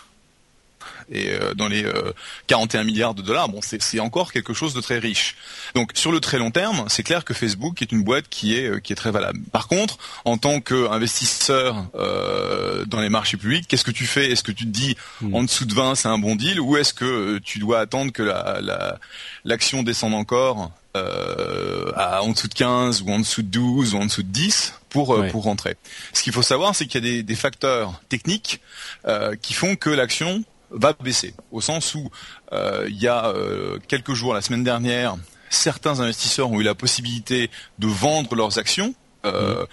et 1.11 1.29
euh, 1.29 1.53
dans 1.53 1.67
les 1.67 1.83
euh, 1.85 2.11
41 2.47 2.83
milliards 2.83 3.13
de 3.13 3.21
dollars, 3.21 3.49
bon, 3.49 3.59
c'est 3.61 3.99
encore 3.99 4.31
quelque 4.31 4.53
chose 4.53 4.73
de 4.73 4.81
très 4.81 4.99
riche. 4.99 5.35
Donc 5.75 5.91
sur 5.95 6.11
le 6.11 6.19
très 6.19 6.37
long 6.39 6.51
terme, 6.51 6.85
c'est 6.87 7.03
clair 7.03 7.23
que 7.25 7.33
Facebook 7.33 7.81
est 7.81 7.91
une 7.91 8.03
boîte 8.03 8.25
qui 8.29 8.55
est 8.57 8.67
euh, 8.69 8.79
qui 8.79 8.93
est 8.93 8.95
très 8.95 9.11
valable. 9.11 9.39
Par 9.51 9.67
contre, 9.67 9.97
en 10.25 10.37
tant 10.37 10.59
qu'investisseur 10.61 11.85
euh, 11.95 12.85
dans 12.85 12.99
les 12.99 13.09
marchés 13.09 13.37
publics, 13.37 13.67
qu'est-ce 13.67 13.83
que 13.85 13.91
tu 13.91 14.05
fais? 14.05 14.31
Est-ce 14.31 14.43
que 14.43 14.51
tu 14.51 14.65
te 14.65 14.69
dis 14.71 14.95
en 15.33 15.43
dessous 15.43 15.65
de 15.65 15.73
20 15.73 15.95
c'est 15.95 16.07
un 16.07 16.17
bon 16.17 16.35
deal? 16.35 16.59
Ou 16.59 16.77
est-ce 16.77 16.93
que 16.93 17.05
euh, 17.05 17.39
tu 17.43 17.59
dois 17.59 17.79
attendre 17.79 18.11
que 18.11 18.23
la 18.23 18.59
la- 18.61 18.99
l'action 19.45 19.83
descende 19.83 20.13
encore 20.13 20.71
euh, 20.95 21.91
à 21.95 22.21
en 22.23 22.29
dessous 22.31 22.47
de 22.47 22.53
15 22.53 23.01
ou 23.03 23.09
en 23.11 23.19
dessous 23.19 23.41
de 23.43 23.47
12 23.49 23.93
ou 23.93 23.97
en 23.99 24.05
dessous 24.05 24.23
de 24.23 24.27
10 24.29 24.73
pour 24.89 25.13
euh, 25.13 25.21
Ouais. 25.21 25.29
pour 25.29 25.43
rentrer? 25.43 25.75
Ce 26.13 26.23
qu'il 26.23 26.33
faut 26.33 26.41
savoir, 26.41 26.75
c'est 26.75 26.85
qu'il 26.87 27.03
y 27.03 27.07
a 27.07 27.11
des, 27.11 27.23
des 27.23 27.35
facteurs 27.35 28.01
techniques 28.09 28.61
euh, 29.07 29.35
qui 29.41 29.53
font 29.53 29.75
que 29.75 29.89
l'action 29.89 30.43
va 30.71 30.93
baisser, 30.93 31.33
au 31.51 31.61
sens 31.61 31.95
où 31.95 32.09
euh, 32.53 32.85
il 32.89 32.97
y 33.01 33.07
a 33.07 33.27
euh, 33.27 33.79
quelques 33.87 34.13
jours, 34.13 34.33
la 34.33 34.41
semaine 34.41 34.63
dernière, 34.63 35.15
certains 35.49 35.99
investisseurs 36.01 36.49
ont 36.51 36.59
eu 36.59 36.63
la 36.63 36.75
possibilité 36.75 37.49
de 37.79 37.87
vendre 37.87 38.35
leurs 38.35 38.57
actions. 38.57 38.93
euh, 39.25 39.65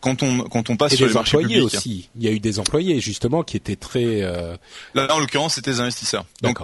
Quand 0.00 0.22
on 0.22 0.40
quand 0.50 0.68
on 0.68 0.76
passe 0.76 0.92
et 0.92 0.96
sur 0.96 1.06
les 1.06 1.14
marchés 1.14 1.38
employés 1.38 1.56
publics, 1.60 1.74
aussi. 1.78 2.10
Il 2.14 2.22
y 2.24 2.28
a 2.28 2.30
eu 2.30 2.38
des 2.40 2.58
employés 2.58 3.00
justement 3.00 3.42
qui 3.42 3.56
étaient 3.56 3.74
très 3.76 4.20
euh, 4.22 4.54
Là, 4.92 5.06
en 5.14 5.18
l'occurrence, 5.18 5.54
c'était 5.54 5.70
des 5.70 5.80
investisseurs. 5.80 6.26
Donc, 6.42 6.58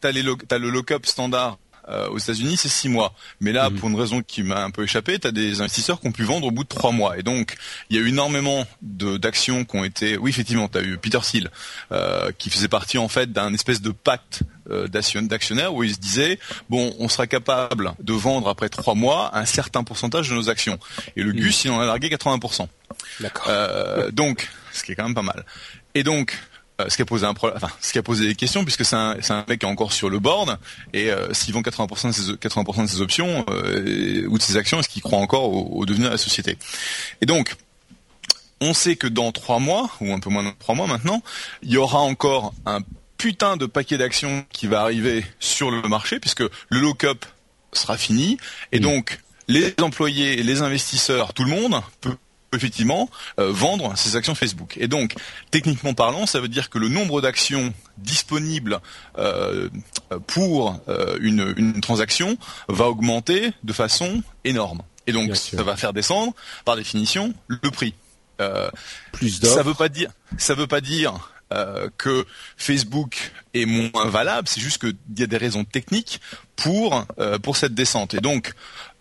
t'as 0.00 0.12
lo- 0.12 0.36
t'as 0.36 0.56
le 0.56 0.70
lock-up 0.70 1.04
standard 1.04 1.58
euh, 1.88 2.08
aux 2.08 2.18
États-Unis, 2.18 2.56
c'est 2.56 2.68
six 2.68 2.88
mois. 2.88 3.14
Mais 3.40 3.52
là, 3.52 3.70
Mhm. 3.70 3.76
pour 3.78 3.88
une 3.88 3.96
raison 3.98 4.22
qui 4.22 4.42
m'a 4.42 4.62
un 4.64 4.70
peu 4.70 4.82
échappé, 4.84 5.18
t'as 5.18 5.30
des 5.30 5.60
investisseurs 5.60 6.00
qui 6.00 6.08
ont 6.08 6.12
pu 6.12 6.24
vendre 6.24 6.46
au 6.46 6.50
bout 6.50 6.64
de 6.64 6.68
trois 6.68 6.90
mois. 6.92 7.18
Et 7.18 7.22
donc, 7.22 7.54
il 7.90 7.96
y 7.96 7.98
a 7.98 8.02
eu 8.02 8.08
énormément 8.08 8.66
de 8.82 9.16
d'actions 9.16 9.64
qui 9.64 9.76
ont 9.76 9.84
été. 9.84 10.16
Oui, 10.18 10.30
effectivement, 10.30 10.68
t'as 10.68 10.82
eu 10.82 10.98
Peter 10.98 11.18
Thiel 11.22 11.50
euh, 11.92 12.30
qui 12.38 12.50
faisait 12.50 12.68
partie 12.68 12.98
en 12.98 13.08
fait 13.08 13.32
d'un 13.32 13.52
espèce 13.54 13.80
de 13.82 13.90
pacte 13.90 14.40
euh, 14.70 14.88
d'action- 14.88 15.22
d'actionnaires 15.22 15.72
où 15.74 15.84
il 15.84 15.94
se 15.94 15.98
disait 16.00 16.40
bon, 16.68 16.92
on 16.98 17.08
sera 17.08 17.28
capable 17.28 17.92
de 18.00 18.12
vendre 18.12 18.48
après 18.48 18.68
trois 18.68 18.94
mois 18.96 19.30
un 19.36 19.44
certain 19.46 19.84
pourcentage 19.84 20.28
de 20.28 20.34
nos 20.34 20.50
actions. 20.50 20.78
Et 21.16 21.22
le 21.22 21.30
Gus, 21.32 21.64
il 21.64 21.70
en 21.70 21.78
a 21.80 21.86
largué 21.86 22.08
80%. 22.08 22.68
d'accord. 23.20 23.46
Euh, 23.48 24.10
donc, 24.10 24.48
ce 24.72 24.82
qui 24.82 24.90
est 24.92 24.94
quand 24.96 25.04
même 25.04 25.14
pas 25.14 25.22
mal. 25.22 25.44
Et 25.94 26.02
donc, 26.02 26.36
ce 26.88 26.96
qui 26.96 27.02
a 27.02 27.04
posé 27.06 27.26
un 27.26 27.34
problème, 27.34 27.56
enfin, 27.56 27.72
ce 27.80 27.92
qui 27.92 27.98
a 27.98 28.02
posé 28.02 28.26
des 28.26 28.34
questions, 28.34 28.64
puisque 28.64 28.84
c'est 28.84 28.96
un, 28.96 29.16
c'est 29.20 29.32
un 29.32 29.44
mec 29.48 29.60
qui 29.60 29.66
est 29.66 29.68
encore 29.68 29.92
sur 29.92 30.10
le 30.10 30.18
board, 30.18 30.58
et 30.92 31.10
euh, 31.10 31.32
s'il 31.32 31.54
vend 31.54 31.62
80% 31.62 32.08
de 32.08 32.12
ses, 32.12 32.32
80% 32.32 32.82
de 32.82 32.86
ses 32.86 33.00
options 33.00 33.44
euh, 33.48 34.26
ou 34.28 34.36
de 34.38 34.42
ses 34.42 34.56
actions, 34.56 34.78
est-ce 34.80 34.88
qu'il 34.88 35.02
croit 35.02 35.18
encore 35.18 35.52
au, 35.52 35.80
au 35.80 35.86
devenir 35.86 36.08
de 36.08 36.12
la 36.12 36.18
société? 36.18 36.58
Et 37.20 37.26
donc, 37.26 37.56
on 38.60 38.74
sait 38.74 38.96
que 38.96 39.06
dans 39.06 39.32
trois 39.32 39.58
mois, 39.58 39.90
ou 40.00 40.12
un 40.12 40.20
peu 40.20 40.30
moins 40.30 40.44
de 40.44 40.50
trois 40.58 40.74
mois 40.74 40.86
maintenant, 40.86 41.22
il 41.62 41.70
y 41.70 41.76
aura 41.76 42.00
encore 42.00 42.54
un 42.64 42.80
putain 43.18 43.56
de 43.56 43.66
paquet 43.66 43.96
d'actions 43.96 44.44
qui 44.52 44.66
va 44.66 44.82
arriver 44.82 45.24
sur 45.40 45.70
le 45.70 45.82
marché, 45.82 46.20
puisque 46.20 46.40
le 46.40 46.80
lock-up 46.80 47.24
sera 47.72 47.96
fini, 47.96 48.38
et 48.72 48.80
donc 48.80 49.18
les 49.48 49.74
employés, 49.80 50.42
les 50.42 50.62
investisseurs, 50.62 51.32
tout 51.32 51.44
le 51.44 51.50
monde 51.50 51.80
peut 52.00 52.16
effectivement 52.56 53.08
euh, 53.38 53.50
vendre 53.52 53.96
ses 53.96 54.16
actions 54.16 54.34
Facebook. 54.34 54.74
Et 54.78 54.88
donc, 54.88 55.14
techniquement 55.50 55.94
parlant, 55.94 56.26
ça 56.26 56.40
veut 56.40 56.48
dire 56.48 56.70
que 56.70 56.78
le 56.78 56.88
nombre 56.88 57.20
d'actions 57.20 57.72
disponibles 57.98 58.80
euh, 59.18 59.68
pour 60.26 60.80
euh, 60.88 61.16
une, 61.20 61.54
une 61.56 61.80
transaction 61.80 62.36
va 62.68 62.86
augmenter 62.88 63.52
de 63.62 63.72
façon 63.72 64.22
énorme. 64.44 64.82
Et 65.06 65.12
donc 65.12 65.26
Bien 65.26 65.34
sûr. 65.34 65.58
ça 65.58 65.64
va 65.64 65.76
faire 65.76 65.92
descendre, 65.92 66.32
par 66.64 66.76
définition, 66.76 67.32
le 67.46 67.70
prix. 67.70 67.94
Euh, 68.40 68.68
Plus 69.12 69.40
ça 69.40 69.62
veut 69.62 69.74
pas 69.74 69.88
dire, 69.88 70.10
ça 70.36 70.54
veut 70.54 70.66
pas 70.66 70.80
dire 70.82 71.30
euh, 71.52 71.88
que 71.96 72.26
Facebook 72.56 73.32
est 73.54 73.66
moins 73.66 74.06
valable. 74.06 74.48
C'est 74.48 74.60
juste 74.60 74.78
qu'il 74.80 74.96
y 75.18 75.22
a 75.22 75.26
des 75.26 75.36
raisons 75.36 75.64
techniques 75.64 76.20
pour 76.56 77.06
euh, 77.18 77.38
pour 77.38 77.56
cette 77.56 77.74
descente. 77.74 78.14
Et 78.14 78.20
donc 78.20 78.52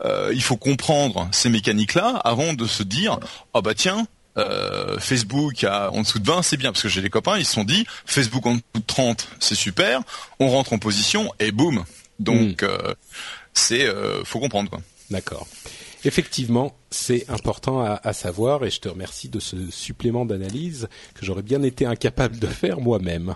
euh, 0.04 0.32
il 0.34 0.44
faut 0.44 0.58
comprendre 0.58 1.28
ces 1.32 1.50
mécaniques-là 1.50 2.22
avant 2.24 2.54
de 2.54 2.66
se 2.66 2.84
dire 2.84 3.20
ah 3.54 3.62
bah 3.62 3.74
tiens. 3.76 4.08
Facebook 5.00 5.64
à 5.64 5.94
en 5.94 6.02
dessous 6.02 6.20
de 6.20 6.28
20 6.28 6.42
c'est 6.42 6.58
bien 6.58 6.74
parce 6.74 6.82
que 6.82 6.90
j'ai 6.90 7.02
des 7.02 7.10
copains 7.10 7.38
ils 7.38 7.46
se 7.46 7.54
sont 7.54 7.64
dit 7.64 7.86
Facebook 8.06 8.46
en 8.46 8.56
dessous 8.56 8.64
de 8.74 8.84
30 8.86 9.30
c'est 9.40 9.56
super 9.56 10.02
on 10.42 10.50
rentre 10.50 10.74
en 10.74 10.78
position 10.78 11.32
et 11.40 11.54
boum 11.54 11.86
donc 12.20 12.62
euh, 12.64 12.94
c'est 13.54 13.88
faut 14.26 14.42
comprendre 14.42 14.70
quoi 14.70 14.82
D'accord. 15.10 15.48
Effectivement, 16.06 16.74
c'est 16.92 17.30
important 17.30 17.82
à, 17.82 18.00
à 18.04 18.14
savoir 18.14 18.64
et 18.64 18.70
je 18.70 18.80
te 18.80 18.88
remercie 18.90 19.28
de 19.30 19.40
ce 19.40 19.70
supplément 19.72 20.26
d'analyse 20.26 20.88
que 21.16 21.26
j'aurais 21.26 21.42
bien 21.42 21.64
été 21.64 21.86
incapable 21.86 22.40
de 22.40 22.48
faire 22.48 22.80
moi-même. 22.80 23.36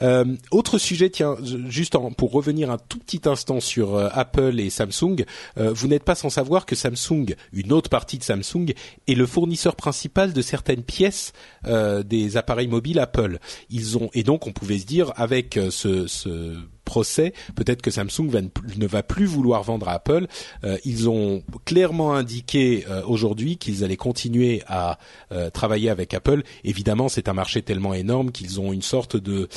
Euh, 0.00 0.24
autre 0.50 0.78
sujet, 0.78 1.10
tiens, 1.10 1.36
juste 1.68 1.96
en- 1.96 2.10
pour 2.12 2.32
revenir 2.32 2.70
un 2.70 2.78
tout 2.78 2.98
petit 2.98 3.20
instant 3.28 3.60
sur 3.60 3.94
euh, 3.94 4.08
Apple 4.12 4.58
et 4.58 4.70
Samsung, 4.70 5.24
euh, 5.58 5.70
vous 5.74 5.86
n'êtes 5.86 6.02
pas 6.04 6.14
sans 6.14 6.30
savoir 6.30 6.64
que 6.64 6.74
Samsung, 6.74 7.34
une 7.52 7.72
autre 7.74 7.90
partie 7.90 8.16
de 8.16 8.24
Samsung, 8.24 8.72
est 9.06 9.14
le 9.14 9.26
fournisseur 9.26 9.76
principal 9.76 10.32
de 10.32 10.40
certaines 10.40 10.82
pièces 10.82 11.34
euh, 11.66 12.02
des 12.02 12.38
appareils 12.38 12.68
mobiles 12.68 12.98
Apple. 13.00 13.38
Ils 13.68 13.98
ont 13.98 14.08
et 14.14 14.22
donc 14.22 14.46
on 14.46 14.52
pouvait 14.52 14.78
se 14.78 14.86
dire 14.86 15.12
avec 15.16 15.58
euh, 15.58 15.70
ce, 15.70 16.06
ce 16.06 16.56
procès, 16.84 17.32
peut-être 17.54 17.82
que 17.82 17.90
Samsung 17.90 18.30
ne, 18.76 18.86
va 18.86 19.02
plus 19.02 19.26
vouloir 19.26 19.62
vendre 19.62 19.88
à 19.88 19.92
Apple. 19.92 20.26
Euh, 20.64 20.78
ils 20.84 21.08
ont 21.08 21.42
clairement 21.64 22.14
indiqué 22.14 22.84
euh, 22.88 23.02
aujourd'hui 23.06 23.56
qu'ils 23.56 23.84
allaient 23.84 23.96
continuer 23.96 24.62
à 24.66 24.98
euh, 25.32 25.50
travailler 25.50 25.90
avec 25.90 26.14
Apple. 26.14 26.42
Évidemment, 26.64 27.08
c'est 27.08 27.28
un 27.28 27.32
marché 27.32 27.62
tellement 27.62 27.94
énorme 27.94 28.32
qu'ils 28.32 28.60
ont 28.60 28.72
une 28.72 28.82
sorte 28.82 29.16
de 29.16 29.48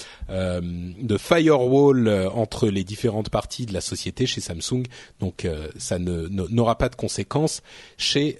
firewall 1.17 2.09
entre 2.33 2.67
les 2.67 2.83
différentes 2.83 3.29
parties 3.29 3.65
de 3.65 3.73
la 3.73 3.81
société 3.81 4.25
chez 4.25 4.41
Samsung. 4.41 4.83
Donc, 5.19 5.47
ça 5.77 5.99
ne 5.99 6.27
n'aura 6.27 6.77
pas 6.77 6.89
de 6.89 6.95
conséquences 6.95 7.61
chez 7.97 8.37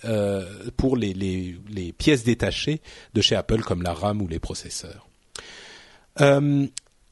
pour 0.78 0.98
les, 0.98 1.14
pièces 1.98 2.24
détachées 2.24 2.82
de 3.14 3.22
chez 3.22 3.36
Apple 3.36 3.62
comme 3.62 3.82
la 3.82 3.94
RAM 3.94 4.22
ou 4.22 4.28
les 4.28 4.40
processeurs. 4.40 5.08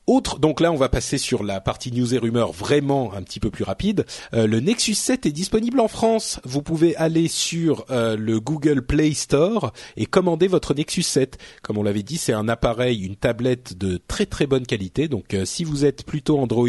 Autre, 0.06 0.40
donc 0.40 0.60
là, 0.60 0.72
on 0.72 0.76
va 0.76 0.90
passer 0.90 1.18
sur 1.18 1.44
la 1.44 1.62
partie 1.62 1.92
news 1.92 2.14
et 2.14 2.18
rumeurs 2.18 2.52
vraiment 2.52 3.14
un 3.14 3.22
petit 3.22 3.40
peu 3.40 3.50
plus 3.50 3.64
rapide. 3.64 4.06
Euh, 4.34 4.48
le 4.48 4.60
Nexus 4.60 4.96
7 4.96 5.26
est 5.26 5.32
disponible 5.32 5.80
en 5.80 5.88
France. 5.88 6.42
Vous 6.44 6.62
pouvez 6.62 6.96
aller 6.98 7.30
sur 7.30 7.86
euh, 7.90 8.18
le 8.18 8.42
Google 8.42 8.82
Play 8.82 9.14
Store 9.14 9.72
et 9.96 10.06
commander 10.06 10.48
votre 10.48 10.74
Nexus 10.74 11.04
7. 11.04 11.38
Comme 11.62 11.78
on 11.78 11.84
l'avait 11.84 12.04
dit, 12.04 12.18
c'est 12.18 12.34
un 12.34 12.50
appareil, 12.50 13.06
une 13.06 13.16
tablette 13.16 13.78
de 13.78 13.98
très 14.08 14.26
très 14.26 14.46
bonne 14.46 14.66
qualité. 14.66 15.08
Donc, 15.08 15.34
euh, 15.34 15.46
si 15.46 15.64
vous 15.64 15.86
êtes 15.86 16.06
plutôt 16.06 16.38
Android 16.38 16.68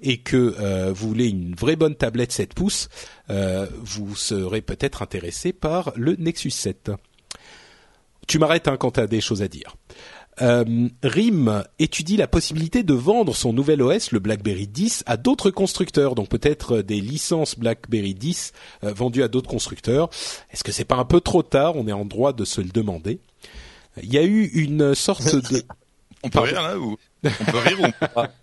et 0.00 0.18
que 0.18 0.90
vous 0.92 1.08
voulez 1.08 1.28
une 1.28 1.54
vraie 1.54 1.76
bonne 1.76 1.94
tablette 1.94 2.32
7 2.32 2.54
pouces, 2.54 2.88
vous 3.28 4.16
serez 4.16 4.60
peut-être 4.60 5.02
intéressé 5.02 5.52
par 5.52 5.92
le 5.96 6.16
Nexus 6.16 6.50
7. 6.50 6.90
Tu 8.26 8.38
m'arrêtes 8.38 8.68
hein, 8.68 8.76
quand 8.76 8.92
tu 8.92 9.00
as 9.00 9.06
des 9.06 9.20
choses 9.20 9.42
à 9.42 9.48
dire. 9.48 9.76
Euh, 10.40 10.88
RIM 11.02 11.62
étudie 11.78 12.16
la 12.16 12.26
possibilité 12.26 12.82
de 12.82 12.94
vendre 12.94 13.36
son 13.36 13.52
nouvel 13.52 13.82
OS, 13.82 14.12
le 14.12 14.18
BlackBerry 14.18 14.66
10, 14.66 15.04
à 15.06 15.18
d'autres 15.18 15.50
constructeurs, 15.50 16.14
donc 16.14 16.30
peut-être 16.30 16.78
euh, 16.78 16.82
des 16.82 17.00
licences 17.02 17.58
BlackBerry 17.58 18.14
10 18.14 18.52
euh, 18.84 18.92
vendues 18.94 19.22
à 19.22 19.28
d'autres 19.28 19.50
constructeurs. 19.50 20.08
Est-ce 20.50 20.64
que 20.64 20.72
c'est 20.72 20.86
pas 20.86 20.96
un 20.96 21.04
peu 21.04 21.20
trop 21.20 21.42
tard? 21.42 21.76
On 21.76 21.86
est 21.86 21.92
en 21.92 22.06
droit 22.06 22.32
de 22.32 22.46
se 22.46 22.62
le 22.62 22.70
demander. 22.70 23.20
Il 24.02 24.12
y 24.12 24.16
a 24.16 24.22
eu 24.22 24.46
une 24.54 24.94
sorte 24.94 25.34
de... 25.50 25.62
on 26.22 26.30
peut 26.30 26.40
rire 26.40 26.62
là 26.62 26.78
ou 26.78 26.96
on 27.24 27.44
peut 27.44 27.58
rire 27.58 27.80
ou 27.80 27.84
on 27.84 27.92
peut 27.92 28.12
pas? 28.14 28.32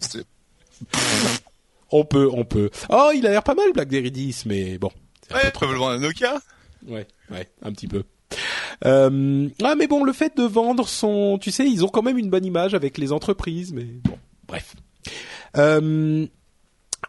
On 1.91 2.05
peut, 2.05 2.29
on 2.31 2.45
peut. 2.45 2.69
Oh, 2.89 3.11
il 3.15 3.25
a 3.25 3.31
l'air 3.31 3.41
pas 3.41 3.55
mal 3.55 3.73
BlackBerry 3.73 4.11
10, 4.11 4.45
mais 4.45 4.77
bon. 4.77 4.91
un 5.31 5.37
ouais 5.37 5.51
vendre 5.75 5.89
à 5.89 5.97
Nokia 5.97 6.39
Ouais, 6.87 7.07
ouais, 7.31 7.49
un 7.63 7.71
petit 7.71 7.87
peu. 7.87 8.03
Euh, 8.86 9.49
ah, 9.63 9.75
mais 9.75 9.88
bon, 9.88 10.03
le 10.03 10.13
fait 10.13 10.38
de 10.38 10.43
vendre 10.43 10.88
son, 10.88 11.38
tu 11.39 11.51
sais, 11.51 11.65
ils 11.65 11.84
ont 11.84 11.89
quand 11.89 12.03
même 12.03 12.17
une 12.17 12.30
bonne 12.30 12.45
image 12.45 12.73
avec 12.73 12.97
les 12.97 13.11
entreprises, 13.11 13.73
mais 13.73 13.86
bon, 14.03 14.17
bref. 14.47 14.75
Euh, 15.57 16.25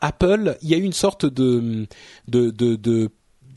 Apple, 0.01 0.57
il 0.63 0.69
y 0.69 0.75
a 0.75 0.79
eu 0.79 0.83
une 0.83 0.93
sorte 0.93 1.27
de, 1.27 1.87
de, 2.29 2.51
de, 2.51 3.11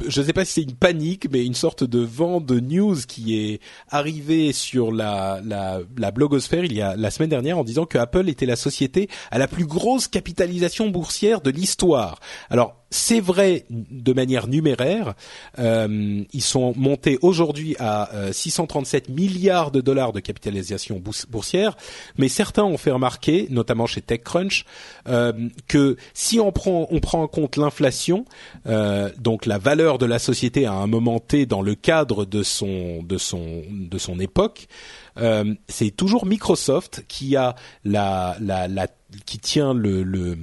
je 0.07 0.21
ne 0.21 0.25
sais 0.25 0.33
pas 0.33 0.45
si 0.45 0.53
c'est 0.53 0.63
une 0.63 0.75
panique, 0.75 1.27
mais 1.31 1.45
une 1.45 1.53
sorte 1.53 1.83
de 1.83 1.99
vent 1.99 2.41
de 2.41 2.59
news 2.59 2.95
qui 3.07 3.37
est 3.37 3.59
arrivé 3.89 4.51
sur 4.51 4.91
la, 4.91 5.41
la, 5.43 5.79
la 5.97 6.11
blogosphère 6.11 6.65
il 6.65 6.73
y 6.73 6.81
a 6.81 6.95
la 6.95 7.11
semaine 7.11 7.29
dernière 7.29 7.57
en 7.57 7.63
disant 7.63 7.85
que 7.85 7.97
Apple 7.97 8.29
était 8.29 8.45
la 8.45 8.55
société 8.55 9.09
à 9.31 9.37
la 9.37 9.47
plus 9.47 9.65
grosse 9.65 10.07
capitalisation 10.07 10.89
boursière 10.89 11.41
de 11.41 11.51
l'histoire. 11.51 12.19
Alors 12.49 12.82
c'est 12.93 13.19
vrai 13.19 13.65
de 13.69 14.13
manière 14.13 14.47
numéraire, 14.47 15.15
euh, 15.57 16.23
ils 16.31 16.43
sont 16.43 16.73
montés 16.77 17.17
aujourd'hui 17.23 17.75
à 17.79 18.13
euh, 18.13 18.31
637 18.31 19.09
milliards 19.09 19.71
de 19.71 19.81
dollars 19.81 20.13
de 20.13 20.19
capitalisation 20.19 20.99
bours- 20.99 21.25
boursière, 21.27 21.75
mais 22.19 22.29
certains 22.29 22.63
ont 22.63 22.77
fait 22.77 22.91
remarquer, 22.91 23.47
notamment 23.49 23.87
chez 23.87 24.01
TechCrunch, 24.01 24.65
euh, 25.07 25.33
que 25.67 25.97
si 26.13 26.39
on 26.39 26.51
prend, 26.51 26.87
on 26.91 26.99
prend 26.99 27.23
en 27.23 27.27
compte 27.27 27.57
l'inflation, 27.57 28.25
euh, 28.67 29.09
donc 29.17 29.47
la 29.47 29.57
valeur 29.57 29.97
de 29.97 30.05
la 30.05 30.19
société 30.19 30.67
à 30.67 30.73
un 30.73 30.87
moment 30.87 31.19
T 31.19 31.47
dans 31.47 31.63
le 31.63 31.73
cadre 31.73 32.25
de 32.25 32.43
son 32.43 33.01
de 33.01 33.17
son 33.17 33.63
de 33.71 33.97
son 33.97 34.19
époque, 34.19 34.67
euh, 35.17 35.55
c'est 35.67 35.89
toujours 35.89 36.27
Microsoft 36.27 37.05
qui 37.07 37.35
a 37.35 37.55
la 37.83 38.37
la, 38.39 38.67
la 38.67 38.87
qui 39.25 39.39
tient 39.39 39.73
le, 39.73 40.03
le 40.03 40.37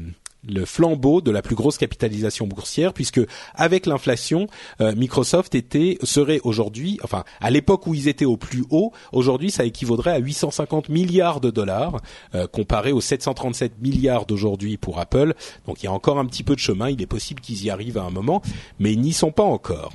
le 0.49 0.64
flambeau 0.64 1.20
de 1.20 1.30
la 1.30 1.43
plus 1.43 1.55
grosse 1.55 1.78
capitalisation 1.78 2.47
boursière 2.47 2.93
puisque 2.93 3.20
avec 3.55 3.86
l'inflation 3.86 4.47
euh, 4.80 4.95
Microsoft 4.95 5.55
était 5.55 5.99
serait 6.03 6.41
aujourd'hui 6.45 6.99
enfin 7.03 7.24
à 7.41 7.51
l'époque 7.51 7.86
où 7.86 7.95
ils 7.95 8.09
étaient 8.09 8.24
au 8.24 8.36
plus 8.36 8.64
haut 8.70 8.93
aujourd'hui 9.12 9.51
ça 9.51 9.64
équivaudrait 9.64 10.12
à 10.12 10.18
850 10.18 10.88
milliards 10.88 11.41
de 11.41 11.51
dollars 11.51 12.01
euh, 12.34 12.47
comparé 12.47 12.93
aux 12.93 13.01
737 13.01 13.80
milliards 13.80 14.26
d'aujourd'hui 14.26 14.76
pour 14.76 14.99
Apple. 14.99 15.34
Donc 15.66 15.82
il 15.82 15.86
y 15.86 15.88
a 15.88 15.93
encore 15.93 16.18
un 16.18 16.26
petit 16.26 16.43
peu 16.43 16.55
de 16.55 16.61
chemin. 16.61 16.91
Il 16.91 17.01
est 17.03 17.07
possible 17.07 17.41
qu'ils 17.41 17.64
y 17.64 17.70
arrivent 17.70 17.99
à 17.99 18.03
un 18.03 18.11
moment 18.11 18.43
mais 18.78 18.93
ils 18.93 19.01
n'y 19.01 19.12
sont 19.12 19.32
pas 19.32 19.43
encore 19.43 19.93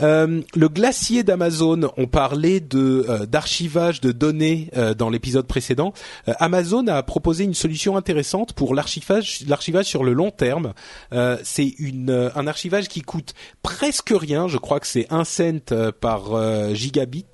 euh, 0.00 0.40
le 0.54 0.68
glacier 0.68 1.22
d'Amazon, 1.22 1.90
on 1.96 2.06
parlait 2.06 2.60
de 2.60 3.06
euh, 3.08 3.26
d'archivage 3.26 4.00
de 4.00 4.12
données 4.12 4.70
euh, 4.76 4.94
dans 4.94 5.10
l'épisode 5.10 5.46
précédent. 5.46 5.92
Euh, 6.28 6.34
Amazon 6.38 6.86
a 6.86 7.02
proposé 7.02 7.44
une 7.44 7.54
solution 7.54 7.96
intéressante 7.96 8.52
pour 8.52 8.74
l'archivage 8.74 9.40
l'archivage 9.46 9.86
sur 9.86 10.04
le 10.04 10.12
long 10.12 10.30
terme. 10.30 10.74
Euh, 11.12 11.36
c'est 11.42 11.74
une 11.78 12.30
un 12.34 12.46
archivage 12.46 12.88
qui 12.88 13.02
coûte 13.02 13.34
presque 13.62 14.12
rien. 14.14 14.48
Je 14.48 14.58
crois 14.58 14.80
que 14.80 14.86
c'est 14.86 15.06
un 15.10 15.24
cent 15.24 15.74
par 16.00 16.74
gigabit 16.74 17.26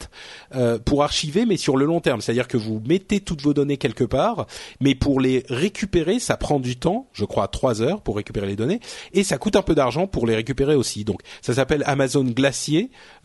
pour 0.84 1.02
archiver, 1.02 1.46
mais 1.46 1.56
sur 1.56 1.76
le 1.76 1.84
long 1.84 2.00
terme. 2.00 2.20
C'est-à-dire 2.20 2.48
que 2.48 2.56
vous 2.56 2.82
mettez 2.86 3.20
toutes 3.20 3.42
vos 3.42 3.54
données 3.54 3.76
quelque 3.76 4.04
part, 4.04 4.46
mais 4.80 4.94
pour 4.94 5.20
les 5.20 5.44
récupérer, 5.48 6.18
ça 6.18 6.36
prend 6.36 6.60
du 6.60 6.76
temps. 6.76 7.08
Je 7.12 7.24
crois 7.24 7.48
trois 7.48 7.82
heures 7.82 8.00
pour 8.00 8.16
récupérer 8.16 8.46
les 8.46 8.56
données, 8.56 8.80
et 9.12 9.24
ça 9.24 9.38
coûte 9.38 9.56
un 9.56 9.62
peu 9.62 9.74
d'argent 9.74 10.06
pour 10.06 10.26
les 10.26 10.34
récupérer 10.34 10.74
aussi. 10.74 11.04
Donc 11.04 11.20
ça 11.42 11.54
s'appelle 11.54 11.82
Amazon 11.86 12.24
Glacier, 12.24 12.45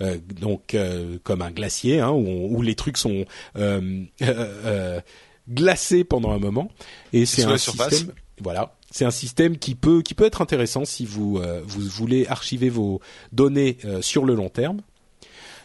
euh, 0.02 0.18
donc 0.40 0.74
euh, 0.76 1.18
comme 1.24 1.42
un 1.42 1.52
glacier 1.52 2.00
hein, 2.00 2.10
où, 2.12 2.26
on- 2.28 2.56
où 2.56 2.62
les 2.62 2.76
trucs 2.76 2.98
sont 2.98 3.26
euh, 3.58 4.04
glacés 5.50 6.04
pendant 6.04 6.32
un 6.32 6.40
moment. 6.40 6.70
Et 7.14 7.26
c'est 7.26 7.44
un 7.44 7.58
surface. 7.58 7.94
système, 7.96 8.16
voilà, 8.42 8.76
c'est 8.92 9.06
un 9.06 9.12
système 9.12 9.58
qui 9.58 9.76
peut 9.76 10.02
qui 10.02 10.14
peut 10.14 10.26
être 10.26 10.42
intéressant 10.42 10.86
si 10.86 11.06
vous 11.06 11.42
vous 11.66 11.82
voulez 11.82 12.26
archiver 12.28 12.70
vos 12.70 13.02
données 13.32 13.78
sur 14.02 14.26
le 14.26 14.36
long 14.36 14.50
terme. 14.50 14.82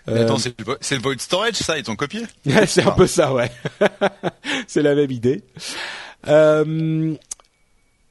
Mais 0.08 0.20
Attends, 0.20 0.38
c'est 0.38 0.56
le, 0.56 0.64
vo- 0.64 0.76
c'est 0.80 0.94
le 0.94 1.02
void 1.02 1.18
storage 1.18 1.54
ça 1.56 1.78
ils 1.78 1.82
t'ont 1.82 1.96
copié? 1.96 2.22
C'est 2.68 2.86
un 2.86 2.92
peu 2.92 3.08
ça, 3.08 3.34
ouais. 3.34 3.50
c'est 4.68 4.82
la 4.82 4.94
même 4.94 5.10
idée. 5.10 5.42
Euh, 6.28 7.14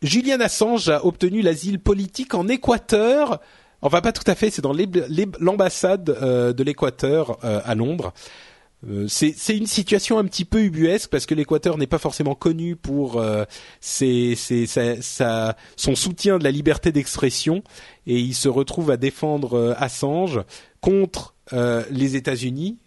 Julian 0.02 0.42
Assange 0.42 0.90
a 0.90 1.06
obtenu 1.06 1.42
l'asile 1.42 1.80
politique 1.80 2.34
en 2.34 2.50
Équateur. 2.50 3.40
Enfin, 3.86 4.02
pas 4.02 4.12
tout 4.12 4.24
à 4.26 4.34
fait. 4.34 4.50
C'est 4.50 4.64
dans 4.64 4.74
l'ambassade 5.40 6.10
euh, 6.10 6.54
de 6.54 6.64
l'Équateur 6.64 7.38
euh, 7.44 7.62
à 7.64 7.76
Londres. 7.76 8.14
Euh, 8.90 9.06
c'est 9.08 9.56
une 9.56 9.68
situation 9.68 10.18
un 10.18 10.26
petit 10.26 10.44
peu 10.44 10.64
ubuesque 10.64 11.12
parce 11.12 11.28
que 11.28 11.36
l'Équateur 11.36 11.78
n'est 11.78 11.86
pas 11.86 12.00
forcément 12.00 12.34
connu 12.34 12.76
pour 12.76 13.24
son 13.80 13.96
soutien 15.96 16.40
de 16.40 16.44
la 16.44 16.52
liberté 16.52 16.92
d'expression 16.92 17.64
et 18.08 18.20
il 18.20 18.34
se 18.34 18.50
retrouve 18.50 18.90
à 18.90 18.98
défendre 18.98 19.76
Assange 19.78 20.42
contre 20.82 21.36
les 21.52 22.16
États-Unis 22.16 22.80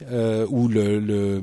ou 0.49 0.69
le, 0.69 1.43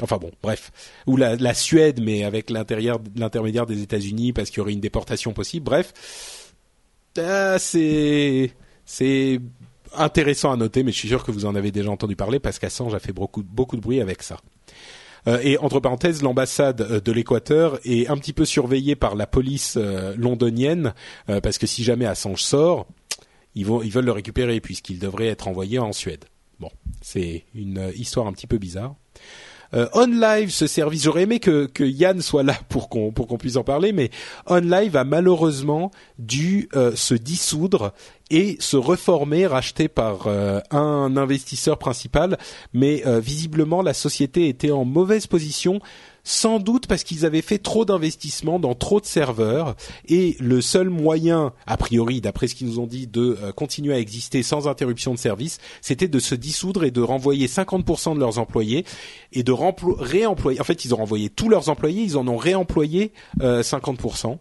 enfin 0.00 0.16
bon 0.16 0.30
bref 0.42 0.72
ou 1.06 1.16
la, 1.16 1.36
la 1.36 1.54
Suède 1.54 2.00
mais 2.02 2.24
avec 2.24 2.50
l'intérieur 2.50 2.98
l'intermédiaire 3.14 3.66
des 3.66 3.82
États-Unis 3.82 4.32
parce 4.32 4.50
qu'il 4.50 4.58
y 4.58 4.60
aurait 4.62 4.72
une 4.72 4.80
déportation 4.80 5.32
possible 5.32 5.64
bref 5.64 5.92
Ah, 7.18 7.58
c'est 7.58 8.52
C'est 8.84 9.40
intéressant 9.94 10.52
à 10.52 10.56
noter, 10.56 10.82
mais 10.82 10.92
je 10.92 10.98
suis 10.98 11.08
sûr 11.08 11.24
que 11.24 11.30
vous 11.30 11.46
en 11.46 11.54
avez 11.54 11.70
déjà 11.70 11.90
entendu 11.90 12.16
parler 12.16 12.38
parce 12.38 12.58
qu'Assange 12.58 12.94
a 12.94 12.98
fait 12.98 13.12
beaucoup, 13.12 13.42
de 13.42 13.80
bruit 13.80 14.00
avec 14.00 14.22
ça. 14.22 14.38
Euh, 15.28 15.38
et 15.42 15.56
entre 15.58 15.78
parenthèses, 15.78 16.22
l'ambassade 16.22 16.80
euh, 16.80 17.00
de 17.00 17.12
l'Équateur 17.12 17.78
est 17.84 18.08
un 18.08 18.16
petit 18.16 18.32
peu 18.32 18.44
surveillée 18.44 18.96
par 18.96 19.14
la 19.14 19.26
police 19.26 19.76
euh, 19.76 20.14
londonienne 20.16 20.94
parce 21.26 21.58
que 21.58 21.66
si 21.66 21.84
jamais 21.84 22.06
Assange 22.06 22.42
sort, 22.42 22.86
ils 23.54 23.64
veulent 23.64 24.04
le 24.04 24.12
récupérer 24.12 24.60
puisqu'il 24.60 24.98
devrait 24.98 25.28
être 25.28 25.46
envoyé 25.46 25.78
en 25.78 25.92
Suède. 25.92 26.24
Bon, 26.58 26.70
c'est 27.00 27.44
une 27.54 27.92
histoire 27.94 28.26
un 28.26 28.32
petit 28.32 28.46
peu 28.46 28.58
bizarre. 28.58 28.94
Euh, 29.74 29.86
ce 30.48 30.66
service, 30.66 31.04
j'aurais 31.04 31.22
aimé 31.22 31.40
que, 31.40 31.66
que 31.66 31.84
Yann 31.84 32.20
soit 32.20 32.42
là 32.42 32.54
pour 32.68 32.88
qu'on 32.88 33.12
pour 33.12 33.26
qu'on 33.26 33.38
puisse 33.38 33.56
en 33.56 33.64
parler, 33.64 33.92
mais 33.92 34.10
OnLive 34.46 34.96
a 34.96 35.04
malheureusement 35.04 35.90
dû 36.18 36.68
euh, 36.74 36.94
se 36.94 37.14
dissoudre 37.14 37.92
et 38.30 38.56
se 38.60 38.76
reformer, 38.76 39.46
racheté 39.46 39.88
par 39.88 40.26
euh, 40.26 40.60
un 40.70 41.16
investisseur 41.16 41.78
principal. 41.78 42.38
Mais 42.72 43.06
euh, 43.06 43.20
visiblement, 43.20 43.82
la 43.82 43.94
société 43.94 44.48
était 44.48 44.70
en 44.70 44.84
mauvaise 44.84 45.26
position 45.26 45.80
sans 46.24 46.58
doute 46.58 46.86
parce 46.86 47.04
qu'ils 47.04 47.26
avaient 47.26 47.42
fait 47.42 47.58
trop 47.58 47.84
d'investissements 47.84 48.58
dans 48.58 48.74
trop 48.74 49.00
de 49.00 49.06
serveurs 49.06 49.74
et 50.06 50.36
le 50.40 50.60
seul 50.60 50.88
moyen, 50.88 51.52
a 51.66 51.76
priori, 51.76 52.20
d'après 52.20 52.48
ce 52.48 52.54
qu'ils 52.54 52.68
nous 52.68 52.78
ont 52.78 52.86
dit, 52.86 53.06
de 53.06 53.38
euh, 53.42 53.52
continuer 53.52 53.94
à 53.94 53.98
exister 53.98 54.42
sans 54.42 54.68
interruption 54.68 55.12
de 55.12 55.18
service, 55.18 55.58
c'était 55.80 56.08
de 56.08 56.18
se 56.18 56.34
dissoudre 56.34 56.84
et 56.84 56.90
de 56.90 57.00
renvoyer 57.00 57.46
50% 57.46 58.14
de 58.14 58.20
leurs 58.20 58.38
employés 58.38 58.84
et 59.32 59.42
de 59.42 59.52
réemployer. 59.52 60.60
En 60.60 60.64
fait, 60.64 60.84
ils 60.84 60.94
ont 60.94 60.98
renvoyé 60.98 61.30
tous 61.30 61.48
leurs 61.48 61.68
employés, 61.68 62.02
ils 62.02 62.16
en 62.16 62.26
ont 62.28 62.36
réemployé 62.36 63.12
50%. 63.40 64.38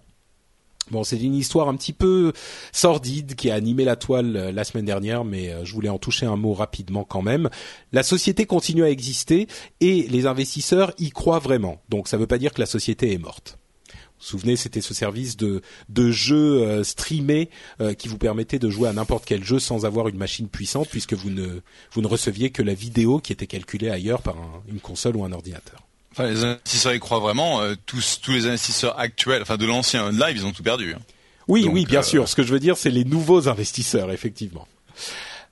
Bon, 0.91 1.05
c'est 1.05 1.21
une 1.21 1.35
histoire 1.35 1.69
un 1.69 1.75
petit 1.77 1.93
peu 1.93 2.33
sordide 2.73 3.35
qui 3.35 3.49
a 3.49 3.55
animé 3.55 3.85
la 3.85 3.95
toile 3.95 4.35
euh, 4.35 4.51
la 4.51 4.65
semaine 4.65 4.83
dernière, 4.83 5.23
mais 5.23 5.49
euh, 5.49 5.63
je 5.63 5.73
voulais 5.73 5.87
en 5.87 5.97
toucher 5.97 6.25
un 6.25 6.35
mot 6.35 6.53
rapidement 6.53 7.05
quand 7.05 7.21
même. 7.21 7.49
La 7.93 8.03
société 8.03 8.45
continue 8.45 8.83
à 8.83 8.89
exister 8.89 9.47
et 9.79 10.05
les 10.09 10.25
investisseurs 10.25 10.91
y 10.99 11.09
croient 11.09 11.39
vraiment. 11.39 11.81
Donc 11.87 12.09
ça 12.09 12.17
ne 12.17 12.21
veut 12.21 12.27
pas 12.27 12.37
dire 12.37 12.53
que 12.53 12.59
la 12.59 12.65
société 12.65 13.13
est 13.13 13.17
morte. 13.17 13.57
Vous 13.87 13.95
vous 14.19 14.25
souvenez, 14.25 14.57
c'était 14.57 14.81
ce 14.81 14.93
service 14.93 15.37
de, 15.37 15.61
de 15.87 16.11
jeu 16.11 16.61
euh, 16.61 16.83
streamé 16.83 17.49
qui 17.97 18.09
vous 18.09 18.17
permettait 18.17 18.59
de 18.59 18.69
jouer 18.69 18.89
à 18.89 18.93
n'importe 18.93 19.23
quel 19.25 19.45
jeu 19.45 19.59
sans 19.59 19.85
avoir 19.85 20.09
une 20.09 20.17
machine 20.17 20.49
puissante 20.49 20.89
puisque 20.89 21.13
vous 21.13 21.29
ne, 21.29 21.61
vous 21.93 22.01
ne 22.01 22.07
receviez 22.07 22.51
que 22.51 22.61
la 22.61 22.73
vidéo 22.73 23.19
qui 23.19 23.31
était 23.31 23.47
calculée 23.47 23.89
ailleurs 23.89 24.21
par 24.21 24.35
une 24.67 24.81
console 24.81 25.15
ou 25.15 25.23
un 25.23 25.31
ordinateur. 25.31 25.87
Enfin, 26.11 26.27
les 26.27 26.43
investisseurs 26.43 26.93
y 26.93 26.99
croient 26.99 27.19
vraiment. 27.19 27.61
Euh, 27.61 27.75
tous, 27.85 28.19
tous 28.21 28.31
les 28.31 28.47
investisseurs 28.47 28.99
actuels, 28.99 29.41
enfin 29.41 29.57
de 29.57 29.65
l'ancien 29.65 30.11
live, 30.11 30.35
ils 30.35 30.45
ont 30.45 30.51
tout 30.51 30.63
perdu. 30.63 30.93
Hein. 30.93 31.01
Oui, 31.47 31.67
oui, 31.71 31.85
bien 31.85 31.99
euh, 31.99 32.03
sûr. 32.03 32.27
Ce 32.27 32.35
que 32.35 32.43
je 32.43 32.51
veux 32.51 32.59
dire, 32.59 32.77
c'est 32.77 32.89
les 32.89 33.05
nouveaux 33.05 33.47
investisseurs, 33.47 34.11
effectivement. 34.11 34.67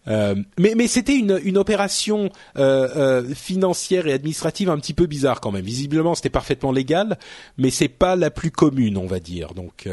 Euh, 0.08 0.36
mais, 0.58 0.74
mais 0.76 0.88
c'était 0.88 1.16
une, 1.16 1.40
une 1.44 1.58
opération 1.58 2.30
financière 3.36 4.08
et 4.08 4.14
administrative 4.14 4.70
un 4.70 4.78
petit 4.78 4.94
peu 4.94 5.06
bizarre 5.06 5.42
quand 5.42 5.52
même. 5.52 5.66
Visiblement, 5.66 6.16
c'était 6.16 6.30
parfaitement 6.30 6.72
légal, 6.72 7.18
mais 7.58 7.70
c'est 7.70 7.90
pas 7.90 8.16
la 8.16 8.32
plus 8.32 8.52
commune, 8.52 8.98
on 8.98 9.08
va 9.08 9.20
dire. 9.20 9.54
Donc 9.54 9.88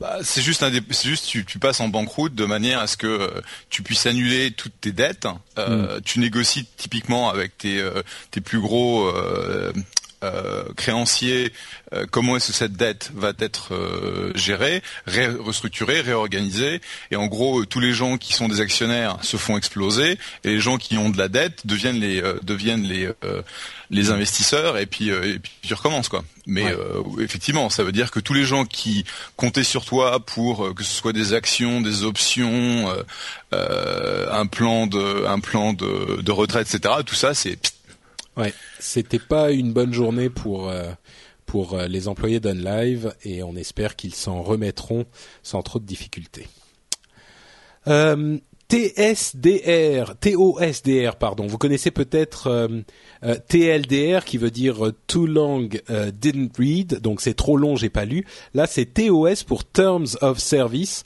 bah, 0.00 0.18
c'est 0.22 0.40
juste 0.40 0.62
un 0.62 0.70
c'est 0.90 1.08
juste 1.08 1.26
tu, 1.26 1.44
tu, 1.44 1.58
passes 1.58 1.80
en 1.80 1.88
banqueroute 1.88 2.34
de 2.34 2.46
manière 2.46 2.80
à 2.80 2.86
ce 2.86 2.96
que 2.96 3.06
euh, 3.06 3.40
tu 3.68 3.82
puisses 3.82 4.06
annuler 4.06 4.50
toutes 4.50 4.80
tes 4.80 4.92
dettes. 4.92 5.26
Euh, 5.58 5.98
mm. 5.98 6.00
Tu 6.02 6.20
négocies 6.20 6.66
typiquement 6.76 7.28
avec 7.28 7.58
tes 7.58 7.80
euh, 7.80 8.02
tes 8.30 8.40
plus 8.40 8.60
gros 8.60 9.12
créanciers 10.76 11.52
comment 12.10 12.36
est-ce 12.36 12.48
que 12.48 12.52
cette 12.52 12.72
dette 12.72 13.10
va 13.14 13.32
être 13.38 13.72
gérée, 14.34 14.82
restructurée, 15.06 16.00
réorganisée 16.00 16.80
et 17.10 17.16
en 17.16 17.26
gros 17.26 17.64
tous 17.64 17.80
les 17.80 17.92
gens 17.92 18.16
qui 18.16 18.32
sont 18.32 18.48
des 18.48 18.60
actionnaires 18.60 19.18
se 19.22 19.36
font 19.36 19.56
exploser 19.56 20.18
et 20.44 20.48
les 20.48 20.60
gens 20.60 20.76
qui 20.76 20.96
ont 20.98 21.10
de 21.10 21.18
la 21.18 21.28
dette 21.28 21.66
deviennent 21.66 22.00
les 22.00 22.22
deviennent 22.42 22.82
les 22.82 23.08
les 23.90 24.10
investisseurs 24.10 24.76
et 24.78 24.86
puis, 24.86 25.10
euh, 25.10 25.34
et 25.34 25.38
puis 25.38 25.52
tu 25.62 25.74
recommences 25.74 26.08
quoi. 26.08 26.24
Mais 26.46 26.66
euh, 26.66 27.02
effectivement, 27.20 27.70
ça 27.70 27.84
veut 27.84 27.92
dire 27.92 28.10
que 28.10 28.20
tous 28.20 28.34
les 28.34 28.44
gens 28.44 28.64
qui 28.64 29.04
comptaient 29.36 29.64
sur 29.64 29.84
toi 29.84 30.20
pour 30.20 30.66
euh, 30.66 30.74
que 30.74 30.82
ce 30.82 30.92
soit 30.92 31.12
des 31.12 31.32
actions, 31.32 31.80
des 31.80 32.02
options, 32.04 32.92
un 33.52 34.46
plan 34.46 34.86
de 34.86 35.26
un 35.26 35.38
plan 35.38 35.72
de, 35.72 36.20
de 36.20 36.32
retraite, 36.32 36.74
etc. 36.74 36.96
Tout 37.06 37.14
ça, 37.14 37.34
c'est 37.34 37.58
ouais, 38.36 38.52
c'était 38.78 39.18
pas 39.18 39.50
une 39.50 39.72
bonne 39.72 39.92
journée 39.92 40.30
pour 40.30 40.72
pour 41.46 41.78
les 41.78 42.08
employés 42.08 42.40
d'OnLive 42.40 43.14
et 43.24 43.42
on 43.42 43.54
espère 43.54 43.96
qu'ils 43.96 44.14
s'en 44.14 44.42
remettront 44.42 45.04
sans 45.42 45.62
trop 45.62 45.78
de 45.78 45.84
difficultés. 45.84 46.48
Euh, 47.86 48.38
TSDR, 48.68 50.16
TOSDR, 50.18 51.16
pardon. 51.16 51.46
Vous 51.46 51.58
connaissez 51.58 51.90
peut-être 51.90 52.46
euh, 52.46 52.68
euh, 53.22 53.36
TLDR 53.48 54.24
qui 54.24 54.38
veut 54.38 54.50
dire 54.50 54.86
euh, 54.86 54.94
Too 55.06 55.26
Long 55.26 55.68
Didn't 56.12 56.50
Read, 56.58 57.00
donc 57.00 57.20
c'est 57.20 57.34
trop 57.34 57.56
long, 57.56 57.76
j'ai 57.76 57.90
pas 57.90 58.04
lu. 58.04 58.24
Là, 58.54 58.66
c'est 58.66 58.86
TOS 58.86 59.44
pour 59.46 59.64
Terms 59.64 60.16
of 60.22 60.38
Service. 60.38 61.04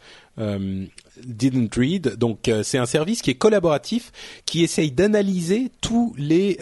Didn't 1.26 1.70
Read. 1.76 2.16
Donc 2.16 2.50
c'est 2.62 2.78
un 2.78 2.86
service 2.86 3.22
qui 3.22 3.30
est 3.30 3.34
collaboratif, 3.34 4.12
qui 4.46 4.62
essaye 4.62 4.90
d'analyser 4.90 5.70
tous 5.80 6.14
les 6.18 6.58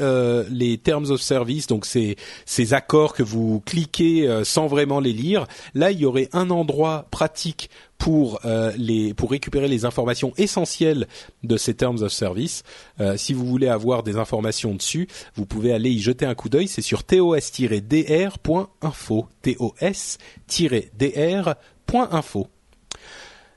les 0.51 0.79
terms 0.79 1.11
of 1.11 1.21
service, 1.21 1.67
donc 1.67 1.87
ces 1.87 2.17
ces 2.45 2.75
accords 2.75 3.15
que 3.15 3.23
vous 3.23 3.61
cliquez 3.61 4.43
sans 4.45 4.67
vraiment 4.67 5.01
les 5.01 5.13
lire. 5.13 5.47
Là, 5.75 5.91
il 5.91 6.01
y 6.01 6.05
aurait 6.05 6.29
un 6.33 6.51
endroit 6.51 7.07
pratique 7.11 7.71
pour 7.99 8.41
euh, 8.45 8.73
les 8.77 9.15
pour 9.15 9.31
récupérer 9.31 9.69
les 9.69 9.85
informations 9.85 10.33
essentielles 10.37 11.07
de 11.43 11.57
ces 11.57 11.75
terms 11.75 12.03
of 12.03 12.13
service. 12.13 12.63
Euh, 13.01 13.17
si 13.17 13.33
vous 13.33 13.47
voulez 13.47 13.69
avoir 13.69 14.03
des 14.03 14.17
informations 14.17 14.75
dessus, 14.75 15.09
vous 15.35 15.47
pouvez 15.47 15.73
aller 15.73 15.91
y 15.91 15.99
jeter 15.99 16.27
un 16.27 16.35
coup 16.35 16.49
d'œil. 16.49 16.69
C'est 16.69 16.83
sur 16.83 17.05
tos-dr.info. 17.05 19.29
tos-dr.info. 19.43 20.17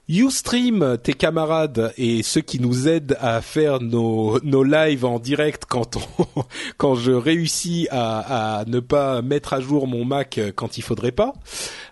Ustream, 0.09 0.97
tes 1.01 1.13
camarades 1.13 1.93
et 1.97 2.23
ceux 2.23 2.41
qui 2.41 2.59
nous 2.59 2.87
aident 2.87 3.15
à 3.21 3.41
faire 3.41 3.79
nos, 3.79 4.39
nos 4.41 4.63
lives 4.63 5.05
en 5.05 5.19
direct 5.19 5.65
quand 5.69 5.97
on, 5.97 6.25
quand 6.77 6.95
je 6.95 7.11
réussis 7.11 7.87
à, 7.91 8.57
à, 8.59 8.65
ne 8.65 8.79
pas 8.79 9.21
mettre 9.21 9.53
à 9.53 9.61
jour 9.61 9.87
mon 9.87 10.05
Mac 10.05 10.39
quand 10.55 10.77
il 10.79 10.81
faudrait 10.81 11.11
pas, 11.11 11.33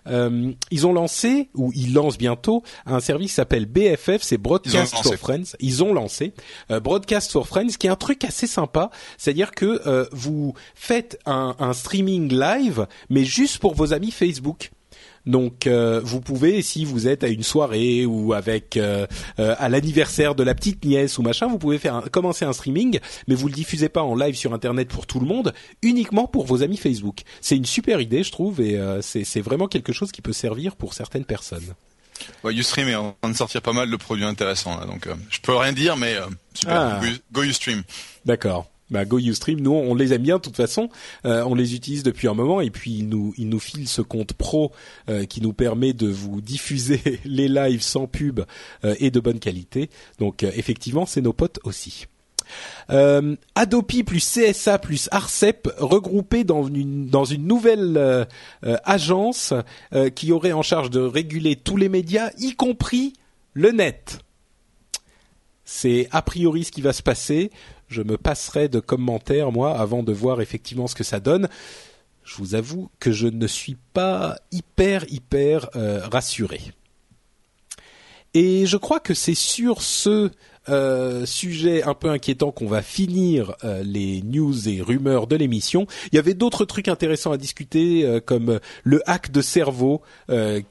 euh, 0.08 0.52
ils 0.70 0.86
ont 0.86 0.92
lancé 0.92 1.48
ou 1.54 1.72
ils 1.74 1.94
lancent 1.94 2.18
bientôt 2.18 2.62
un 2.86 3.00
service 3.00 3.30
qui 3.30 3.34
s'appelle 3.34 3.66
BFF, 3.66 4.20
c'est 4.20 4.38
Broadcast 4.38 4.96
for 5.02 5.14
Friends. 5.14 5.56
Ils 5.60 5.84
ont 5.84 5.92
lancé 5.92 6.34
euh, 6.70 6.80
Broadcast 6.80 7.32
for 7.32 7.46
Friends, 7.46 7.76
qui 7.78 7.86
est 7.86 7.90
un 7.90 7.96
truc 7.96 8.24
assez 8.24 8.46
sympa, 8.46 8.90
c'est-à-dire 9.16 9.52
que 9.52 9.80
euh, 9.86 10.06
vous 10.12 10.54
faites 10.74 11.18
un, 11.26 11.54
un 11.58 11.72
streaming 11.72 12.32
live, 12.32 12.86
mais 13.10 13.24
juste 13.24 13.58
pour 13.58 13.74
vos 13.74 13.92
amis 13.92 14.10
Facebook. 14.10 14.70
Donc 15.28 15.66
euh, 15.66 16.00
vous 16.02 16.22
pouvez, 16.22 16.62
si 16.62 16.86
vous 16.86 17.06
êtes 17.06 17.22
à 17.22 17.28
une 17.28 17.42
soirée 17.42 18.06
ou 18.06 18.32
avec 18.32 18.78
euh, 18.78 19.06
euh, 19.38 19.54
à 19.58 19.68
l'anniversaire 19.68 20.34
de 20.34 20.42
la 20.42 20.54
petite 20.54 20.82
nièce 20.86 21.18
ou 21.18 21.22
machin, 21.22 21.48
vous 21.48 21.58
pouvez 21.58 21.78
faire 21.78 22.04
commencer 22.10 22.46
un 22.46 22.54
streaming, 22.54 22.98
mais 23.28 23.34
vous 23.34 23.46
le 23.46 23.52
diffusez 23.52 23.90
pas 23.90 24.02
en 24.02 24.16
live 24.16 24.34
sur 24.36 24.54
internet 24.54 24.88
pour 24.88 25.06
tout 25.06 25.20
le 25.20 25.26
monde, 25.26 25.52
uniquement 25.82 26.26
pour 26.26 26.46
vos 26.46 26.62
amis 26.62 26.78
Facebook. 26.78 27.20
C'est 27.42 27.56
une 27.56 27.66
super 27.66 28.00
idée, 28.00 28.22
je 28.22 28.32
trouve, 28.32 28.62
et 28.62 28.80
c'est 29.02 29.40
vraiment 29.42 29.68
quelque 29.68 29.92
chose 29.92 30.12
qui 30.12 30.22
peut 30.22 30.32
servir 30.32 30.76
pour 30.76 30.94
certaines 30.94 31.26
personnes. 31.26 31.74
Ouais, 32.42 32.54
Ustream 32.54 32.88
est 32.88 32.94
en 32.94 33.14
train 33.20 33.30
de 33.30 33.36
sortir 33.36 33.60
pas 33.60 33.74
mal 33.74 33.90
de 33.90 33.96
produits 33.96 34.24
intéressants 34.24 34.80
là, 34.80 34.86
donc 34.86 35.08
je 35.28 35.40
peux 35.40 35.54
rien 35.54 35.74
dire, 35.74 35.98
mais 35.98 36.16
super. 36.54 36.74
Ah. 36.74 37.00
Go 37.32 37.42
Ustream. 37.42 37.82
D'accord 38.24 38.66
bah, 38.90 39.04
Go 39.04 39.18
Ustream, 39.18 39.60
nous 39.60 39.72
on 39.72 39.94
les 39.94 40.12
aime 40.12 40.22
bien 40.22 40.36
de 40.36 40.42
toute 40.42 40.56
façon, 40.56 40.88
euh, 41.24 41.44
on 41.44 41.54
les 41.54 41.74
utilise 41.74 42.02
depuis 42.02 42.28
un 42.28 42.34
moment 42.34 42.60
et 42.60 42.70
puis 42.70 42.92
ils 42.92 43.08
nous 43.08 43.34
ils 43.36 43.48
nous 43.48 43.60
filent 43.60 43.88
ce 43.88 44.02
compte 44.02 44.32
pro 44.32 44.72
euh, 45.08 45.24
qui 45.26 45.40
nous 45.40 45.52
permet 45.52 45.92
de 45.92 46.08
vous 46.08 46.40
diffuser 46.40 47.20
les 47.24 47.48
lives 47.48 47.82
sans 47.82 48.06
pub 48.06 48.40
euh, 48.84 48.94
et 48.98 49.10
de 49.10 49.20
bonne 49.20 49.40
qualité. 49.40 49.90
Donc 50.18 50.42
effectivement, 50.42 51.06
c'est 51.06 51.20
nos 51.20 51.32
potes 51.32 51.60
aussi. 51.64 52.06
Adopi 52.88 54.04
plus 54.04 54.26
CSA 54.26 54.78
plus 54.78 55.08
Arcep 55.12 55.68
regroupés 55.76 56.44
dans 56.44 56.66
une 56.66 57.06
dans 57.06 57.26
une 57.26 57.46
nouvelle 57.46 58.26
agence 58.62 59.52
qui 60.14 60.32
aurait 60.32 60.52
en 60.52 60.62
charge 60.62 60.88
de 60.88 61.00
réguler 61.00 61.56
tous 61.56 61.76
les 61.76 61.90
médias, 61.90 62.30
y 62.38 62.54
compris 62.54 63.12
le 63.52 63.70
net. 63.72 64.20
C'est 65.66 66.08
a 66.10 66.22
priori 66.22 66.64
ce 66.64 66.72
qui 66.72 66.80
va 66.80 66.94
se 66.94 67.02
passer 67.02 67.50
je 67.88 68.02
me 68.02 68.16
passerai 68.16 68.68
de 68.68 68.80
commentaires 68.80 69.52
moi 69.52 69.78
avant 69.78 70.02
de 70.02 70.12
voir 70.12 70.40
effectivement 70.40 70.86
ce 70.86 70.94
que 70.94 71.04
ça 71.04 71.20
donne. 71.20 71.48
Je 72.24 72.36
vous 72.36 72.54
avoue 72.54 72.90
que 73.00 73.10
je 73.10 73.26
ne 73.26 73.46
suis 73.46 73.76
pas 73.94 74.36
hyper 74.52 75.04
hyper 75.10 75.70
euh, 75.76 76.06
rassuré. 76.06 76.60
Et 78.34 78.66
je 78.66 78.76
crois 78.76 79.00
que 79.00 79.14
c'est 79.14 79.34
sur 79.34 79.82
ce 79.82 80.30
euh, 80.68 81.26
sujet 81.26 81.82
un 81.82 81.94
peu 81.94 82.10
inquiétant 82.10 82.50
qu'on 82.50 82.66
va 82.66 82.82
finir 82.82 83.54
euh, 83.64 83.82
les 83.84 84.22
news 84.22 84.68
et 84.68 84.80
rumeurs 84.80 85.26
de 85.26 85.36
l'émission. 85.36 85.86
Il 86.12 86.16
y 86.16 86.18
avait 86.18 86.34
d'autres 86.34 86.64
trucs 86.64 86.88
intéressants 86.88 87.32
à 87.32 87.36
discuter, 87.36 88.04
euh, 88.04 88.20
comme 88.20 88.60
le 88.84 89.02
hack 89.08 89.30
de 89.30 89.40
cerveau 89.40 90.02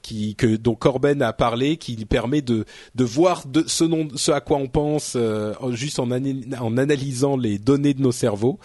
qui 0.02 0.34
que 0.36 0.56
dont 0.56 0.74
Corben 0.74 1.22
a 1.22 1.32
parlé, 1.32 1.76
qui 1.76 1.96
permet 2.04 2.42
de 2.42 2.64
de 2.94 3.04
voir 3.04 3.46
de 3.46 3.64
ce, 3.66 3.84
nom, 3.84 4.08
ce 4.14 4.32
à 4.32 4.40
quoi 4.40 4.58
on 4.58 4.68
pense 4.68 5.16
juste 5.70 5.98
en, 5.98 6.10
en 6.10 6.76
analysant 6.76 7.36
les 7.36 7.58
données 7.58 7.94
de 7.94 8.02
nos 8.02 8.12
cerveaux. 8.12 8.58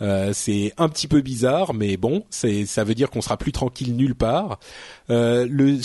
Euh, 0.00 0.32
c'est 0.32 0.72
un 0.78 0.88
petit 0.88 1.08
peu 1.08 1.20
bizarre, 1.20 1.74
mais 1.74 1.96
bon, 1.96 2.24
ça 2.30 2.84
veut 2.84 2.94
dire 2.94 3.10
qu'on 3.10 3.20
sera 3.20 3.36
plus 3.36 3.52
tranquille 3.52 3.94
nulle 3.96 4.14
part. 4.14 4.58
Euh, 5.10 5.46
le 5.48 5.78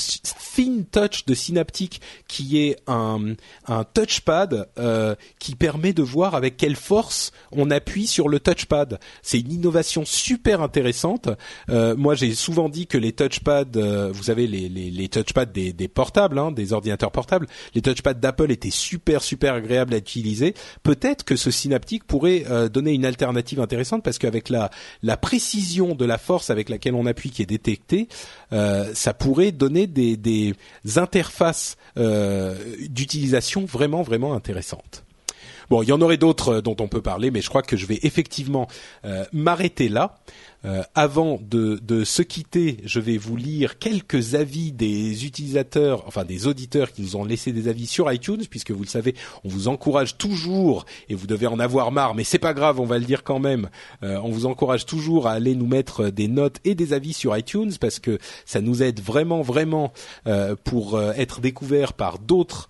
Thin 0.56 0.84
Touch 0.92 1.26
de 1.26 1.34
Synaptic, 1.34 2.02
qui 2.28 2.60
est 2.60 2.78
un, 2.88 3.36
touchpad 3.94 4.68
euh, 4.78 5.16
qui 5.40 5.56
permet 5.56 5.94
de 5.94 6.04
voir 6.04 6.36
avec 6.36 6.58
quelle 6.58 6.76
force 6.76 7.32
on 7.52 7.72
appuie 7.72 8.08
sur 8.08 8.28
le 8.28 8.40
touchpad. 8.40 9.00
C'est 9.22 9.40
une 9.40 9.52
innovation 9.52 10.04
super 10.06 10.62
intéressante. 10.62 11.30
Euh, 11.70 11.96
moi, 11.96 12.16
j'ai 12.16 12.34
souvent 12.34 12.70
dit 12.70 12.88
que 12.88 12.98
les 12.98 13.14
touchpads, 13.14 13.64
vous 14.12 14.24
savez, 14.24 14.48
les, 14.48 15.10
touchpads 15.10 15.46
des, 15.46 15.88
portables, 15.88 16.38
hein, 16.38 16.52
des 16.52 16.74
ordinateurs 16.74 17.12
portables, 17.12 17.48
les 17.76 17.82
touchpads 17.82 18.14
d'Apple 18.14 18.52
étaient 18.52 18.72
super 18.72 19.22
super 19.24 19.54
agréables 19.54 19.94
à 19.94 19.98
utiliser. 19.98 20.54
Peut-être 20.84 21.24
que 21.24 21.36
ce 21.36 21.52
Synaptic 21.52 22.04
pourrait 22.06 22.46
donner 22.70 22.92
une 22.94 23.06
alternative 23.06 23.60
intéressante 23.60 24.03
parce 24.04 24.18
qu'avec 24.18 24.50
la, 24.50 24.70
précision 25.18 25.96
de 25.96 26.06
la 26.06 26.18
force 26.18 26.50
avec 26.50 26.70
laquelle 26.70 26.96
on 26.96 27.06
appuie 27.06 27.32
qui 27.32 27.42
est 27.42 27.48
détectée, 27.48 28.08
euh, 28.52 28.92
ça 28.94 29.14
pourrait 29.14 29.52
donner 29.52 29.88
des, 29.88 30.54
interfaces 30.96 31.78
euh, 31.98 32.56
d'utilisation 32.90 33.66
vraiment 33.66 34.04
vraiment 34.04 34.34
intéressantes. 34.34 35.04
Bon, 35.70 35.82
il 35.82 35.90
y 35.90 35.92
en 35.92 36.02
aurait 36.02 36.18
d'autres 36.18 36.62
dont 36.62 36.76
on 36.80 36.88
peut 36.88 37.02
parler, 37.02 37.32
mais 37.32 37.42
je 37.42 37.50
crois 37.50 37.62
que 37.62 37.78
je 37.78 37.86
vais 37.86 38.00
effectivement 38.04 38.68
euh, 39.06 39.26
m'arrêter 39.32 39.90
là. 39.90 40.18
Euh, 40.66 40.82
avant 40.96 41.40
de, 41.42 41.78
de, 41.84 42.06
se 42.06 42.22
quitter, 42.22 42.78
je 42.86 43.02
vais 43.02 43.18
vous 43.18 43.36
lire 43.36 43.80
quelques 43.80 44.36
avis 44.36 44.72
des 44.72 45.26
utilisateurs, 45.26 46.04
enfin 46.08 46.24
des 46.24 46.48
auditeurs 46.48 46.92
qui 46.94 47.02
nous 47.02 47.18
ont 47.18 47.26
laissé 47.26 47.52
des 47.52 47.68
avis 47.68 47.86
sur 47.86 48.12
iTunes, 48.12 48.44
puisque 48.50 48.72
vous 48.72 48.84
le 48.84 48.88
savez, 48.88 49.14
on 49.44 49.50
vous 49.50 49.68
encourage 49.68 50.18
toujours, 50.18 50.86
et 51.10 51.16
vous 51.16 51.28
devez 51.28 51.48
en 51.48 51.60
avoir 51.60 51.92
marre, 51.92 52.16
mais 52.16 52.24
c'est 52.24 52.40
pas 52.40 52.54
grave, 52.54 52.80
on 52.80 52.86
va 52.86 52.98
le 52.98 53.04
dire 53.04 53.24
quand 53.24 53.40
même, 53.40 53.70
euh, 54.04 54.18
on 54.24 54.30
vous 54.30 54.46
encourage 54.46 54.86
toujours 54.86 55.28
à 55.28 55.34
aller 55.34 55.54
nous 55.56 55.68
mettre 55.68 56.10
des 56.10 56.30
notes 56.30 56.60
et 56.64 56.76
des 56.76 56.94
avis 56.94 57.14
sur 57.14 57.36
iTunes, 57.38 57.74
parce 57.80 58.00
que 58.00 58.18
ça 58.46 58.62
nous 58.62 58.84
aide 58.84 59.02
vraiment, 59.02 59.42
vraiment 59.42 59.92
euh, 60.28 60.56
pour 60.64 60.96
euh, 60.96 61.12
être 61.18 61.42
découvert 61.42 61.94
par 61.94 62.20
d'autres 62.20 62.70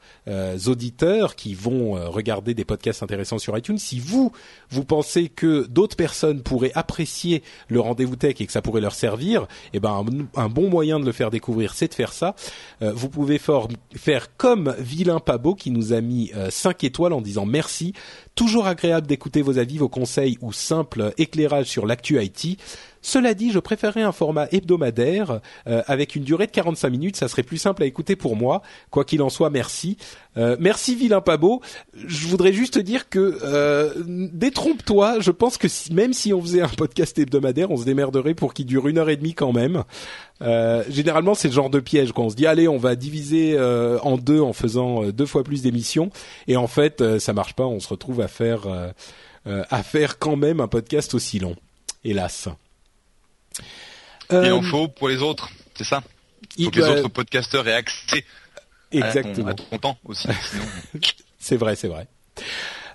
auditeurs 0.67 1.35
qui 1.35 1.53
vont 1.53 1.93
regarder 2.09 2.53
des 2.53 2.63
podcasts 2.63 3.03
intéressants 3.03 3.39
sur 3.39 3.57
iTunes. 3.57 3.77
Si 3.77 3.99
vous, 3.99 4.31
vous 4.69 4.85
pensez 4.85 5.27
que 5.27 5.67
d'autres 5.67 5.97
personnes 5.97 6.41
pourraient 6.41 6.71
apprécier 6.75 7.43
le 7.67 7.81
rendez-vous 7.83 8.15
tech 8.15 8.35
et 8.39 8.45
que 8.45 8.51
ça 8.51 8.61
pourrait 8.61 8.81
leur 8.81 8.95
servir, 8.95 9.47
eh 9.73 9.79
ben 9.79 10.05
un, 10.35 10.49
bon 10.49 10.69
moyen 10.69 10.99
de 10.99 11.05
le 11.05 11.11
faire 11.11 11.31
découvrir, 11.31 11.73
c'est 11.73 11.87
de 11.87 11.93
faire 11.93 12.13
ça. 12.13 12.35
Euh, 12.81 12.91
vous 12.93 13.09
pouvez 13.09 13.39
faire 13.39 14.37
comme 14.37 14.75
Vilain 14.79 15.19
Pabo 15.19 15.55
qui 15.55 15.71
nous 15.71 15.93
a 15.93 16.01
mis 16.01 16.31
5 16.49 16.83
euh, 16.83 16.87
étoiles 16.87 17.13
en 17.13 17.21
disant 17.21 17.45
merci. 17.45 17.93
Toujours 18.35 18.65
agréable 18.65 19.05
d'écouter 19.05 19.41
vos 19.41 19.59
avis, 19.59 19.77
vos 19.77 19.89
conseils 19.89 20.37
ou 20.41 20.51
simples 20.51 21.13
éclairages 21.17 21.67
sur 21.67 21.85
l'actu 21.85 22.21
IT. 22.21 22.57
Cela 23.03 23.33
dit, 23.33 23.51
je 23.51 23.59
préférerais 23.59 24.01
un 24.01 24.13
format 24.13 24.47
hebdomadaire 24.51 25.41
euh, 25.67 25.83
avec 25.87 26.15
une 26.15 26.23
durée 26.23 26.47
de 26.47 26.51
45 26.51 26.89
minutes. 26.89 27.15
Ça 27.17 27.27
serait 27.27 27.43
plus 27.43 27.57
simple 27.57 27.83
à 27.83 27.85
écouter 27.85 28.15
pour 28.15 28.37
moi. 28.37 28.61
Quoi 28.91 29.03
qu'il 29.03 29.21
en 29.21 29.29
soit, 29.29 29.49
merci. 29.49 29.97
Euh, 30.37 30.55
merci 30.57 30.95
vilain 30.95 31.19
Pabo. 31.19 31.61
Je 31.93 32.27
voudrais 32.27 32.53
juste 32.53 32.79
dire 32.79 33.09
que 33.09 33.39
euh, 33.43 33.93
détrompe-toi. 34.05 35.19
Je 35.19 35.31
pense 35.31 35.57
que 35.57 35.67
même 35.93 36.13
si 36.13 36.33
on 36.33 36.41
faisait 36.41 36.61
un 36.61 36.69
podcast 36.69 37.19
hebdomadaire, 37.19 37.71
on 37.71 37.77
se 37.77 37.83
démerderait 37.83 38.35
pour 38.35 38.53
qu'il 38.53 38.65
dure 38.65 38.87
une 38.87 38.97
heure 38.97 39.09
et 39.09 39.17
demie 39.17 39.33
quand 39.33 39.51
même. 39.51 39.83
Euh, 40.41 40.83
généralement, 40.89 41.35
c'est 41.35 41.49
le 41.49 41.53
genre 41.53 41.69
de 41.69 41.81
piège 41.81 42.13
quand 42.13 42.23
on 42.23 42.29
se 42.29 42.35
dit 42.35 42.47
allez, 42.47 42.69
on 42.69 42.77
va 42.77 42.95
diviser 42.95 43.59
en 43.59 44.17
deux 44.17 44.39
en 44.39 44.53
faisant 44.53 45.03
deux 45.09 45.25
fois 45.25 45.43
plus 45.43 45.61
d'émissions, 45.61 46.09
et 46.47 46.55
en 46.55 46.67
fait, 46.67 47.19
ça 47.19 47.33
marche 47.33 47.53
pas. 47.53 47.65
On 47.65 47.79
se 47.79 47.89
retrouve 47.89 48.21
à 48.21 48.27
faire 48.27 48.61
à 49.45 49.83
faire 49.83 50.19
quand 50.19 50.35
même 50.35 50.59
un 50.59 50.67
podcast 50.67 51.13
aussi 51.13 51.39
long. 51.39 51.55
Hélas. 52.03 52.49
Il 54.43 54.51
en 54.51 54.61
faut 54.61 54.87
pour 54.87 55.09
les 55.09 55.21
autres, 55.21 55.49
c'est 55.75 55.83
ça? 55.83 56.03
Il 56.57 56.65
faut 56.65 56.71
que 56.71 56.79
les 56.79 56.87
autres 56.87 57.09
podcasteurs 57.09 57.67
aient 57.67 57.73
accès 57.73 58.23
Exactement. 58.91 59.49
À 59.49 59.53
ton, 59.55 59.77
temps 59.79 59.97
aussi. 60.05 60.27
c'est 61.39 61.57
vrai, 61.57 61.75
c'est 61.75 61.87
vrai. 61.87 62.07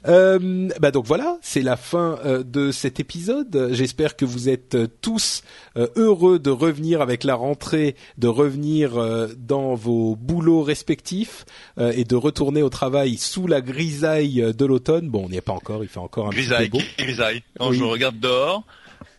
Euh, 0.07 0.69
bah 0.79 0.91
donc 0.93 1.07
voilà, 1.07 1.39
c'est 1.43 1.61
la 1.61 1.77
fin 1.77 2.19
euh, 2.25 2.45
de 2.45 2.71
cet 2.71 3.01
épisode. 3.01 3.71
J'espère 3.73 4.17
que 4.17 4.25
vous 4.25 4.49
êtes 4.49 4.77
euh, 4.77 4.87
tous 5.01 5.43
euh, 5.77 5.89
heureux 5.97 6.39
de 6.39 6.51
revenir 6.51 7.01
avec 7.01 7.25
la 7.25 7.35
rentrée, 7.35 7.97
de 8.17 8.29
revenir 8.29 8.93
dans 9.37 9.75
vos 9.75 10.17
boulots 10.17 10.63
respectifs 10.63 11.45
et 11.79 12.05
de 12.05 12.17
retourner 12.17 12.63
au 12.63 12.69
travail 12.69 13.17
sous 13.17 13.47
la 13.47 13.61
grisaille 13.61 14.55
de 14.57 14.65
l'automne. 14.65 15.09
Bon, 15.09 15.25
on 15.25 15.29
n'y 15.29 15.37
est 15.37 15.41
pas 15.41 15.53
encore, 15.53 15.83
il 15.83 15.89
fait 15.89 15.99
encore 15.99 16.27
un 16.27 16.31
grisaille, 16.31 16.69
petit 16.69 16.79
peu 16.79 16.85
beau. 16.85 17.05
Grisaille. 17.05 17.43
Quand 17.59 17.73
je 17.73 17.85
regarde 17.85 18.19
dehors, 18.19 18.65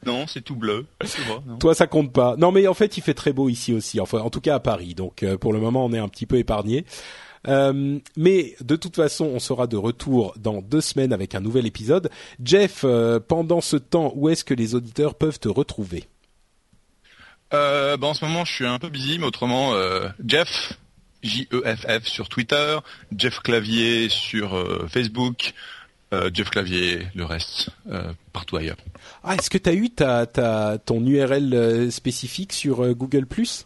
non, 0.05 0.27
c'est 0.27 0.41
tout 0.41 0.55
bleu. 0.55 0.85
Toi, 1.59 1.73
ça 1.75 1.87
compte 1.87 2.13
pas. 2.13 2.35
Non, 2.37 2.51
mais 2.51 2.67
en 2.67 2.73
fait, 2.73 2.97
il 2.97 3.01
fait 3.01 3.13
très 3.13 3.33
beau 3.33 3.49
ici 3.49 3.73
aussi. 3.73 3.99
Enfin, 3.99 4.19
en 4.19 4.29
tout 4.29 4.41
cas 4.41 4.55
à 4.55 4.59
Paris. 4.59 4.95
Donc, 4.95 5.23
euh, 5.23 5.37
pour 5.37 5.53
le 5.53 5.59
moment, 5.59 5.85
on 5.85 5.93
est 5.93 5.99
un 5.99 6.07
petit 6.07 6.25
peu 6.25 6.37
épargné. 6.37 6.85
Euh, 7.47 7.99
mais 8.17 8.55
de 8.61 8.75
toute 8.75 8.95
façon, 8.95 9.25
on 9.25 9.39
sera 9.39 9.67
de 9.67 9.77
retour 9.77 10.33
dans 10.37 10.61
deux 10.61 10.81
semaines 10.81 11.13
avec 11.13 11.35
un 11.35 11.39
nouvel 11.39 11.65
épisode. 11.65 12.09
Jeff, 12.43 12.81
euh, 12.83 13.19
pendant 13.19 13.61
ce 13.61 13.77
temps, 13.77 14.11
où 14.15 14.29
est-ce 14.29 14.43
que 14.43 14.53
les 14.53 14.75
auditeurs 14.75 15.15
peuvent 15.15 15.39
te 15.39 15.49
retrouver? 15.49 16.05
Euh, 17.53 17.97
bah, 17.97 18.07
En 18.07 18.13
ce 18.13 18.25
moment, 18.25 18.45
je 18.45 18.53
suis 18.53 18.65
un 18.65 18.79
peu 18.79 18.89
busy, 18.89 19.19
mais 19.19 19.25
autrement, 19.25 19.73
Jeff, 20.25 20.73
J-E-F-F 21.23 22.05
sur 22.05 22.29
Twitter, 22.29 22.77
Jeff 23.15 23.39
Clavier 23.39 24.09
sur 24.09 24.51
Facebook, 24.89 25.53
Jeff 26.33 26.49
Clavier, 26.49 27.07
le 27.13 27.25
reste, 27.25 27.69
partout 28.33 28.57
ailleurs. 28.57 28.77
Ah, 29.23 29.35
est-ce 29.35 29.49
que 29.49 29.57
tu 29.57 29.69
as 29.69 29.73
eu 29.73 29.89
ta, 29.89 30.25
ta, 30.25 30.77
ton 30.77 31.05
URL 31.05 31.53
euh, 31.53 31.91
spécifique 31.91 32.53
sur 32.53 32.83
euh, 32.83 32.93
Google 32.93 33.25
Plus? 33.25 33.65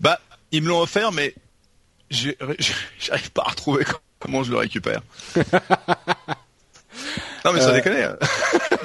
Bah, 0.00 0.18
ils 0.50 0.62
me 0.62 0.68
l'ont 0.68 0.80
offert, 0.80 1.12
mais 1.12 1.34
j'arrive 2.10 3.30
pas 3.32 3.42
à 3.42 3.50
retrouver 3.50 3.84
comment 4.18 4.42
je 4.42 4.50
le 4.50 4.56
récupère. 4.56 5.02
non, 7.44 7.52
mais 7.52 7.60
ça 7.60 7.68
euh, 7.68 7.74
déconne. 7.74 7.96
Hein. 7.96 8.16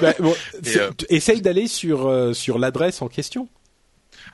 bah, 0.00 0.12
essaye 1.08 1.40
d'aller 1.40 1.68
sur 1.68 2.34
sur 2.34 2.58
l'adresse 2.58 3.00
en 3.00 3.08
question. 3.08 3.48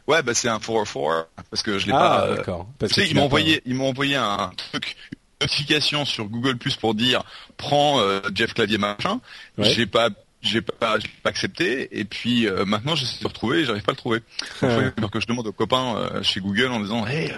Ouais, 0.09 0.23
bah 0.23 0.35
c'est 0.35 0.49
un 0.49 0.59
404 0.59 1.29
parce 1.51 1.63
que 1.63 1.79
je 1.79 1.87
l'ai 1.87 1.93
ah, 1.95 2.27
pas. 2.27 2.37
d'accord. 2.37 2.67
Parce 2.79 2.93
que 2.93 3.03
ils 3.03 3.15
m'ont 3.15 3.25
envoyé, 3.25 3.63
ils 3.65 3.75
m'ont 3.75 3.91
envoyé 3.91 4.17
un 4.17 4.51
truc, 4.57 4.97
notification 5.41 6.05
sur 6.05 6.27
Google 6.27 6.57
Plus 6.57 6.77
pour 6.77 6.95
dire 6.95 7.23
prends 7.57 8.01
Jeff 8.35 8.55
Clavier 8.55 8.79
machin. 8.79 9.21
J'ai 9.59 9.87
pas 9.87 10.11
j'ai 10.43 10.63
pas, 10.63 10.97
pas 11.23 11.31
accepté 11.31 11.89
et 11.99 12.05
puis 12.05 12.47
euh, 12.47 12.65
maintenant 12.65 12.95
j'essaie 12.95 13.19
de 13.19 13.25
le 13.25 13.29
retrouver 13.29 13.61
et 13.61 13.65
j'arrive 13.65 13.83
pas 13.83 13.93
à 13.93 13.95
le 13.95 13.99
trouver. 13.99 14.21
Alors 14.63 15.11
que 15.11 15.21
je 15.21 15.27
demande 15.27 15.47
aux 15.47 15.53
copains 15.53 15.97
euh, 15.97 16.23
chez 16.23 16.41
Google 16.41 16.69
en 16.69 16.81
disant 16.81 17.07
hey, 17.07 17.33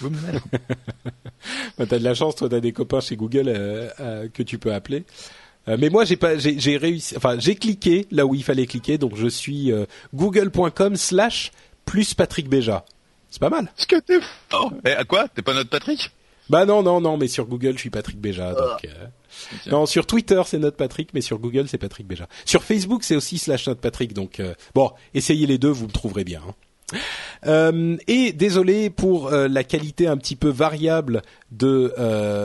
vous 0.00 0.10
me 0.10 0.18
bah, 1.78 1.86
t'as 1.88 1.98
de 1.98 2.04
la 2.04 2.14
chance, 2.14 2.36
toi 2.36 2.48
t'as 2.48 2.60
des 2.60 2.72
copains 2.72 3.00
chez 3.00 3.16
Google 3.16 3.44
euh, 3.48 4.28
que 4.32 4.42
tu 4.42 4.58
peux 4.58 4.74
appeler. 4.74 5.04
mais 5.66 5.88
moi 5.88 6.04
j'ai 6.04 6.16
pas, 6.16 6.36
j'ai 6.36 6.76
réussi, 6.76 7.16
enfin 7.16 7.38
j'ai 7.38 7.54
cliqué 7.54 8.06
là 8.10 8.26
où 8.26 8.34
il 8.34 8.44
fallait 8.44 8.66
cliquer, 8.66 8.98
donc 8.98 9.16
je 9.16 9.28
suis 9.28 9.72
google.com/slash 10.14 11.52
plus 11.86 12.14
Patrick 12.14 12.48
Béja. 12.48 12.84
C'est 13.30 13.40
pas 13.40 13.50
mal. 13.50 13.70
Ce 13.76 13.86
que 13.86 13.96
t'es. 14.00 14.18
Oh, 14.52 14.72
et 14.84 14.90
à 14.90 15.04
quoi? 15.04 15.28
T'es 15.28 15.42
pas 15.42 15.54
notre 15.54 15.70
Patrick? 15.70 16.10
Bah 16.50 16.66
non 16.66 16.82
non 16.82 17.00
non, 17.00 17.16
mais 17.16 17.28
sur 17.28 17.46
Google 17.46 17.74
je 17.74 17.78
suis 17.78 17.90
Patrick 17.90 18.20
Béja, 18.20 18.54
donc. 18.54 18.90
Non, 19.70 19.86
sur 19.86 20.06
Twitter 20.06 20.42
c'est 20.44 20.58
notre 20.58 20.76
Patrick, 20.76 21.10
mais 21.14 21.20
sur 21.20 21.38
Google 21.38 21.68
c'est 21.68 21.78
Patrick 21.78 22.06
Béja. 22.06 22.28
Sur 22.44 22.64
Facebook 22.64 23.04
c'est 23.04 23.16
aussi 23.16 23.38
slash 23.38 23.68
notre 23.68 23.80
Patrick. 23.80 24.12
Donc 24.12 24.40
euh, 24.40 24.54
bon, 24.74 24.90
essayez 25.14 25.46
les 25.46 25.58
deux, 25.58 25.70
vous 25.70 25.86
me 25.86 25.92
trouverez 25.92 26.24
bien. 26.24 26.42
Hein. 26.46 26.96
Euh, 27.46 27.96
et 28.08 28.32
désolé 28.32 28.90
pour 28.90 29.28
euh, 29.28 29.46
la 29.46 29.62
qualité 29.62 30.08
un 30.08 30.16
petit 30.16 30.34
peu 30.34 30.48
variable 30.48 31.22
de 31.52 31.94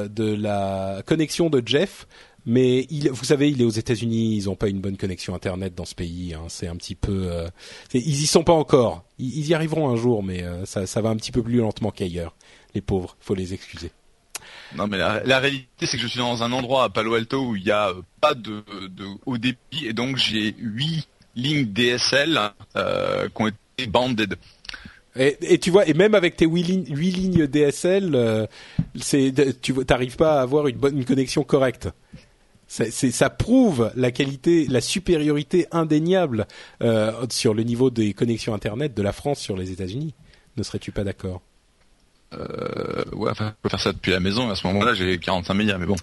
de 0.07 0.35
la 0.35 1.01
connexion 1.05 1.49
de 1.49 1.63
Jeff. 1.65 2.07
Mais 2.47 2.85
il, 2.91 3.09
vous 3.09 3.25
savez, 3.25 3.49
il 3.49 3.59
est 3.59 3.65
aux 3.65 3.71
États-Unis, 3.71 4.37
ils 4.37 4.45
n'ont 4.45 4.55
pas 4.55 4.67
une 4.67 4.79
bonne 4.79 4.97
connexion 4.97 5.33
internet 5.33 5.73
dans 5.73 5.85
ce 5.85 5.95
pays. 5.95 6.35
Hein, 6.35 6.43
c'est 6.47 6.67
un 6.67 6.75
petit 6.75 6.93
peu, 6.93 7.27
ils 7.95 8.21
y 8.21 8.27
sont 8.27 8.43
pas 8.43 8.53
encore. 8.53 9.03
Ils, 9.17 9.47
y 9.47 9.55
arriveront 9.55 9.89
un 9.89 9.95
jour, 9.95 10.21
mais 10.21 10.43
ça, 10.65 10.85
ça 10.85 11.01
va 11.01 11.09
un 11.09 11.15
petit 11.15 11.31
peu 11.31 11.41
plus 11.41 11.57
lentement 11.57 11.89
qu'ailleurs. 11.89 12.35
Les 12.75 12.81
pauvres, 12.81 13.17
faut 13.19 13.35
les 13.35 13.53
excuser. 13.53 13.91
Non, 14.75 14.87
mais 14.87 14.97
la, 14.97 15.39
réalité, 15.39 15.85
c'est 15.85 15.97
que 15.97 16.03
je 16.03 16.07
suis 16.07 16.19
dans 16.19 16.43
un 16.43 16.51
endroit 16.51 16.83
à 16.83 16.89
Palo 16.89 17.15
Alto 17.15 17.41
où 17.41 17.55
il 17.55 17.63
n'y 17.63 17.71
a 17.71 17.89
euh, 17.89 18.01
pas 18.21 18.35
de, 18.35 18.63
de, 18.87 19.05
haut 19.25 19.37
débit, 19.37 19.85
et 19.85 19.93
donc 19.93 20.17
j'ai 20.17 20.53
huit 20.59 21.07
lignes 21.35 21.65
DSL 21.65 22.39
euh, 22.75 23.27
qui 23.29 23.41
ont 23.41 23.47
été 23.47 23.87
banded. 23.87 24.35
Et, 25.17 25.37
et 25.41 25.59
tu 25.59 25.71
vois, 25.71 25.87
et 25.87 25.93
même 25.93 26.13
avec 26.13 26.35
tes 26.35 26.45
8 26.45 26.63
lignes, 26.63 27.47
DSL, 27.47 28.15
euh, 28.15 28.47
c'est, 28.95 29.33
tu 29.61 29.73
n'arrives 29.73 30.17
pas 30.17 30.39
à 30.39 30.41
avoir 30.41 30.67
une 30.67 30.77
bonne 30.77 30.97
une 30.97 31.05
connexion 31.05 31.43
correcte. 31.43 31.89
Ça 32.67 33.29
prouve 33.29 33.91
la 33.95 34.11
qualité, 34.11 34.65
la 34.67 34.81
supériorité 34.81 35.67
indéniable 35.71 36.47
euh, 36.81 37.13
sur 37.29 37.53
le 37.53 37.63
niveau 37.63 37.91
des 37.91 38.13
connexions 38.13 38.55
Internet 38.55 38.95
de 38.95 39.03
la 39.03 39.13
France 39.13 39.39
sur 39.39 39.55
les 39.55 39.71
États-Unis. 39.71 40.15
Ne 40.57 40.63
serais-tu 40.63 40.91
pas 40.91 41.03
d'accord? 41.03 41.41
Euh, 42.37 43.03
ouais, 43.13 43.31
enfin, 43.31 43.53
je 43.57 43.61
peux 43.61 43.69
faire 43.69 43.79
ça 43.79 43.91
depuis 43.91 44.11
la 44.11 44.19
maison. 44.19 44.49
À 44.49 44.55
ce 44.55 44.67
moment-là, 44.67 44.93
j'ai 44.93 45.17
45 45.17 45.53
mégas, 45.53 45.77
mais 45.77 45.85
bon. 45.85 45.95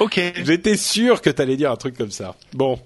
Ok. 0.00 0.20
J'étais 0.44 0.76
sûr 0.76 1.20
que 1.22 1.30
t'allais 1.30 1.56
dire 1.56 1.70
un 1.70 1.76
truc 1.76 1.96
comme 1.96 2.10
ça. 2.10 2.34
Bon, 2.52 2.78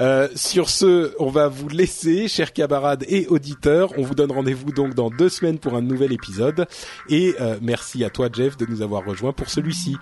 euh, 0.00 0.28
sur 0.34 0.68
ce, 0.68 1.14
on 1.18 1.30
va 1.30 1.48
vous 1.48 1.68
laisser, 1.68 2.28
chers 2.28 2.52
camarades 2.52 3.04
et 3.08 3.26
auditeurs. 3.28 3.92
On 3.98 4.02
vous 4.02 4.14
donne 4.14 4.32
rendez-vous 4.32 4.72
donc 4.72 4.94
dans 4.94 5.10
deux 5.10 5.28
semaines 5.28 5.58
pour 5.58 5.74
un 5.74 5.82
nouvel 5.82 6.12
épisode. 6.12 6.66
Et 7.08 7.34
euh, 7.40 7.56
merci 7.60 8.04
à 8.04 8.10
toi, 8.10 8.28
Jeff, 8.32 8.56
de 8.56 8.66
nous 8.66 8.82
avoir 8.82 9.04
rejoints 9.04 9.32
pour 9.32 9.50
celui-ci. 9.50 9.96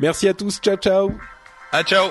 Merci 0.00 0.28
à 0.28 0.34
tous. 0.34 0.58
Ciao, 0.60 0.76
ciao. 0.76 1.12
Ah, 1.72 1.82
ciao. 1.82 2.10